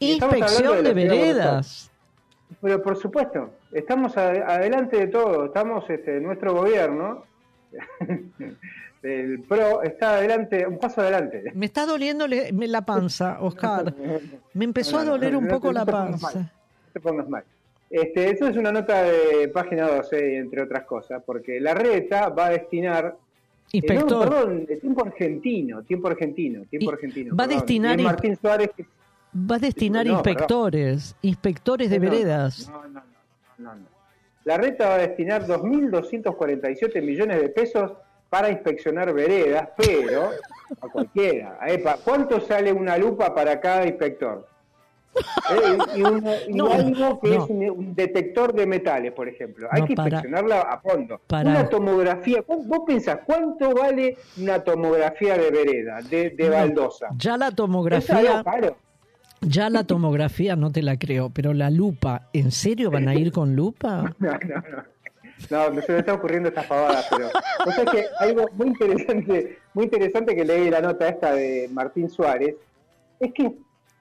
Inspección 0.00 0.84
de 0.84 0.94
veredas. 0.94 1.90
Pero 2.62 2.82
por 2.82 2.96
supuesto, 2.96 3.50
estamos 3.72 4.16
adelante 4.16 4.96
de 4.96 5.08
todo, 5.08 5.44
estamos, 5.46 5.88
este, 5.90 6.18
nuestro 6.20 6.54
gobierno, 6.54 7.24
el 9.02 9.40
PRO, 9.48 9.82
está 9.82 10.16
adelante, 10.16 10.66
un 10.66 10.78
paso 10.78 11.00
adelante. 11.00 11.44
Me 11.54 11.66
está 11.66 11.86
doliendo 11.86 12.26
la 12.28 12.82
panza, 12.82 13.38
Oscar. 13.40 13.94
Me 14.54 14.64
empezó 14.64 14.98
a 14.98 15.04
No, 15.04 15.12
doler 15.12 15.36
un 15.36 15.46
poco 15.48 15.72
la 15.72 15.84
panza. 15.86 16.40
no 16.40 16.48
te 16.92 17.00
pongas 17.00 17.28
mal. 17.28 17.44
Este, 17.90 18.30
eso 18.30 18.48
es 18.48 18.56
una 18.56 18.70
nota 18.70 19.02
de 19.04 19.48
página 19.48 19.88
12, 19.88 20.36
entre 20.36 20.62
otras 20.62 20.84
cosas, 20.84 21.22
porque 21.24 21.58
la 21.60 21.72
reta 21.74 22.28
va 22.28 22.46
a 22.46 22.50
destinar... 22.50 23.16
eh, 23.16 23.76
Inspector. 23.78 24.10
no, 24.10 24.20
perdón, 24.20 24.66
tiempo 24.80 25.04
argentino, 25.06 25.82
tiempo 25.84 26.08
argentino, 26.08 26.64
tiempo 26.64 26.90
Y 26.90 26.94
argentino. 26.94 27.34
va 27.36 27.44
a 27.44 27.48
destinar 27.48 27.96
Y 27.98 28.02
in- 28.02 28.06
Martín 28.06 28.36
Suárez, 28.36 28.70
que- 28.76 28.84
Va 29.34 29.56
a 29.56 29.58
destinar 29.58 30.06
No, 30.06 30.12
inspectores, 30.14 31.14
inspectores 31.22 31.88
de 31.90 31.98
veredas. 31.98 32.68
No, 32.68 32.82
no, 32.88 32.88
no, 32.88 33.02
no, 33.58 33.74
no. 33.76 33.97
La 34.48 34.56
reta 34.56 34.88
va 34.88 34.94
a 34.94 34.98
destinar 34.98 35.46
2.247 35.46 37.02
millones 37.02 37.38
de 37.42 37.50
pesos 37.50 37.92
para 38.30 38.48
inspeccionar 38.48 39.12
veredas, 39.12 39.68
pero 39.76 40.30
a 40.80 40.88
cualquiera. 40.88 41.58
Epa, 41.66 41.98
¿Cuánto 42.02 42.40
sale 42.40 42.72
una 42.72 42.96
lupa 42.96 43.34
para 43.34 43.60
cada 43.60 43.84
inspector? 43.86 44.48
Eh, 45.50 45.78
y, 45.96 46.02
una- 46.02 46.36
y 46.48 46.54
No, 46.54 46.72
algo 46.72 47.20
que 47.20 47.28
no. 47.28 47.44
es 47.44 47.50
un, 47.50 47.68
un 47.70 47.94
detector 47.94 48.54
de 48.54 48.66
metales, 48.66 49.12
por 49.12 49.28
ejemplo. 49.28 49.68
Hay 49.70 49.82
No, 49.82 49.86
que 49.86 49.94
para- 49.94 50.08
inspeccionarla 50.08 50.60
a 50.62 50.80
fondo. 50.80 51.20
para- 51.26 51.50
Una 51.50 51.68
tomografía. 51.68 52.42
¿Vos, 52.48 52.66
vos 52.66 52.80
pensás 52.86 53.18
cuánto 53.26 53.74
vale 53.74 54.16
una 54.40 54.64
tomografía 54.64 55.36
de 55.36 55.50
vereda, 55.50 56.00
de, 56.08 56.30
de 56.30 56.48
baldosa? 56.48 57.08
Ya 57.18 57.36
la 57.36 57.50
tomografía. 57.50 58.42
Ya 59.40 59.70
la 59.70 59.84
tomografía 59.84 60.56
no 60.56 60.70
te 60.70 60.82
la 60.82 60.98
creo, 60.98 61.30
pero 61.30 61.54
la 61.54 61.70
lupa, 61.70 62.28
¿en 62.32 62.50
serio 62.50 62.90
van 62.90 63.08
a 63.08 63.14
ir 63.14 63.32
con 63.32 63.54
lupa? 63.56 64.14
No, 64.18 64.32
no, 64.32 64.38
no. 64.56 64.98
No, 65.50 65.70
me 65.72 65.82
se 65.82 65.92
me 65.92 65.98
está 66.00 66.14
ocurriendo 66.14 66.48
esta 66.48 66.62
pavada, 66.66 67.00
pero 67.08 67.28
o 67.64 67.70
sea 67.70 67.84
que 67.84 68.06
algo 68.18 68.46
muy 68.54 68.66
interesante, 68.68 69.58
muy 69.72 69.84
interesante 69.84 70.34
que 70.34 70.44
leí 70.44 70.68
la 70.68 70.80
nota 70.80 71.06
esta 71.08 71.32
de 71.32 71.68
Martín 71.72 72.10
Suárez, 72.10 72.56
es 73.20 73.32
que 73.32 73.52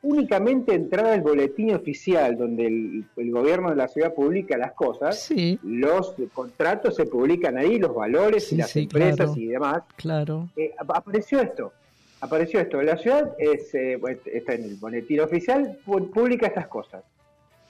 únicamente 0.01 0.73
entrada 0.73 1.13
el 1.13 1.21
boletín 1.21 1.75
oficial 1.75 2.37
donde 2.37 2.65
el, 2.65 3.05
el 3.17 3.31
gobierno 3.31 3.69
de 3.69 3.75
la 3.75 3.87
ciudad 3.87 4.15
publica 4.15 4.57
las 4.57 4.71
cosas, 4.73 5.19
Sí, 5.21 5.59
los 5.61 6.15
contratos 6.33 6.95
se 6.95 7.05
publican 7.05 7.55
ahí, 7.57 7.77
los 7.77 7.93
valores 7.93 8.47
Sí, 8.47 8.55
y 8.55 8.57
las 8.57 8.71
sí, 8.71 8.79
empresas 8.81 9.15
claro. 9.17 9.33
y 9.37 9.45
demás, 9.45 9.81
claro. 9.95 10.49
eh, 10.55 10.71
ap- 10.79 10.91
apareció 10.95 11.39
esto. 11.39 11.71
Apareció 12.19 12.59
esto. 12.59 12.81
La 12.81 12.97
ciudad 12.97 13.33
es, 13.37 13.73
eh, 13.75 13.99
está 14.25 14.53
en 14.53 14.63
el 14.63 14.75
boletín 14.75 15.19
oficial, 15.21 15.77
pu- 15.85 16.09
publica 16.11 16.47
estas 16.47 16.67
cosas. 16.67 17.03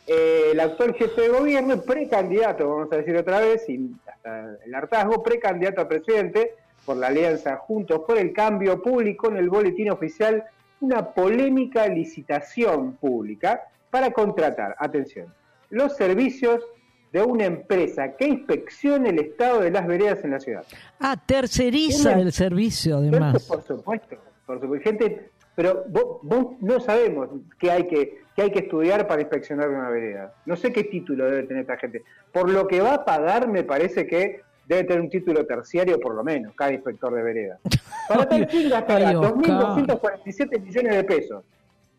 Eh, 0.05 0.51
el 0.53 0.59
actual 0.61 0.93
jefe 0.93 1.21
de 1.21 1.29
gobierno, 1.29 1.81
precandidato, 1.81 2.69
vamos 2.69 2.91
a 2.93 2.97
decir 2.97 3.15
otra 3.17 3.41
vez, 3.41 3.67
y 3.67 3.91
hasta 4.07 4.55
el 4.65 4.73
hartazgo, 4.73 5.21
precandidato 5.21 5.81
a 5.81 5.87
presidente 5.89 6.51
por 6.85 6.95
la 6.95 7.07
alianza 7.07 7.57
Juntos 7.57 8.01
por 8.07 8.17
el 8.17 8.31
Cambio, 8.31 8.81
publicó 8.81 9.27
en 9.27 9.37
el 9.37 9.49
boletín 9.49 9.89
oficial 9.89 10.45
una 10.79 11.05
polémica 11.13 11.87
licitación 11.87 12.93
pública 12.93 13.63
para 13.89 14.11
contratar, 14.11 14.75
atención, 14.79 15.27
los 15.71 15.97
servicios 15.97 16.63
de 17.11 17.21
una 17.23 17.45
empresa 17.45 18.15
que 18.15 18.27
inspeccione 18.27 19.09
el 19.09 19.19
estado 19.19 19.61
de 19.61 19.71
las 19.71 19.85
veredas 19.87 20.23
en 20.23 20.31
la 20.31 20.39
ciudad. 20.39 20.63
Ah, 20.99 21.17
terceriza 21.25 22.11
Una- 22.11 22.21
el 22.21 22.31
servicio 22.31 22.97
además. 22.97 23.43
por 23.45 23.61
supuesto, 23.63 24.15
por 24.47 24.59
supuesto. 24.59 24.89
Gente, 24.89 25.29
pero 25.55 25.85
vos, 25.89 26.19
vos 26.23 26.59
no 26.61 26.79
sabemos 26.79 27.29
qué 27.59 27.69
hay 27.69 27.87
que 27.87 28.27
qué 28.37 28.43
hay 28.43 28.51
que 28.51 28.59
estudiar 28.59 29.07
para 29.07 29.21
inspeccionar 29.21 29.67
una 29.67 29.89
vereda. 29.89 30.31
No 30.45 30.55
sé 30.55 30.71
qué 30.71 30.83
título 30.83 31.25
debe 31.25 31.43
tener 31.43 31.61
esta 31.61 31.75
gente. 31.75 32.03
Por 32.31 32.51
lo 32.51 32.67
que 32.67 32.81
va 32.81 32.93
a 32.93 33.05
pagar, 33.05 33.47
me 33.47 33.63
parece 33.63 34.05
que 34.05 34.41
debe 34.67 34.83
tener 34.83 35.01
un 35.01 35.09
título 35.09 35.43
terciario 35.47 35.99
por 35.99 36.13
lo 36.13 36.23
menos, 36.23 36.53
cada 36.53 36.71
inspector 36.71 37.11
de 37.15 37.23
vereda. 37.23 37.59
Para 38.07 38.29
tal 38.29 38.47
fin 38.47 38.69
gastará 38.69 39.09
Ay, 39.09 39.15
Oscar. 39.15 39.33
2.247 39.33 40.61
millones 40.61 40.95
de 40.97 41.03
pesos. 41.03 41.43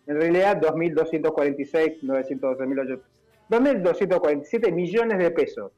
En 0.07 0.20
realidad, 0.20 0.61
2.246, 0.61 2.03
912.800. 2.03 3.01
2.247 3.51 4.72
millones 4.72 5.18
de 5.18 5.30
pesos 5.32 5.72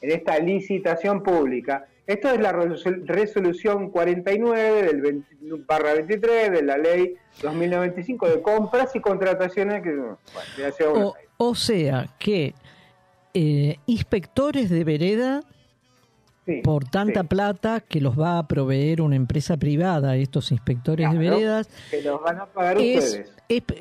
en 0.00 0.10
esta 0.12 0.38
licitación 0.38 1.22
pública. 1.22 1.86
Esto 2.08 2.30
es 2.30 2.40
la 2.40 2.52
resol- 2.52 3.04
resolución 3.06 3.90
49 3.90 4.82
del 4.82 5.00
20 5.02 5.36
barra 5.66 5.92
23 5.92 6.50
de 6.50 6.62
la 6.62 6.78
ley 6.78 7.14
2095 7.42 8.28
de 8.28 8.42
compras 8.42 8.96
y 8.96 9.00
contrataciones 9.00 9.82
que 9.82 9.90
bueno, 9.94 10.18
de 10.56 10.62
la 10.64 10.72
Ciudad 10.72 10.90
de 10.90 10.94
Buenos 10.94 11.12
O, 11.12 11.16
Aires. 11.16 11.30
o 11.36 11.54
sea 11.54 12.08
que 12.18 12.54
eh, 13.34 13.76
inspectores 13.86 14.70
de 14.70 14.84
vereda 14.84 15.42
Sí, 16.48 16.60
por 16.64 16.84
tanta 16.84 17.20
sí. 17.20 17.26
plata 17.28 17.80
que 17.80 18.00
los 18.00 18.18
va 18.18 18.38
a 18.38 18.48
proveer 18.48 19.02
una 19.02 19.16
empresa 19.16 19.56
privada, 19.58 20.16
estos 20.16 20.50
inspectores 20.50 21.10
de 21.12 21.18
veredas, 21.18 21.68
que 21.90 22.00
los 22.02 22.22
van 22.22 22.38
a 22.38 22.46
pagar 22.46 22.78
es, 22.78 23.04
ustedes. 23.04 23.32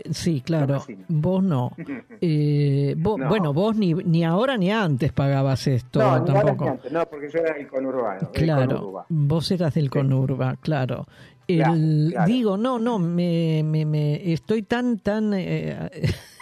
es- 0.06 0.18
sí, 0.18 0.42
claro, 0.42 0.84
vos 1.08 1.42
no. 1.44 1.72
Eh, 2.22 2.94
vos- 2.98 3.18
No. 3.20 3.30
Bueno, 3.30 3.54
vos 3.54 3.76
ni, 3.76 3.94
ni 3.94 4.24
ahora 4.26 4.58
ni 4.58 4.70
antes 4.72 5.12
pagabas 5.14 5.66
esto 5.68 6.00
no, 6.00 6.24
tampoco. 6.26 6.64
ni 6.66 6.70
antes, 6.72 6.92
no, 6.92 7.06
porque 7.06 7.30
yo 7.32 7.40
era 7.40 7.56
el 7.58 7.68
conurbano. 7.68 8.32
Claro, 8.34 8.80
conurba. 8.80 9.06
vos 9.10 9.50
eras 9.52 9.74
del 9.74 9.90
Conurba, 9.90 10.56
claro. 10.60 11.06
El- 11.48 11.58
Claro, 11.60 11.74
claro. 12.12 12.26
Digo, 12.28 12.58
no, 12.58 12.78
no, 12.80 13.00
me, 13.00 13.64
me, 13.64 13.86
me- 13.86 14.34
estoy 14.34 14.64
tan, 14.64 15.00
tan 15.00 15.34
eh, 15.34 15.90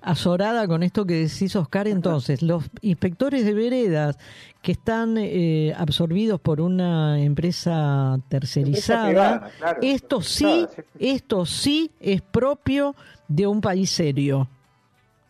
azorada 0.00 0.66
con 0.66 0.82
esto 0.82 1.04
que 1.04 1.14
decís, 1.14 1.54
Oscar. 1.56 1.88
Entonces, 1.88 2.42
los 2.42 2.64
inspectores 2.80 3.44
de 3.44 3.54
veredas 3.54 4.18
que 4.62 4.72
están 4.72 5.16
eh, 5.18 5.74
absorbidos 5.76 6.40
por 6.40 6.60
una 6.60 7.20
empresa 7.20 8.18
tercerizada, 8.28 9.06
privada, 9.06 9.50
claro, 9.58 9.78
esto 9.82 10.20
sí, 10.20 10.66
esto 10.98 11.46
sí 11.46 11.90
es 12.00 12.20
propio 12.22 12.94
de 13.28 13.46
un 13.46 13.60
país 13.60 13.90
serio. 13.90 14.48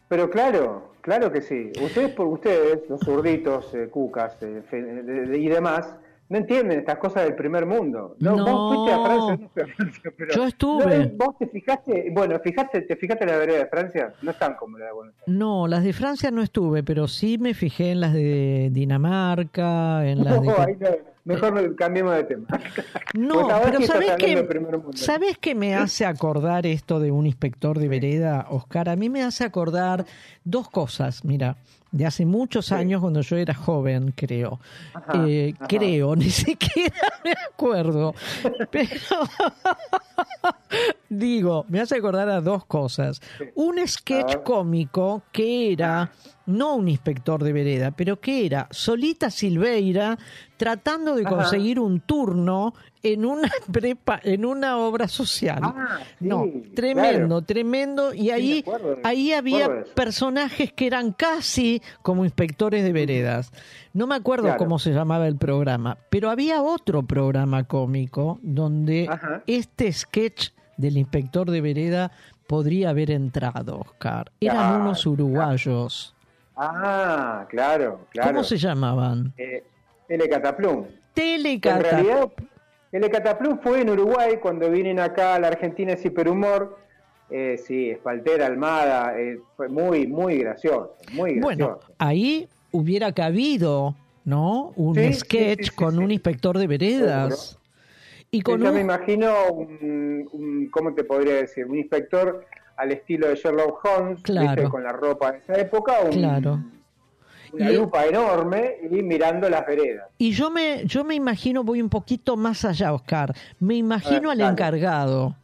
Pero 0.09 0.28
claro, 0.28 0.93
claro 1.01 1.30
que 1.30 1.43
sí. 1.43 1.70
Ustedes, 1.80 2.11
por 2.11 2.26
ustedes, 2.26 2.80
los 2.88 3.01
zurditos, 3.01 3.72
eh, 3.74 3.88
cucas 3.88 4.36
eh, 4.41 5.38
y 5.38 5.49
demás, 5.49 5.95
no 6.31 6.39
entienden 6.39 6.78
estas 6.78 6.97
cosas 6.99 7.24
del 7.24 7.35
primer 7.35 7.66
mundo. 7.66 8.16
No, 8.20 8.37
No. 8.37 8.45
vos 8.47 8.74
fuiste 8.74 8.93
a 8.95 9.05
Francia, 9.05 9.37
no 9.37 9.49
fui 9.51 9.62
a 9.62 9.66
Francia, 9.76 10.12
pero 10.16 10.35
Yo 10.35 10.45
estuve. 10.47 11.07
no, 11.07 11.26
vos 11.26 11.39
te 11.39 11.47
fijaste, 11.49 12.09
bueno, 12.12 12.39
fijaste, 12.43 12.81
te 12.83 12.97
fijaste 12.97 13.24
en 13.24 13.31
la 13.31 13.37
vereda 13.37 13.59
de 13.59 13.66
Francia, 13.66 14.14
no 14.22 14.31
están 14.31 14.55
como 14.55 14.78
la 14.78 14.87
de 14.87 14.93
Buenos 14.93 15.14
Aires. 15.18 15.26
No, 15.39 15.66
las 15.68 15.85
de 15.85 15.93
Francia 15.93 16.31
no 16.31 16.41
estuve, 16.43 16.83
pero 16.83 17.07
sí 17.09 17.37
me 17.37 17.53
fijé 17.53 17.91
en 17.91 18.01
las 18.01 18.14
de 18.14 18.70
Dinamarca, 18.72 20.09
en 20.09 20.24
las 20.24 20.41
de... 20.41 20.47
No, 20.47 20.55
ahí 20.59 20.76
no, 20.78 20.89
mejor 21.24 21.76
cambiemos 21.76 22.14
de 22.14 22.24
tema. 22.24 22.47
No, 23.14 23.49
pero 23.64 23.81
¿sabés 23.83 24.12
qué. 24.18 24.47
¿sabés 24.95 25.37
qué 25.39 25.57
me 25.57 25.74
hace 25.74 26.07
acordar 26.07 26.64
esto 26.64 27.01
de 27.01 27.11
un 27.11 27.26
inspector 27.26 27.76
de 27.81 27.89
vereda, 27.89 28.47
Oscar? 28.51 28.89
A 28.89 28.95
mí 28.95 29.09
me 29.09 29.22
hace 29.24 29.43
acordar 29.45 30.07
dos 30.45 30.70
cosas, 30.70 31.24
mira, 31.24 31.57
de 31.93 32.07
hace 32.07 32.24
muchos 32.24 32.72
años 32.72 33.01
cuando 33.01 33.20
yo 33.20 33.36
era 33.36 33.55
joven, 33.55 34.12
creo. 34.16 34.61
Ajá, 34.95 35.24
Eh, 35.26 35.55
ajá. 35.57 35.66
Creo, 35.68 36.16
ni 36.16 36.30
siquiera 36.30 36.95
me 37.24 37.32
acuerdo. 37.53 38.14
Pero 38.70 38.91
digo, 41.09 41.64
me 41.68 41.80
hace 41.80 41.97
acordar 41.97 42.28
a 42.28 42.41
dos 42.41 42.64
cosas. 42.66 43.20
Un 43.55 43.76
sketch 43.86 44.36
cómico 44.45 45.22
que 45.32 45.72
era 45.72 46.11
no 46.51 46.74
un 46.76 46.88
inspector 46.88 47.42
de 47.42 47.53
vereda, 47.53 47.90
pero 47.92 48.20
que 48.20 48.44
era 48.46 48.66
Solita 48.70 49.30
Silveira 49.30 50.18
tratando 50.57 51.14
de 51.14 51.22
Ajá. 51.24 51.36
conseguir 51.36 51.80
un 51.80 52.01
turno 52.01 52.74
en 53.03 53.24
una 53.24 53.48
prepa, 53.72 54.20
en 54.22 54.44
una 54.44 54.76
obra 54.76 55.09
social. 55.09 55.61
Ah, 55.62 56.01
sí, 56.18 56.26
no, 56.28 56.44
tremendo, 56.74 57.26
claro. 57.28 57.42
tremendo. 57.42 58.12
Y 58.14 58.30
ahí, 58.30 58.59
acuerdo 58.61 58.96
ahí 59.05 59.32
había 59.32 59.84
personajes 59.94 60.72
que 60.72 60.86
eran 60.86 61.12
casi 61.12 61.80
como 62.03 62.24
inspectores 62.24 62.84
de 62.84 62.92
veredas. 62.92 63.53
No 63.94 64.07
me 64.07 64.16
acuerdo 64.16 64.44
Claro. 64.44 64.59
cómo 64.59 64.78
se 64.78 64.90
llamaba 64.92 65.26
el 65.28 65.36
programa, 65.36 65.96
pero 66.11 66.28
había 66.30 66.61
otro 66.62 67.03
programa 67.05 67.64
cómico 67.64 68.38
donde 68.42 69.07
Ajá. 69.09 69.42
este 69.46 69.90
sketch 69.92 70.51
del 70.76 70.96
inspector 70.98 71.51
de 71.51 71.61
vereda 71.61 72.12
podría 72.46 72.90
haber 72.90 73.11
entrado, 73.12 73.78
Oscar. 73.80 74.30
Eran 74.40 74.57
Claro, 74.57 74.80
unos 74.82 75.06
uruguayos. 75.06 76.14
Ah, 76.62 77.47
claro, 77.49 78.01
claro. 78.11 78.32
¿Cómo 78.32 78.45
se 78.45 78.59
llamaban? 78.59 79.32
Eh, 79.39 79.65
Telecataplum. 80.07 80.85
En 80.85 80.93
Telecata. 81.15 81.78
realidad, 81.78 82.28
Telecataplum 82.91 83.59
fue 83.61 83.81
en 83.81 83.89
Uruguay 83.89 84.37
cuando 84.43 84.70
vienen 84.70 85.01
acá 85.01 85.37
a 85.37 85.39
la 85.39 85.49
Argentina 85.49 85.95
es 85.95 86.05
hiperhumor. 86.05 86.78
Eh, 87.31 87.57
sí, 87.66 87.89
Espaltera, 87.89 88.45
Almada, 88.45 89.19
eh, 89.19 89.39
fue 89.57 89.70
muy, 89.70 90.07
muy 90.07 90.37
gracioso, 90.39 90.97
muy 91.12 91.41
Bueno, 91.41 91.69
gracioso. 91.69 91.95
ahí 91.99 92.47
hubiera 92.73 93.12
cabido, 93.12 93.95
¿no? 94.27 94.73
Un 94.77 94.97
Sí, 94.97 95.15
sketch 95.15 95.59
sí, 95.61 95.65
sí, 95.70 95.74
con 95.77 95.99
un 95.99 96.11
inspector 96.11 96.59
de 96.59 96.66
veredas. 96.66 97.57
Y 98.31 98.43
con 98.43 98.61
Yo 98.61 98.69
un- 98.69 98.74
me 98.74 98.81
imagino 98.82 99.32
un, 99.53 100.28
un- 100.32 100.69
¿cómo 100.70 100.93
te 100.93 101.05
podría 101.05 101.37
decir? 101.37 101.65
Un 101.65 101.78
inspector 101.78 102.45
al 102.81 102.93
estilo 102.93 103.28
de 103.28 103.35
Sherlock 103.36 103.85
Holmes, 103.85 104.23
Claro. 104.23 104.48
¿viste? 104.62 104.69
con 104.70 104.82
la 104.82 104.93
ropa 104.93 105.32
de 105.32 105.39
esa 105.39 105.55
época, 105.59 105.94
un- 106.05 106.11
Claro. 106.12 106.59
una 107.52 107.70
Y- 107.70 107.77
lupa 107.77 108.07
enorme 108.07 108.77
y 108.82 109.02
mirando 109.02 109.48
las 109.48 109.66
veredas. 109.66 110.09
Y 110.19 110.31
yo 110.32 110.51
me, 110.51 110.85
yo 110.86 111.05
me 111.05 111.15
imagino, 111.15 111.62
voy 111.65 111.82
un 111.82 111.89
poquito 111.90 112.36
más 112.36 112.65
allá, 112.65 112.93
Oscar. 112.93 113.35
Me 113.59 113.74
imagino 113.74 114.28
ver, 114.31 114.43
al 114.43 114.51
encargado, 114.52 115.35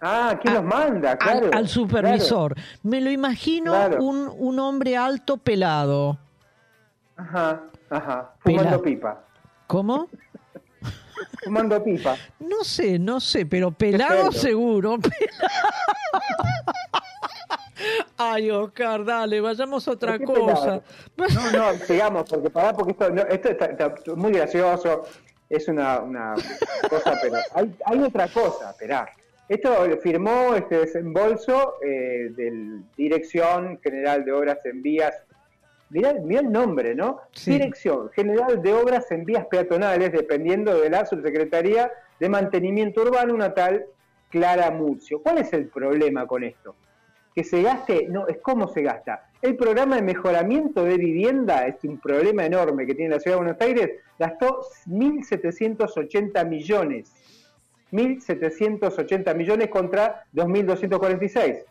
Ah, 0.00 0.38
¿quién 0.40 0.54
los 0.54 0.62
manda? 0.64 1.12
al, 1.12 1.18
Claro, 1.18 1.50
al 1.52 1.66
supervisor. 1.68 2.54
Me 2.84 3.00
lo 3.00 3.10
imagino 3.10 3.72
Claro. 3.72 4.04
un, 4.04 4.30
un 4.38 4.58
hombre 4.60 4.96
alto 4.96 5.38
pelado. 5.38 6.18
Ajá, 7.16 7.62
ajá. 7.90 8.30
Pela- 8.44 8.58
Fumando 8.60 8.82
pipa. 8.82 9.24
¿Cómo? 9.66 10.08
Fumando 11.42 11.82
pipa. 11.82 12.16
No 12.40 12.64
sé, 12.64 12.98
no 12.98 13.20
sé, 13.20 13.46
pero 13.46 13.70
pelado 13.70 14.32
seguro. 14.32 14.98
Ay, 18.16 18.50
Oscar, 18.50 19.04
dale, 19.04 19.40
vayamos 19.40 19.86
a 19.86 19.92
otra 19.92 20.18
¿Por 20.18 20.20
qué 20.20 20.24
cosa. 20.26 20.82
pelado? 21.14 21.52
No, 21.52 21.72
no, 21.72 21.78
sigamos, 21.78 22.28
porque 22.28 22.50
pará, 22.50 22.72
porque 22.72 22.92
esto, 22.92 23.10
no, 23.10 23.22
esto 23.22 23.48
está, 23.50 23.66
está 23.66 23.94
muy 24.16 24.32
gracioso. 24.32 25.04
es 25.48 25.68
una, 25.68 26.00
una 26.00 26.34
cosa, 26.90 27.16
pero 27.22 27.36
hay, 27.54 27.74
hay 27.84 28.02
otra 28.02 28.28
cosa, 28.28 28.70
esperá. 28.70 29.08
Esto 29.48 29.74
firmó 30.02 30.54
este 30.54 30.80
desembolso 30.80 31.76
eh, 31.82 32.28
del 32.36 32.82
Dirección 32.96 33.80
General 33.82 34.24
de 34.24 34.32
Obras 34.32 34.58
en 34.66 34.82
Vías. 34.82 35.14
Mirá, 35.90 36.14
mirá 36.14 36.40
el 36.40 36.52
nombre, 36.52 36.94
¿no? 36.94 37.20
Sí. 37.32 37.52
Dirección 37.52 38.10
General 38.10 38.60
de 38.60 38.74
Obras 38.74 39.10
en 39.10 39.24
Vías 39.24 39.46
Peatonales, 39.46 40.12
dependiendo 40.12 40.78
de 40.78 40.90
la 40.90 41.06
Subsecretaría 41.06 41.90
de 42.20 42.28
Mantenimiento 42.28 43.02
Urbano, 43.02 43.34
una 43.34 43.54
tal 43.54 43.86
Clara 44.28 44.70
Murcio. 44.70 45.22
¿Cuál 45.22 45.38
es 45.38 45.52
el 45.52 45.68
problema 45.68 46.26
con 46.26 46.44
esto? 46.44 46.74
Que 47.34 47.44
se 47.44 47.62
gaste, 47.62 48.08
no, 48.08 48.26
es 48.26 48.38
cómo 48.38 48.68
se 48.68 48.82
gasta. 48.82 49.30
El 49.40 49.56
programa 49.56 49.96
de 49.96 50.02
mejoramiento 50.02 50.84
de 50.84 50.96
vivienda 50.96 51.66
es 51.66 51.76
un 51.84 51.98
problema 51.98 52.44
enorme 52.44 52.86
que 52.86 52.94
tiene 52.94 53.14
la 53.14 53.20
Ciudad 53.20 53.36
de 53.36 53.44
Buenos 53.44 53.60
Aires, 53.60 53.90
gastó 54.18 54.60
1.780 54.88 56.48
millones. 56.48 57.12
1.780 57.92 59.34
millones 59.34 59.68
contra 59.68 60.24
2.246. 60.34 61.64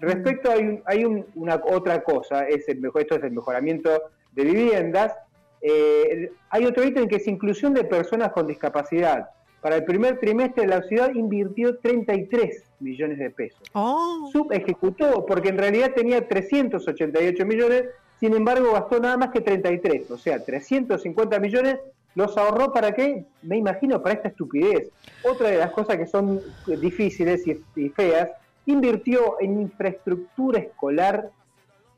Respecto 0.00 0.50
hay, 0.50 0.60
un- 0.64 0.82
hay 0.84 1.04
un- 1.04 1.26
una 1.34 1.56
otra 1.70 2.02
cosa, 2.02 2.46
es 2.48 2.68
el 2.68 2.80
mejor, 2.80 3.02
esto 3.02 3.16
es 3.16 3.24
el 3.24 3.32
mejoramiento 3.32 3.90
de 4.32 4.44
viviendas. 4.44 5.14
Eh, 5.62 6.30
hay 6.50 6.64
otro 6.66 6.84
ítem 6.84 7.08
que 7.08 7.16
es 7.16 7.26
inclusión 7.26 7.72
de 7.74 7.84
personas 7.84 8.32
con 8.32 8.46
discapacidad. 8.46 9.30
Para 9.62 9.76
el 9.76 9.84
primer 9.84 10.18
trimestre 10.20 10.66
la 10.66 10.82
ciudad 10.82 11.12
invirtió 11.14 11.78
33 11.78 12.62
millones 12.78 13.18
de 13.18 13.30
pesos. 13.30 13.62
Oh, 13.72 14.28
Subejecutó 14.30 15.24
porque 15.26 15.48
en 15.48 15.58
realidad 15.58 15.92
tenía 15.94 16.28
388 16.28 17.46
millones, 17.46 17.84
sin 18.20 18.34
embargo 18.34 18.72
gastó 18.72 19.00
nada 19.00 19.16
más 19.16 19.30
que 19.30 19.40
33, 19.40 20.10
o 20.10 20.18
sea, 20.18 20.44
350 20.44 21.38
millones 21.40 21.78
los 22.14 22.36
ahorró 22.36 22.72
para 22.72 22.92
qué? 22.92 23.24
Me 23.42 23.56
imagino 23.56 24.02
para 24.02 24.14
esta 24.14 24.28
estupidez. 24.28 24.90
Otra 25.22 25.48
de 25.50 25.58
las 25.58 25.72
cosas 25.72 25.96
que 25.96 26.06
son 26.06 26.40
difíciles 26.66 27.46
y, 27.46 27.60
y 27.74 27.88
feas, 27.90 28.30
invirtió 28.66 29.40
en 29.40 29.60
infraestructura 29.60 30.58
escolar 30.58 31.30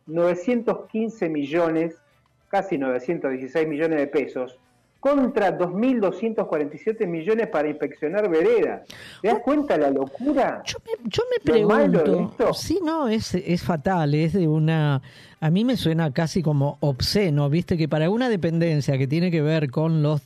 915 0.06 1.28
millones, 1.28 1.96
casi 2.48 2.78
916 2.78 3.66
millones 3.66 3.98
de 3.98 4.06
pesos, 4.06 4.58
contra 5.00 5.56
2.247 5.56 7.06
millones 7.06 7.48
para 7.48 7.68
inspeccionar 7.68 8.28
veredas. 8.28 8.82
¿Te 9.22 9.28
das 9.28 9.38
cuenta 9.40 9.76
la 9.76 9.90
locura? 9.90 10.62
Yo 10.64 11.22
me 11.46 11.64
malo 11.64 11.98
de 11.98 12.04
pregunto, 12.04 12.52
sí, 12.52 12.80
no, 12.84 13.08
es, 13.08 13.34
es 13.34 13.62
fatal, 13.62 14.14
es 14.14 14.32
de 14.32 14.48
una, 14.48 15.00
a 15.40 15.50
mí 15.50 15.64
me 15.64 15.76
suena 15.76 16.10
casi 16.12 16.42
como 16.42 16.78
obsceno, 16.80 17.48
viste, 17.48 17.76
que 17.76 17.88
para 17.88 18.10
una 18.10 18.28
dependencia 18.28 18.98
que 18.98 19.06
tiene 19.06 19.30
que 19.30 19.40
ver 19.42 19.70
con 19.70 20.02
los 20.02 20.22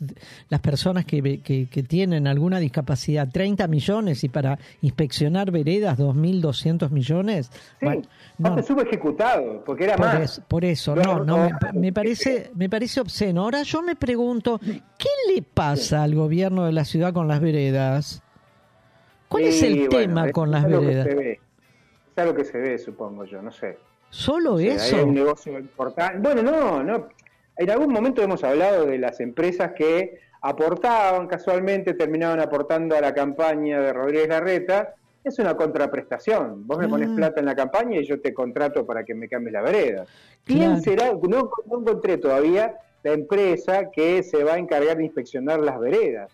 las 0.49 0.61
personas 0.61 1.05
que, 1.05 1.41
que, 1.41 1.67
que 1.69 1.83
tienen 1.83 2.27
alguna 2.27 2.59
discapacidad, 2.59 3.29
30 3.31 3.67
millones 3.69 4.25
y 4.25 4.29
para 4.29 4.59
inspeccionar 4.81 5.51
veredas 5.51 5.99
2.200 5.99 6.91
millones, 6.91 7.51
Sí, 7.81 7.87
bueno, 7.87 8.03
no, 8.39 8.63
subejecutado, 8.63 9.63
porque 9.65 9.85
era 9.85 9.97
por 9.97 10.07
más. 10.07 10.41
por 10.49 10.65
eso, 10.65 10.97
No, 10.97 11.03
no, 11.03 11.25
no, 11.25 11.25
no. 11.25 11.59
me, 11.75 11.81
me 11.81 11.93
parece, 11.93 12.51
me 12.55 12.69
parece 12.71 13.01
obsceno. 13.01 13.43
Ahora 13.43 13.63
yo 13.63 13.83
me 13.83 13.97
pregunto, 13.97 14.59
¿qué 14.61 15.09
le 15.35 15.43
pasa 15.43 16.03
al 16.03 16.15
gobierno 16.15 16.65
de 16.65 16.73
la 16.73 16.85
ciudad 16.85 17.13
con 17.13 17.29
las 17.29 17.41
veredas? 17.41 18.23
¿Cuál 19.29 19.45
es 19.45 19.63
el 19.63 19.77
bueno, 19.89 19.91
tema 19.91 20.31
con 20.31 20.49
es 20.49 20.53
las 20.53 20.65
veredas? 20.71 21.07
Es 21.07 22.19
algo 22.19 22.35
que 22.35 22.45
se 22.45 22.59
ve, 22.59 22.79
supongo 22.79 23.25
yo, 23.25 23.41
no 23.43 23.51
sé. 23.51 23.79
¿Solo 24.13 24.55
O 24.55 24.59
sea, 24.59 24.75
eso? 24.75 24.97
Hay 24.97 25.03
un 25.05 25.15
negocio 25.15 25.59
importante. 25.59 26.19
Bueno, 26.19 26.43
no, 26.43 26.83
no. 26.83 27.09
En 27.57 27.71
algún 27.71 27.91
momento 27.93 28.23
hemos 28.23 28.45
hablado 28.45 28.85
de 28.85 28.99
las 28.99 29.21
empresas 29.21 29.73
que 29.73 30.19
aportaban 30.43 31.27
casualmente, 31.27 31.95
terminaban 31.95 32.39
aportando 32.41 32.95
a 32.95 33.01
la 33.01 33.15
campaña 33.15 33.81
de 33.81 33.93
Rodríguez 33.93 34.29
Larreta. 34.29 34.95
Es 35.25 35.39
una 35.39 35.57
contraprestación. 35.57 36.67
Vos 36.67 36.79
me 36.79 36.89
pones 36.89 37.09
Ah. 37.11 37.17
plata 37.17 37.41
en 37.41 37.47
la 37.47 37.55
campaña 37.55 37.99
y 38.01 38.05
yo 38.05 38.21
te 38.21 38.35
contrato 38.35 38.85
para 38.85 39.03
que 39.03 39.15
me 39.15 39.29
cambies 39.29 39.55
la 39.55 39.63
vereda. 39.63 40.05
¿Quién 40.45 40.81
Claro. 40.81 40.83
será? 40.83 41.13
No, 41.15 41.51
no 41.67 41.81
encontré 41.81 42.19
todavía 42.19 42.77
la 43.05 43.13
empresa 43.13 43.91
que 43.91 44.23
se 44.23 44.45
va 44.45 44.55
a 44.55 44.59
encargar 44.59 44.99
de 44.99 45.05
inspeccionar 45.05 45.59
las 45.61 45.81
veredas. 45.81 46.31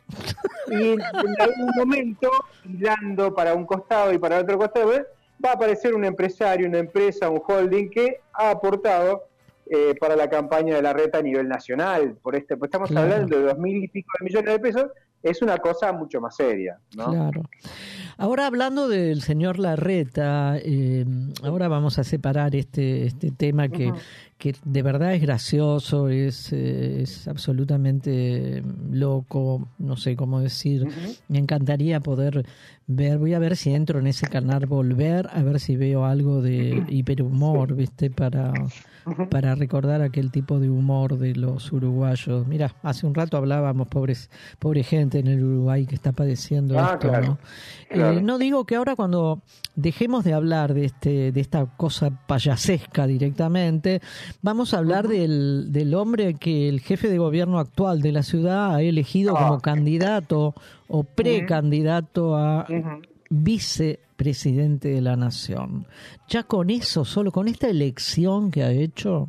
Y 0.68 0.92
en 0.94 1.00
algún 1.40 1.70
momento, 1.76 2.28
hilando 2.68 3.32
para 3.34 3.54
un 3.54 3.64
costado 3.66 4.12
y 4.12 4.18
para 4.18 4.36
el 4.38 4.42
otro 4.42 4.58
costado, 4.58 4.94
¿eh? 4.94 5.06
Va 5.44 5.50
a 5.50 5.54
aparecer 5.54 5.94
un 5.94 6.04
empresario, 6.04 6.66
una 6.66 6.78
empresa, 6.78 7.28
un 7.30 7.40
holding 7.46 7.88
que 7.90 8.20
ha 8.32 8.50
aportado 8.50 9.24
eh, 9.70 9.94
para 10.00 10.16
la 10.16 10.28
campaña 10.28 10.74
de 10.76 10.82
la 10.82 10.92
reta 10.92 11.18
a 11.18 11.22
nivel 11.22 11.48
nacional. 11.48 12.16
Por 12.22 12.34
este, 12.36 12.56
pues 12.56 12.68
estamos 12.68 12.90
Claro. 12.90 13.04
hablando 13.12 13.36
de 13.38 13.44
dos 13.44 13.58
mil 13.58 13.82
y 13.84 13.88
pico 13.88 14.10
de 14.18 14.24
millones 14.24 14.52
de 14.52 14.58
pesos, 14.58 14.86
es 15.22 15.42
una 15.42 15.58
cosa 15.58 15.92
mucho 15.92 16.20
más 16.20 16.36
seria. 16.36 16.78
¿no? 16.96 17.10
Claro. 17.10 17.42
Ahora 18.16 18.46
hablando 18.46 18.88
del 18.88 19.22
señor 19.22 19.58
Larreta, 19.60 20.56
eh, 20.58 21.04
ahora 21.44 21.68
vamos 21.68 21.98
a 22.00 22.04
separar 22.04 22.56
este, 22.56 23.06
este 23.06 23.30
tema 23.30 23.68
que, 23.68 23.92
que 24.38 24.56
de 24.64 24.82
verdad 24.82 25.14
es 25.14 25.22
gracioso, 25.22 26.08
es, 26.08 26.52
eh, 26.52 27.02
es 27.02 27.28
absolutamente 27.28 28.62
loco, 28.90 29.68
no 29.78 29.96
sé 29.96 30.16
cómo 30.16 30.40
decir. 30.40 30.84
Me 31.28 31.38
encantaría 31.38 32.00
poder 32.00 32.44
ver, 32.88 33.18
voy 33.18 33.34
a 33.34 33.38
ver 33.38 33.56
si 33.56 33.72
entro 33.72 34.00
en 34.00 34.08
ese 34.08 34.26
canal 34.26 34.66
Volver, 34.66 35.28
a 35.32 35.42
ver 35.42 35.60
si 35.60 35.76
veo 35.76 36.04
algo 36.04 36.42
de 36.42 36.84
hiperhumor, 36.88 37.74
¿viste? 37.74 38.10
Para, 38.10 38.52
para 39.30 39.54
recordar 39.54 40.02
aquel 40.02 40.30
tipo 40.30 40.58
de 40.58 40.70
humor 40.70 41.18
de 41.18 41.34
los 41.34 41.72
uruguayos. 41.72 42.46
Mira, 42.46 42.74
hace 42.82 43.06
un 43.06 43.14
rato 43.14 43.36
hablábamos, 43.36 43.88
pobres, 43.88 44.30
pobre 44.58 44.82
gente 44.82 45.18
en 45.18 45.26
el 45.26 45.42
Uruguay 45.44 45.86
que 45.86 45.94
está 45.94 46.12
padeciendo 46.12 46.78
Ah, 46.78 46.92
esto, 46.94 47.08
claro, 47.08 47.26
¿no? 47.26 47.38
claro. 47.88 48.18
Eh, 48.18 48.22
no 48.22 48.38
digo 48.38 48.64
que 48.64 48.76
ahora 48.76 48.96
cuando 48.96 49.40
dejemos 49.74 50.24
de 50.24 50.32
hablar 50.34 50.74
de 50.74 50.84
este 50.86 51.32
de 51.32 51.40
esta 51.40 51.66
cosa 51.76 52.10
payasesca 52.26 53.06
directamente, 53.06 54.00
vamos 54.42 54.74
a 54.74 54.78
hablar 54.78 55.08
del, 55.08 55.68
del 55.72 55.94
hombre 55.94 56.34
que 56.34 56.68
el 56.68 56.80
jefe 56.80 57.08
de 57.08 57.18
gobierno 57.18 57.58
actual 57.58 58.00
de 58.02 58.12
la 58.12 58.22
ciudad 58.22 58.74
ha 58.74 58.82
elegido 58.82 59.36
Ah. 59.36 59.48
como 59.48 59.60
candidato 59.60 60.54
o 60.88 61.04
precandidato 61.04 62.36
a. 62.36 62.66
vicepresidente 63.30 64.88
de 64.88 65.00
la 65.00 65.16
nación. 65.16 65.86
Ya 66.28 66.42
con 66.42 66.70
eso, 66.70 67.04
solo 67.04 67.32
con 67.32 67.48
esta 67.48 67.68
elección 67.68 68.50
que 68.50 68.62
ha 68.62 68.70
hecho, 68.70 69.28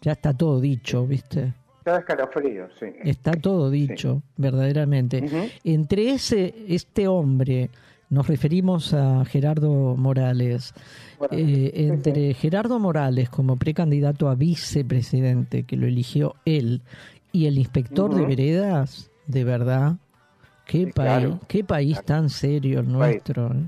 ya 0.00 0.12
está 0.12 0.32
todo 0.32 0.60
dicho, 0.60 1.06
¿viste? 1.06 1.54
Escalofrío, 1.84 2.68
sí. 2.78 2.86
Está 3.02 3.32
todo 3.32 3.70
dicho, 3.70 4.22
verdaderamente. 4.36 5.50
Entre 5.64 6.10
ese, 6.10 6.54
este 6.68 7.08
hombre, 7.08 7.70
nos 8.10 8.26
referimos 8.26 8.92
a 8.92 9.24
Gerardo 9.24 9.96
Morales. 9.96 10.74
Bueno, 11.18 11.34
Eh, 11.36 11.72
sí, 11.74 11.82
entre 11.82 12.34
Gerardo 12.34 12.78
Morales 12.78 13.30
como 13.30 13.56
precandidato 13.56 14.28
a 14.28 14.34
vicepresidente, 14.34 15.62
que 15.64 15.76
lo 15.76 15.86
eligió 15.86 16.34
él, 16.44 16.82
y 17.32 17.46
el 17.46 17.58
inspector 17.58 18.14
de 18.14 18.26
veredas, 18.26 19.10
de 19.26 19.44
verdad, 19.44 19.96
qué, 20.68 20.78
Sí, 20.84 20.86
país, 20.92 20.94
claro. 20.94 21.40
qué 21.48 21.64
país 21.64 22.00
tan 22.04 22.28
serio 22.30 22.78
el 22.78 22.84
País. 22.86 22.96
nuestro. 22.96 23.46
¿eh? 23.48 23.64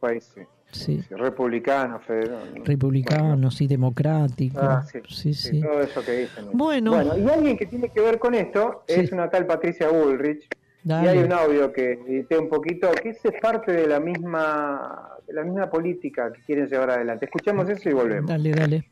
País, 0.00 0.32
sí. 0.34 0.40
Sí. 0.70 1.00
Sí, 1.08 1.14
Republicano, 1.14 1.98
federal. 2.00 2.60
Republicanos 2.64 3.58
y 3.62 3.66
democráticos. 3.66 4.62
Ah, 4.62 4.82
sí, 4.82 4.98
sí, 5.08 5.32
sí, 5.32 5.50
sí. 5.50 5.60
todo 5.62 5.80
eso 5.80 6.04
que 6.04 6.12
dicen. 6.12 6.50
Bueno. 6.52 7.00
y 7.16 7.26
alguien 7.30 7.56
que 7.56 7.64
tiene 7.66 7.88
que 7.88 8.00
ver 8.02 8.18
con 8.18 8.34
esto 8.34 8.84
Sí. 8.86 9.00
es 9.00 9.12
una 9.12 9.30
tal 9.30 9.46
Patricia 9.46 9.88
Bullrich. 9.88 10.46
Dale. 10.82 11.06
Y 11.06 11.08
hay 11.08 11.18
un 11.24 11.32
audio 11.32 11.72
que 11.72 11.92
edité 11.92 12.36
un 12.38 12.48
poquito, 12.50 12.90
que 12.92 13.10
es 13.10 13.20
parte 13.40 13.72
de 13.72 13.86
la 13.86 13.98
misma 14.00 15.08
de 15.26 15.32
la 15.34 15.42
misma 15.42 15.68
política 15.70 16.30
que 16.32 16.40
quieren 16.42 16.66
llevar 16.68 16.90
adelante. 16.90 17.24
Escuchemos 17.26 17.68
eso 17.68 17.88
y 17.88 17.92
volvemos. 17.94 18.28
Dale, 18.30 18.50
dale. 18.50 18.88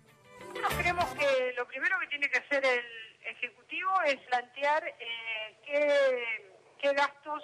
Nosotros 0.55 0.75
creemos 0.81 1.05
que 1.15 1.27
lo 1.59 1.67
primero 1.67 1.97
que 2.01 2.07
tiene 2.09 2.29
que 2.31 2.39
hacer 2.39 2.63
el 2.65 3.33
Ejecutivo 3.37 3.91
es 4.07 4.17
plantear 4.29 4.83
eh, 4.87 5.57
qué, 5.65 5.89
qué 6.81 6.93
gastos 6.93 7.43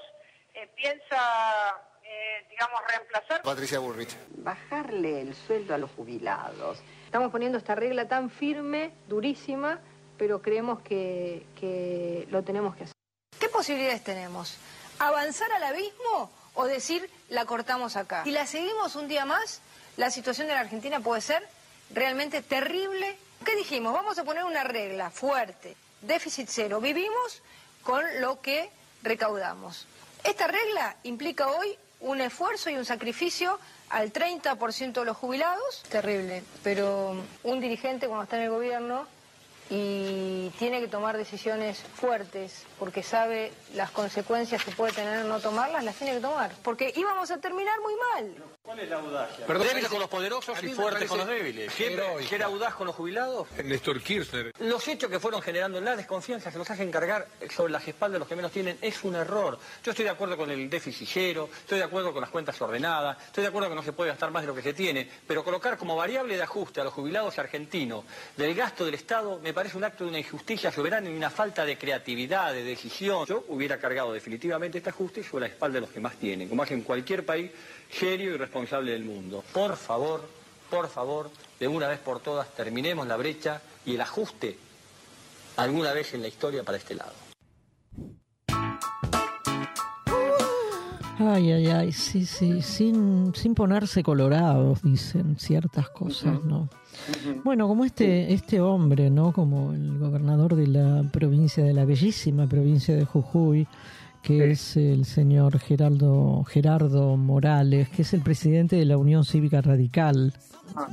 eh, 0.54 0.68
piensa, 0.76 1.80
eh, 2.04 2.46
digamos, 2.50 2.80
reemplazar. 2.88 3.42
Patricia 3.42 3.78
Bullrich. 3.78 4.16
bajarle 4.36 5.22
el 5.22 5.34
sueldo 5.34 5.74
a 5.74 5.78
los 5.78 5.90
jubilados. 5.92 6.78
Estamos 7.04 7.30
poniendo 7.30 7.58
esta 7.58 7.74
regla 7.74 8.08
tan 8.08 8.30
firme, 8.30 8.92
durísima, 9.08 9.78
pero 10.18 10.42
creemos 10.42 10.80
que, 10.82 11.46
que 11.58 12.26
lo 12.30 12.42
tenemos 12.42 12.74
que 12.76 12.84
hacer. 12.84 12.94
¿Qué 13.38 13.48
posibilidades 13.48 14.04
tenemos? 14.04 14.56
¿Avanzar 14.98 15.50
al 15.52 15.64
abismo 15.64 16.30
o 16.54 16.64
decir 16.66 17.10
la 17.28 17.44
cortamos 17.44 17.96
acá? 17.96 18.24
Si 18.24 18.30
la 18.30 18.46
seguimos 18.46 18.94
un 18.94 19.08
día 19.08 19.24
más, 19.24 19.60
la 19.96 20.10
situación 20.10 20.46
de 20.46 20.54
la 20.54 20.60
Argentina 20.60 21.00
puede 21.00 21.20
ser 21.20 21.46
realmente 21.90 22.42
terrible. 22.42 23.16
¿Qué 23.44 23.56
dijimos? 23.56 23.92
Vamos 23.92 24.18
a 24.18 24.24
poner 24.24 24.44
una 24.44 24.62
regla 24.64 25.10
fuerte, 25.10 25.76
déficit 26.02 26.48
cero. 26.48 26.80
Vivimos 26.80 27.42
con 27.82 28.04
lo 28.20 28.40
que 28.40 28.70
recaudamos. 29.02 29.86
Esta 30.24 30.46
regla 30.46 30.96
implica 31.02 31.48
hoy 31.48 31.76
un 32.00 32.20
esfuerzo 32.20 32.70
y 32.70 32.76
un 32.76 32.84
sacrificio 32.84 33.58
al 33.90 34.12
30% 34.12 34.92
de 34.92 35.04
los 35.04 35.16
jubilados. 35.16 35.82
Terrible, 35.88 36.42
pero 36.62 37.16
un 37.42 37.60
dirigente 37.60 38.06
cuando 38.06 38.24
está 38.24 38.36
en 38.36 38.42
el 38.44 38.50
gobierno 38.50 39.06
y 39.74 40.50
tiene 40.58 40.80
que 40.82 40.88
tomar 40.88 41.16
decisiones 41.16 41.78
fuertes 41.94 42.66
porque 42.78 43.02
sabe 43.02 43.50
las 43.74 43.90
consecuencias 43.90 44.62
que 44.62 44.70
puede 44.72 44.92
tener 44.92 45.24
no 45.24 45.40
tomarlas, 45.40 45.82
las 45.82 45.96
tiene 45.96 46.12
que 46.12 46.20
tomar. 46.20 46.52
Porque 46.62 46.92
íbamos 46.94 47.30
a 47.30 47.38
terminar 47.38 47.80
muy 47.80 47.94
mal. 47.94 48.34
¿Cuál 48.60 48.80
es 48.80 48.90
la 48.90 48.96
audacia? 48.96 49.46
Perdón, 49.46 49.66
débiles 49.68 49.88
con 49.88 49.98
los 49.98 50.10
poderosos 50.10 50.62
y 50.62 50.68
fuertes 50.74 51.08
con 51.08 51.18
los 51.18 51.26
débiles. 51.26 51.72
¿Qué, 51.74 51.94
heroico. 51.94 52.28
qué 52.28 52.34
era 52.34 52.46
audaz 52.46 52.74
con 52.74 52.86
los 52.86 52.94
jubilados? 52.94 53.48
Néstor 53.64 54.02
Kirchner. 54.02 54.52
Los 54.60 54.86
hechos 54.88 55.08
que 55.08 55.18
fueron 55.18 55.40
generando 55.40 55.80
la 55.80 55.96
desconfianza 55.96 56.52
que 56.52 56.58
nos 56.58 56.70
hacen 56.70 56.90
cargar 56.90 57.26
sobre 57.48 57.72
las 57.72 57.88
espaldas 57.88 58.16
de 58.16 58.18
los 58.18 58.28
que 58.28 58.36
menos 58.36 58.52
tienen 58.52 58.76
es 58.82 59.02
un 59.04 59.14
error. 59.14 59.58
Yo 59.82 59.92
estoy 59.92 60.04
de 60.04 60.10
acuerdo 60.10 60.36
con 60.36 60.50
el 60.50 60.68
déficit 60.68 61.08
cero, 61.10 61.48
estoy 61.50 61.78
de 61.78 61.84
acuerdo 61.84 62.12
con 62.12 62.20
las 62.20 62.30
cuentas 62.30 62.60
ordenadas, 62.60 63.16
estoy 63.24 63.40
de 63.42 63.48
acuerdo 63.48 63.70
que 63.70 63.74
no 63.74 63.82
se 63.82 63.94
puede 63.94 64.10
gastar 64.10 64.30
más 64.30 64.42
de 64.42 64.48
lo 64.48 64.54
que 64.54 64.62
se 64.62 64.74
tiene, 64.74 65.08
pero 65.26 65.42
colocar 65.42 65.78
como 65.78 65.96
variable 65.96 66.36
de 66.36 66.42
ajuste 66.42 66.82
a 66.82 66.84
los 66.84 66.92
jubilados 66.92 67.38
argentinos 67.38 68.04
del 68.36 68.54
gasto 68.54 68.84
del 68.84 68.94
Estado 68.94 69.40
me 69.42 69.54
parece 69.54 69.61
un 69.74 69.84
acto 69.84 70.04
de 70.04 70.10
una 70.10 70.18
injusticia 70.18 70.72
soberana 70.72 71.08
y 71.08 71.14
una 71.14 71.30
falta 71.30 71.64
de 71.64 71.78
creatividad, 71.78 72.52
de 72.52 72.64
decisión. 72.64 73.24
Yo 73.26 73.44
hubiera 73.48 73.78
cargado 73.78 74.12
definitivamente 74.12 74.78
este 74.78 74.90
ajuste 74.90 75.22
sobre 75.22 75.46
la 75.46 75.52
espalda 75.54 75.76
de 75.76 75.82
los 75.82 75.90
que 75.90 76.00
más 76.00 76.16
tienen, 76.16 76.48
como 76.48 76.62
hace 76.62 76.74
en 76.74 76.82
cualquier 76.82 77.24
país 77.24 77.50
serio 77.90 78.34
y 78.34 78.36
responsable 78.36 78.92
del 78.92 79.04
mundo. 79.04 79.44
Por 79.52 79.76
favor, 79.76 80.28
por 80.68 80.88
favor, 80.88 81.30
de 81.60 81.68
una 81.68 81.86
vez 81.86 82.00
por 82.00 82.20
todas 82.20 82.52
terminemos 82.54 83.06
la 83.06 83.16
brecha 83.16 83.62
y 83.86 83.94
el 83.94 84.00
ajuste 84.00 84.58
alguna 85.56 85.92
vez 85.92 86.12
en 86.14 86.22
la 86.22 86.28
historia 86.28 86.64
para 86.64 86.78
este 86.78 86.94
lado. 86.94 87.12
Ay, 91.18 91.52
ay, 91.52 91.66
ay, 91.68 91.92
sí, 91.92 92.26
sí, 92.26 92.62
sin, 92.62 93.32
sin 93.34 93.54
ponerse 93.54 94.02
colorados, 94.02 94.82
dicen 94.82 95.38
ciertas 95.38 95.88
cosas, 95.90 96.42
¿no? 96.42 96.68
Bueno, 97.44 97.68
como 97.68 97.84
este, 97.84 98.32
este 98.32 98.60
hombre, 98.60 99.10
¿no? 99.10 99.32
Como 99.32 99.72
el 99.72 99.98
gobernador 99.98 100.54
de 100.54 100.66
la 100.66 101.02
provincia, 101.10 101.64
de 101.64 101.74
la 101.74 101.84
bellísima 101.84 102.46
provincia 102.46 102.94
de 102.94 103.04
Jujuy, 103.04 103.66
que 104.22 104.52
es 104.52 104.76
el 104.76 105.04
señor 105.04 105.58
Geraldo, 105.58 106.44
Gerardo 106.44 107.16
Morales, 107.16 107.88
que 107.88 108.02
es 108.02 108.14
el 108.14 108.20
presidente 108.20 108.76
de 108.76 108.84
la 108.84 108.96
Unión 108.96 109.24
Cívica 109.24 109.60
Radical, 109.60 110.32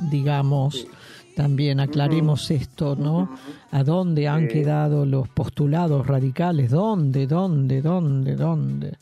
digamos. 0.10 0.88
También 1.36 1.80
aclaremos 1.80 2.52
esto, 2.52 2.98
¿no? 2.98 3.30
¿A 3.72 3.84
dónde 3.84 4.28
han 4.28 4.48
quedado 4.48 5.06
los 5.06 5.30
postulados 5.30 6.06
radicales? 6.06 6.72
¿Dónde, 6.72 7.28
dónde, 7.28 7.82
dónde, 7.82 8.36
dónde? 8.36 8.98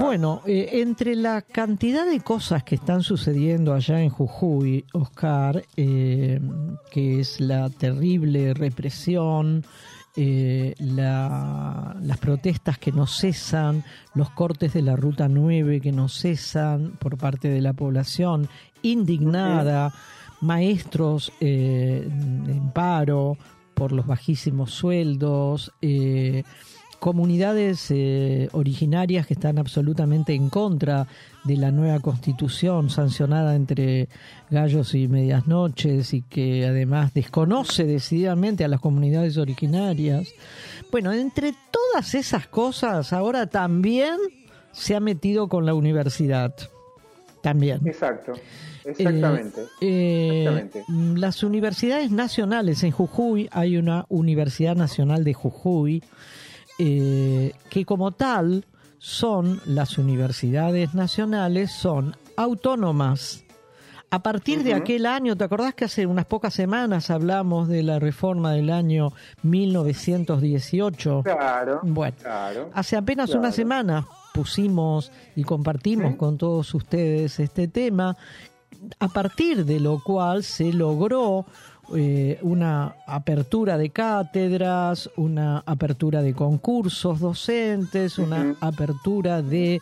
Bueno, 0.00 0.42
eh, 0.46 0.70
entre 0.74 1.14
la 1.14 1.42
cantidad 1.42 2.04
de 2.06 2.20
cosas 2.20 2.62
que 2.64 2.74
están 2.74 3.02
sucediendo 3.02 3.72
allá 3.72 4.00
en 4.02 4.10
Jujuy, 4.10 4.84
Oscar, 4.92 5.64
eh, 5.76 6.40
que 6.90 7.20
es 7.20 7.40
la 7.40 7.70
terrible 7.70 8.52
represión, 8.54 9.64
eh, 10.16 10.74
la- 10.78 11.96
las 12.02 12.18
protestas 12.18 12.76
que 12.78 12.90
no 12.92 13.06
cesan, 13.06 13.84
los 14.14 14.30
cortes 14.30 14.72
de 14.74 14.82
la 14.82 14.96
Ruta 14.96 15.28
9 15.28 15.80
que 15.80 15.92
no 15.92 16.08
cesan 16.08 16.92
por 16.98 17.16
parte 17.16 17.48
de 17.48 17.60
la 17.60 17.72
población 17.72 18.48
indignada, 18.82 19.92
maestros 20.40 21.32
eh, 21.40 22.04
en 22.08 22.70
paro 22.72 23.36
por 23.74 23.92
los 23.92 24.06
bajísimos 24.06 24.72
sueldos, 24.72 25.72
eh, 25.82 26.42
comunidades 26.98 27.90
eh, 27.90 28.48
originarias 28.52 29.26
que 29.26 29.34
están 29.34 29.58
absolutamente 29.58 30.34
en 30.34 30.48
contra 30.50 31.06
de 31.44 31.56
la 31.56 31.70
nueva 31.70 32.00
constitución 32.00 32.90
sancionada 32.90 33.54
entre 33.54 34.08
gallos 34.50 34.94
y 34.94 35.08
medias 35.08 35.46
noches 35.46 36.12
y 36.12 36.22
que 36.22 36.66
además 36.66 37.14
desconoce 37.14 37.84
decididamente 37.84 38.64
a 38.64 38.68
las 38.68 38.80
comunidades 38.80 39.36
originarias. 39.36 40.28
Bueno, 40.90 41.12
entre 41.12 41.54
todas 41.70 42.14
esas 42.14 42.48
cosas, 42.48 43.12
ahora 43.12 43.46
también 43.46 44.16
se 44.72 44.94
ha 44.94 45.00
metido 45.00 45.48
con 45.48 45.66
la 45.66 45.74
universidad. 45.74 46.54
También. 47.40 47.86
Exacto, 47.86 48.32
exactamente. 48.84 49.62
Eh, 49.80 50.44
Exactamente. 50.44 50.84
Las 51.20 51.44
universidades 51.44 52.10
nacionales 52.10 52.82
en 52.82 52.90
Jujuy, 52.90 53.48
hay 53.52 53.76
una 53.76 54.06
Universidad 54.08 54.74
Nacional 54.74 55.22
de 55.22 55.34
Jujuy, 55.34 56.02
eh, 56.78 57.52
que 57.70 57.84
como 57.84 58.12
tal 58.12 58.64
son 58.98 59.60
las 59.66 59.98
universidades 59.98 60.94
nacionales, 60.94 61.70
son 61.72 62.16
autónomas. 62.36 63.44
A 64.10 64.22
partir 64.22 64.62
de 64.62 64.72
aquel 64.72 65.04
año, 65.04 65.36
¿te 65.36 65.44
acordás 65.44 65.74
que 65.74 65.84
hace 65.84 66.06
unas 66.06 66.24
pocas 66.24 66.54
semanas 66.54 67.10
hablamos 67.10 67.68
de 67.68 67.82
la 67.82 67.98
reforma 67.98 68.52
del 68.52 68.70
año 68.70 69.12
1918? 69.42 71.22
Claro. 71.24 71.80
Bueno, 71.82 72.16
claro. 72.20 72.70
Hace 72.72 72.96
apenas 72.96 73.26
Claro. 73.26 73.40
una 73.40 73.52
semana 73.52 74.06
pusimos 74.32 75.12
y 75.36 75.44
compartimos 75.44 76.16
con 76.16 76.38
todos 76.38 76.72
ustedes 76.74 77.38
este 77.38 77.68
tema, 77.68 78.16
a 78.98 79.08
partir 79.08 79.64
de 79.64 79.80
lo 79.80 80.02
cual 80.02 80.42
se 80.44 80.72
logró 80.72 81.44
eh, 81.94 82.38
una 82.42 82.96
apertura 83.06 83.78
de 83.78 83.90
cátedras, 83.90 85.10
una 85.16 85.62
apertura 85.64 86.22
de 86.22 86.34
concursos 86.34 87.20
docentes, 87.20 88.18
una 88.18 88.54
apertura 88.60 89.42
de 89.42 89.80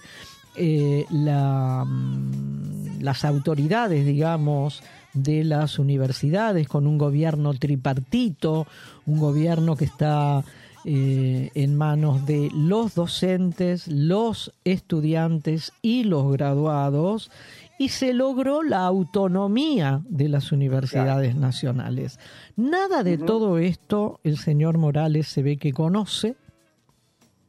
eh, 0.57 1.05
la, 1.11 1.85
mm, 1.85 3.01
las 3.01 3.25
autoridades, 3.25 4.07
digamos, 4.07 4.83
de 5.13 5.45
las 5.45 5.79
universidades 5.79 6.69
con 6.69 6.87
un 6.87 6.99
gobierno 6.99 7.55
tripartito, 7.55 8.67
un 9.07 9.19
gobierno 9.19 9.77
que 9.77 9.87
está 9.87 10.45
eh, 10.89 11.51
en 11.55 11.77
manos 11.77 12.27
de 12.27 12.49
los 12.55 12.95
docentes, 12.95 13.89
los 13.89 14.53
estudiantes 14.63 15.73
y 15.83 16.05
los 16.05 16.31
graduados 16.31 17.31
y 17.79 17.91
se 17.91 18.13
logró 18.15 18.63
la 18.63 18.85
autonomía 18.85 20.01
de 20.09 20.29
las 20.29 20.53
universidades 20.53 21.35
nacionales. 21.37 22.19
Nada 22.57 23.03
de 23.03 23.19
todo 23.19 23.59
esto 23.59 24.21
el 24.25 24.39
señor 24.39 24.79
Morales 24.79 25.29
se 25.29 25.43
ve 25.43 25.57
que 25.57 25.73
conoce, 25.73 26.37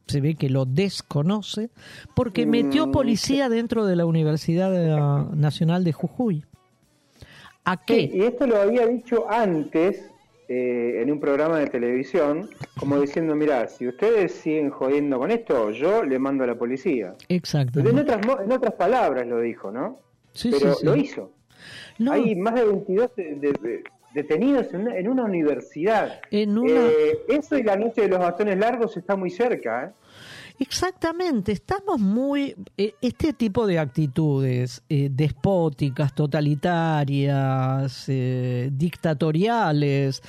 se 0.06 0.20
ve 0.20 0.34
que 0.34 0.50
lo 0.50 0.64
desconoce, 0.64 1.70
porque 2.14 2.46
metió 2.46 2.86
Mm, 2.86 2.92
policía 2.92 3.48
dentro 3.48 3.86
de 3.86 3.96
la 3.96 4.06
Universidad 4.06 5.30
Nacional 5.34 5.84
de 5.84 5.92
Jujuy. 5.92 6.44
¿A 7.64 7.76
qué? 7.84 8.08
Sí, 8.10 8.18
y 8.18 8.22
esto 8.22 8.46
lo 8.46 8.60
había 8.60 8.86
dicho 8.86 9.30
antes 9.30 10.10
eh, 10.48 11.02
en 11.02 11.12
un 11.12 11.20
programa 11.20 11.58
de 11.58 11.66
televisión, 11.66 12.48
como 12.78 12.98
diciendo, 12.98 13.34
mira, 13.34 13.68
si 13.68 13.86
ustedes 13.86 14.32
siguen 14.32 14.70
jodiendo 14.70 15.18
con 15.18 15.30
esto, 15.30 15.70
yo 15.72 16.02
le 16.02 16.18
mando 16.18 16.44
a 16.44 16.46
la 16.46 16.54
policía. 16.54 17.14
Exacto. 17.28 17.80
En 17.80 17.98
otras, 17.98 18.20
en 18.42 18.52
otras 18.52 18.72
palabras 18.72 19.26
lo 19.26 19.40
dijo, 19.40 19.70
¿no? 19.70 19.98
Sí, 20.38 20.50
Pero 20.52 20.72
sí, 20.74 20.80
sí. 20.80 20.86
lo 20.86 20.96
hizo. 20.96 21.30
No. 21.98 22.12
Hay 22.12 22.36
más 22.36 22.54
de 22.54 22.64
22 22.64 23.16
de- 23.16 23.34
de- 23.34 23.52
de- 23.52 23.82
detenidos 24.14 24.72
en 24.72 24.82
una, 24.82 24.96
en 24.96 25.08
una 25.08 25.24
universidad. 25.24 26.20
En 26.30 26.56
una- 26.56 26.72
Eh, 26.86 27.18
eso 27.28 27.58
y 27.58 27.62
la 27.64 27.74
noche 27.76 28.02
de 28.02 28.08
los 28.08 28.20
bastones 28.20 28.56
largos 28.56 28.96
está 28.96 29.16
muy 29.16 29.30
cerca, 29.30 29.86
¿eh? 29.86 29.90
Exactamente, 30.60 31.52
estamos 31.52 32.00
muy... 32.00 32.56
eh, 32.76 32.94
Este 33.00 33.32
tipo 33.32 33.66
de 33.66 33.78
actitudes 33.78 34.82
eh, 34.88 35.08
despóticas, 35.12 36.14
totalitarias, 36.14 38.04
eh, 38.08 38.68
dictatoriales, 38.72 40.20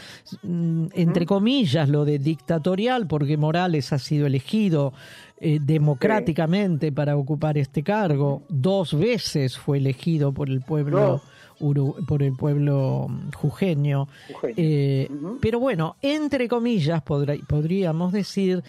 mm, 0.43 0.85
entre 0.93 1.25
comillas 1.25 1.89
lo 1.89 2.05
de 2.05 2.19
dictatorial, 2.19 3.07
porque 3.07 3.37
Morales 3.37 3.91
ha 3.91 3.97
sido 3.97 4.27
elegido 4.27 4.93
eh, 5.41 5.59
democráticamente 5.61 6.91
para 6.91 7.15
ocupar 7.17 7.57
este 7.57 7.81
cargo, 7.81 8.43
dos 8.49 8.93
veces 8.97 9.57
fue 9.57 9.77
elegido 9.77 10.31
por 10.31 10.49
el 10.49 10.61
pueblo... 10.61 11.21
Uru- 11.59 12.05
por 12.05 12.23
el 12.23 12.33
pueblo 12.35 13.07
mm, 13.09 13.31
jujeño. 13.33 14.07
Jujeño. 14.33 14.53
Eh, 14.57 15.09
Pero 15.41 15.59
bueno, 15.59 15.95
entre 16.01 16.47
comillas, 16.47 17.03
podrá- 17.03 17.39
podríamos 17.47 18.11
decir, 18.13 18.63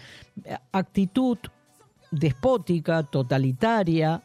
actitud 0.71 1.37
despótica, 2.11 3.03
totalitaria, 3.03 4.21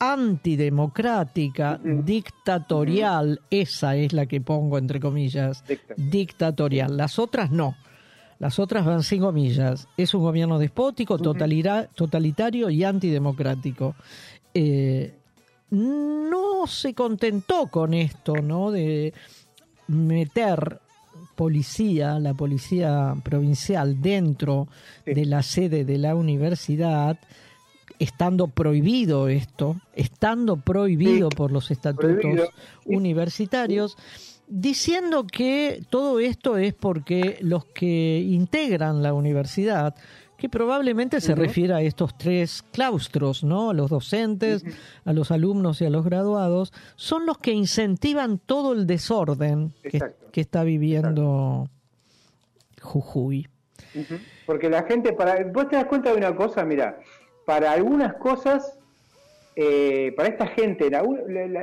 antidemocrática, 0.00 1.78
dictatorial, 1.82 3.40
esa 3.50 3.96
es 3.96 4.12
la 4.12 4.26
que 4.26 4.40
pongo 4.40 4.78
entre 4.78 5.00
comillas, 5.00 5.64
dictatorial. 5.96 6.96
Las 6.96 7.18
otras 7.18 7.50
no. 7.50 7.74
Las 8.38 8.58
otras 8.60 8.84
van 8.86 9.02
sin 9.02 9.20
comillas. 9.22 9.88
Es 9.96 10.14
un 10.14 10.22
gobierno 10.22 10.58
despótico, 10.58 11.18
totalitario 11.18 12.70
y 12.70 12.84
antidemocrático. 12.84 13.94
Eh, 14.54 15.14
no 15.70 16.66
se 16.66 16.94
contentó 16.94 17.68
con 17.68 17.94
esto, 17.94 18.34
¿no? 18.36 18.70
De 18.70 19.12
meter 19.86 20.80
policía, 21.34 22.18
la 22.18 22.34
policía 22.34 23.14
provincial, 23.22 24.00
dentro 24.02 24.68
de 25.06 25.24
la 25.24 25.42
sede 25.42 25.84
de 25.84 25.98
la 25.98 26.14
universidad, 26.14 27.18
estando 27.98 28.48
prohibido 28.48 29.28
esto, 29.28 29.76
estando 29.94 30.56
prohibido 30.56 31.28
por 31.28 31.52
los 31.52 31.70
estatutos 31.70 32.20
prohibido. 32.20 32.48
universitarios, 32.84 33.96
diciendo 34.48 35.26
que 35.26 35.82
todo 35.90 36.20
esto 36.20 36.56
es 36.56 36.74
porque 36.74 37.38
los 37.40 37.64
que 37.66 38.18
integran 38.20 39.02
la 39.02 39.12
universidad, 39.12 39.94
que 40.38 40.48
probablemente 40.48 41.20
se 41.20 41.34
refiere 41.34 41.74
a 41.74 41.80
estos 41.82 42.16
tres 42.16 42.62
claustros, 42.72 43.42
¿no? 43.42 43.70
A 43.70 43.74
los 43.74 43.90
docentes, 43.90 44.64
a 45.04 45.12
los 45.12 45.32
alumnos 45.32 45.80
y 45.82 45.84
a 45.84 45.90
los 45.90 46.04
graduados, 46.04 46.72
son 46.94 47.26
los 47.26 47.38
que 47.38 47.50
incentivan 47.50 48.38
todo 48.38 48.72
el 48.72 48.86
desorden 48.86 49.74
que, 49.82 50.40
está 50.40 50.62
viviendo 50.62 51.68
Jujuy. 52.80 53.48
Porque 54.46 54.70
la 54.70 54.84
gente, 54.84 55.12
para 55.12 55.44
vos 55.52 55.68
te 55.68 55.74
das 55.74 55.86
cuenta 55.86 56.12
de 56.12 56.16
una 56.18 56.34
cosa, 56.36 56.64
mira, 56.64 57.00
para 57.44 57.72
algunas 57.72 58.14
cosas, 58.14 58.78
eh, 59.56 60.12
para 60.16 60.28
esta 60.28 60.46
gente, 60.46 60.88
la- 60.88 61.02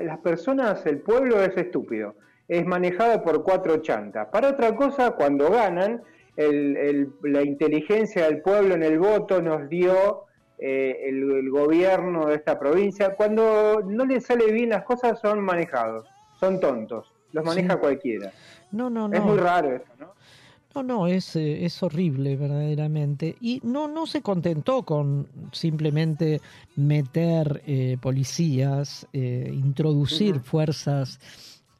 las 0.01 0.17
personas, 0.19 0.85
el 0.85 0.99
pueblo 0.99 1.41
es 1.41 1.55
estúpido, 1.55 2.15
es 2.49 2.65
manejado 2.65 3.23
por 3.23 3.41
cuatro 3.43 3.77
chantas. 3.77 4.27
Para 4.33 4.49
otra 4.49 4.75
cosa, 4.75 5.11
cuando 5.11 5.49
ganan, 5.49 6.01
el- 6.37 6.75
el- 6.77 7.09
la 7.23 7.43
inteligencia 7.43 8.25
del 8.25 8.41
pueblo 8.41 8.75
en 8.75 8.83
el 8.83 8.99
voto 8.99 9.41
nos 9.41 9.67
dio 9.69 10.23
eh, 10.57 11.09
el, 11.09 11.31
el 11.31 11.49
gobierno 11.49 12.27
de 12.27 12.35
esta 12.35 12.57
provincia. 12.57 13.15
Cuando 13.15 13.81
no 13.85 14.05
les 14.05 14.25
sale 14.25 14.51
bien 14.53 14.69
las 14.69 14.83
cosas, 14.85 15.19
son 15.19 15.41
manejados, 15.41 16.07
son 16.39 16.59
tontos, 16.61 17.11
los 17.33 17.43
maneja 17.43 17.73
Sí. 17.73 17.79
cualquiera. 17.79 18.31
No, 18.71 18.89
no, 18.89 19.07
no. 19.09 19.17
Es 19.17 19.21
muy 19.23 19.37
raro 19.37 19.75
eso, 19.75 19.85
¿no? 19.99 20.15
No, 20.73 20.83
no, 20.83 21.07
es, 21.07 21.35
eh, 21.37 21.63
es 21.65 21.81
horrible 21.83 22.35
verdaderamente. 22.35 23.35
Y 23.39 23.61
no, 23.63 23.87
no 23.87 24.05
se 24.05 24.21
contentó 24.21 24.83
con 24.83 25.27
simplemente 25.53 26.41
meter 26.75 27.61
eh, 27.65 27.97
policías, 28.01 29.07
eh, 29.13 29.49
introducir 29.53 30.39
fuerzas, 30.41 31.19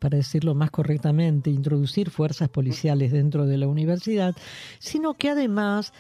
para 0.06 0.18
decirlo 0.18 0.54
más 0.54 0.70
correctamente, 0.70 1.50
introducir 1.50 2.12
fuerzas 2.12 2.48
policiales 2.48 3.12
dentro 3.12 3.48
de 3.48 3.58
la 3.58 3.66
universidad, 3.68 4.36
sino 4.78 5.16
que 5.16 5.30
además 5.32 5.94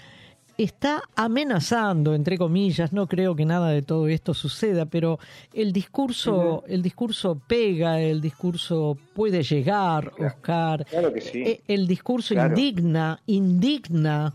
está 0.59 1.01
amenazando, 1.15 2.13
entre 2.13 2.37
comillas, 2.37 2.93
no 2.93 3.07
creo 3.07 3.35
que 3.35 3.45
nada 3.45 3.69
de 3.71 3.81
todo 3.81 4.07
esto 4.07 4.35
suceda, 4.35 4.85
pero 4.85 5.17
el 5.55 5.73
discurso, 5.73 6.63
el 6.67 6.83
discurso 6.83 7.41
pega, 7.47 7.99
el 7.99 8.21
discurso 8.21 8.95
puede 9.15 9.41
llegar, 9.41 10.11
Oscar. 10.19 10.85
Claro 10.85 11.11
que 11.11 11.21
sí. 11.21 11.41
Eh, 11.41 11.61
El 11.67 11.87
discurso 11.87 12.35
Claro. 12.35 12.49
indigna, 12.49 13.19
indigna. 13.25 14.31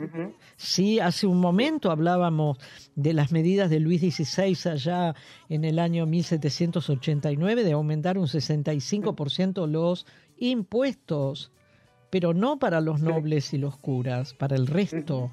Sí, 0.63 1.01
hace 1.01 1.27
un 1.27 1.41
momento 1.41 1.91
hablábamos 1.91 2.59
de 2.95 3.15
las 3.15 3.33
medidas 3.33 3.71
de 3.71 3.81
Luis 3.81 4.03
XVI 4.03 4.71
allá 4.71 5.15
en 5.49 5.65
el 5.65 5.79
año 5.79 6.05
1789 6.05 7.65
de 7.65 7.73
aumentar 7.73 8.19
un 8.19 8.27
65% 8.27 9.67
los 9.67 10.05
impuestos, 10.37 11.51
pero 12.11 12.35
no 12.35 12.59
para 12.59 12.83
los 12.83 13.01
nobles 13.01 13.55
y 13.55 13.57
los 13.59 13.79
curas, 13.79 14.35
para 14.35 14.55
el 14.55 14.67
resto. 14.67 15.33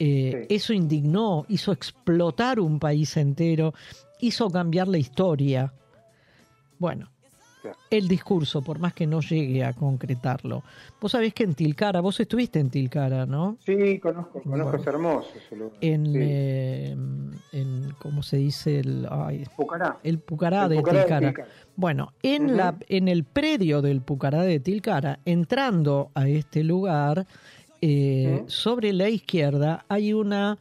Eh, 0.00 0.46
Eso 0.48 0.72
indignó, 0.72 1.46
hizo 1.48 1.70
explotar 1.70 2.58
un 2.58 2.80
país 2.80 3.16
entero, 3.16 3.72
hizo 4.18 4.50
cambiar 4.50 4.88
la 4.88 4.98
historia. 4.98 5.72
Bueno, 6.80 7.12
el 7.90 8.08
discurso, 8.08 8.62
por 8.62 8.78
más 8.78 8.92
que 8.94 9.06
no 9.06 9.20
llegue 9.20 9.64
a 9.64 9.72
concretarlo. 9.72 10.62
Vos 11.00 11.12
sabés 11.12 11.34
que 11.34 11.44
en 11.44 11.54
Tilcara, 11.54 12.00
vos 12.00 12.18
estuviste 12.20 12.58
en 12.58 12.70
Tilcara, 12.70 13.26
¿no? 13.26 13.56
Sí, 13.64 13.98
conozco, 13.98 14.40
conozco, 14.42 14.48
Bueno. 14.50 14.74
es 14.76 14.86
hermoso 14.86 15.28
ese 15.36 15.56
lugar. 15.56 15.72
En, 15.80 16.06
Sí. 16.06 16.18
eh, 16.20 16.96
en 17.52 17.94
¿cómo 17.98 18.22
se 18.22 18.36
dice? 18.38 18.80
El, 18.80 19.06
ay, 19.10 19.44
Pucará. 19.56 19.98
el 20.02 20.18
Pucará, 20.18 20.64
El 20.64 20.68
de, 20.70 20.76
Pucará 20.76 20.98
de 20.98 21.04
Tilcara. 21.26 21.48
Bueno, 21.76 22.12
en, 22.22 22.56
la, 22.56 22.76
en 22.88 23.08
el 23.08 23.24
predio 23.24 23.82
del 23.82 24.00
Pucará 24.02 24.42
de 24.42 24.60
Tilcara, 24.60 25.18
entrando 25.24 26.10
a 26.14 26.28
este 26.28 26.62
lugar, 26.64 27.26
eh, 27.82 28.44
sobre 28.46 28.92
la 28.92 29.08
izquierda 29.08 29.84
hay 29.88 30.12
una, 30.12 30.58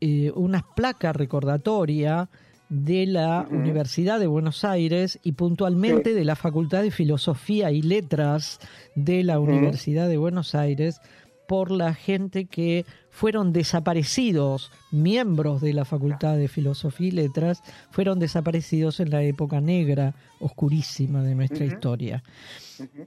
eh, 0.00 0.30
una 0.34 0.64
placa 0.74 1.12
recordatoria 1.12 2.28
de 2.74 3.06
la 3.06 3.46
Universidad 3.50 4.18
de 4.18 4.26
Buenos 4.26 4.64
Aires 4.64 5.20
y 5.22 5.32
puntualmente 5.32 6.10
Sí. 6.10 6.16
de 6.16 6.24
la 6.24 6.34
Facultad 6.34 6.82
de 6.82 6.90
Filosofía 6.90 7.70
y 7.70 7.82
Letras 7.82 8.58
de 8.96 9.22
la 9.22 9.38
Universidad 9.38 10.08
de 10.08 10.16
Buenos 10.16 10.56
Aires 10.56 11.00
por 11.46 11.70
la 11.70 11.94
gente 11.94 12.46
que 12.46 12.84
fueron 13.10 13.52
desaparecidos, 13.52 14.72
miembros 14.90 15.60
de 15.60 15.72
la 15.72 15.84
Facultad 15.84 16.36
de 16.36 16.48
Filosofía 16.48 17.08
y 17.08 17.10
Letras, 17.12 17.62
fueron 17.90 18.18
desaparecidos 18.18 18.98
en 18.98 19.10
la 19.10 19.22
época 19.22 19.60
negra, 19.60 20.14
oscurísima 20.40 21.22
de 21.22 21.34
nuestra 21.34 21.64
historia. 21.64 22.24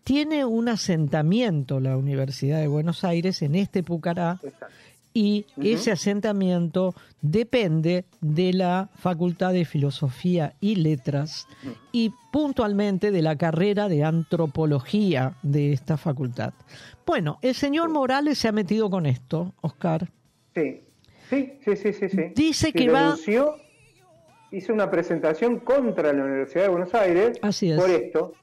Tiene 0.04 0.46
un 0.46 0.70
asentamiento 0.70 1.80
la 1.82 1.98
Universidad 1.98 2.60
de 2.62 2.68
Buenos 2.68 3.04
Aires 3.04 3.42
en 3.42 3.56
este 3.56 3.84
Pucará 3.84 4.40
y 5.20 5.46
ese 5.64 5.92
asentamiento 5.92 6.94
depende 7.22 8.06
de 8.22 8.54
la 8.54 8.90
Facultad 8.96 9.52
de 9.52 9.66
Filosofía 9.66 10.54
y 10.62 10.76
Letras 10.76 11.48
y 11.92 12.12
puntualmente 12.32 13.10
de 13.12 13.24
la 13.24 13.36
carrera 13.36 13.90
de 13.90 14.04
antropología 14.04 15.36
de 15.42 15.74
esta 15.74 15.98
facultad. 15.98 16.54
Bueno, 17.04 17.40
el 17.42 17.56
señor 17.56 17.90
Morales 17.90 18.38
se 18.38 18.48
ha 18.48 18.52
metido 18.52 18.92
con 18.92 19.08
esto, 19.08 19.56
Oscar. 19.62 20.08
Sí, 20.54 20.82
sí, 21.32 21.54
sí, 21.66 21.76
sí, 21.76 21.94
sí. 21.94 22.10
sí. 22.10 22.22
Dice 22.36 22.68
Se 22.68 22.74
que 22.74 22.90
va- 22.90 23.16
hizo 24.52 24.74
una 24.74 24.92
presentación 24.92 25.60
contra 25.62 26.14
la 26.14 26.24
Universidad 26.24 26.64
de 26.66 26.70
Buenos 26.70 26.94
Aires 26.94 27.40
Así 27.42 27.72
es. 27.72 27.80
por 27.80 27.90
esto, 27.90 28.34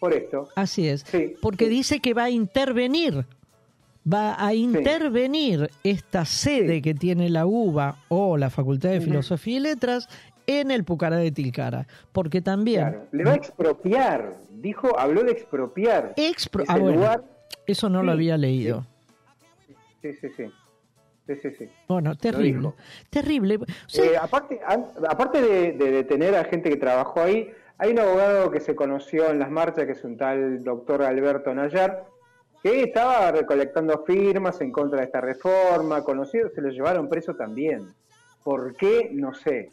por 0.00 0.12
esto. 0.14 0.48
Así 0.56 0.88
es, 0.88 1.04
porque 1.42 1.68
dice 1.68 2.00
que 2.00 2.14
va 2.14 2.24
a 2.24 2.30
intervenir, 2.30 3.26
va 4.10 4.34
a 4.44 4.54
intervenir 4.54 5.70
esta 5.84 6.24
sede 6.24 6.82
que 6.82 6.94
tiene 6.94 7.28
la 7.28 7.46
UBA 7.46 7.96
o 8.08 8.36
la 8.36 8.50
Facultad 8.50 8.90
de. 8.90 9.00
Filosofía 9.00 9.56
y 9.56 9.60
Letras 9.60 10.08
en 10.46 10.70
el 10.70 10.84
Pucará 10.84 11.16
de 11.16 11.30
Tilcara, 11.30 11.86
porque 12.12 12.40
también 12.40 12.80
Claro, 12.80 13.06
le 13.12 13.24
va 13.24 13.32
a 13.32 13.36
expropiar, 13.36 14.34
dijo, 14.50 14.98
habló 14.98 15.22
de 15.22 15.32
expropiar. 15.32 16.14
Expro- 16.16 16.64
ah, 16.66 16.78
bueno, 16.78 16.96
lugar. 16.96 17.24
eso 17.66 17.88
no 17.88 18.02
lo 18.02 18.12
había 18.12 18.36
leído. 18.36 18.84
Sí, 20.02 20.12
sí, 20.20 20.28
sí. 20.36 20.44
Sí, 21.28 21.50
sí. 21.56 21.68
Bueno, 21.88 22.16
terrible, 22.16 22.72
terrible. 23.08 23.58
Eh, 23.94 24.16
aparte 24.20 24.60
aparte 25.08 25.40
de, 25.40 25.72
de 25.72 25.90
detener 25.92 26.34
a 26.34 26.44
gente 26.44 26.68
que 26.68 26.76
trabajó 26.76 27.20
ahí, 27.22 27.48
hay 27.78 27.92
un 27.92 28.00
abogado 28.00 28.50
que 28.50 28.60
se 28.60 28.74
conoció 28.74 29.30
en 29.30 29.38
las 29.38 29.50
marchas, 29.50 29.86
que 29.86 29.92
es 29.92 30.02
un 30.04 30.16
tal 30.16 30.62
doctor 30.64 31.02
Alberto 31.02 31.54
Nayar, 31.54 32.04
que 32.62 32.84
estaba 32.84 33.30
recolectando 33.32 34.04
firmas 34.06 34.60
en 34.60 34.70
contra 34.70 35.00
de 35.00 35.06
esta 35.06 35.20
reforma, 35.20 36.02
conocido, 36.04 36.48
se 36.54 36.60
lo 36.60 36.68
llevaron 36.70 37.08
preso 37.08 37.34
también. 37.34 37.88
¿Por 38.44 38.74
qué? 38.76 39.10
No 39.12 39.34
sé. 39.34 39.70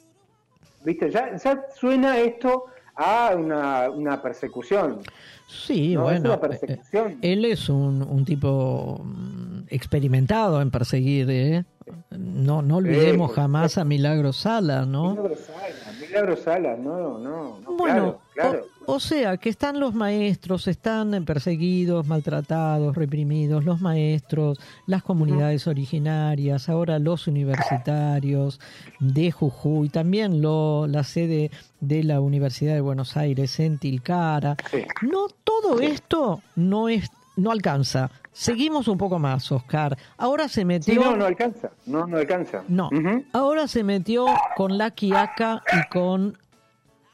¿Viste? 0.84 1.10
Ya, 1.11 1.36
ya 1.38 1.66
suena 1.76 2.18
esto 2.20 2.66
a 2.95 3.34
una, 3.36 3.90
una 3.90 4.22
persecución. 4.22 4.99
sí, 5.48 5.94
no, 5.94 6.10
es 6.10 6.22
bueno, 6.22 6.34
una 6.34 6.41
persecución. 6.41 7.11
eh, 7.14 7.34
él 7.34 7.45
es 7.45 7.70
un, 7.70 8.02
un 8.02 8.26
tipo 8.26 9.02
mm, 9.03 9.61
experimentado 9.70 10.61
en 10.61 10.70
perseguir, 10.72 11.30
¿eh? 11.30 11.66
No, 12.11 12.61
no 12.61 12.78
olvidemos 12.78 13.30
por 13.30 13.36
jamás 13.36 13.78
a 13.78 13.84
Milagro 13.84 14.34
Sala, 14.34 14.86
¿no? 14.86 15.11
Milagro 15.11 15.36
Sala, 15.36 15.99
Milagro 15.99 16.38
Sala, 16.38 16.78
no, 16.78 17.20
no, 17.20 17.60
no, 17.60 17.78
Bueno, 17.78 18.20
claro, 18.34 18.52
claro. 18.52 18.66
O, 18.86 18.94
o 18.94 18.99
sea, 18.99 19.38
que 19.38 19.49
están 19.49 19.80
los 19.80 19.94
maestros, 19.94 20.68
están 20.68 21.24
perseguidos, 21.26 22.07
maltratados, 22.07 22.95
reprimidos, 22.95 23.64
los 23.64 23.82
maestros, 23.82 24.60
las 24.88 25.03
comunidades 25.03 25.68
originarias, 25.68 26.70
ahora 26.70 26.99
los 26.99 27.28
universitarios 27.28 28.60
de 28.99 29.32
Jujuy, 29.32 29.90
también 29.90 30.41
lo, 30.41 30.88
la 30.88 31.03
sede 31.03 31.52
de 31.80 32.03
la 32.03 32.20
Universidad 32.20 32.74
de 32.74 32.82
Buenos 32.82 33.16
Aires 33.16 33.60
en 33.60 33.78
Tilcara. 33.78 34.57
No, 35.02 35.28
todo 35.44 35.80
esto 35.80 36.41
no 36.56 36.90
es 36.90 37.10
no 37.40 37.52
alcanza. 37.52 38.11
Seguimos 38.40 38.88
un 38.88 38.98
poco 38.98 39.20
más, 39.20 39.52
Oscar. 39.52 39.98
Ahora 40.18 40.48
se 40.48 40.64
metió 40.64 40.94
Sí, 40.94 40.98
no, 40.99 41.14
no 41.18 41.26
alcanza, 41.26 41.72
no, 41.86 42.07
no 42.07 42.16
alcanza. 42.16 42.64
no, 42.70 42.90
ahora 43.34 43.68
se 43.68 43.84
metió 43.84 44.28
con 44.56 44.78
La 44.78 44.91
Quiaca 44.91 45.61
y 45.74 45.90
con 45.90 46.38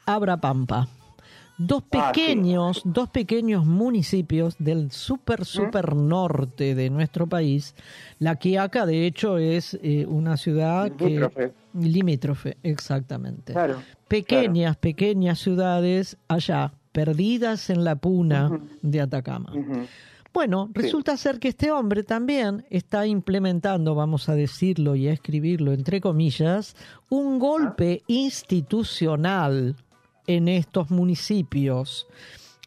Abrapampa. 0.06 0.86
Dos 1.58 1.82
Ah, 1.92 2.12
sí. 2.14 2.20
pequeños, 2.20 2.82
dos 2.84 3.08
pequeños 3.08 3.66
municipios 3.66 4.54
del 4.60 4.92
super, 4.92 5.44
super 5.44 5.96
norte 5.96 6.76
de 6.76 6.90
nuestro 6.90 7.26
país. 7.26 7.74
La 8.20 8.36
Quiaca, 8.36 8.86
de 8.86 9.04
hecho, 9.06 9.38
es 9.38 9.76
eh, 9.82 10.06
una 10.06 10.36
ciudad 10.36 10.92
Limítrofe. 10.96 11.50
que... 11.50 11.78
Limítrofe, 11.88 12.56
exactamente. 12.62 13.52
Claro, 13.52 13.82
Pequeñas, 14.06 14.76
pequeñas 14.76 15.40
ciudades 15.40 16.18
allá, 16.28 16.72
perdidas 16.92 17.68
en 17.70 17.82
la 17.82 17.96
puna 17.96 18.60
de 18.82 19.00
Atacama. 19.00 19.52
Bueno, 20.36 20.68
resulta 20.74 21.16
ser 21.16 21.38
que 21.38 21.48
este 21.48 21.70
hombre 21.72 22.02
también 22.02 22.66
está 22.68 23.06
implementando, 23.06 23.94
vamos 23.94 24.28
a 24.28 24.34
decirlo 24.34 24.94
y 24.94 25.08
a 25.08 25.12
escribirlo 25.14 25.72
entre 25.72 25.98
comillas, 26.02 26.76
un 27.08 27.38
golpe 27.38 28.02
institucional 28.06 29.76
en 30.26 30.48
estos 30.48 30.90
municipios. 30.90 32.06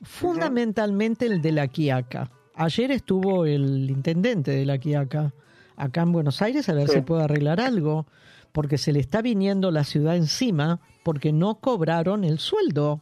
fundamentalmente 0.02 1.28
el 1.28 1.44
de 1.44 1.52
la 1.52 1.68
Quiaca. 1.68 2.32
Ayer 2.56 2.90
estuvo 2.90 3.46
el 3.46 3.88
intendente 3.92 4.50
de 4.50 4.66
la 4.66 4.80
Quiaca 4.80 5.32
acá 5.76 6.02
en 6.02 6.12
Buenos 6.12 6.42
Aires 6.42 6.70
a 6.70 6.74
ver 6.74 6.88
Sí. 6.88 6.96
si 6.96 7.02
puede 7.02 7.24
arreglar 7.26 7.60
algo, 7.62 8.08
porque 8.52 8.80
se 8.80 8.94
le 8.94 9.00
está 9.00 9.22
viniendo 9.22 9.70
la 9.70 9.84
ciudad 9.84 10.16
encima 10.16 10.80
porque 11.04 11.32
no 11.34 11.60
cobraron 11.60 12.24
el 12.24 12.40
sueldo. 12.40 13.02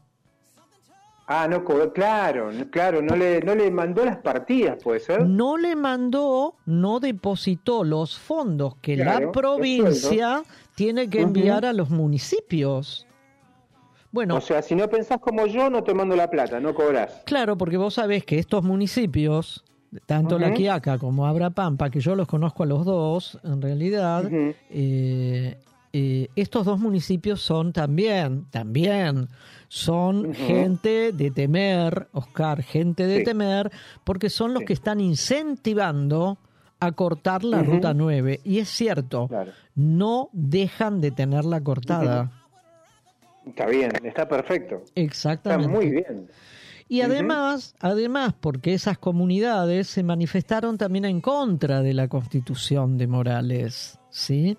Ah, 1.29 1.45
no 1.49 1.65
cobró, 1.65 1.91
claro, 1.91 2.49
claro, 2.71 3.01
no 3.01 3.13
le, 3.17 3.41
no 3.41 3.53
le 3.53 3.69
mandó 3.69 4.05
las 4.05 4.15
partidas, 4.15 4.81
puede 4.81 5.01
ser. 5.01 5.25
No 5.25 5.57
le 5.57 5.75
mandó, 5.75 6.55
no 6.65 7.01
depositó 7.01 7.83
los 7.83 8.17
fondos 8.17 8.75
que 8.81 8.95
Claro, 8.95 9.25
la 9.27 9.31
provincia 9.33 10.43
tiene 10.75 11.09
que 11.09 11.19
enviar 11.19 11.65
a 11.65 11.73
los 11.73 11.89
municipios. 11.89 13.07
Bueno, 14.09 14.37
O 14.37 14.41
sea, 14.41 14.61
si 14.61 14.73
no 14.73 14.87
pensás 14.89 15.19
como 15.19 15.45
yo, 15.47 15.69
no 15.69 15.83
te 15.83 15.93
mando 15.93 16.15
la 16.15 16.29
plata, 16.29 16.61
no 16.61 16.73
cobrás. 16.73 17.23
Claro, 17.25 17.57
porque 17.57 17.75
vos 17.75 17.95
sabés 17.95 18.23
que 18.23 18.39
estos 18.39 18.63
municipios, 18.63 19.65
tanto 20.05 20.39
La. 20.39 20.53
Quiaca 20.53 20.97
como 20.97 21.27
Abra 21.27 21.49
Pampa, 21.49 21.89
que 21.89 21.99
yo 21.99 22.15
los 22.15 22.29
conozco 22.29 22.63
a 22.63 22.67
los 22.67 22.85
dos, 22.85 23.37
en 23.43 23.61
realidad, 23.61 24.23
eh, 24.31 25.57
eh, 25.91 26.29
estos 26.37 26.65
dos 26.65 26.79
municipios 26.79 27.41
son 27.41 27.73
también, 27.73 28.45
también, 28.49 29.27
son 29.67 30.33
gente 30.33 31.11
de 31.11 31.31
temer, 31.31 32.07
Oscar, 32.13 32.63
gente 32.63 33.05
de 33.05 33.19
Sí. 33.19 33.23
temer, 33.25 33.71
porque 34.03 34.29
son 34.29 34.53
los 34.53 34.63
que 34.63 34.73
están 34.73 34.99
incentivando 34.99 36.37
a 36.79 36.91
cortar 36.91 37.43
la 37.43 37.63
ruta 37.63 37.93
9. 37.93 38.39
Y 38.43 38.59
es 38.59 38.69
cierto, 38.69 39.29
no 39.75 40.29
dejan 40.31 41.01
de 41.01 41.11
tenerla 41.11 41.61
cortada. 41.61 42.31
Está 43.45 43.65
bien, 43.65 43.91
está 44.03 44.27
perfecto. 44.27 44.83
Exactamente. 44.95 45.65
Está 45.65 45.75
muy 45.77 45.89
bien. 45.91 46.27
Y 46.89 47.01
además, 47.01 47.75
además, 47.79 48.33
porque 48.39 48.73
esas 48.73 48.97
comunidades 48.97 49.87
se 49.87 50.03
manifestaron 50.03 50.77
también 50.77 51.03
en 51.05 51.19
contra 51.19 51.81
de 51.81 51.93
la 51.93 52.07
constitución 52.07 52.97
de 52.97 53.07
Morales, 53.07 53.99
¿sí? 54.09 54.57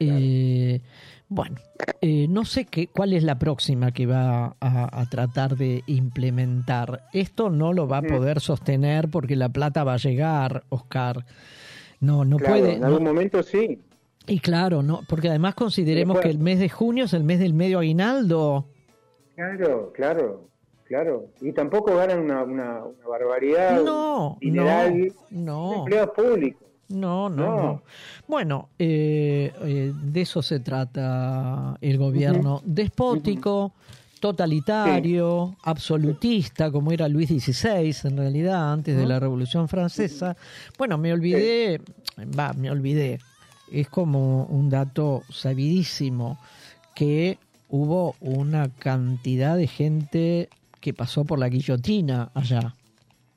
Eh, 0.00 0.80
bueno, 1.28 1.56
eh, 2.00 2.26
no 2.28 2.44
sé 2.44 2.64
qué, 2.64 2.86
cuál 2.88 3.12
es 3.12 3.22
la 3.22 3.38
próxima 3.38 3.92
que 3.92 4.06
va 4.06 4.56
a, 4.60 5.00
a 5.00 5.06
tratar 5.10 5.56
de 5.56 5.82
implementar. 5.86 7.02
Esto 7.12 7.50
no 7.50 7.72
lo 7.72 7.86
va 7.86 7.98
a 7.98 8.00
Ujú. 8.00 8.16
poder 8.16 8.40
sostener 8.40 9.08
porque 9.08 9.36
la 9.36 9.48
plata 9.48 9.84
va 9.84 9.94
a 9.94 9.98
llegar, 9.98 10.64
Oscar. 10.70 11.24
No, 12.00 12.24
no 12.24 12.36
Claro, 12.38 12.54
puede. 12.60 12.74
en 12.74 12.80
no- 12.80 12.86
algún 12.86 13.04
momento 13.04 13.42
sí. 13.42 13.78
y 14.26 14.40
claro, 14.40 14.82
no, 14.82 15.00
porque 15.08 15.28
además 15.28 15.54
consideremos 15.54 16.16
Después- 16.16 16.32
que 16.32 16.38
el 16.38 16.42
mes 16.42 16.58
de 16.60 16.68
junio 16.68 17.04
es 17.04 17.12
el 17.12 17.24
mes 17.24 17.38
del 17.40 17.54
medio 17.54 17.78
aguinaldo. 17.80 18.66
Claro, 19.34 19.92
claro, 19.94 20.48
claro. 20.84 21.26
Y 21.40 21.52
tampoco 21.52 21.94
ganan 21.96 22.20
una, 22.20 22.42
una, 22.44 22.84
una 22.84 23.06
barbaridad. 23.08 23.82
No, 23.82 24.38
no, 24.40 24.94
no. 25.30 25.74
empleados 25.80 26.10
públicos. 26.16 26.67
No, 26.88 27.28
no, 27.28 27.36
No. 27.36 27.56
no. 27.62 27.82
Bueno, 28.26 28.68
eh, 28.78 29.52
eh, 29.62 29.92
de 29.94 30.20
eso 30.20 30.42
se 30.42 30.60
trata 30.60 31.76
el 31.80 31.98
gobierno. 31.98 32.62
Despótico, 32.64 33.72
totalitario, 34.20 35.56
absolutista, 35.62 36.70
como 36.70 36.92
era 36.92 37.08
Luis 37.08 37.28
XVI 37.28 37.94
en 38.04 38.16
realidad, 38.16 38.72
antes 38.72 38.96
de 38.96 39.06
la 39.06 39.20
Revolución 39.20 39.68
Francesa. 39.68 40.36
Bueno, 40.78 40.98
me 40.98 41.12
olvidé, 41.12 41.80
va, 42.38 42.52
me 42.54 42.70
olvidé. 42.70 43.18
Es 43.70 43.88
como 43.88 44.44
un 44.44 44.70
dato 44.70 45.22
sabidísimo 45.30 46.38
que 46.94 47.38
hubo 47.68 48.14
una 48.20 48.70
cantidad 48.70 49.56
de 49.56 49.66
gente 49.66 50.48
que 50.80 50.94
pasó 50.94 51.24
por 51.24 51.38
la 51.38 51.48
guillotina 51.48 52.30
allá. 52.34 52.74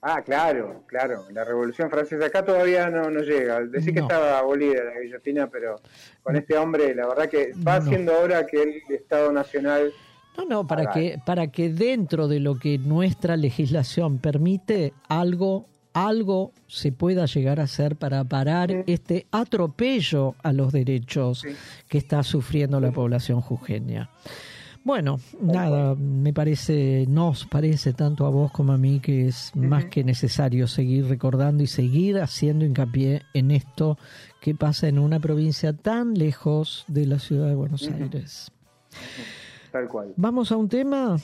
Ah, 0.03 0.21
claro, 0.23 0.83
claro. 0.87 1.25
La 1.31 1.43
Revolución 1.43 1.89
Francesa 1.91 2.25
acá 2.25 2.43
todavía 2.43 2.89
no, 2.89 3.11
no 3.11 3.21
llega. 3.21 3.61
Decir 3.61 3.93
que 3.93 3.99
No. 3.99 4.07
estaba 4.07 4.39
abolida 4.39 4.83
la 4.83 4.99
guillotina, 4.99 5.47
pero 5.47 5.79
con 6.23 6.35
este 6.35 6.57
hombre, 6.57 6.95
la 6.95 7.07
verdad 7.07 7.29
que 7.29 7.51
va 7.65 7.79
No. 7.79 7.85
haciendo 7.85 8.13
ahora 8.15 8.47
que 8.47 8.63
el 8.63 8.81
Estado 8.95 9.31
Nacional. 9.31 9.93
No, 10.37 10.45
no, 10.45 10.65
para 10.65 10.83
haga 10.83 10.93
que, 10.93 11.19
para 11.23 11.47
que 11.47 11.69
dentro 11.69 12.27
de 12.27 12.39
lo 12.39 12.57
que 12.57 12.79
nuestra 12.79 13.37
legislación 13.37 14.17
permite, 14.17 14.93
algo, 15.07 15.67
algo 15.93 16.51
se 16.67 16.91
pueda 16.91 17.25
llegar 17.27 17.59
a 17.59 17.63
hacer 17.63 17.95
para 17.95 18.23
parar 18.23 18.71
este 18.87 19.27
atropello 19.31 20.33
a 20.41 20.51
los 20.51 20.71
derechos 20.71 21.43
que 21.89 21.97
está 21.99 22.23
sufriendo 22.23 22.79
la 22.79 22.91
población 22.91 23.41
jujeña. 23.41 24.09
Bueno, 24.83 25.19
nada, 25.39 25.93
me 25.95 26.33
parece, 26.33 27.05
nos 27.07 27.45
parece 27.45 27.93
tanto 27.93 28.25
a 28.25 28.29
vos 28.29 28.51
como 28.51 28.73
a 28.73 28.77
mí 28.77 28.99
que 28.99 29.27
es 29.27 29.55
más 29.55 29.85
que 29.85 30.03
necesario 30.03 30.67
seguir 30.67 31.05
recordando 31.05 31.61
y 31.61 31.67
seguir 31.67 32.19
haciendo 32.19 32.65
hincapié 32.65 33.21
en 33.35 33.51
esto 33.51 33.99
que 34.39 34.55
pasa 34.55 34.87
en 34.87 34.97
una 34.97 35.19
provincia 35.19 35.73
tan 35.73 36.15
lejos 36.15 36.83
de 36.87 37.05
la 37.05 37.19
ciudad 37.19 37.47
de 37.47 37.55
Buenos. 37.55 37.87
Aires. 37.87 38.51
Tal 39.71 39.87
cual. 39.87 40.13
Vamos 40.17 40.51
a 40.51 40.57
un 40.57 40.67
tema. 40.67 41.15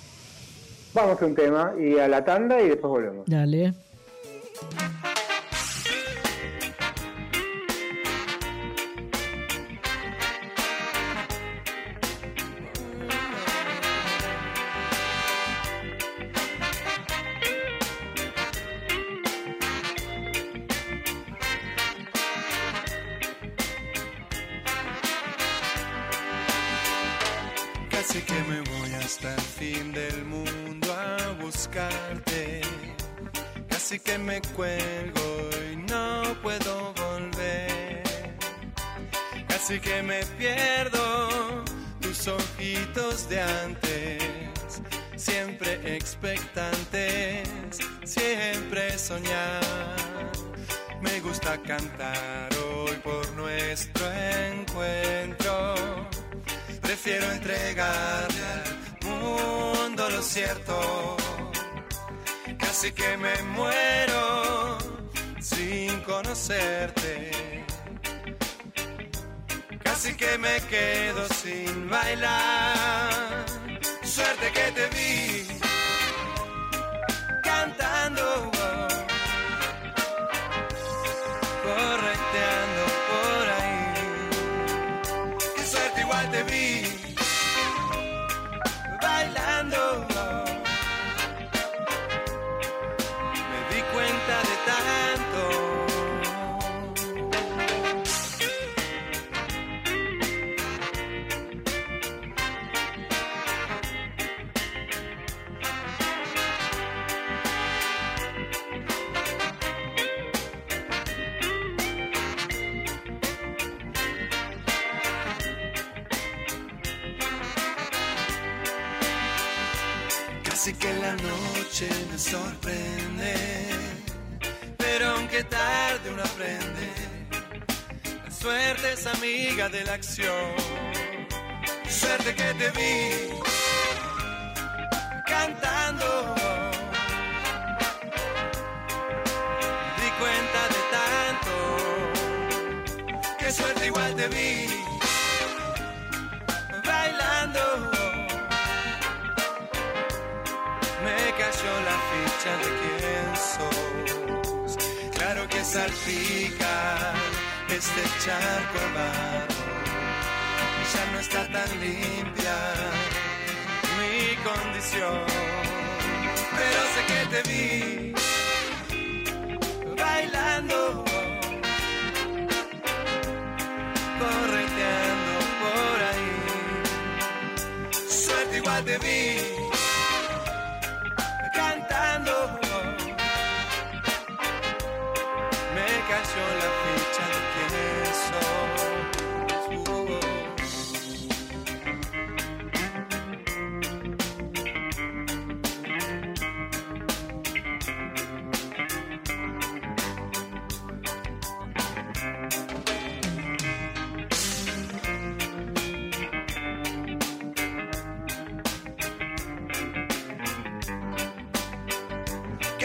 Vamos 0.93 1.21
a 1.21 1.25
un 1.25 1.35
tema 1.35 1.73
y 1.79 1.97
a 1.97 2.07
la 2.07 2.23
tanda 2.23 2.61
y 2.61 2.69
después 2.69 2.89
volvemos. 2.89 3.25
Dale. 3.25 3.73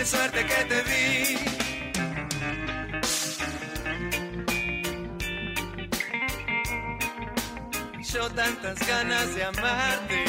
Suerte 0.05 0.45
que 0.45 0.65
te 0.65 0.83
vi. 0.83 1.39
Yo 8.13 8.29
tantas 8.31 8.87
ganas 8.87 9.35
de 9.37 9.45
amarte. 9.45 10.25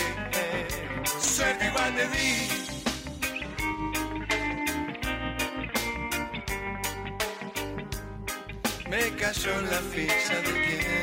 Suerte 1.19 1.65
igual 1.65 1.95
te 1.95 2.05
vi. 2.07 2.49
Me 8.89 9.15
cayó 9.17 9.61
la 9.61 9.81
ficha 9.91 10.35
de 10.41 10.53
quién 10.65 11.02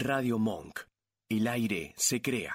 Radio 0.00 0.38
Monk. 0.38 0.80
El 1.28 1.48
aire 1.48 1.92
se 1.96 2.22
crea. 2.22 2.54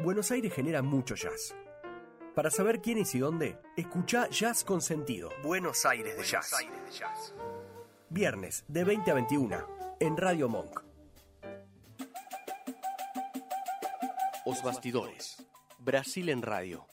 Buenos 0.00 0.30
Aires 0.30 0.52
genera 0.52 0.82
mucho 0.82 1.14
jazz. 1.14 1.56
Para 2.34 2.50
saber 2.50 2.82
quién 2.82 2.98
es 2.98 3.14
y 3.14 3.20
dónde, 3.20 3.58
escucha 3.74 4.28
Jazz 4.28 4.64
con 4.64 4.82
Sentido. 4.82 5.30
Buenos 5.42 5.86
Aires 5.86 6.14
de 6.14 6.24
Jazz. 6.24 7.34
Viernes 8.10 8.64
de 8.68 8.84
20 8.84 9.10
a 9.10 9.14
21 9.14 9.96
en 9.98 10.16
Radio 10.18 10.48
Monk. 10.50 10.82
Os 14.44 14.62
Bastidores. 14.62 15.42
Brasil 15.78 16.28
en 16.28 16.42
Radio. 16.42 16.86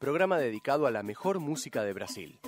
Programa 0.00 0.38
dedicado 0.38 0.88
a 0.88 0.90
la 0.90 1.04
mejor 1.04 1.38
música 1.38 1.84
de 1.84 1.92
Brasil, 1.92 2.40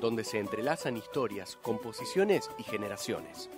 donde 0.00 0.24
se 0.24 0.38
entrelazan 0.38 0.96
historias, 0.96 1.56
composiciones 1.62 2.50
y 2.58 2.62
generaciones. 2.62 3.48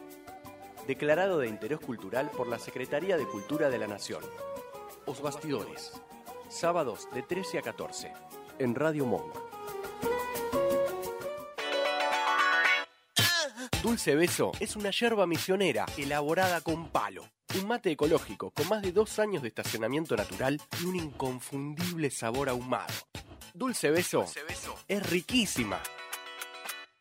Declarado 0.87 1.39
de 1.39 1.49
interés 1.49 1.81
cultural 1.81 2.31
por 2.31 2.49
la 2.49 2.59
Secretaría 2.59 3.17
de 3.17 3.27
Cultura 3.27 3.69
de 3.69 3.79
la 3.79 3.87
Nación. 3.87 4.23
Os 5.07 5.21
Bastidores. 5.21 5.93
Sábados 6.49 7.09
de 7.13 7.23
13 7.23 7.59
a 7.59 7.63
14 7.63 8.13
en 8.59 8.75
Radio 8.75 9.07
Monk. 9.07 9.35
Dulce 13.83 14.17
Beso 14.17 14.53
es 14.59 14.77
una 14.77 14.91
yerba 14.91 15.27
misionera 15.27 15.87
elaborada 15.97 16.61
con 16.61 16.89
palo. 16.89 17.25
Un 17.59 17.69
mate 17.69 17.91
ecológico 17.91 18.51
con 18.51 18.69
más 18.69 18.83
de 18.83 18.93
dos 18.93 19.19
años 19.19 19.43
de 19.43 19.49
estacionamiento 19.49 20.17
natural 20.17 20.61
y 20.83 20.85
un 20.85 20.97
inconfundible 20.97 22.11
sabor 22.11 22.49
ahumado. 22.49 22.93
Dulce 23.55 23.91
Beso, 23.91 24.27
es 24.89 25.11
riquísima. 25.11 25.81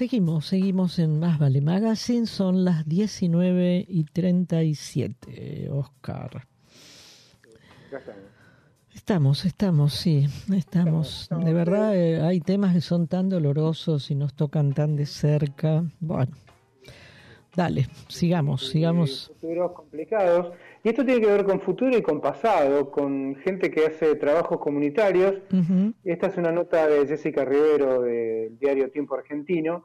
Seguimos, 0.00 0.46
seguimos 0.46 0.98
en 0.98 1.20
Más 1.20 1.38
Vale 1.38 1.60
Magazine, 1.60 2.24
son 2.24 2.64
las 2.64 2.88
19 2.88 3.84
y 3.86 4.04
37, 4.04 5.68
Oscar. 5.70 6.46
Estamos, 8.94 9.44
estamos, 9.44 9.92
sí, 9.92 10.26
estamos. 10.56 11.28
de 11.44 11.52
verdad, 11.52 11.94
eh, 11.94 12.22
hay 12.22 12.40
temas 12.40 12.72
que 12.72 12.80
son 12.80 13.08
tan 13.08 13.28
dolorosos 13.28 14.10
y 14.10 14.14
nos 14.14 14.32
tocan 14.32 14.72
tan 14.72 14.96
de 14.96 15.04
cerca. 15.04 15.84
Bueno, 16.00 16.32
dale, 17.54 17.86
sigamos, 18.08 18.68
sigamos. 18.70 19.30
Futuros 19.38 19.72
complicados. 19.72 20.54
Y 20.82 20.88
esto 20.88 21.04
tiene 21.04 21.20
que 21.20 21.26
ver 21.26 21.44
con 21.44 21.60
futuro 21.60 21.96
y 21.96 22.00
con 22.00 22.20
pasado, 22.20 22.90
con 22.90 23.36
gente 23.36 23.70
que 23.70 23.86
hace 23.86 24.14
trabajos 24.16 24.58
comunitarios. 24.60 25.34
Esta 26.04 26.28
es 26.28 26.36
una 26.38 26.52
nota 26.52 26.86
de 26.86 27.06
Jessica 27.06 27.44
Rivero 27.44 28.00
del 28.02 28.58
diario 28.58 28.90
Tiempo 28.90 29.14
Argentino. 29.14 29.84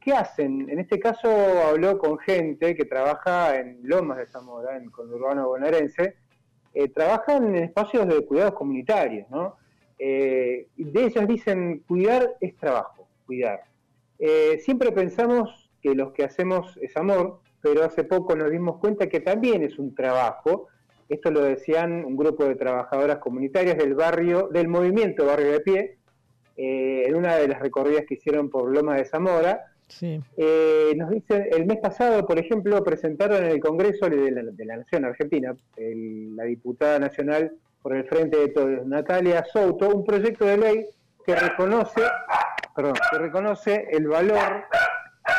¿Qué 0.00 0.12
hacen? 0.12 0.68
En 0.68 0.80
este 0.80 0.98
caso 0.98 1.28
habló 1.68 1.96
con 1.96 2.18
gente 2.18 2.74
que 2.74 2.84
trabaja 2.84 3.56
en 3.56 3.78
Lomas 3.84 4.18
de 4.18 4.26
Zamora, 4.26 4.76
en 4.76 4.90
conurbano 4.90 5.46
bonaerense. 5.46 6.16
Eh, 6.74 6.88
trabajan 6.88 7.54
en 7.54 7.62
espacios 7.62 8.08
de 8.08 8.26
cuidados 8.26 8.54
comunitarios, 8.54 9.30
¿no? 9.30 9.56
Eh, 9.96 10.66
de 10.76 11.04
ellas 11.04 11.28
dicen, 11.28 11.84
cuidar 11.86 12.34
es 12.40 12.56
trabajo, 12.56 13.06
cuidar. 13.26 13.60
Eh, 14.18 14.58
siempre 14.58 14.90
pensamos 14.90 15.70
que 15.80 15.94
los 15.94 16.12
que 16.12 16.24
hacemos 16.24 16.76
es 16.82 16.96
amor, 16.96 17.40
pero 17.62 17.84
hace 17.84 18.04
poco 18.04 18.34
nos 18.36 18.50
dimos 18.50 18.78
cuenta 18.78 19.08
que 19.08 19.20
también 19.20 19.62
es 19.62 19.78
un 19.78 19.94
trabajo. 19.94 20.68
Esto 21.08 21.30
lo 21.30 21.42
decían 21.42 22.04
un 22.04 22.16
grupo 22.16 22.44
de 22.44 22.56
trabajadoras 22.56 23.18
comunitarias 23.18 23.78
del 23.78 23.94
barrio, 23.94 24.48
del 24.52 24.68
movimiento 24.68 25.24
Barrio 25.26 25.52
de 25.52 25.60
Pie, 25.60 25.98
eh, 26.56 27.04
en 27.06 27.14
una 27.14 27.36
de 27.36 27.48
las 27.48 27.60
recorridas 27.60 28.04
que 28.06 28.14
hicieron 28.14 28.50
por 28.50 28.70
Loma 28.74 28.96
de 28.96 29.04
Zamora. 29.04 29.66
Sí. 29.88 30.20
Eh, 30.36 30.92
nos 30.96 31.10
dicen, 31.10 31.46
el 31.50 31.66
mes 31.66 31.78
pasado, 31.78 32.26
por 32.26 32.38
ejemplo, 32.38 32.82
presentaron 32.82 33.44
en 33.44 33.50
el 33.50 33.60
Congreso 33.60 34.08
de 34.08 34.30
la, 34.30 34.42
de 34.42 34.64
la 34.64 34.76
Nación 34.78 35.04
Argentina, 35.04 35.54
el- 35.76 36.34
la 36.34 36.44
diputada 36.44 36.98
nacional 36.98 37.52
por 37.82 37.94
el 37.94 38.04
Frente 38.04 38.38
de 38.38 38.48
Todos, 38.48 38.86
Natalia 38.86 39.44
Souto, 39.52 39.88
un 39.90 40.04
proyecto 40.04 40.46
de 40.46 40.56
ley 40.56 40.86
que 41.26 41.34
reconoce, 41.36 42.00
perdón, 42.74 42.94
que 43.10 43.18
reconoce 43.18 43.86
el 43.90 44.08
valor, 44.08 44.64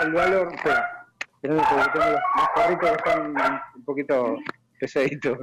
el 0.06 0.14
valor, 0.14 0.50
porque 1.49 1.91
tengo 1.94 2.06
los, 2.06 2.20
los 2.38 2.48
perritos 2.56 2.90
que 2.91 3.10
están 3.10 3.61
un 3.76 3.84
poquito 3.84 4.38
pesaditos. 4.80 5.38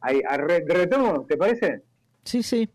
Ahí, 0.00 0.20
a 0.28 0.36
re- 0.36 0.64
retomo, 0.66 1.24
¿te 1.26 1.36
parece? 1.36 1.82
Sí, 2.24 2.42
sí. 2.42 2.68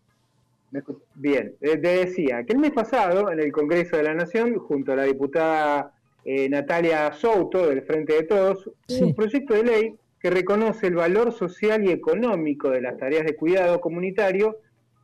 Bien, 1.14 1.54
eh, 1.60 1.76
te 1.78 1.88
decía 2.04 2.42
que 2.44 2.52
el 2.52 2.58
mes 2.58 2.72
pasado 2.72 3.30
en 3.30 3.38
el 3.38 3.52
Congreso 3.52 3.96
de 3.96 4.02
la 4.02 4.14
Nación, 4.14 4.58
junto 4.58 4.92
a 4.92 4.96
la 4.96 5.04
diputada 5.04 5.92
eh, 6.24 6.48
Natalia 6.48 7.12
Souto 7.12 7.68
del 7.68 7.82
Frente 7.82 8.14
de 8.14 8.22
Todos, 8.24 8.68
un 9.00 9.14
proyecto 9.14 9.54
de 9.54 9.62
ley 9.62 9.94
que 10.18 10.30
reconoce 10.30 10.88
el 10.88 10.96
valor 10.96 11.32
social 11.32 11.84
y 11.84 11.92
económico 11.92 12.70
de 12.70 12.80
las 12.80 12.96
tareas 12.96 13.24
de 13.24 13.36
cuidado 13.36 13.80
comunitario 13.80 14.56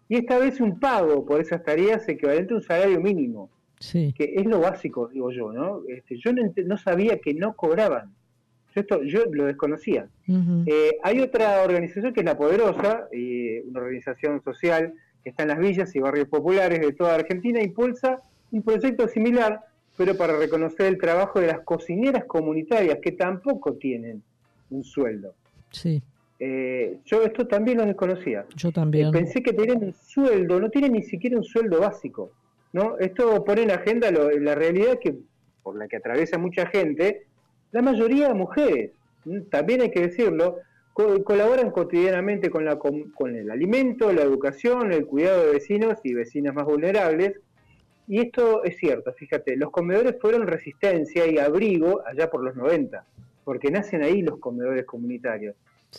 y 0.09 0.17
esta 0.17 0.39
vez 0.39 0.61
un 0.61 0.81
pago 0.81 1.25
por 1.25 1.41
esas 1.41 1.63
tareas 1.63 2.09
equivalente 2.09 2.53
a 2.53 2.57
un 2.57 2.63
salario 2.63 3.01
mínimo, 3.01 3.49
Sí. 3.81 4.13
que 4.17 4.35
es 4.37 4.45
lo 4.45 4.61
básico, 4.61 5.09
digo 5.09 5.31
yo, 5.33 5.53
¿no? 5.53 5.83
Este, 5.89 6.17
yo 6.19 6.33
no, 6.35 6.53
no 6.67 6.77
sabía 6.77 7.19
que 7.19 7.33
no 7.33 7.55
cobraban. 7.57 8.13
Yo, 8.75 8.83
esto, 8.83 9.03
yo 9.03 9.25
lo 9.33 9.47
desconocía. 9.47 10.07
Eh, 10.29 10.99
hay 11.03 11.21
otra 11.21 11.63
organización 11.63 12.13
que 12.13 12.21
es 12.21 12.27
La 12.27 12.37
Poderosa, 12.37 13.09
eh, 13.11 13.65
una 13.69 13.81
organización 13.81 14.43
social 14.43 14.93
que 15.25 15.31
está 15.31 15.43
en 15.45 15.49
las 15.49 15.59
villas 15.59 15.97
y 15.97 15.99
barrios 15.99 16.29
populares 16.29 16.79
de 16.81 16.93
toda 16.93 17.15
Argentina, 17.15 17.61
impulsa 17.63 18.21
un 18.53 18.63
proyecto 18.63 19.09
similar, 19.09 19.61
pero 19.97 20.15
para 20.15 20.37
reconocer 20.39 20.87
el 20.87 20.99
trabajo 20.99 21.41
de 21.41 21.47
las 21.49 21.61
cocineras 21.61 22.25
comunitarias 22.27 22.99
que 23.03 23.13
tampoco 23.13 23.75
tienen 23.75 24.23
un 24.71 24.85
sueldo. 24.85 25.35
Sí, 25.71 26.03
Eh, 26.43 26.99
yo 27.05 27.23
esto 27.23 27.47
también 27.47 27.77
lo 27.79 27.85
desconocía. 27.87 28.47
yo 28.57 28.73
también. 28.73 29.09
Eh, 29.09 29.13
pensé 29.13 29.43
que 29.43 29.53
tenían 29.53 29.85
un 29.85 29.93
sueldo, 29.95 30.59
no 30.61 30.71
tienen 30.71 30.93
ni 30.93 31.03
siquiera 31.03 31.37
un 31.37 31.45
sueldo 31.45 31.81
básico. 31.81 32.31
¿No? 32.73 32.99
Esto 32.99 33.45
pone 33.45 33.63
en 33.63 33.71
agenda 33.71 34.11
lo- 34.11 34.31
la 34.31 34.55
realidad 34.55 34.99
que 35.01 35.15
por 35.63 35.77
la 35.77 35.89
que 35.89 35.97
atraviesa 35.97 36.39
mucha 36.39 36.67
gente, 36.67 37.27
la 37.73 37.83
mayoría 37.83 38.33
mujeres, 38.35 38.93
¿m? 39.27 39.43
también 39.51 39.83
hay 39.83 39.91
que 39.91 40.01
decirlo, 40.01 40.57
co- 40.93 41.23
colaboran 41.23 41.71
cotidianamente 41.71 42.49
con, 42.51 42.65
la, 42.65 42.79
com- 42.79 43.11
con 43.13 43.37
el 43.37 43.51
alimento, 43.51 44.13
la 44.13 44.23
educación, 44.23 44.93
el 44.93 45.07
cuidado 45.07 45.47
de 45.47 45.53
vecinos 45.53 45.99
y 46.03 46.15
vecinas 46.15 46.55
más 46.55 46.65
vulnerables. 46.65 47.35
Y 48.09 48.21
esto 48.21 48.65
es 48.65 48.77
cierto, 48.79 49.13
fíjate, 49.13 49.57
los 49.57 49.71
comedores 49.71 50.17
fueron 50.21 50.47
resistencia 50.47 51.27
y 51.27 51.39
abrigo 51.39 52.03
allá 52.07 52.29
por 52.31 52.43
los 52.43 52.57
90, 52.57 53.05
porque 53.45 53.71
nacen 53.71 54.03
ahí 54.03 54.23
los 54.23 54.39
comedores 54.41 54.85
comunitarios. 54.85 55.55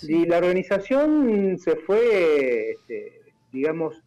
Y 0.07 0.25
la 0.25 0.37
organización 0.39 1.57
se 1.57 1.75
fue, 1.77 2.71
este, 2.71 3.21
digamos, 3.53 4.01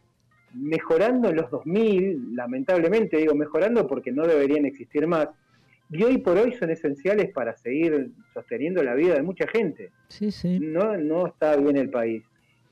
mejorando 0.55 1.31
en 1.31 1.37
los 1.37 1.51
2000, 1.51 2.35
lamentablemente 2.35 3.17
digo 3.17 3.35
mejorando 3.35 3.87
porque 3.87 4.13
no 4.13 4.27
deberían 4.27 4.65
existir 4.65 5.07
más, 5.07 5.29
y 5.91 6.03
hoy 6.03 6.19
por 6.19 6.39
hoy 6.39 6.53
son 6.55 6.71
esenciales 6.71 7.31
para 7.33 7.57
seguir 7.57 8.11
sosteniendo 8.33 8.83
la 8.83 8.95
vida 8.95 9.15
de 9.15 9.23
mucha 9.23 9.47
gente. 9.47 9.91
Sí, 10.09 10.31
sí. 10.31 10.59
No, 10.61 10.97
no 10.97 11.27
está 11.27 11.57
bien 11.57 11.77
el 11.77 11.91
país. 11.91 12.25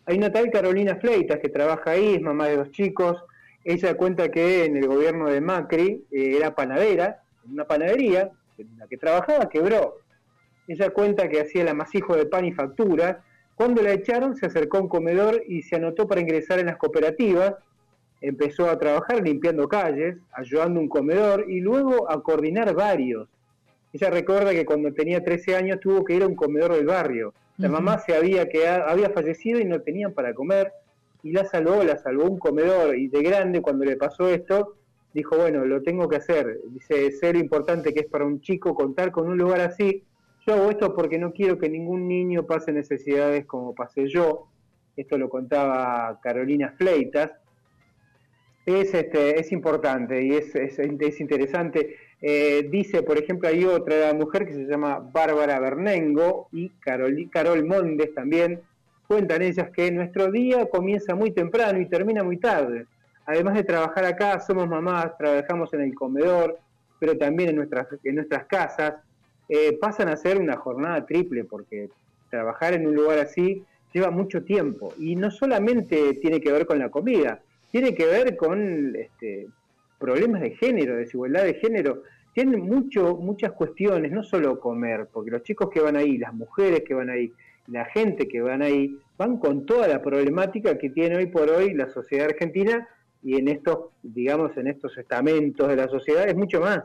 Hay 0.07 0.17
una 0.17 0.33
tal 0.33 0.51
Carolina 0.51 0.97
Fleitas 0.97 1.39
que 1.39 1.49
trabaja 1.49 1.93
ahí, 1.93 2.15
es 2.15 2.21
mamá 2.21 2.49
de 2.49 2.57
dos 2.57 2.71
chicos. 2.73 3.23
Ella 3.65 3.97
cuenta 3.97 4.31
que 4.31 4.65
en 4.65 4.77
el 4.77 4.89
gobierno 4.89 5.29
de 5.29 5.41
Macri 5.41 6.05
eh, 6.11 6.37
era 6.37 6.55
panadera, 6.55 7.23
en 7.45 7.53
una 7.53 7.65
panadería, 7.65 8.31
en 8.59 8.79
la 8.79 8.89
que 8.89 8.97
trabajaba 8.97 9.49
quebró. 9.49 9.99
Ella 10.67 10.91
cuenta 10.91 11.29
que 11.29 11.41
hacía 11.41 11.63
el 11.63 11.69
amasijo 11.69 12.17
de 12.17 12.27
pan 12.27 12.45
y 12.45 12.53
facturas. 12.53 13.19
Cuando 13.55 13.83
la 13.83 13.93
echaron, 13.93 14.35
se 14.35 14.47
acercó 14.47 14.79
a 14.79 14.81
un 14.81 14.89
comedor 14.89 15.43
y 15.47 15.63
se 15.63 15.77
anotó 15.77 16.09
para 16.09 16.21
ingresar 16.21 16.59
en 16.59 16.67
las 16.67 16.77
cooperativas. 16.77 17.55
Empezó 18.23 18.71
a 18.71 18.79
trabajar 18.79 19.23
limpiando 19.23 19.69
calles, 19.69 20.17
ayudando 20.33 20.81
un 20.81 20.89
comedor 20.89 21.45
y 21.49 21.61
luego 21.61 22.11
a 22.11 22.23
coordinar 22.23 22.75
varios. 22.75 23.29
Ella 23.93 24.09
recuerda 24.09 24.53
que 24.53 24.65
cuando 24.65 24.95
tenía 24.95 25.23
13 25.23 25.57
años 25.57 25.81
tuvo 25.81 26.05
que 26.05 26.15
ir 26.15 26.23
a 26.23 26.27
un 26.27 26.35
comedor 26.35 26.75
del 26.75 26.87
barrio. 26.87 27.35
La 27.59 27.69
mamá 27.69 27.99
se 27.99 28.17
había 28.17 28.49
quedado, 28.49 28.89
había 28.89 29.11
fallecido 29.11 29.61
y 29.61 29.67
no 29.67 29.83
tenían 29.83 30.15
para 30.15 30.33
comer 30.33 30.73
y 31.23 31.33
la 31.33 31.45
salvó, 31.45 31.85
la 31.85 31.99
salvó 31.99 32.25
un 32.25 32.39
comedor 32.39 32.97
y 32.97 33.09
de 33.09 33.23
grande 33.23 33.61
cuando 33.61 33.85
le 33.85 33.97
pasó 33.97 34.29
esto 34.29 34.77
dijo, 35.15 35.37
bueno, 35.37 35.65
lo 35.65 35.83
tengo 35.83 36.09
que 36.09 36.17
hacer. 36.17 36.61
Dice, 36.69 37.33
lo 37.33 37.39
importante 37.39 37.93
que 37.93 38.01
es 38.01 38.07
para 38.07 38.25
un 38.25 38.41
chico 38.41 38.75
contar 38.75 39.13
con 39.13 39.29
un 39.29 39.37
lugar 39.37 39.61
así. 39.61 40.05
Yo 40.47 40.55
hago 40.55 40.71
esto 40.71 40.95
porque 40.95 41.19
no 41.19 41.33
quiero 41.33 41.59
que 41.59 41.69
ningún 41.69 42.09
niño 42.09 42.47
pase 42.47 42.73
necesidades 42.73 43.47
como 43.47 43.75
pasé 43.75 44.09
yo. 44.09 44.49
Esto 44.97 45.19
lo 45.19 45.29
contaba 45.29 46.19
Carolina 46.23 46.75
Fleitas. 46.77 47.33
Es, 48.65 48.95
este, 48.95 49.41
es 49.41 49.51
importante 49.51 50.23
y 50.23 50.33
es, 50.35 50.55
es, 50.55 50.79
es 50.79 51.21
interesante. 51.21 51.97
Eh, 52.21 52.69
dice, 52.71 53.03
por 53.03 53.19
ejemplo, 53.19 53.49
hay 53.49 53.65
otra 53.65 54.15
mujer 54.15 54.47
que 54.47 54.53
se 54.53 54.65
llama 54.67 55.01
Bárbara 55.01 55.59
Bernengo 55.59 56.49
y 56.53 56.69
Carol, 56.81 57.29
Carol 57.31 57.65
Mondes 57.65 58.15
también. 58.15 58.61
Cuentan 59.09 59.43
ellas 59.43 59.71
que 59.71 59.91
nuestro 59.91 60.31
día 60.31 60.67
comienza 60.71 61.17
muy 61.17 61.33
temprano 61.33 61.81
y 61.81 61.87
termina 61.87 62.23
muy 62.23 62.37
tarde. 62.37 62.87
Además 63.27 63.55
de 63.55 63.65
trabajar 63.65 64.05
acá, 64.05 64.39
somos 64.41 64.69
mamás, 64.69 65.17
trabajamos 65.19 65.73
en 65.75 65.81
el 65.83 65.95
comedor, 65.95 66.59
pero 67.01 67.19
también 67.19 67.51
en 67.51 67.57
nuestras, 67.57 67.89
en 68.05 68.15
nuestras 68.15 68.47
casas. 68.47 68.95
Eh, 69.49 69.77
pasan 69.81 70.09
a 70.09 70.17
ser 70.17 70.39
una 70.39 70.57
jornada 70.57 71.05
triple 71.05 71.45
porque 71.45 71.91
trabajar 72.31 72.75
en 72.75 72.87
un 72.87 72.95
lugar 72.95 73.19
así 73.19 73.65
lleva 73.93 74.11
mucho 74.11 74.45
tiempo 74.45 74.95
y 74.99 75.17
no 75.17 75.31
solamente 75.31 76.15
tiene 76.15 76.41
que 76.41 76.53
ver 76.53 76.65
con 76.65 76.79
la 76.79 76.89
comida, 76.89 77.41
tiene 77.73 77.95
que 77.95 78.07
ver 78.07 78.37
con 78.37 78.95
este, 78.95 79.49
problemas 79.99 80.43
de 80.43 80.51
género, 80.53 80.97
desigualdad 80.97 81.43
de 81.45 81.55
género, 81.55 82.03
tienen 82.35 82.61
mucho, 82.61 83.17
muchas 83.17 83.53
cuestiones, 83.53 84.13
no 84.13 84.23
solo 84.23 84.61
comer, 84.61 85.09
porque 85.13 85.31
los 85.33 85.43
chicos 85.43 85.69
que 85.71 85.81
van 85.81 85.97
ahí, 85.97 86.17
las 86.19 86.33
mujeres 86.33 86.83
que 86.87 86.95
van 86.95 87.11
ahí, 87.11 87.33
la 87.67 87.85
gente 87.87 88.29
que 88.29 88.41
van 88.41 88.63
ahí, 88.63 88.97
van 89.19 89.39
con 89.39 89.67
toda 89.67 89.89
la 89.89 90.01
problemática 90.03 90.79
que 90.79 90.91
tiene 90.91 91.17
hoy 91.17 91.27
por 91.27 91.49
hoy 91.51 91.75
la 91.75 91.89
sociedad 91.89 92.27
argentina 92.27 92.89
y 93.23 93.37
en 93.39 93.49
estos, 93.49 93.91
digamos, 94.03 94.57
en 94.57 94.67
estos 94.67 94.97
estamentos 94.99 95.69
de 95.69 95.77
la 95.77 95.89
sociedad 95.89 96.29
es 96.29 96.35
mucho 96.37 96.61
más, 96.61 96.83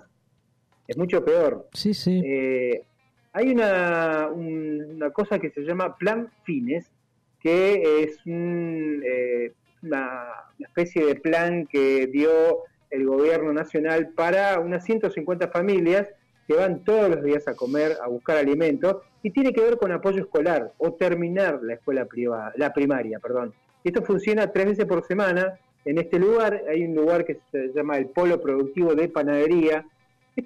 es 0.87 0.97
mucho 0.97 1.23
peor. 1.25 1.67
Sí, 1.73 1.93
sí. 1.93 2.21
Eh, 2.23 2.81
hay 3.33 3.49
una, 3.51 4.29
un- 4.33 4.85
una 4.95 5.09
cosa 5.11 5.39
que 5.39 5.49
se 5.51 5.61
llama 5.61 5.95
Plan 5.97 6.29
Fines, 6.43 6.91
que 7.41 8.01
es 8.03 8.19
un, 8.25 9.01
eh, 9.05 9.51
una, 9.83 10.27
especie 10.59 11.05
de 11.05 11.15
plan 11.15 11.67
que 11.67 12.07
dio 12.07 12.63
el 12.89 13.05
gobierno 13.05 13.53
nacional 13.53 14.09
para 14.15 14.59
unas 14.59 14.83
150 14.85 15.49
familias 15.49 16.07
que 16.47 16.55
van 16.55 16.83
todos 16.83 17.09
los 17.09 17.23
días 17.23 17.47
a 17.47 17.55
comer, 17.55 17.97
a 18.01 18.07
buscar 18.07 18.37
alimentos, 18.37 18.97
y 19.21 19.31
tiene 19.31 19.51
que 19.51 19.61
ver 19.61 19.77
con 19.77 19.91
apoyo 19.91 20.21
escolar 20.21 20.71
o 20.77 20.93
terminar 20.93 21.59
la 21.61 21.73
escuela 21.73 22.05
privada, 22.05 22.53
la 22.55 22.73
primaria, 22.73 23.19
perdón. 23.19 23.53
Esto 23.83 24.01
funciona 24.01 24.51
tres 24.51 24.67
veces 24.67 24.85
por 24.85 25.05
semana. 25.05 25.59
En 25.83 25.97
este 25.97 26.19
lugar 26.19 26.63
hay 26.69 26.83
un 26.83 26.95
lugar 26.95 27.25
que 27.25 27.39
se 27.51 27.73
llama 27.73 27.97
el 27.97 28.07
Polo 28.07 28.41
Productivo 28.41 28.95
de 28.95 29.09
Panadería, 29.09 29.85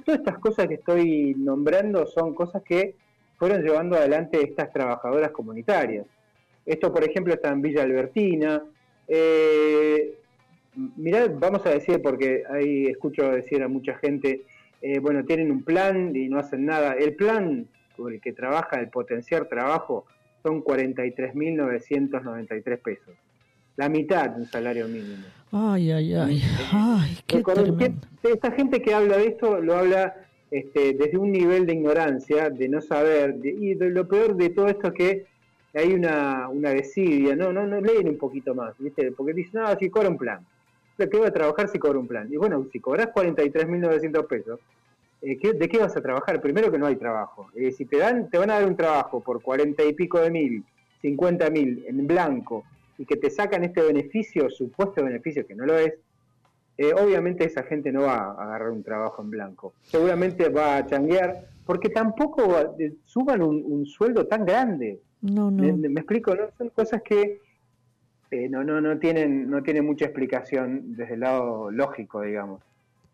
Todas 0.05 0.19
estas 0.19 0.37
cosas 0.39 0.67
que 0.67 0.75
estoy 0.75 1.35
nombrando 1.35 2.05
son 2.05 2.33
cosas 2.33 2.63
que 2.63 2.95
fueron 3.37 3.61
llevando 3.61 3.97
adelante 3.97 4.41
estas 4.41 4.71
trabajadoras 4.71 5.31
comunitarias. 5.31 6.05
Esto, 6.65 6.93
por 6.93 7.03
ejemplo, 7.03 7.33
está 7.33 7.49
en 7.49 7.61
Villa 7.61 7.83
Albertina. 7.83 8.63
Eh, 9.13 10.13
mirá, 10.95 11.27
vamos 11.27 11.65
a 11.65 11.71
decir, 11.71 12.01
porque 12.01 12.43
ahí 12.49 12.85
escucho 12.87 13.29
decir 13.29 13.61
a 13.61 13.67
mucha 13.67 13.97
gente, 13.97 14.43
eh, 14.81 14.99
bueno, 14.99 15.25
tienen 15.25 15.51
un 15.51 15.63
plan 15.63 16.15
y 16.15 16.29
no 16.29 16.39
hacen 16.39 16.65
nada. 16.65 16.93
El 16.93 17.15
plan 17.15 17.67
por 17.97 18.13
el 18.13 18.21
que 18.21 18.31
trabaja, 18.31 18.79
el 18.79 18.87
potenciar 18.87 19.49
trabajo, 19.49 20.05
son 20.43 20.63
43.993 20.63 22.77
pesos. 22.79 23.13
La 23.75 23.89
mitad 23.89 24.29
de 24.29 24.41
un 24.41 24.45
salario 24.47 24.87
mínimo. 24.87 25.23
Ay, 25.51 25.91
ay, 25.91 26.13
ay. 26.13 26.41
Ay, 26.71 27.17
qué 27.27 27.41
Con 27.43 27.55
esta 28.23 28.51
gente 28.51 28.81
que 28.81 28.93
habla 28.93 29.17
de 29.17 29.27
esto 29.27 29.59
lo 29.59 29.75
habla 29.75 30.15
este, 30.49 30.93
desde 30.93 31.17
un 31.17 31.31
nivel 31.31 31.65
de 31.65 31.73
ignorancia, 31.73 32.49
de 32.49 32.69
no 32.69 32.81
saber, 32.81 33.35
de- 33.35 33.51
y 33.51 33.73
de 33.75 33.89
lo 33.89 34.07
peor 34.07 34.35
de 34.35 34.49
todo 34.49 34.67
esto 34.67 34.87
es 34.87 34.93
que 34.93 35.25
hay 35.73 35.93
una, 35.93 36.49
una 36.49 36.71
desidia, 36.71 37.35
no, 37.35 37.53
no, 37.53 37.65
no 37.65 37.79
leen 37.79 38.09
un 38.09 38.17
poquito 38.17 38.53
más, 38.53 38.77
¿viste? 38.77 39.11
porque 39.13 39.33
dicen, 39.33 39.61
no, 39.61 39.75
si 39.77 39.89
cobra 39.89 40.09
un 40.09 40.17
plan, 40.17 40.45
¿de 40.97 41.09
qué 41.09 41.17
voy 41.17 41.27
a 41.27 41.31
trabajar 41.31 41.69
si 41.69 41.79
cobra 41.79 41.97
un 41.99 42.07
plan? 42.07 42.27
Y 42.31 42.37
bueno, 42.37 42.67
si 42.71 42.79
cobras 42.79 43.07
43.900 43.13 44.25
pesos, 44.25 44.59
eh, 45.21 45.37
¿qué- 45.39 45.53
¿de 45.53 45.69
qué 45.69 45.77
vas 45.77 45.95
a 45.95 46.01
trabajar? 46.01 46.41
Primero 46.41 46.71
que 46.71 46.77
no 46.77 46.87
hay 46.87 46.95
trabajo, 46.95 47.47
Eh, 47.55 47.71
si 47.71 47.85
te 47.85 47.97
dan, 47.97 48.29
te 48.29 48.37
van 48.37 48.49
a 48.49 48.55
dar 48.55 48.65
un 48.67 48.75
trabajo 48.75 49.21
por 49.23 49.41
40 49.41 49.83
y 49.83 49.93
pico 49.93 50.19
de 50.19 50.29
mil, 50.31 50.63
50 51.01 51.49
mil 51.49 51.83
en 51.87 52.05
blanco, 52.05 52.63
y 52.97 53.05
que 53.05 53.15
te 53.15 53.29
sacan 53.29 53.63
este 53.63 53.81
beneficio, 53.81 54.49
supuesto 54.49 55.03
beneficio 55.03 55.45
que 55.47 55.55
no 55.55 55.65
lo 55.65 55.77
es, 55.77 55.93
eh, 56.77 56.93
obviamente 56.93 57.45
esa 57.45 57.63
gente 57.63 57.91
no 57.91 58.01
va 58.03 58.15
a 58.15 58.43
agarrar 58.43 58.71
un 58.71 58.83
trabajo 58.83 59.21
en 59.21 59.29
blanco. 59.29 59.73
Seguramente 59.83 60.49
va 60.49 60.77
a 60.77 60.85
changuear, 60.85 61.45
porque 61.65 61.89
tampoco 61.89 62.75
suban 63.05 63.41
un 63.41 63.85
sueldo 63.85 64.27
tan 64.27 64.45
grande. 64.45 64.99
No, 65.21 65.51
no. 65.51 65.63
Me, 65.63 65.89
me 65.89 65.99
explico, 66.01 66.35
¿no? 66.35 66.49
Son 66.57 66.69
cosas 66.69 67.01
que 67.03 67.39
eh, 68.31 68.47
no, 68.47 68.63
no, 68.63 68.79
no, 68.79 68.97
tienen, 68.97 69.49
no 69.49 69.61
tienen 69.61 69.85
mucha 69.85 70.05
explicación 70.05 70.95
desde 70.95 71.15
el 71.15 71.19
lado 71.19 71.69
lógico, 71.69 72.21
digamos. 72.21 72.61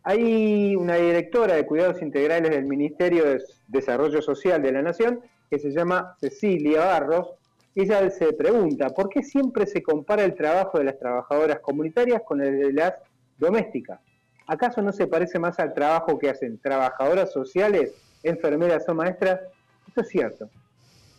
Hay 0.03 0.75
una 0.75 0.95
directora 0.95 1.55
de 1.55 1.65
cuidados 1.65 2.01
integrales 2.03 2.51
del 2.51 2.65
Ministerio 2.65 3.25
de 3.25 3.41
Desarrollo 3.67 4.21
Social 4.21 4.61
de 4.61 4.71
la 4.71 4.83
Nación 4.83 5.19
que 5.49 5.57
se 5.57 5.71
llama 5.71 6.15
Cecilia 6.19 6.85
Barros. 6.85 7.33
y 7.73 7.81
Ella 7.81 8.09
se 8.11 8.31
pregunta, 8.33 8.89
¿por 8.89 9.09
qué 9.09 9.23
siempre 9.23 9.65
se 9.65 9.81
compara 9.81 10.23
el 10.23 10.35
trabajo 10.35 10.77
de 10.77 10.85
las 10.85 10.99
trabajadoras 10.99 11.59
comunitarias 11.61 12.21
con 12.23 12.41
el 12.41 12.59
de 12.59 12.73
las 12.73 12.93
domésticas? 13.39 13.99
¿Acaso 14.45 14.81
no 14.81 14.93
se 14.93 15.07
parece 15.07 15.39
más 15.39 15.59
al 15.59 15.73
trabajo 15.73 16.19
que 16.19 16.29
hacen 16.29 16.59
trabajadoras 16.59 17.33
sociales, 17.33 17.93
enfermeras 18.23 18.87
o 18.87 18.93
maestras? 18.93 19.41
Esto 19.87 20.01
es 20.01 20.07
cierto. 20.09 20.49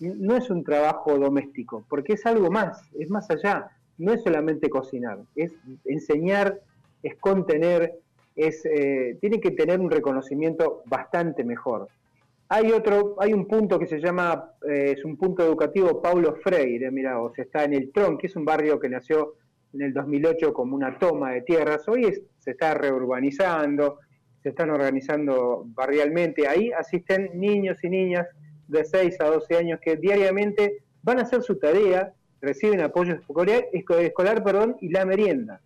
No 0.01 0.37
es 0.37 0.51
un 0.51 0.65
trabajo 0.65 1.19
doméstico, 1.19 1.85
porque 1.89 2.15
es 2.15 2.27
algo 2.27 2.51
más, 2.51 2.83
es 2.99 3.11
más 3.11 3.31
allá. 3.31 3.71
No 3.99 4.13
es 4.13 4.23
solamente 4.23 4.71
cocinar, 4.71 5.19
es 5.35 5.53
enseñar, 5.85 6.61
es 7.03 7.17
contener, 7.17 7.95
es, 8.37 8.65
eh, 8.65 9.17
tiene 9.21 9.41
que 9.41 9.51
tener 9.51 9.81
un 9.81 9.91
reconocimiento 9.91 10.83
bastante 10.87 11.45
mejor. 11.45 11.89
Hay 12.49 12.73
otro, 12.73 13.17
hay 13.19 13.33
un 13.33 13.47
punto 13.47 13.79
que 13.79 13.87
se 13.87 14.01
llama, 14.01 14.53
eh, 14.67 14.95
es 14.97 15.05
un 15.05 15.17
punto 15.17 15.45
educativo 15.45 16.01
Paulo 16.01 16.37
Freire, 16.37 16.91
mira, 16.91 17.21
o 17.21 17.33
sea, 17.35 17.45
está 17.45 17.65
en 17.65 17.75
el 17.75 17.93
Tron, 17.93 18.17
que 18.17 18.29
es 18.29 18.37
un 18.37 18.45
barrio 18.45 18.79
que 18.79 18.89
nació 18.89 19.35
en 19.75 19.83
el 19.83 19.93
2008 19.93 20.53
como 20.55 20.75
una 20.75 20.99
toma 20.99 21.33
de 21.33 21.43
tierras, 21.43 21.87
hoy 21.89 22.25
se 22.39 22.53
está 22.53 22.73
reurbanizando, 22.75 23.99
se 24.43 24.51
están 24.51 24.71
organizando 24.71 25.65
barrialmente, 25.67 26.47
ahí 26.49 26.71
asisten 26.71 27.31
niños 27.35 27.83
y 27.83 27.91
niñas 27.91 28.27
de 28.69 28.85
6 28.85 29.21
a 29.21 29.27
12 29.27 29.57
años 29.57 29.81
que 29.81 29.97
diariamente 29.97 30.79
van 31.03 31.19
a 31.19 31.23
hacer 31.23 31.43
su 31.43 31.59
tarea, 31.59 32.13
reciben 32.41 32.81
apoyo 32.81 33.15
escolar, 33.15 34.45
y 34.81 34.89
la 34.91 35.05
merienda. 35.05 35.61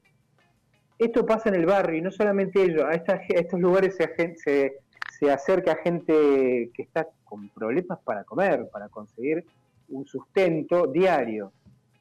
Esto 0.98 1.26
pasa 1.26 1.48
en 1.48 1.56
el 1.56 1.66
barrio 1.66 1.98
y 1.98 2.02
no 2.02 2.10
solamente 2.10 2.62
ello, 2.62 2.86
a, 2.86 2.94
estos 2.94 3.60
lugares 3.60 3.96
se 3.96 5.30
acerca 5.30 5.76
gente 5.76 6.70
que 6.74 6.82
está 6.82 7.08
con 7.24 7.48
problemas 7.50 7.98
para 8.04 8.24
comer, 8.24 8.68
para 8.72 8.88
conseguir 8.88 9.44
un 9.88 10.06
sustento 10.06 10.86
diario. 10.86 11.52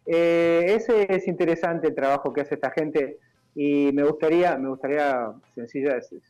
Eh, 0.06 0.66
ese 0.68 1.08
es 1.14 1.28
interesante 1.28 1.88
el 1.88 1.96
trabajo 1.96 2.34
que 2.34 2.42
hace 2.42 2.56
esta 2.56 2.72
gente 2.72 3.18
y 3.56 3.92
me 3.94 4.04
gustaría, 4.04 4.58
me 4.58 4.70
gustaría, 4.70 5.32
sencilla, 5.56 5.98
es- 5.98 6.12
es 6.14 6.24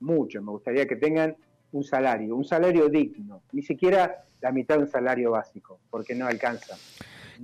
mucho, 0.00 0.42
me 0.42 0.50
gustaría 0.50 0.86
que 0.86 0.96
tengan 0.96 1.36
un 1.72 1.84
salario, 1.84 2.36
un 2.36 2.44
salario 2.44 2.88
digno, 2.88 3.42
ni 3.52 3.62
siquiera 3.62 4.24
la 4.40 4.52
mitad 4.52 4.76
de 4.76 4.82
un 4.82 4.88
salario 4.90 5.30
básico, 5.32 5.78
porque 5.90 6.14
no 6.14 6.26
alcanza. 6.26 6.76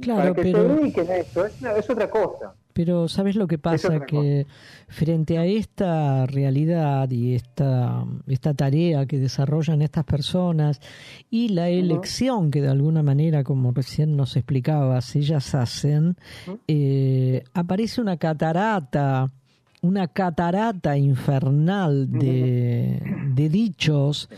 Claro, 0.00 0.20
Para 0.20 0.34
que 0.34 0.42
pero- 0.52 0.68
se 0.68 0.74
dediquen 0.80 1.10
a 1.10 1.16
esto, 1.16 1.46
es, 1.46 1.60
una- 1.60 1.72
es 1.72 1.90
otra 1.90 2.08
cosa. 2.10 2.54
Pero 2.72 3.08
¿sabes 3.08 3.34
lo 3.34 3.48
que 3.48 3.58
pasa? 3.58 4.06
Que 4.06 4.46
frente 4.86 5.36
a 5.36 5.44
esta 5.44 6.26
realidad 6.26 7.10
y 7.10 7.34
esta, 7.34 8.04
esta 8.28 8.54
tarea 8.54 9.04
que 9.06 9.18
desarrollan 9.18 9.82
estas 9.82 10.04
personas 10.04 10.80
y 11.28 11.48
la 11.48 11.68
elección 11.70 12.52
que 12.52 12.62
de 12.62 12.68
alguna 12.68 13.02
manera, 13.02 13.42
como 13.42 13.72
recién 13.72 14.16
nos 14.16 14.36
explicabas, 14.36 15.16
ellas 15.16 15.56
hacen, 15.56 16.16
eh, 16.68 17.42
aparece 17.52 18.00
una 18.00 18.16
catarata, 18.16 19.28
una 19.82 20.08
catarata 20.08 20.96
infernal 20.98 22.10
de, 22.10 23.00
de 23.34 23.48
dichos 23.48 24.28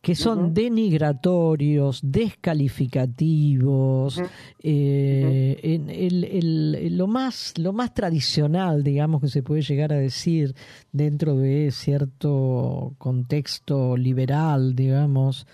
que 0.00 0.14
son 0.14 0.52
denigratorios, 0.52 2.00
descalificativos, 2.02 4.22
eh, 4.62 5.58
en 5.62 5.88
el- 5.90 6.24
el- 6.24 6.96
lo, 6.98 7.06
más, 7.06 7.54
lo 7.56 7.72
más 7.72 7.94
tradicional, 7.94 8.82
digamos, 8.84 9.22
que 9.22 9.28
se 9.28 9.42
puede 9.42 9.62
llegar 9.62 9.92
a 9.92 9.96
decir 9.96 10.54
dentro 10.92 11.36
de 11.36 11.70
cierto 11.70 12.92
contexto 12.98 13.96
liberal, 13.96 14.74
digamos, 14.76 15.46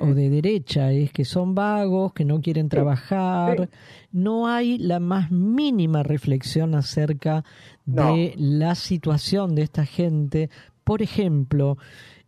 o 0.00 0.06
de 0.14 0.28
derecha, 0.28 0.92
es 0.92 1.10
que 1.12 1.24
son 1.24 1.54
vagos, 1.54 2.12
que 2.12 2.24
no 2.26 2.40
quieren 2.42 2.68
trabajar. 2.68 3.70
No 4.12 4.46
hay 4.48 4.76
la 4.78 5.00
más 5.00 5.30
mínima 5.30 6.02
reflexión 6.02 6.74
acerca 6.74 7.44
de 7.86 8.34
la 8.36 8.74
situación 8.74 9.54
de 9.54 9.62
esta 9.62 9.86
gente. 9.86 10.50
Por 10.84 11.02
ejemplo, 11.02 11.78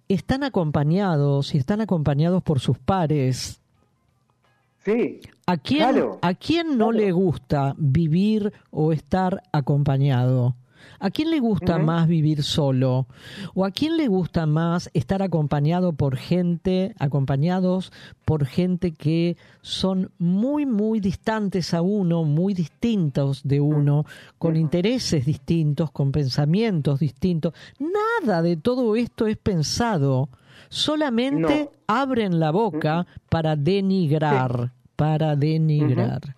están 0.09 0.43
acompañados 0.43 1.55
y 1.55 1.59
están 1.59 1.81
acompañados 1.81 2.43
por 2.43 2.61
sus 2.61 2.79
pares. 2.79 3.61
Sí. 4.85 5.21
¿A 5.47 5.57
quién, 5.57 5.81
claro, 5.81 6.19
¿a 6.23 6.35
quién 6.35 6.79
no 6.79 6.93
le 6.93 7.13
gusta 7.13 7.75
vivir 7.77 8.53
o 8.71 8.93
estar 8.93 9.43
acompañado? 9.53 10.55
¿A 11.01 11.11
quién 11.11 11.31
le 11.31 11.39
gusta 11.39 11.79
más 11.79 12.09
vivir 12.09 12.43
solo? 12.43 13.07
¿O 13.55 13.65
a 13.65 13.71
quién 13.71 13.97
le 13.97 14.09
gusta 14.09 14.47
más 14.47 14.91
estar 14.95 15.23
acompañado 15.23 15.93
por 15.93 16.17
gente, 16.17 16.95
acompañados 16.99 17.93
por 18.25 18.47
gente 18.47 18.93
que 18.93 19.37
son 19.63 20.11
muy, 20.19 20.67
muy 20.67 20.99
distantes 20.99 21.73
a 21.73 21.83
uno, 21.83 22.25
muy 22.25 22.53
distintos 22.53 23.43
de 23.45 23.61
uno, 23.61 24.07
con 24.39 24.57
intereses 24.57 25.25
distintos, 25.25 25.93
con 25.93 26.11
pensamientos 26.11 26.99
distintos? 26.99 27.55
Nada 27.79 28.43
de 28.43 28.57
todo 28.57 28.97
esto 28.97 29.29
es 29.29 29.37
pensado. 29.37 30.29
Solamente 30.69 31.71
abren 31.87 32.41
la 32.41 32.51
boca 32.51 33.07
para 33.29 33.55
denigrar, 33.55 34.73
para 34.97 35.37
denigrar. 35.37 36.35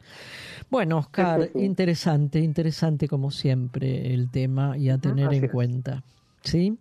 Bueno, 0.71 0.99
Oscar, 0.99 1.41
Sí, 1.43 1.47
sí, 1.53 1.59
sí. 1.59 1.65
interesante, 1.65 2.39
interesante 2.39 3.09
como 3.09 3.31
siempre 3.31 4.15
el 4.15 4.31
tema 4.31 4.77
y 4.79 4.89
a 4.89 4.99
tener 4.99 5.27
así 5.29 5.37
en 5.39 5.45
es. 5.47 5.51
cuenta. 5.51 6.03
¿Sí? 6.43 6.79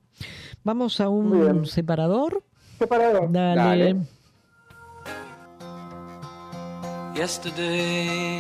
Vamos 0.64 1.02
a 1.02 1.10
un 1.10 1.66
separador. 1.66 2.44
Separador. 2.78 3.32
Dale. 3.32 3.56
Dale. 3.62 3.96
Yesterday, 7.16 8.40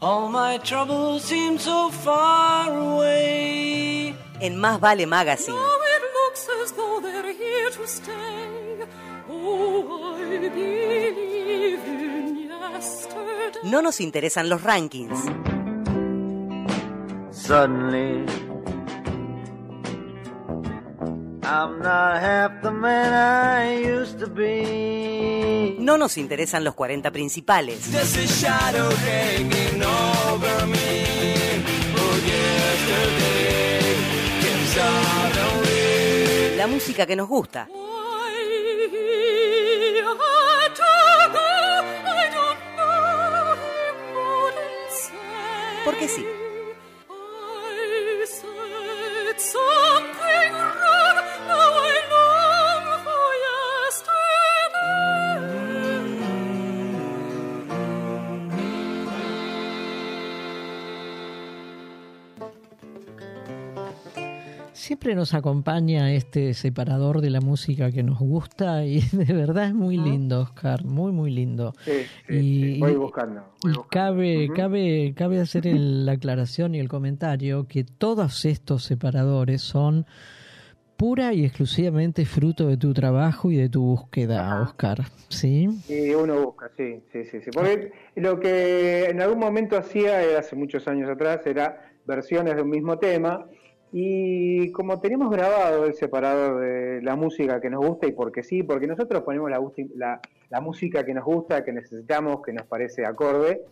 all 0.00 0.28
my 0.30 0.58
troubles 0.64 1.22
seem 1.22 1.58
so 1.58 1.90
far 1.90 2.70
away. 2.70 4.14
En 4.40 4.56
Más 4.58 4.80
Vale 4.80 5.06
Magazine. 5.06 5.54
Now 5.54 5.62
it 5.62 6.02
looks 6.14 6.48
as 6.64 6.72
though 6.72 7.00
they're 7.00 7.32
here 7.32 7.70
to 7.70 7.86
stay. 7.86 8.86
Oh, 9.30 10.16
I 10.16 10.38
believe 10.48 11.78
yesterday. 11.78 12.07
No 13.62 13.82
nos 13.82 14.00
interesan 14.00 14.48
los 14.48 14.62
rankings. 14.62 15.18
Suddenly, 17.30 18.24
I'm 21.42 21.78
not 21.80 22.20
half 22.20 22.62
the 22.62 22.70
man 22.70 23.12
I 23.14 23.78
used 23.84 24.18
to 24.20 24.26
be. 24.28 25.76
No 25.78 25.96
nos 25.96 26.18
interesan 26.18 26.64
los 26.64 26.74
40 26.74 27.10
principales. 27.10 27.90
There's 27.90 28.16
a 28.16 28.26
shadow 28.26 28.90
hanging 29.06 29.82
over 29.82 30.66
me. 30.66 31.06
Yesterday 32.26 33.96
came 34.40 34.66
suddenly. 34.74 35.18
música 36.68 37.06
que 37.06 37.16
nos 37.16 37.28
gusta. 37.28 37.66
Porque 45.88 46.06
sí. 46.06 46.37
Siempre 64.88 65.14
nos 65.14 65.34
acompaña 65.34 66.14
este 66.14 66.54
separador 66.54 67.20
de 67.20 67.28
la 67.28 67.42
música 67.42 67.92
que 67.92 68.02
nos 68.02 68.18
gusta 68.20 68.86
y 68.86 69.00
de 69.12 69.34
verdad 69.34 69.66
es 69.66 69.74
muy 69.74 69.98
lindo, 69.98 70.40
Oscar, 70.40 70.82
muy, 70.82 71.12
muy 71.12 71.30
lindo. 71.30 71.74
Sí, 71.84 71.92
sí, 72.26 72.34
Y- 72.34 72.74
sí, 72.76 72.80
voy 72.80 72.94
buscando. 72.94 73.42
voy 73.62 73.72
Y 73.72 73.76
buscando. 73.76 73.88
cabe, 73.90 74.48
cabe, 74.56 75.12
cabe 75.14 75.40
hacer 75.40 75.66
el- 75.66 76.06
la 76.06 76.12
aclaración 76.12 76.74
y 76.74 76.78
el 76.78 76.88
comentario 76.88 77.68
que 77.68 77.84
todos 77.84 78.46
estos 78.46 78.82
separadores 78.84 79.60
son 79.60 80.06
pura 80.96 81.34
y 81.34 81.44
exclusivamente 81.44 82.24
fruto 82.24 82.66
de 82.66 82.78
tu 82.78 82.94
trabajo 82.94 83.50
y 83.50 83.56
de 83.56 83.68
tu 83.68 83.82
búsqueda, 83.82 84.62
Oscar. 84.62 85.02
¿Sí? 85.28 85.68
Y 85.86 86.14
uno 86.14 86.46
busca, 86.46 86.70
sí, 86.78 87.02
sí, 87.12 87.26
sí, 87.30 87.40
sí. 87.44 87.50
Porque 87.52 87.92
lo 88.16 88.40
que 88.40 89.04
en 89.10 89.20
algún 89.20 89.38
momento 89.38 89.76
hacía, 89.76 90.38
hace 90.38 90.56
muchos 90.56 90.88
años 90.88 91.10
atrás, 91.10 91.40
era 91.44 91.92
versiones 92.06 92.56
de 92.56 92.62
un 92.62 92.70
mismo 92.70 92.98
tema. 92.98 93.44
Y 93.92 94.70
como 94.72 95.00
tenemos 95.00 95.30
grabado 95.30 95.86
el 95.86 95.94
separador 95.94 96.60
de 96.60 97.00
la 97.02 97.16
música 97.16 97.60
que 97.60 97.70
nos 97.70 97.84
gusta, 97.86 98.06
y 98.06 98.12
porque 98.12 98.42
sí, 98.42 98.62
porque 98.62 98.86
nosotros 98.86 99.22
ponemos 99.22 99.50
la, 99.50 99.58
gusti- 99.58 99.90
la, 99.96 100.20
la 100.50 100.60
música 100.60 101.04
que 101.04 101.14
nos 101.14 101.24
gusta, 101.24 101.64
que 101.64 101.72
necesitamos, 101.72 102.42
que 102.44 102.52
nos 102.52 102.66
parece 102.66 103.06
acorde, 103.06 103.62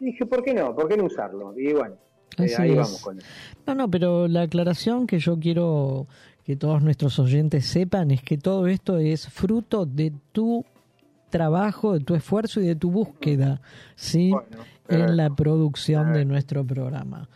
dije, 0.00 0.24
¿por 0.24 0.42
qué 0.42 0.54
no? 0.54 0.74
¿Por 0.74 0.88
qué 0.88 0.96
no 0.96 1.04
usarlo? 1.04 1.52
Y 1.58 1.74
bueno, 1.74 1.96
eh, 2.38 2.54
ahí 2.56 2.70
es. 2.70 2.76
vamos 2.76 3.02
con 3.02 3.18
eso. 3.18 3.26
No, 3.66 3.74
no, 3.74 3.90
pero 3.90 4.28
la 4.28 4.42
aclaración 4.42 5.06
que 5.06 5.18
yo 5.18 5.38
quiero 5.38 6.06
que 6.44 6.56
todos 6.56 6.82
nuestros 6.82 7.18
oyentes 7.18 7.66
sepan 7.66 8.10
es 8.10 8.22
que 8.22 8.38
todo 8.38 8.66
esto 8.66 8.96
es 8.98 9.28
fruto 9.28 9.84
de 9.84 10.10
tu 10.32 10.64
trabajo, 11.28 11.92
de 11.98 12.00
tu 12.04 12.14
esfuerzo 12.14 12.60
y 12.60 12.66
de 12.66 12.74
tu 12.76 12.90
búsqueda, 12.90 13.60
¿sí? 13.94 14.32
en 14.88 15.16
la 15.16 15.30
producción 15.30 16.12
de 16.14 16.24
nuestro 16.24 16.64
programa. 16.64 17.28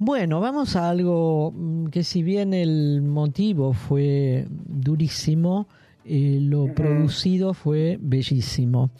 Bueno, 0.00 0.38
vamos 0.38 0.76
a 0.76 0.88
algo 0.88 1.52
mm, 1.52 1.88
que 1.88 2.04
si 2.04 2.22
bien 2.22 2.54
el 2.54 3.02
motivo 3.02 3.72
fue 3.72 4.46
durísimo, 4.48 5.66
eh, 6.04 6.38
lo 6.40 6.72
producido 6.72 7.52
fue 7.52 7.98
bellísimo. 8.00 8.92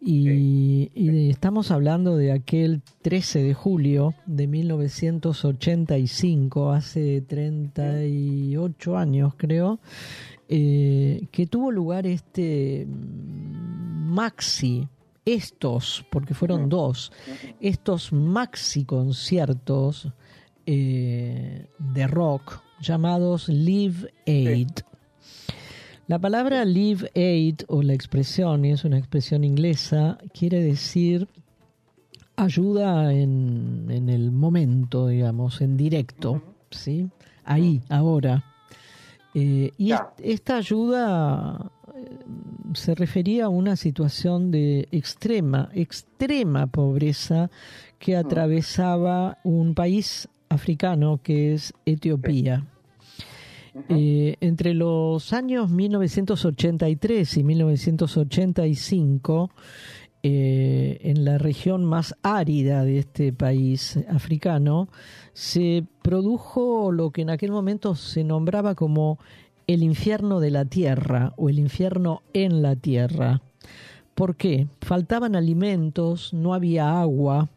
Y, 0.00 0.88
estamos 1.28 1.70
hablando 1.70 2.16
de 2.16 2.32
aquel 2.32 2.80
13 3.02 3.42
de 3.42 3.52
julio 3.52 4.14
de 4.24 4.46
1985, 4.46 6.72
hace 6.72 7.20
38 7.20 8.96
años 8.96 9.34
creo, 9.36 9.78
eh, 10.48 11.26
que 11.30 11.46
tuvo 11.46 11.70
lugar 11.70 12.06
este 12.06 12.86
mm, 12.86 14.10
maxi, 14.10 14.88
estos, 15.26 16.06
porque 16.10 16.32
fueron 16.32 16.70
dos, 16.70 17.12
estos 17.60 18.10
maxi 18.10 18.86
conciertos 18.86 20.10
eh, 20.66 21.66
de 21.78 22.06
rock 22.06 22.60
llamados 22.80 23.48
Live 23.48 24.12
Aid. 24.26 24.70
La 26.06 26.18
palabra 26.18 26.64
Live 26.64 27.10
Aid 27.14 27.60
o 27.68 27.82
la 27.82 27.92
expresión, 27.94 28.64
y 28.64 28.72
es 28.72 28.84
una 28.84 28.98
expresión 28.98 29.44
inglesa, 29.44 30.18
quiere 30.32 30.60
decir 30.60 31.28
ayuda 32.36 33.12
en, 33.12 33.86
en 33.90 34.08
el 34.08 34.32
momento, 34.32 35.08
digamos, 35.08 35.60
en 35.60 35.76
directo, 35.76 36.42
¿sí? 36.70 37.08
Ahí, 37.44 37.82
ahora. 37.88 38.44
Eh, 39.34 39.70
y 39.78 39.92
est- 39.92 40.20
esta 40.22 40.56
ayuda 40.56 41.70
eh, 41.94 42.18
se 42.74 42.94
refería 42.94 43.44
a 43.44 43.48
una 43.48 43.76
situación 43.76 44.50
de 44.50 44.88
extrema, 44.90 45.68
extrema 45.74 46.66
pobreza 46.66 47.50
que 47.98 48.16
atravesaba 48.16 49.38
un 49.44 49.74
país 49.74 50.28
africano 50.50 51.20
que 51.22 51.54
es 51.54 51.72
Etiopía. 51.86 52.66
Eh, 53.88 54.36
entre 54.40 54.74
los 54.74 55.32
años 55.32 55.70
1983 55.70 57.36
y 57.36 57.44
1985, 57.44 59.50
eh, 60.22 60.98
en 61.02 61.24
la 61.24 61.38
región 61.38 61.84
más 61.84 62.16
árida 62.22 62.84
de 62.84 62.98
este 62.98 63.32
país 63.32 63.98
africano, 64.08 64.88
se 65.32 65.84
produjo 66.02 66.92
lo 66.92 67.10
que 67.10 67.22
en 67.22 67.30
aquel 67.30 67.52
momento 67.52 67.94
se 67.94 68.24
nombraba 68.24 68.74
como 68.74 69.18
el 69.68 69.84
infierno 69.84 70.40
de 70.40 70.50
la 70.50 70.64
tierra 70.64 71.32
o 71.36 71.48
el 71.48 71.60
infierno 71.60 72.22
en 72.32 72.60
la 72.60 72.74
tierra. 72.74 73.40
¿Por 74.16 74.34
qué? 74.34 74.66
Faltaban 74.80 75.36
alimentos, 75.36 76.34
no 76.34 76.54
había 76.54 77.00
agua, 77.00 77.48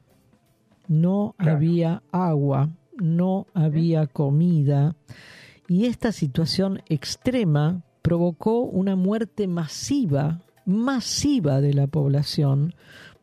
no 0.88 1.34
había 1.40 2.04
agua, 2.12 2.70
no 3.02 3.48
había 3.54 4.08
comida. 4.08 4.96
Y 5.68 5.86
esta 5.86 6.12
situación 6.12 6.82
extrema 6.88 7.84
provocó 8.02 8.60
una 8.60 8.96
muerte 8.96 9.48
masiva, 9.48 10.42
masiva 10.66 11.62
de 11.62 11.74
la 11.74 11.88
población 11.88 12.76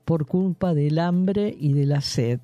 por 0.04 0.26
culpa 0.26 0.74
del 0.74 0.98
hambre 0.98 1.54
y 1.58 1.72
de 1.72 1.86
la 1.86 2.00
sed. 2.00 2.40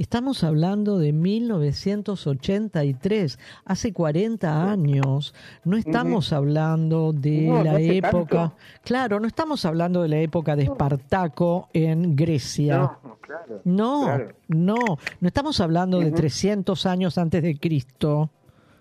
Estamos 0.00 0.42
hablando 0.44 0.98
de 0.98 1.12
1983, 1.12 3.38
hace 3.66 3.92
40 3.92 4.72
años. 4.72 5.34
No 5.62 5.76
estamos 5.76 6.32
hablando 6.32 7.12
de 7.12 7.42
No, 7.42 7.62
la 7.62 7.78
época, 7.78 8.48
tanto. 8.48 8.56
claro, 8.82 9.20
no 9.20 9.26
estamos 9.26 9.62
hablando 9.66 10.00
de 10.00 10.08
la 10.08 10.16
época 10.20 10.56
de 10.56 10.62
Espartaco 10.62 11.68
en 11.74 12.16
Grecia. 12.16 12.78
No, 12.78 13.18
claro. 13.20 13.60
No, 13.64 14.04
claro. 14.04 14.28
no, 14.48 14.76
no 15.20 15.28
estamos 15.28 15.60
hablando 15.60 15.98
de 16.00 16.12
300 16.12 16.86
años 16.86 17.18
antes 17.18 17.42
de 17.42 17.58
Cristo. 17.58 18.30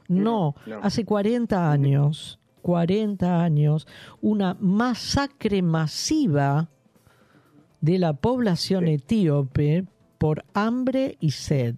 No, 0.08 0.56
no. 0.66 0.80
hace 0.82 1.04
40 1.04 1.70
años, 1.70 2.40
40 2.62 3.44
años, 3.44 3.88
una 4.22 4.56
masacre 4.58 5.62
masiva 5.64 6.70
de 7.82 8.00
la 8.00 8.14
población 8.14 8.88
etíope 8.88 9.84
por 10.20 10.46
hambre 10.54 11.18
y 11.20 11.32
sed. 11.32 11.76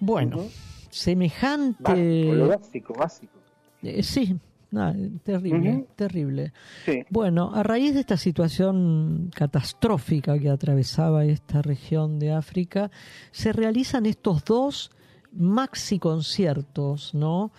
Bueno, 0.00 0.46
semejante... 0.90 1.82
Básico, 1.84 2.34
lo 2.34 2.48
básico, 2.48 2.94
básico. 2.94 3.38
Eh, 3.84 4.02
sí, 4.02 4.36
no, 4.72 4.92
terrible, 5.22 5.86
terrible. 5.94 6.52
Sí. 6.84 7.04
Bueno, 7.10 7.52
a 7.54 7.62
raíz 7.62 7.94
de 7.94 8.00
esta 8.00 8.16
situación 8.16 9.30
catastrófica 9.32 10.36
que 10.38 10.50
atravesaba 10.50 11.24
esta 11.24 11.62
región 11.62 12.18
de 12.18 12.32
África, 12.32 12.90
se 13.30 13.52
realizan 13.52 14.06
estos 14.06 14.44
dos 14.44 14.90
maxi 15.32 15.98
conciertos, 15.98 17.14
¿no? 17.14 17.52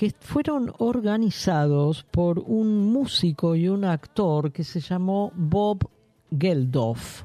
que 0.00 0.14
fueron 0.18 0.72
organizados 0.78 2.04
por 2.04 2.38
un 2.38 2.90
músico 2.90 3.54
y 3.54 3.68
un 3.68 3.84
actor 3.84 4.50
que 4.50 4.64
se 4.64 4.80
llamó 4.80 5.30
Bob 5.36 5.90
Geldof. 6.30 7.24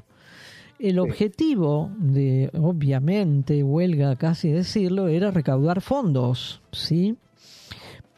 El 0.78 0.98
objetivo 0.98 1.90
de, 1.98 2.50
obviamente, 2.58 3.62
huelga 3.62 4.16
casi 4.16 4.50
decirlo, 4.50 5.08
era 5.08 5.30
recaudar 5.30 5.80
fondos, 5.80 6.60
¿sí? 6.72 7.16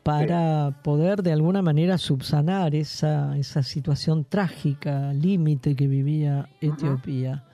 Para 0.03 0.81
poder 0.83 1.23
de 1.23 1.33
alguna 1.33 1.63
manera 1.63 1.99
subsanar 1.99 2.75
esa, 2.75 3.37
esa 3.39 3.63
situación 3.63 4.25
trágica, 4.25 5.13
límite 5.13 5.77
que 5.77 5.87
vivía 5.87 6.49
Etiopía. 6.61 7.45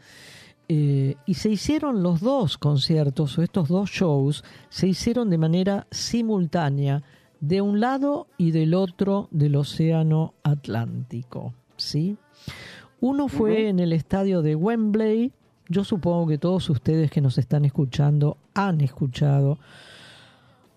Eh, 0.69 1.17
y 1.27 1.35
se 1.35 1.51
hicieron 1.51 2.03
los 2.03 2.21
dos 2.21 2.57
conciertos 2.57 3.37
o 3.37 3.43
estos 3.43 3.69
dos 3.69 3.91
shows, 3.91 4.45
se 4.71 4.87
hicieron 4.87 5.29
de 5.29 5.37
manera 5.37 5.87
simultánea 5.91 7.03
de 7.41 7.61
un 7.61 7.81
lado 7.81 8.29
y 8.39 8.53
del 8.53 8.73
otro 8.73 9.29
del 9.31 9.57
Océano 9.57 10.33
Atlántico. 10.43 11.53
¿sí? 11.77 12.17
Uno 13.01 13.29
fue 13.29 13.69
en 13.69 13.81
el 13.81 13.93
estadio 13.93 14.43
de 14.43 14.55
Wembley. 14.55 15.33
Yo 15.69 15.85
supongo 15.85 16.29
que 16.29 16.39
todos 16.39 16.69
ustedes 16.71 17.11
que 17.11 17.21
nos 17.21 17.39
están 17.39 17.65
escuchando 17.65 18.37
han 18.55 18.81
escuchado, 18.81 19.59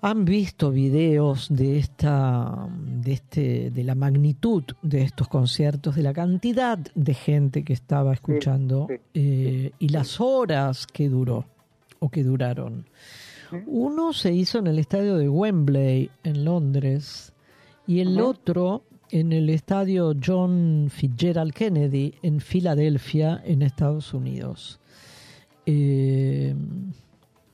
han 0.01 0.25
visto 0.25 0.71
videos 0.71 1.47
de 1.49 1.77
esta, 1.77 2.67
de 2.79 3.13
este, 3.13 3.71
de 3.71 3.83
la 3.83 3.95
magnitud 3.95 4.63
de 4.81 5.01
estos 5.01 5.27
conciertos, 5.27 5.95
de 5.95 6.03
la 6.03 6.13
cantidad 6.13 6.79
de 6.95 7.13
gente 7.13 7.63
que 7.63 7.73
estaba 7.73 8.13
escuchando 8.13 8.87
eh, 9.13 9.71
y 9.79 9.89
las 9.89 10.19
horas 10.21 10.87
que 10.87 11.09
duró 11.09 11.45
o 11.99 12.09
que 12.09 12.23
duraron. 12.23 12.85
Uno 13.65 14.13
se 14.13 14.33
hizo 14.33 14.59
en 14.59 14.67
el 14.67 14.79
estadio 14.79 15.15
de 15.15 15.29
Wembley 15.29 16.11
en 16.23 16.43
Londres 16.43 17.33
y 17.85 18.01
el 18.01 18.19
otro 18.19 18.83
en 19.11 19.33
el 19.33 19.49
estadio 19.49 20.13
John 20.23 20.87
Fitzgerald 20.89 21.53
Kennedy 21.53 22.13
en 22.21 22.39
Filadelfia, 22.41 23.41
en 23.45 23.61
Estados 23.61 24.13
Unidos. 24.13 24.79
Eh, 25.65 26.55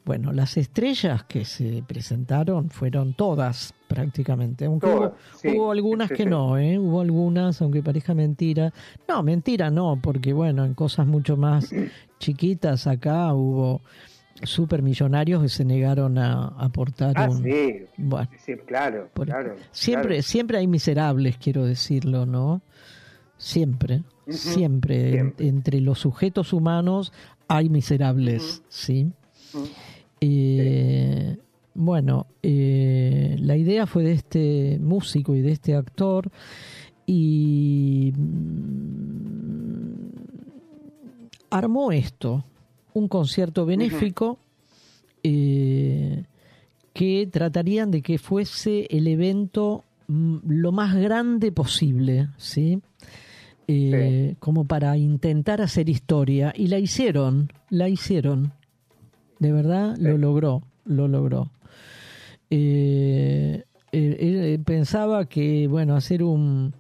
bueno, 0.06 0.34
las 0.34 0.58
estrellas 0.58 1.24
que 1.24 1.46
se 1.46 1.82
presentaron 1.88 2.70
fueron 2.70 3.14
todas 3.14 3.74
prácticamente, 3.88 4.66
aunque 4.66 4.88
Todas, 4.88 5.12
hubo, 5.12 5.40
sí, 5.40 5.58
hubo 5.58 5.72
algunas 5.72 6.10
sí, 6.10 6.16
que 6.16 6.24
sí. 6.24 6.30
no, 6.30 6.58
¿eh? 6.58 6.78
hubo 6.78 7.00
algunas, 7.00 7.62
aunque 7.62 7.82
parezca 7.82 8.14
mentira. 8.14 8.74
No, 9.08 9.24
mentira 9.24 9.70
no, 9.72 10.00
porque 10.02 10.34
bueno, 10.34 10.66
en 10.66 10.74
cosas 10.74 11.08
mucho 11.08 11.38
más 11.38 11.74
chiquitas 12.20 12.86
acá 12.88 13.34
hubo 13.34 13.82
supermillonarios 14.42 15.42
que 15.44 15.50
se 15.50 15.64
negaron 15.64 16.18
a 16.18 16.48
aportar 16.58 17.14
Ah, 17.16 17.30
un... 17.30 17.44
sí. 17.44 17.86
Bueno, 17.98 18.28
Sí, 18.44 18.54
claro, 18.66 19.10
claro. 19.14 19.56
Siempre, 19.72 20.08
claro. 20.16 20.24
siempre 20.24 20.58
hay 20.58 20.68
miserables, 20.68 21.38
quiero 21.38 21.66
decirlo, 21.66 22.26
¿no? 22.26 22.62
Siempre, 23.38 24.04
siempre, 24.30 25.08
en- 25.10 25.12
siempre. 25.14 25.48
entre 25.48 25.82
los 25.82 26.00
sujetos 26.00 26.52
humanos 26.54 27.14
hay 27.48 27.70
miserables, 27.70 28.64
¿sí? 28.70 29.12
Eh, 30.22 31.38
Bueno, 31.76 32.28
eh, 32.44 33.36
la 33.40 33.56
idea 33.58 33.86
fue 33.88 34.04
de 34.04 34.12
este 34.14 34.78
músico 34.80 35.36
y 35.36 35.42
de 35.42 35.52
este 35.54 35.76
actor 35.76 36.30
y 37.08 38.14
mm, 38.16 40.08
armó 41.50 41.92
esto, 41.92 42.46
un 42.94 43.08
concierto 43.08 43.66
benéfico 43.66 44.38
eh, 45.24 46.24
que 46.94 47.28
tratarían 47.32 47.92
de 47.92 48.02
que 48.02 48.18
fuese 48.18 48.88
el 48.90 49.08
evento 49.08 49.84
mm, 50.08 50.38
lo 50.48 50.72
más 50.72 50.96
grande 50.96 51.52
posible, 51.52 52.30
¿sí? 52.38 52.82
Eh, 53.68 54.36
Como 54.40 54.66
para 54.66 54.98
intentar 54.98 55.62
hacer 55.62 55.90
historia. 55.90 56.54
Y 56.56 56.68
la 56.68 56.80
hicieron, 56.80 57.52
la 57.70 57.88
hicieron. 57.88 58.52
De 59.40 59.52
verdad, 59.52 59.96
lo 59.98 60.18
logró, 60.18 60.64
lo 60.86 61.08
logró. 61.08 61.50
Eh, 62.50 63.64
pensaba 64.66 65.26
que, 65.26 65.68
bueno, 65.68 65.96
hacer 65.96 66.24
un, 66.24 66.74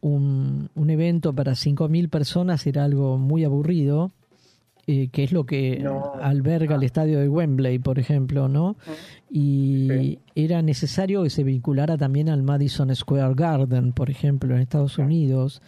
un, 0.00 0.70
un 0.74 0.90
evento 0.90 1.32
para 1.34 1.52
5.000 1.52 2.08
personas 2.08 2.66
era 2.66 2.84
algo 2.84 3.18
muy 3.18 3.44
aburrido, 3.44 4.10
eh, 4.86 5.08
que 5.08 5.24
es 5.24 5.32
lo 5.32 5.44
que 5.44 5.84
alberga 6.20 6.76
el 6.76 6.82
estadio 6.82 7.20
de 7.20 7.28
Wembley, 7.28 7.78
por 7.78 7.98
ejemplo, 7.98 8.48
¿no? 8.48 8.76
Y 9.30 10.18
era 10.34 10.62
necesario 10.62 11.22
que 11.22 11.30
se 11.30 11.44
vinculara 11.44 11.96
también 11.96 12.28
al 12.28 12.42
Madison 12.42 12.94
Square 12.94 13.34
Garden, 13.34 13.92
por 13.92 14.10
ejemplo, 14.10 14.54
en 14.54 14.62
Estados 14.62 14.98
Unidos, 14.98 15.62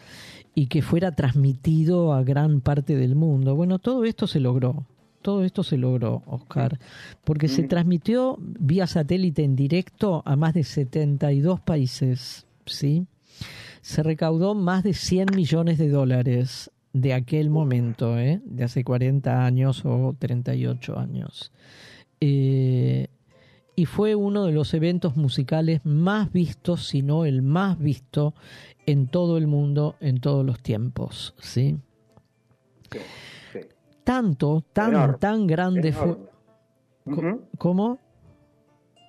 y 0.54 0.66
que 0.66 0.82
fuera 0.82 1.12
transmitido 1.12 2.12
a 2.12 2.22
gran 2.22 2.60
parte 2.60 2.96
del 2.96 3.14
mundo. 3.14 3.54
Bueno, 3.54 3.78
todo 3.78 4.04
esto 4.04 4.26
se 4.26 4.40
logró. 4.40 4.86
Todo 5.22 5.44
esto 5.44 5.62
se 5.62 5.76
logró, 5.76 6.24
Oscar, 6.26 6.80
porque 7.22 7.46
se 7.46 7.62
transmitió 7.62 8.36
vía 8.40 8.88
satélite 8.88 9.44
en 9.44 9.54
directo 9.54 10.22
a 10.26 10.34
más 10.34 10.52
de 10.52 10.64
72 10.64 11.60
países, 11.60 12.44
¿sí? 12.66 13.06
Se 13.82 14.02
recaudó 14.02 14.56
más 14.56 14.82
de 14.82 14.94
100 14.94 15.28
millones 15.36 15.78
de 15.78 15.90
dólares 15.90 16.72
de 16.92 17.14
aquel 17.14 17.50
momento, 17.50 18.18
¿eh? 18.18 18.40
de 18.44 18.64
hace 18.64 18.84
40 18.84 19.44
años 19.44 19.82
o 19.84 20.14
38 20.18 20.98
años. 20.98 21.52
Eh, 22.20 23.08
y 23.74 23.86
fue 23.86 24.14
uno 24.14 24.44
de 24.44 24.52
los 24.52 24.74
eventos 24.74 25.16
musicales 25.16 25.80
más 25.84 26.30
vistos, 26.30 26.86
si 26.88 27.02
no 27.02 27.24
el 27.24 27.42
más 27.42 27.78
visto, 27.78 28.34
en 28.86 29.06
todo 29.06 29.38
el 29.38 29.46
mundo, 29.46 29.96
en 30.00 30.20
todos 30.20 30.44
los 30.44 30.60
tiempos, 30.60 31.34
¿sí? 31.38 31.78
Tanto, 34.04 34.64
tan, 34.72 34.90
Enorme, 34.90 35.18
tan 35.18 35.46
grande 35.46 35.92
fue... 35.92 36.16
¿Cómo? 37.58 37.98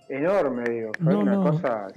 Enorme, 0.07 0.63
digo. 0.69 0.91
Fue 1.01 1.13
No, 1.13 1.19
una 1.19 1.33
no. 1.35 1.43
cosa 1.51 1.87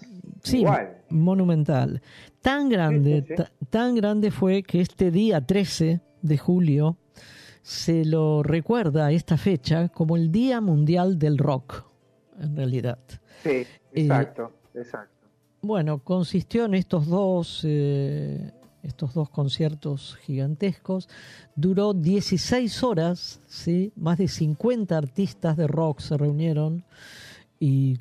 Sí, 0.43 0.61
igual. 0.61 0.97
monumental. 1.11 2.01
Tan 2.47 2.69
grande, 2.69 3.25
sí. 3.27 3.43
tan 3.71 3.97
grande 3.97 4.31
fue 4.31 4.63
que 4.63 4.81
este 4.81 5.11
día 5.11 5.45
13 5.45 6.01
de 6.23 6.39
julio 6.39 6.97
se 7.61 8.05
lo 8.05 8.45
recuerda 8.45 9.07
a 9.07 9.11
esta 9.11 9.37
fecha 9.37 9.89
como 9.89 10.15
el 10.15 10.31
Día 10.31 10.61
Mundial 10.61 11.19
del 11.19 11.39
Rock, 11.39 11.83
en 12.39 12.55
realidad. 12.55 13.01
Sí, 13.43 13.67
exacto, 13.93 14.53
exacto. 14.75 15.27
Bueno, 15.61 15.99
consistió 15.99 16.67
en 16.67 16.75
estos 16.75 17.09
dos, 17.09 17.63
eh, 17.65 18.53
estos 18.85 19.13
dos 19.13 19.29
conciertos 19.29 20.17
gigantescos. 20.23 21.09
Duró 21.57 21.95
16 21.95 22.85
horas, 22.85 23.41
¿sí? 23.49 23.93
más 23.97 24.19
de 24.19 24.29
50 24.29 24.97
artistas 24.97 25.57
de 25.57 25.67
rock 25.67 25.99
se 25.99 26.17
reunieron 26.17 26.85
y 27.59 27.99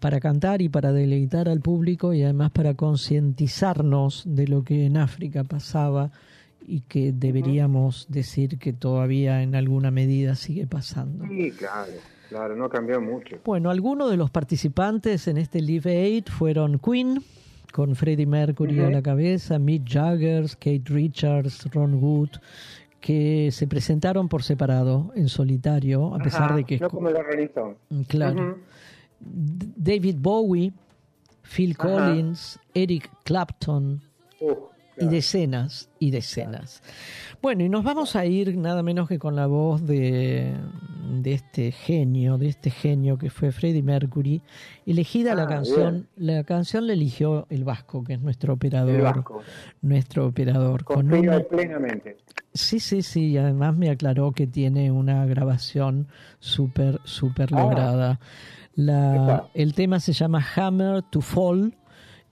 para 0.00 0.20
cantar 0.20 0.62
y 0.62 0.68
para 0.68 0.92
deleitar 0.92 1.48
al 1.48 1.60
público 1.60 2.12
y 2.12 2.22
además 2.22 2.50
para 2.50 2.74
concientizarnos 2.74 4.24
de 4.26 4.48
lo 4.48 4.64
que 4.64 4.86
en 4.86 4.96
África 4.96 5.44
pasaba 5.44 6.10
y 6.60 6.80
que 6.80 7.12
deberíamos 7.12 8.06
decir 8.08 8.58
que 8.58 8.72
todavía 8.72 9.42
en 9.42 9.54
alguna 9.54 9.90
medida 9.90 10.34
sigue 10.34 10.66
pasando. 10.66 11.24
Sí, 11.26 11.52
claro, 11.52 11.92
claro, 12.28 12.56
no 12.56 12.68
cambió 12.68 13.00
mucho. 13.00 13.38
Bueno, 13.44 13.70
algunos 13.70 14.10
de 14.10 14.16
los 14.16 14.30
participantes 14.30 15.28
en 15.28 15.38
este 15.38 15.60
Live 15.60 15.90
Aid 15.90 16.24
fueron 16.26 16.78
Queen, 16.78 17.22
con 17.72 17.94
Freddie 17.94 18.26
Mercury 18.26 18.80
a 18.80 18.90
la 18.90 19.02
cabeza, 19.02 19.58
Mick 19.58 19.88
Jagger, 19.88 20.46
Kate 20.58 20.82
Richards, 20.86 21.70
Ron 21.72 22.02
Wood, 22.02 22.30
que 23.00 23.50
se 23.52 23.66
presentaron 23.66 24.28
por 24.28 24.42
separado, 24.42 25.12
en 25.14 25.28
solitario, 25.28 26.14
a 26.14 26.18
pesar 26.18 26.44
Ajá, 26.44 26.56
de 26.56 26.64
que... 26.64 26.78
No 26.78 26.90
como 26.90 27.10
los 27.10 27.22
Rolling 27.24 27.46
Stones. 27.46 27.76
Claro. 28.08 28.58
David 29.20 30.16
Bowie, 30.18 30.72
Phil 31.42 31.76
Ajá. 31.78 31.88
Collins, 31.88 32.58
Eric 32.74 33.10
Clapton 33.24 34.02
Uh, 34.40 34.54
y 34.98 35.06
decenas 35.06 35.88
y 35.98 36.10
decenas. 36.10 36.82
Bueno, 37.40 37.64
y 37.64 37.68
nos 37.70 37.84
vamos 37.84 38.16
a 38.16 38.26
ir 38.26 38.56
nada 38.56 38.82
menos 38.82 39.08
que 39.08 39.18
con 39.18 39.34
la 39.36 39.46
voz 39.46 39.86
de, 39.86 40.54
de 41.22 41.32
este 41.32 41.72
genio, 41.72 42.36
de 42.38 42.48
este 42.48 42.70
genio 42.70 43.16
que 43.16 43.30
fue 43.30 43.52
Freddie 43.52 43.82
Mercury. 43.82 44.42
Elegida 44.84 45.34
la 45.34 45.44
Ah, 45.44 45.48
canción, 45.48 46.06
la 46.16 46.44
canción 46.44 46.86
la 46.86 46.92
eligió 46.94 47.46
el 47.50 47.64
Vasco, 47.64 48.04
que 48.04 48.14
es 48.14 48.20
nuestro 48.20 48.54
operador. 48.54 48.94
El 48.96 49.02
Vasco. 49.02 49.40
Nuestro 49.82 50.26
operador. 50.26 50.84
Con 50.84 51.08
Confío 51.08 51.30
una- 51.30 51.40
plenamente. 51.44 52.16
Sí, 52.52 52.80
sí, 52.80 53.02
sí, 53.02 53.28
y 53.28 53.38
además 53.38 53.76
me 53.76 53.88
aclaró 53.90 54.32
que 54.32 54.46
tiene 54.46 54.90
una 54.90 55.24
grabación 55.26 56.08
súper, 56.40 57.00
súper 57.04 57.50
Ah. 57.52 57.60
lograda. 57.62 58.20
La, 58.76 59.48
el 59.54 59.74
tema 59.74 60.00
se 60.00 60.12
llama 60.12 60.44
Hammer 60.54 61.02
to 61.02 61.20
Fall 61.20 61.74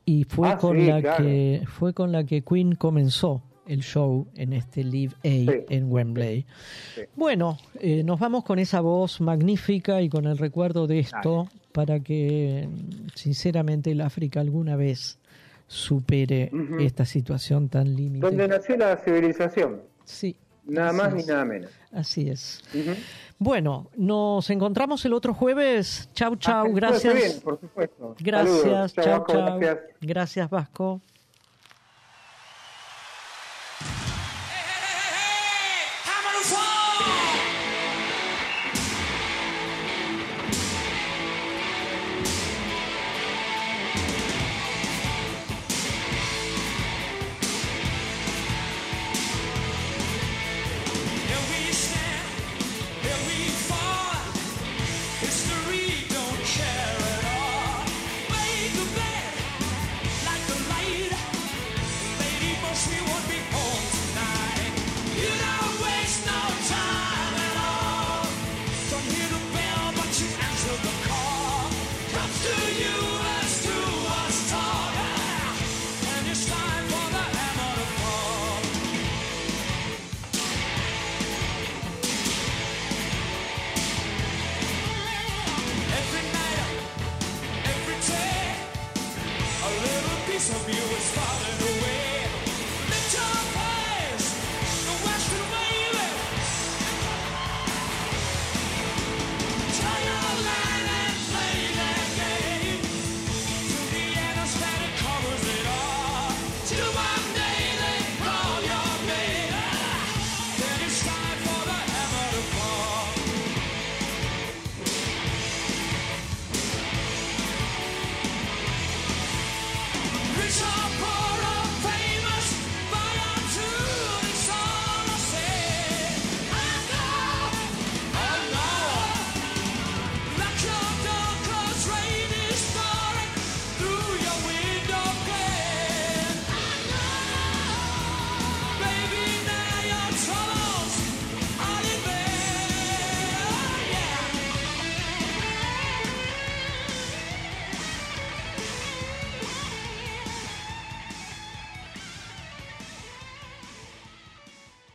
y 0.05 0.25
fue 0.25 0.51
Ah, 0.51 0.59
con 0.59 0.77
sí, 0.79 0.87
la 0.87 1.01
claro. 1.01 1.25
que 1.25 1.63
fue 1.67 1.93
con 1.95 2.13
la 2.13 2.25
que 2.25 2.43
Queen 2.43 2.75
comenzó 2.75 3.43
el 3.67 3.83
show 3.83 4.27
en 4.35 4.53
este 4.53 4.85
Live 4.85 5.15
Aid 5.25 5.51
Sí. 5.51 5.57
en 5.71 5.91
Wembley. 5.91 6.45
Bueno, 7.17 7.57
eh, 7.81 8.03
nos 8.05 8.21
vamos 8.21 8.45
con 8.45 8.59
esa 8.59 8.83
voz 8.83 9.23
magnífica 9.23 10.03
y 10.03 10.11
con 10.11 10.27
el 10.27 10.37
recuerdo 10.37 10.87
de 10.87 10.99
esto 10.99 11.49
para 11.73 11.99
que 12.01 12.69
sinceramente 13.15 13.91
el 13.93 14.03
África 14.03 14.41
alguna 14.41 14.77
vez 14.77 15.19
supere 15.67 16.51
esta 16.79 17.07
situación 17.07 17.71
tan 17.71 17.97
límite. 17.97 18.27
Donde 18.27 18.47
nació 18.49 18.77
la 18.77 18.97
civilización. 18.99 19.81
Sí. 20.05 20.37
Nada 20.67 20.89
así 20.89 20.97
más 20.99 21.15
ni 21.15 21.21
es. 21.21 21.27
nada 21.27 21.45
menos. 21.45 21.71
Así 21.93 22.29
es. 22.31 22.63
Ujú. 22.75 22.95
Bueno, 23.39 23.91
nos 23.97 24.49
encontramos 24.51 25.05
el 25.05 25.13
otro 25.13 25.35
jueves. 25.35 26.09
Chau, 26.15 26.37
chau, 26.37 26.67
el 26.67 26.75
gracias. 26.75 27.15
viene, 27.15 27.35
por 27.41 27.61
supuesto. 27.61 28.15
Gracias, 28.19 28.59
Saludos. 28.61 28.93
chau, 28.95 29.19
Vasco, 29.21 29.33
chau. 29.33 29.59
Gracias. 29.59 29.79
Gracias, 30.01 30.51
Vasco. 30.51 31.01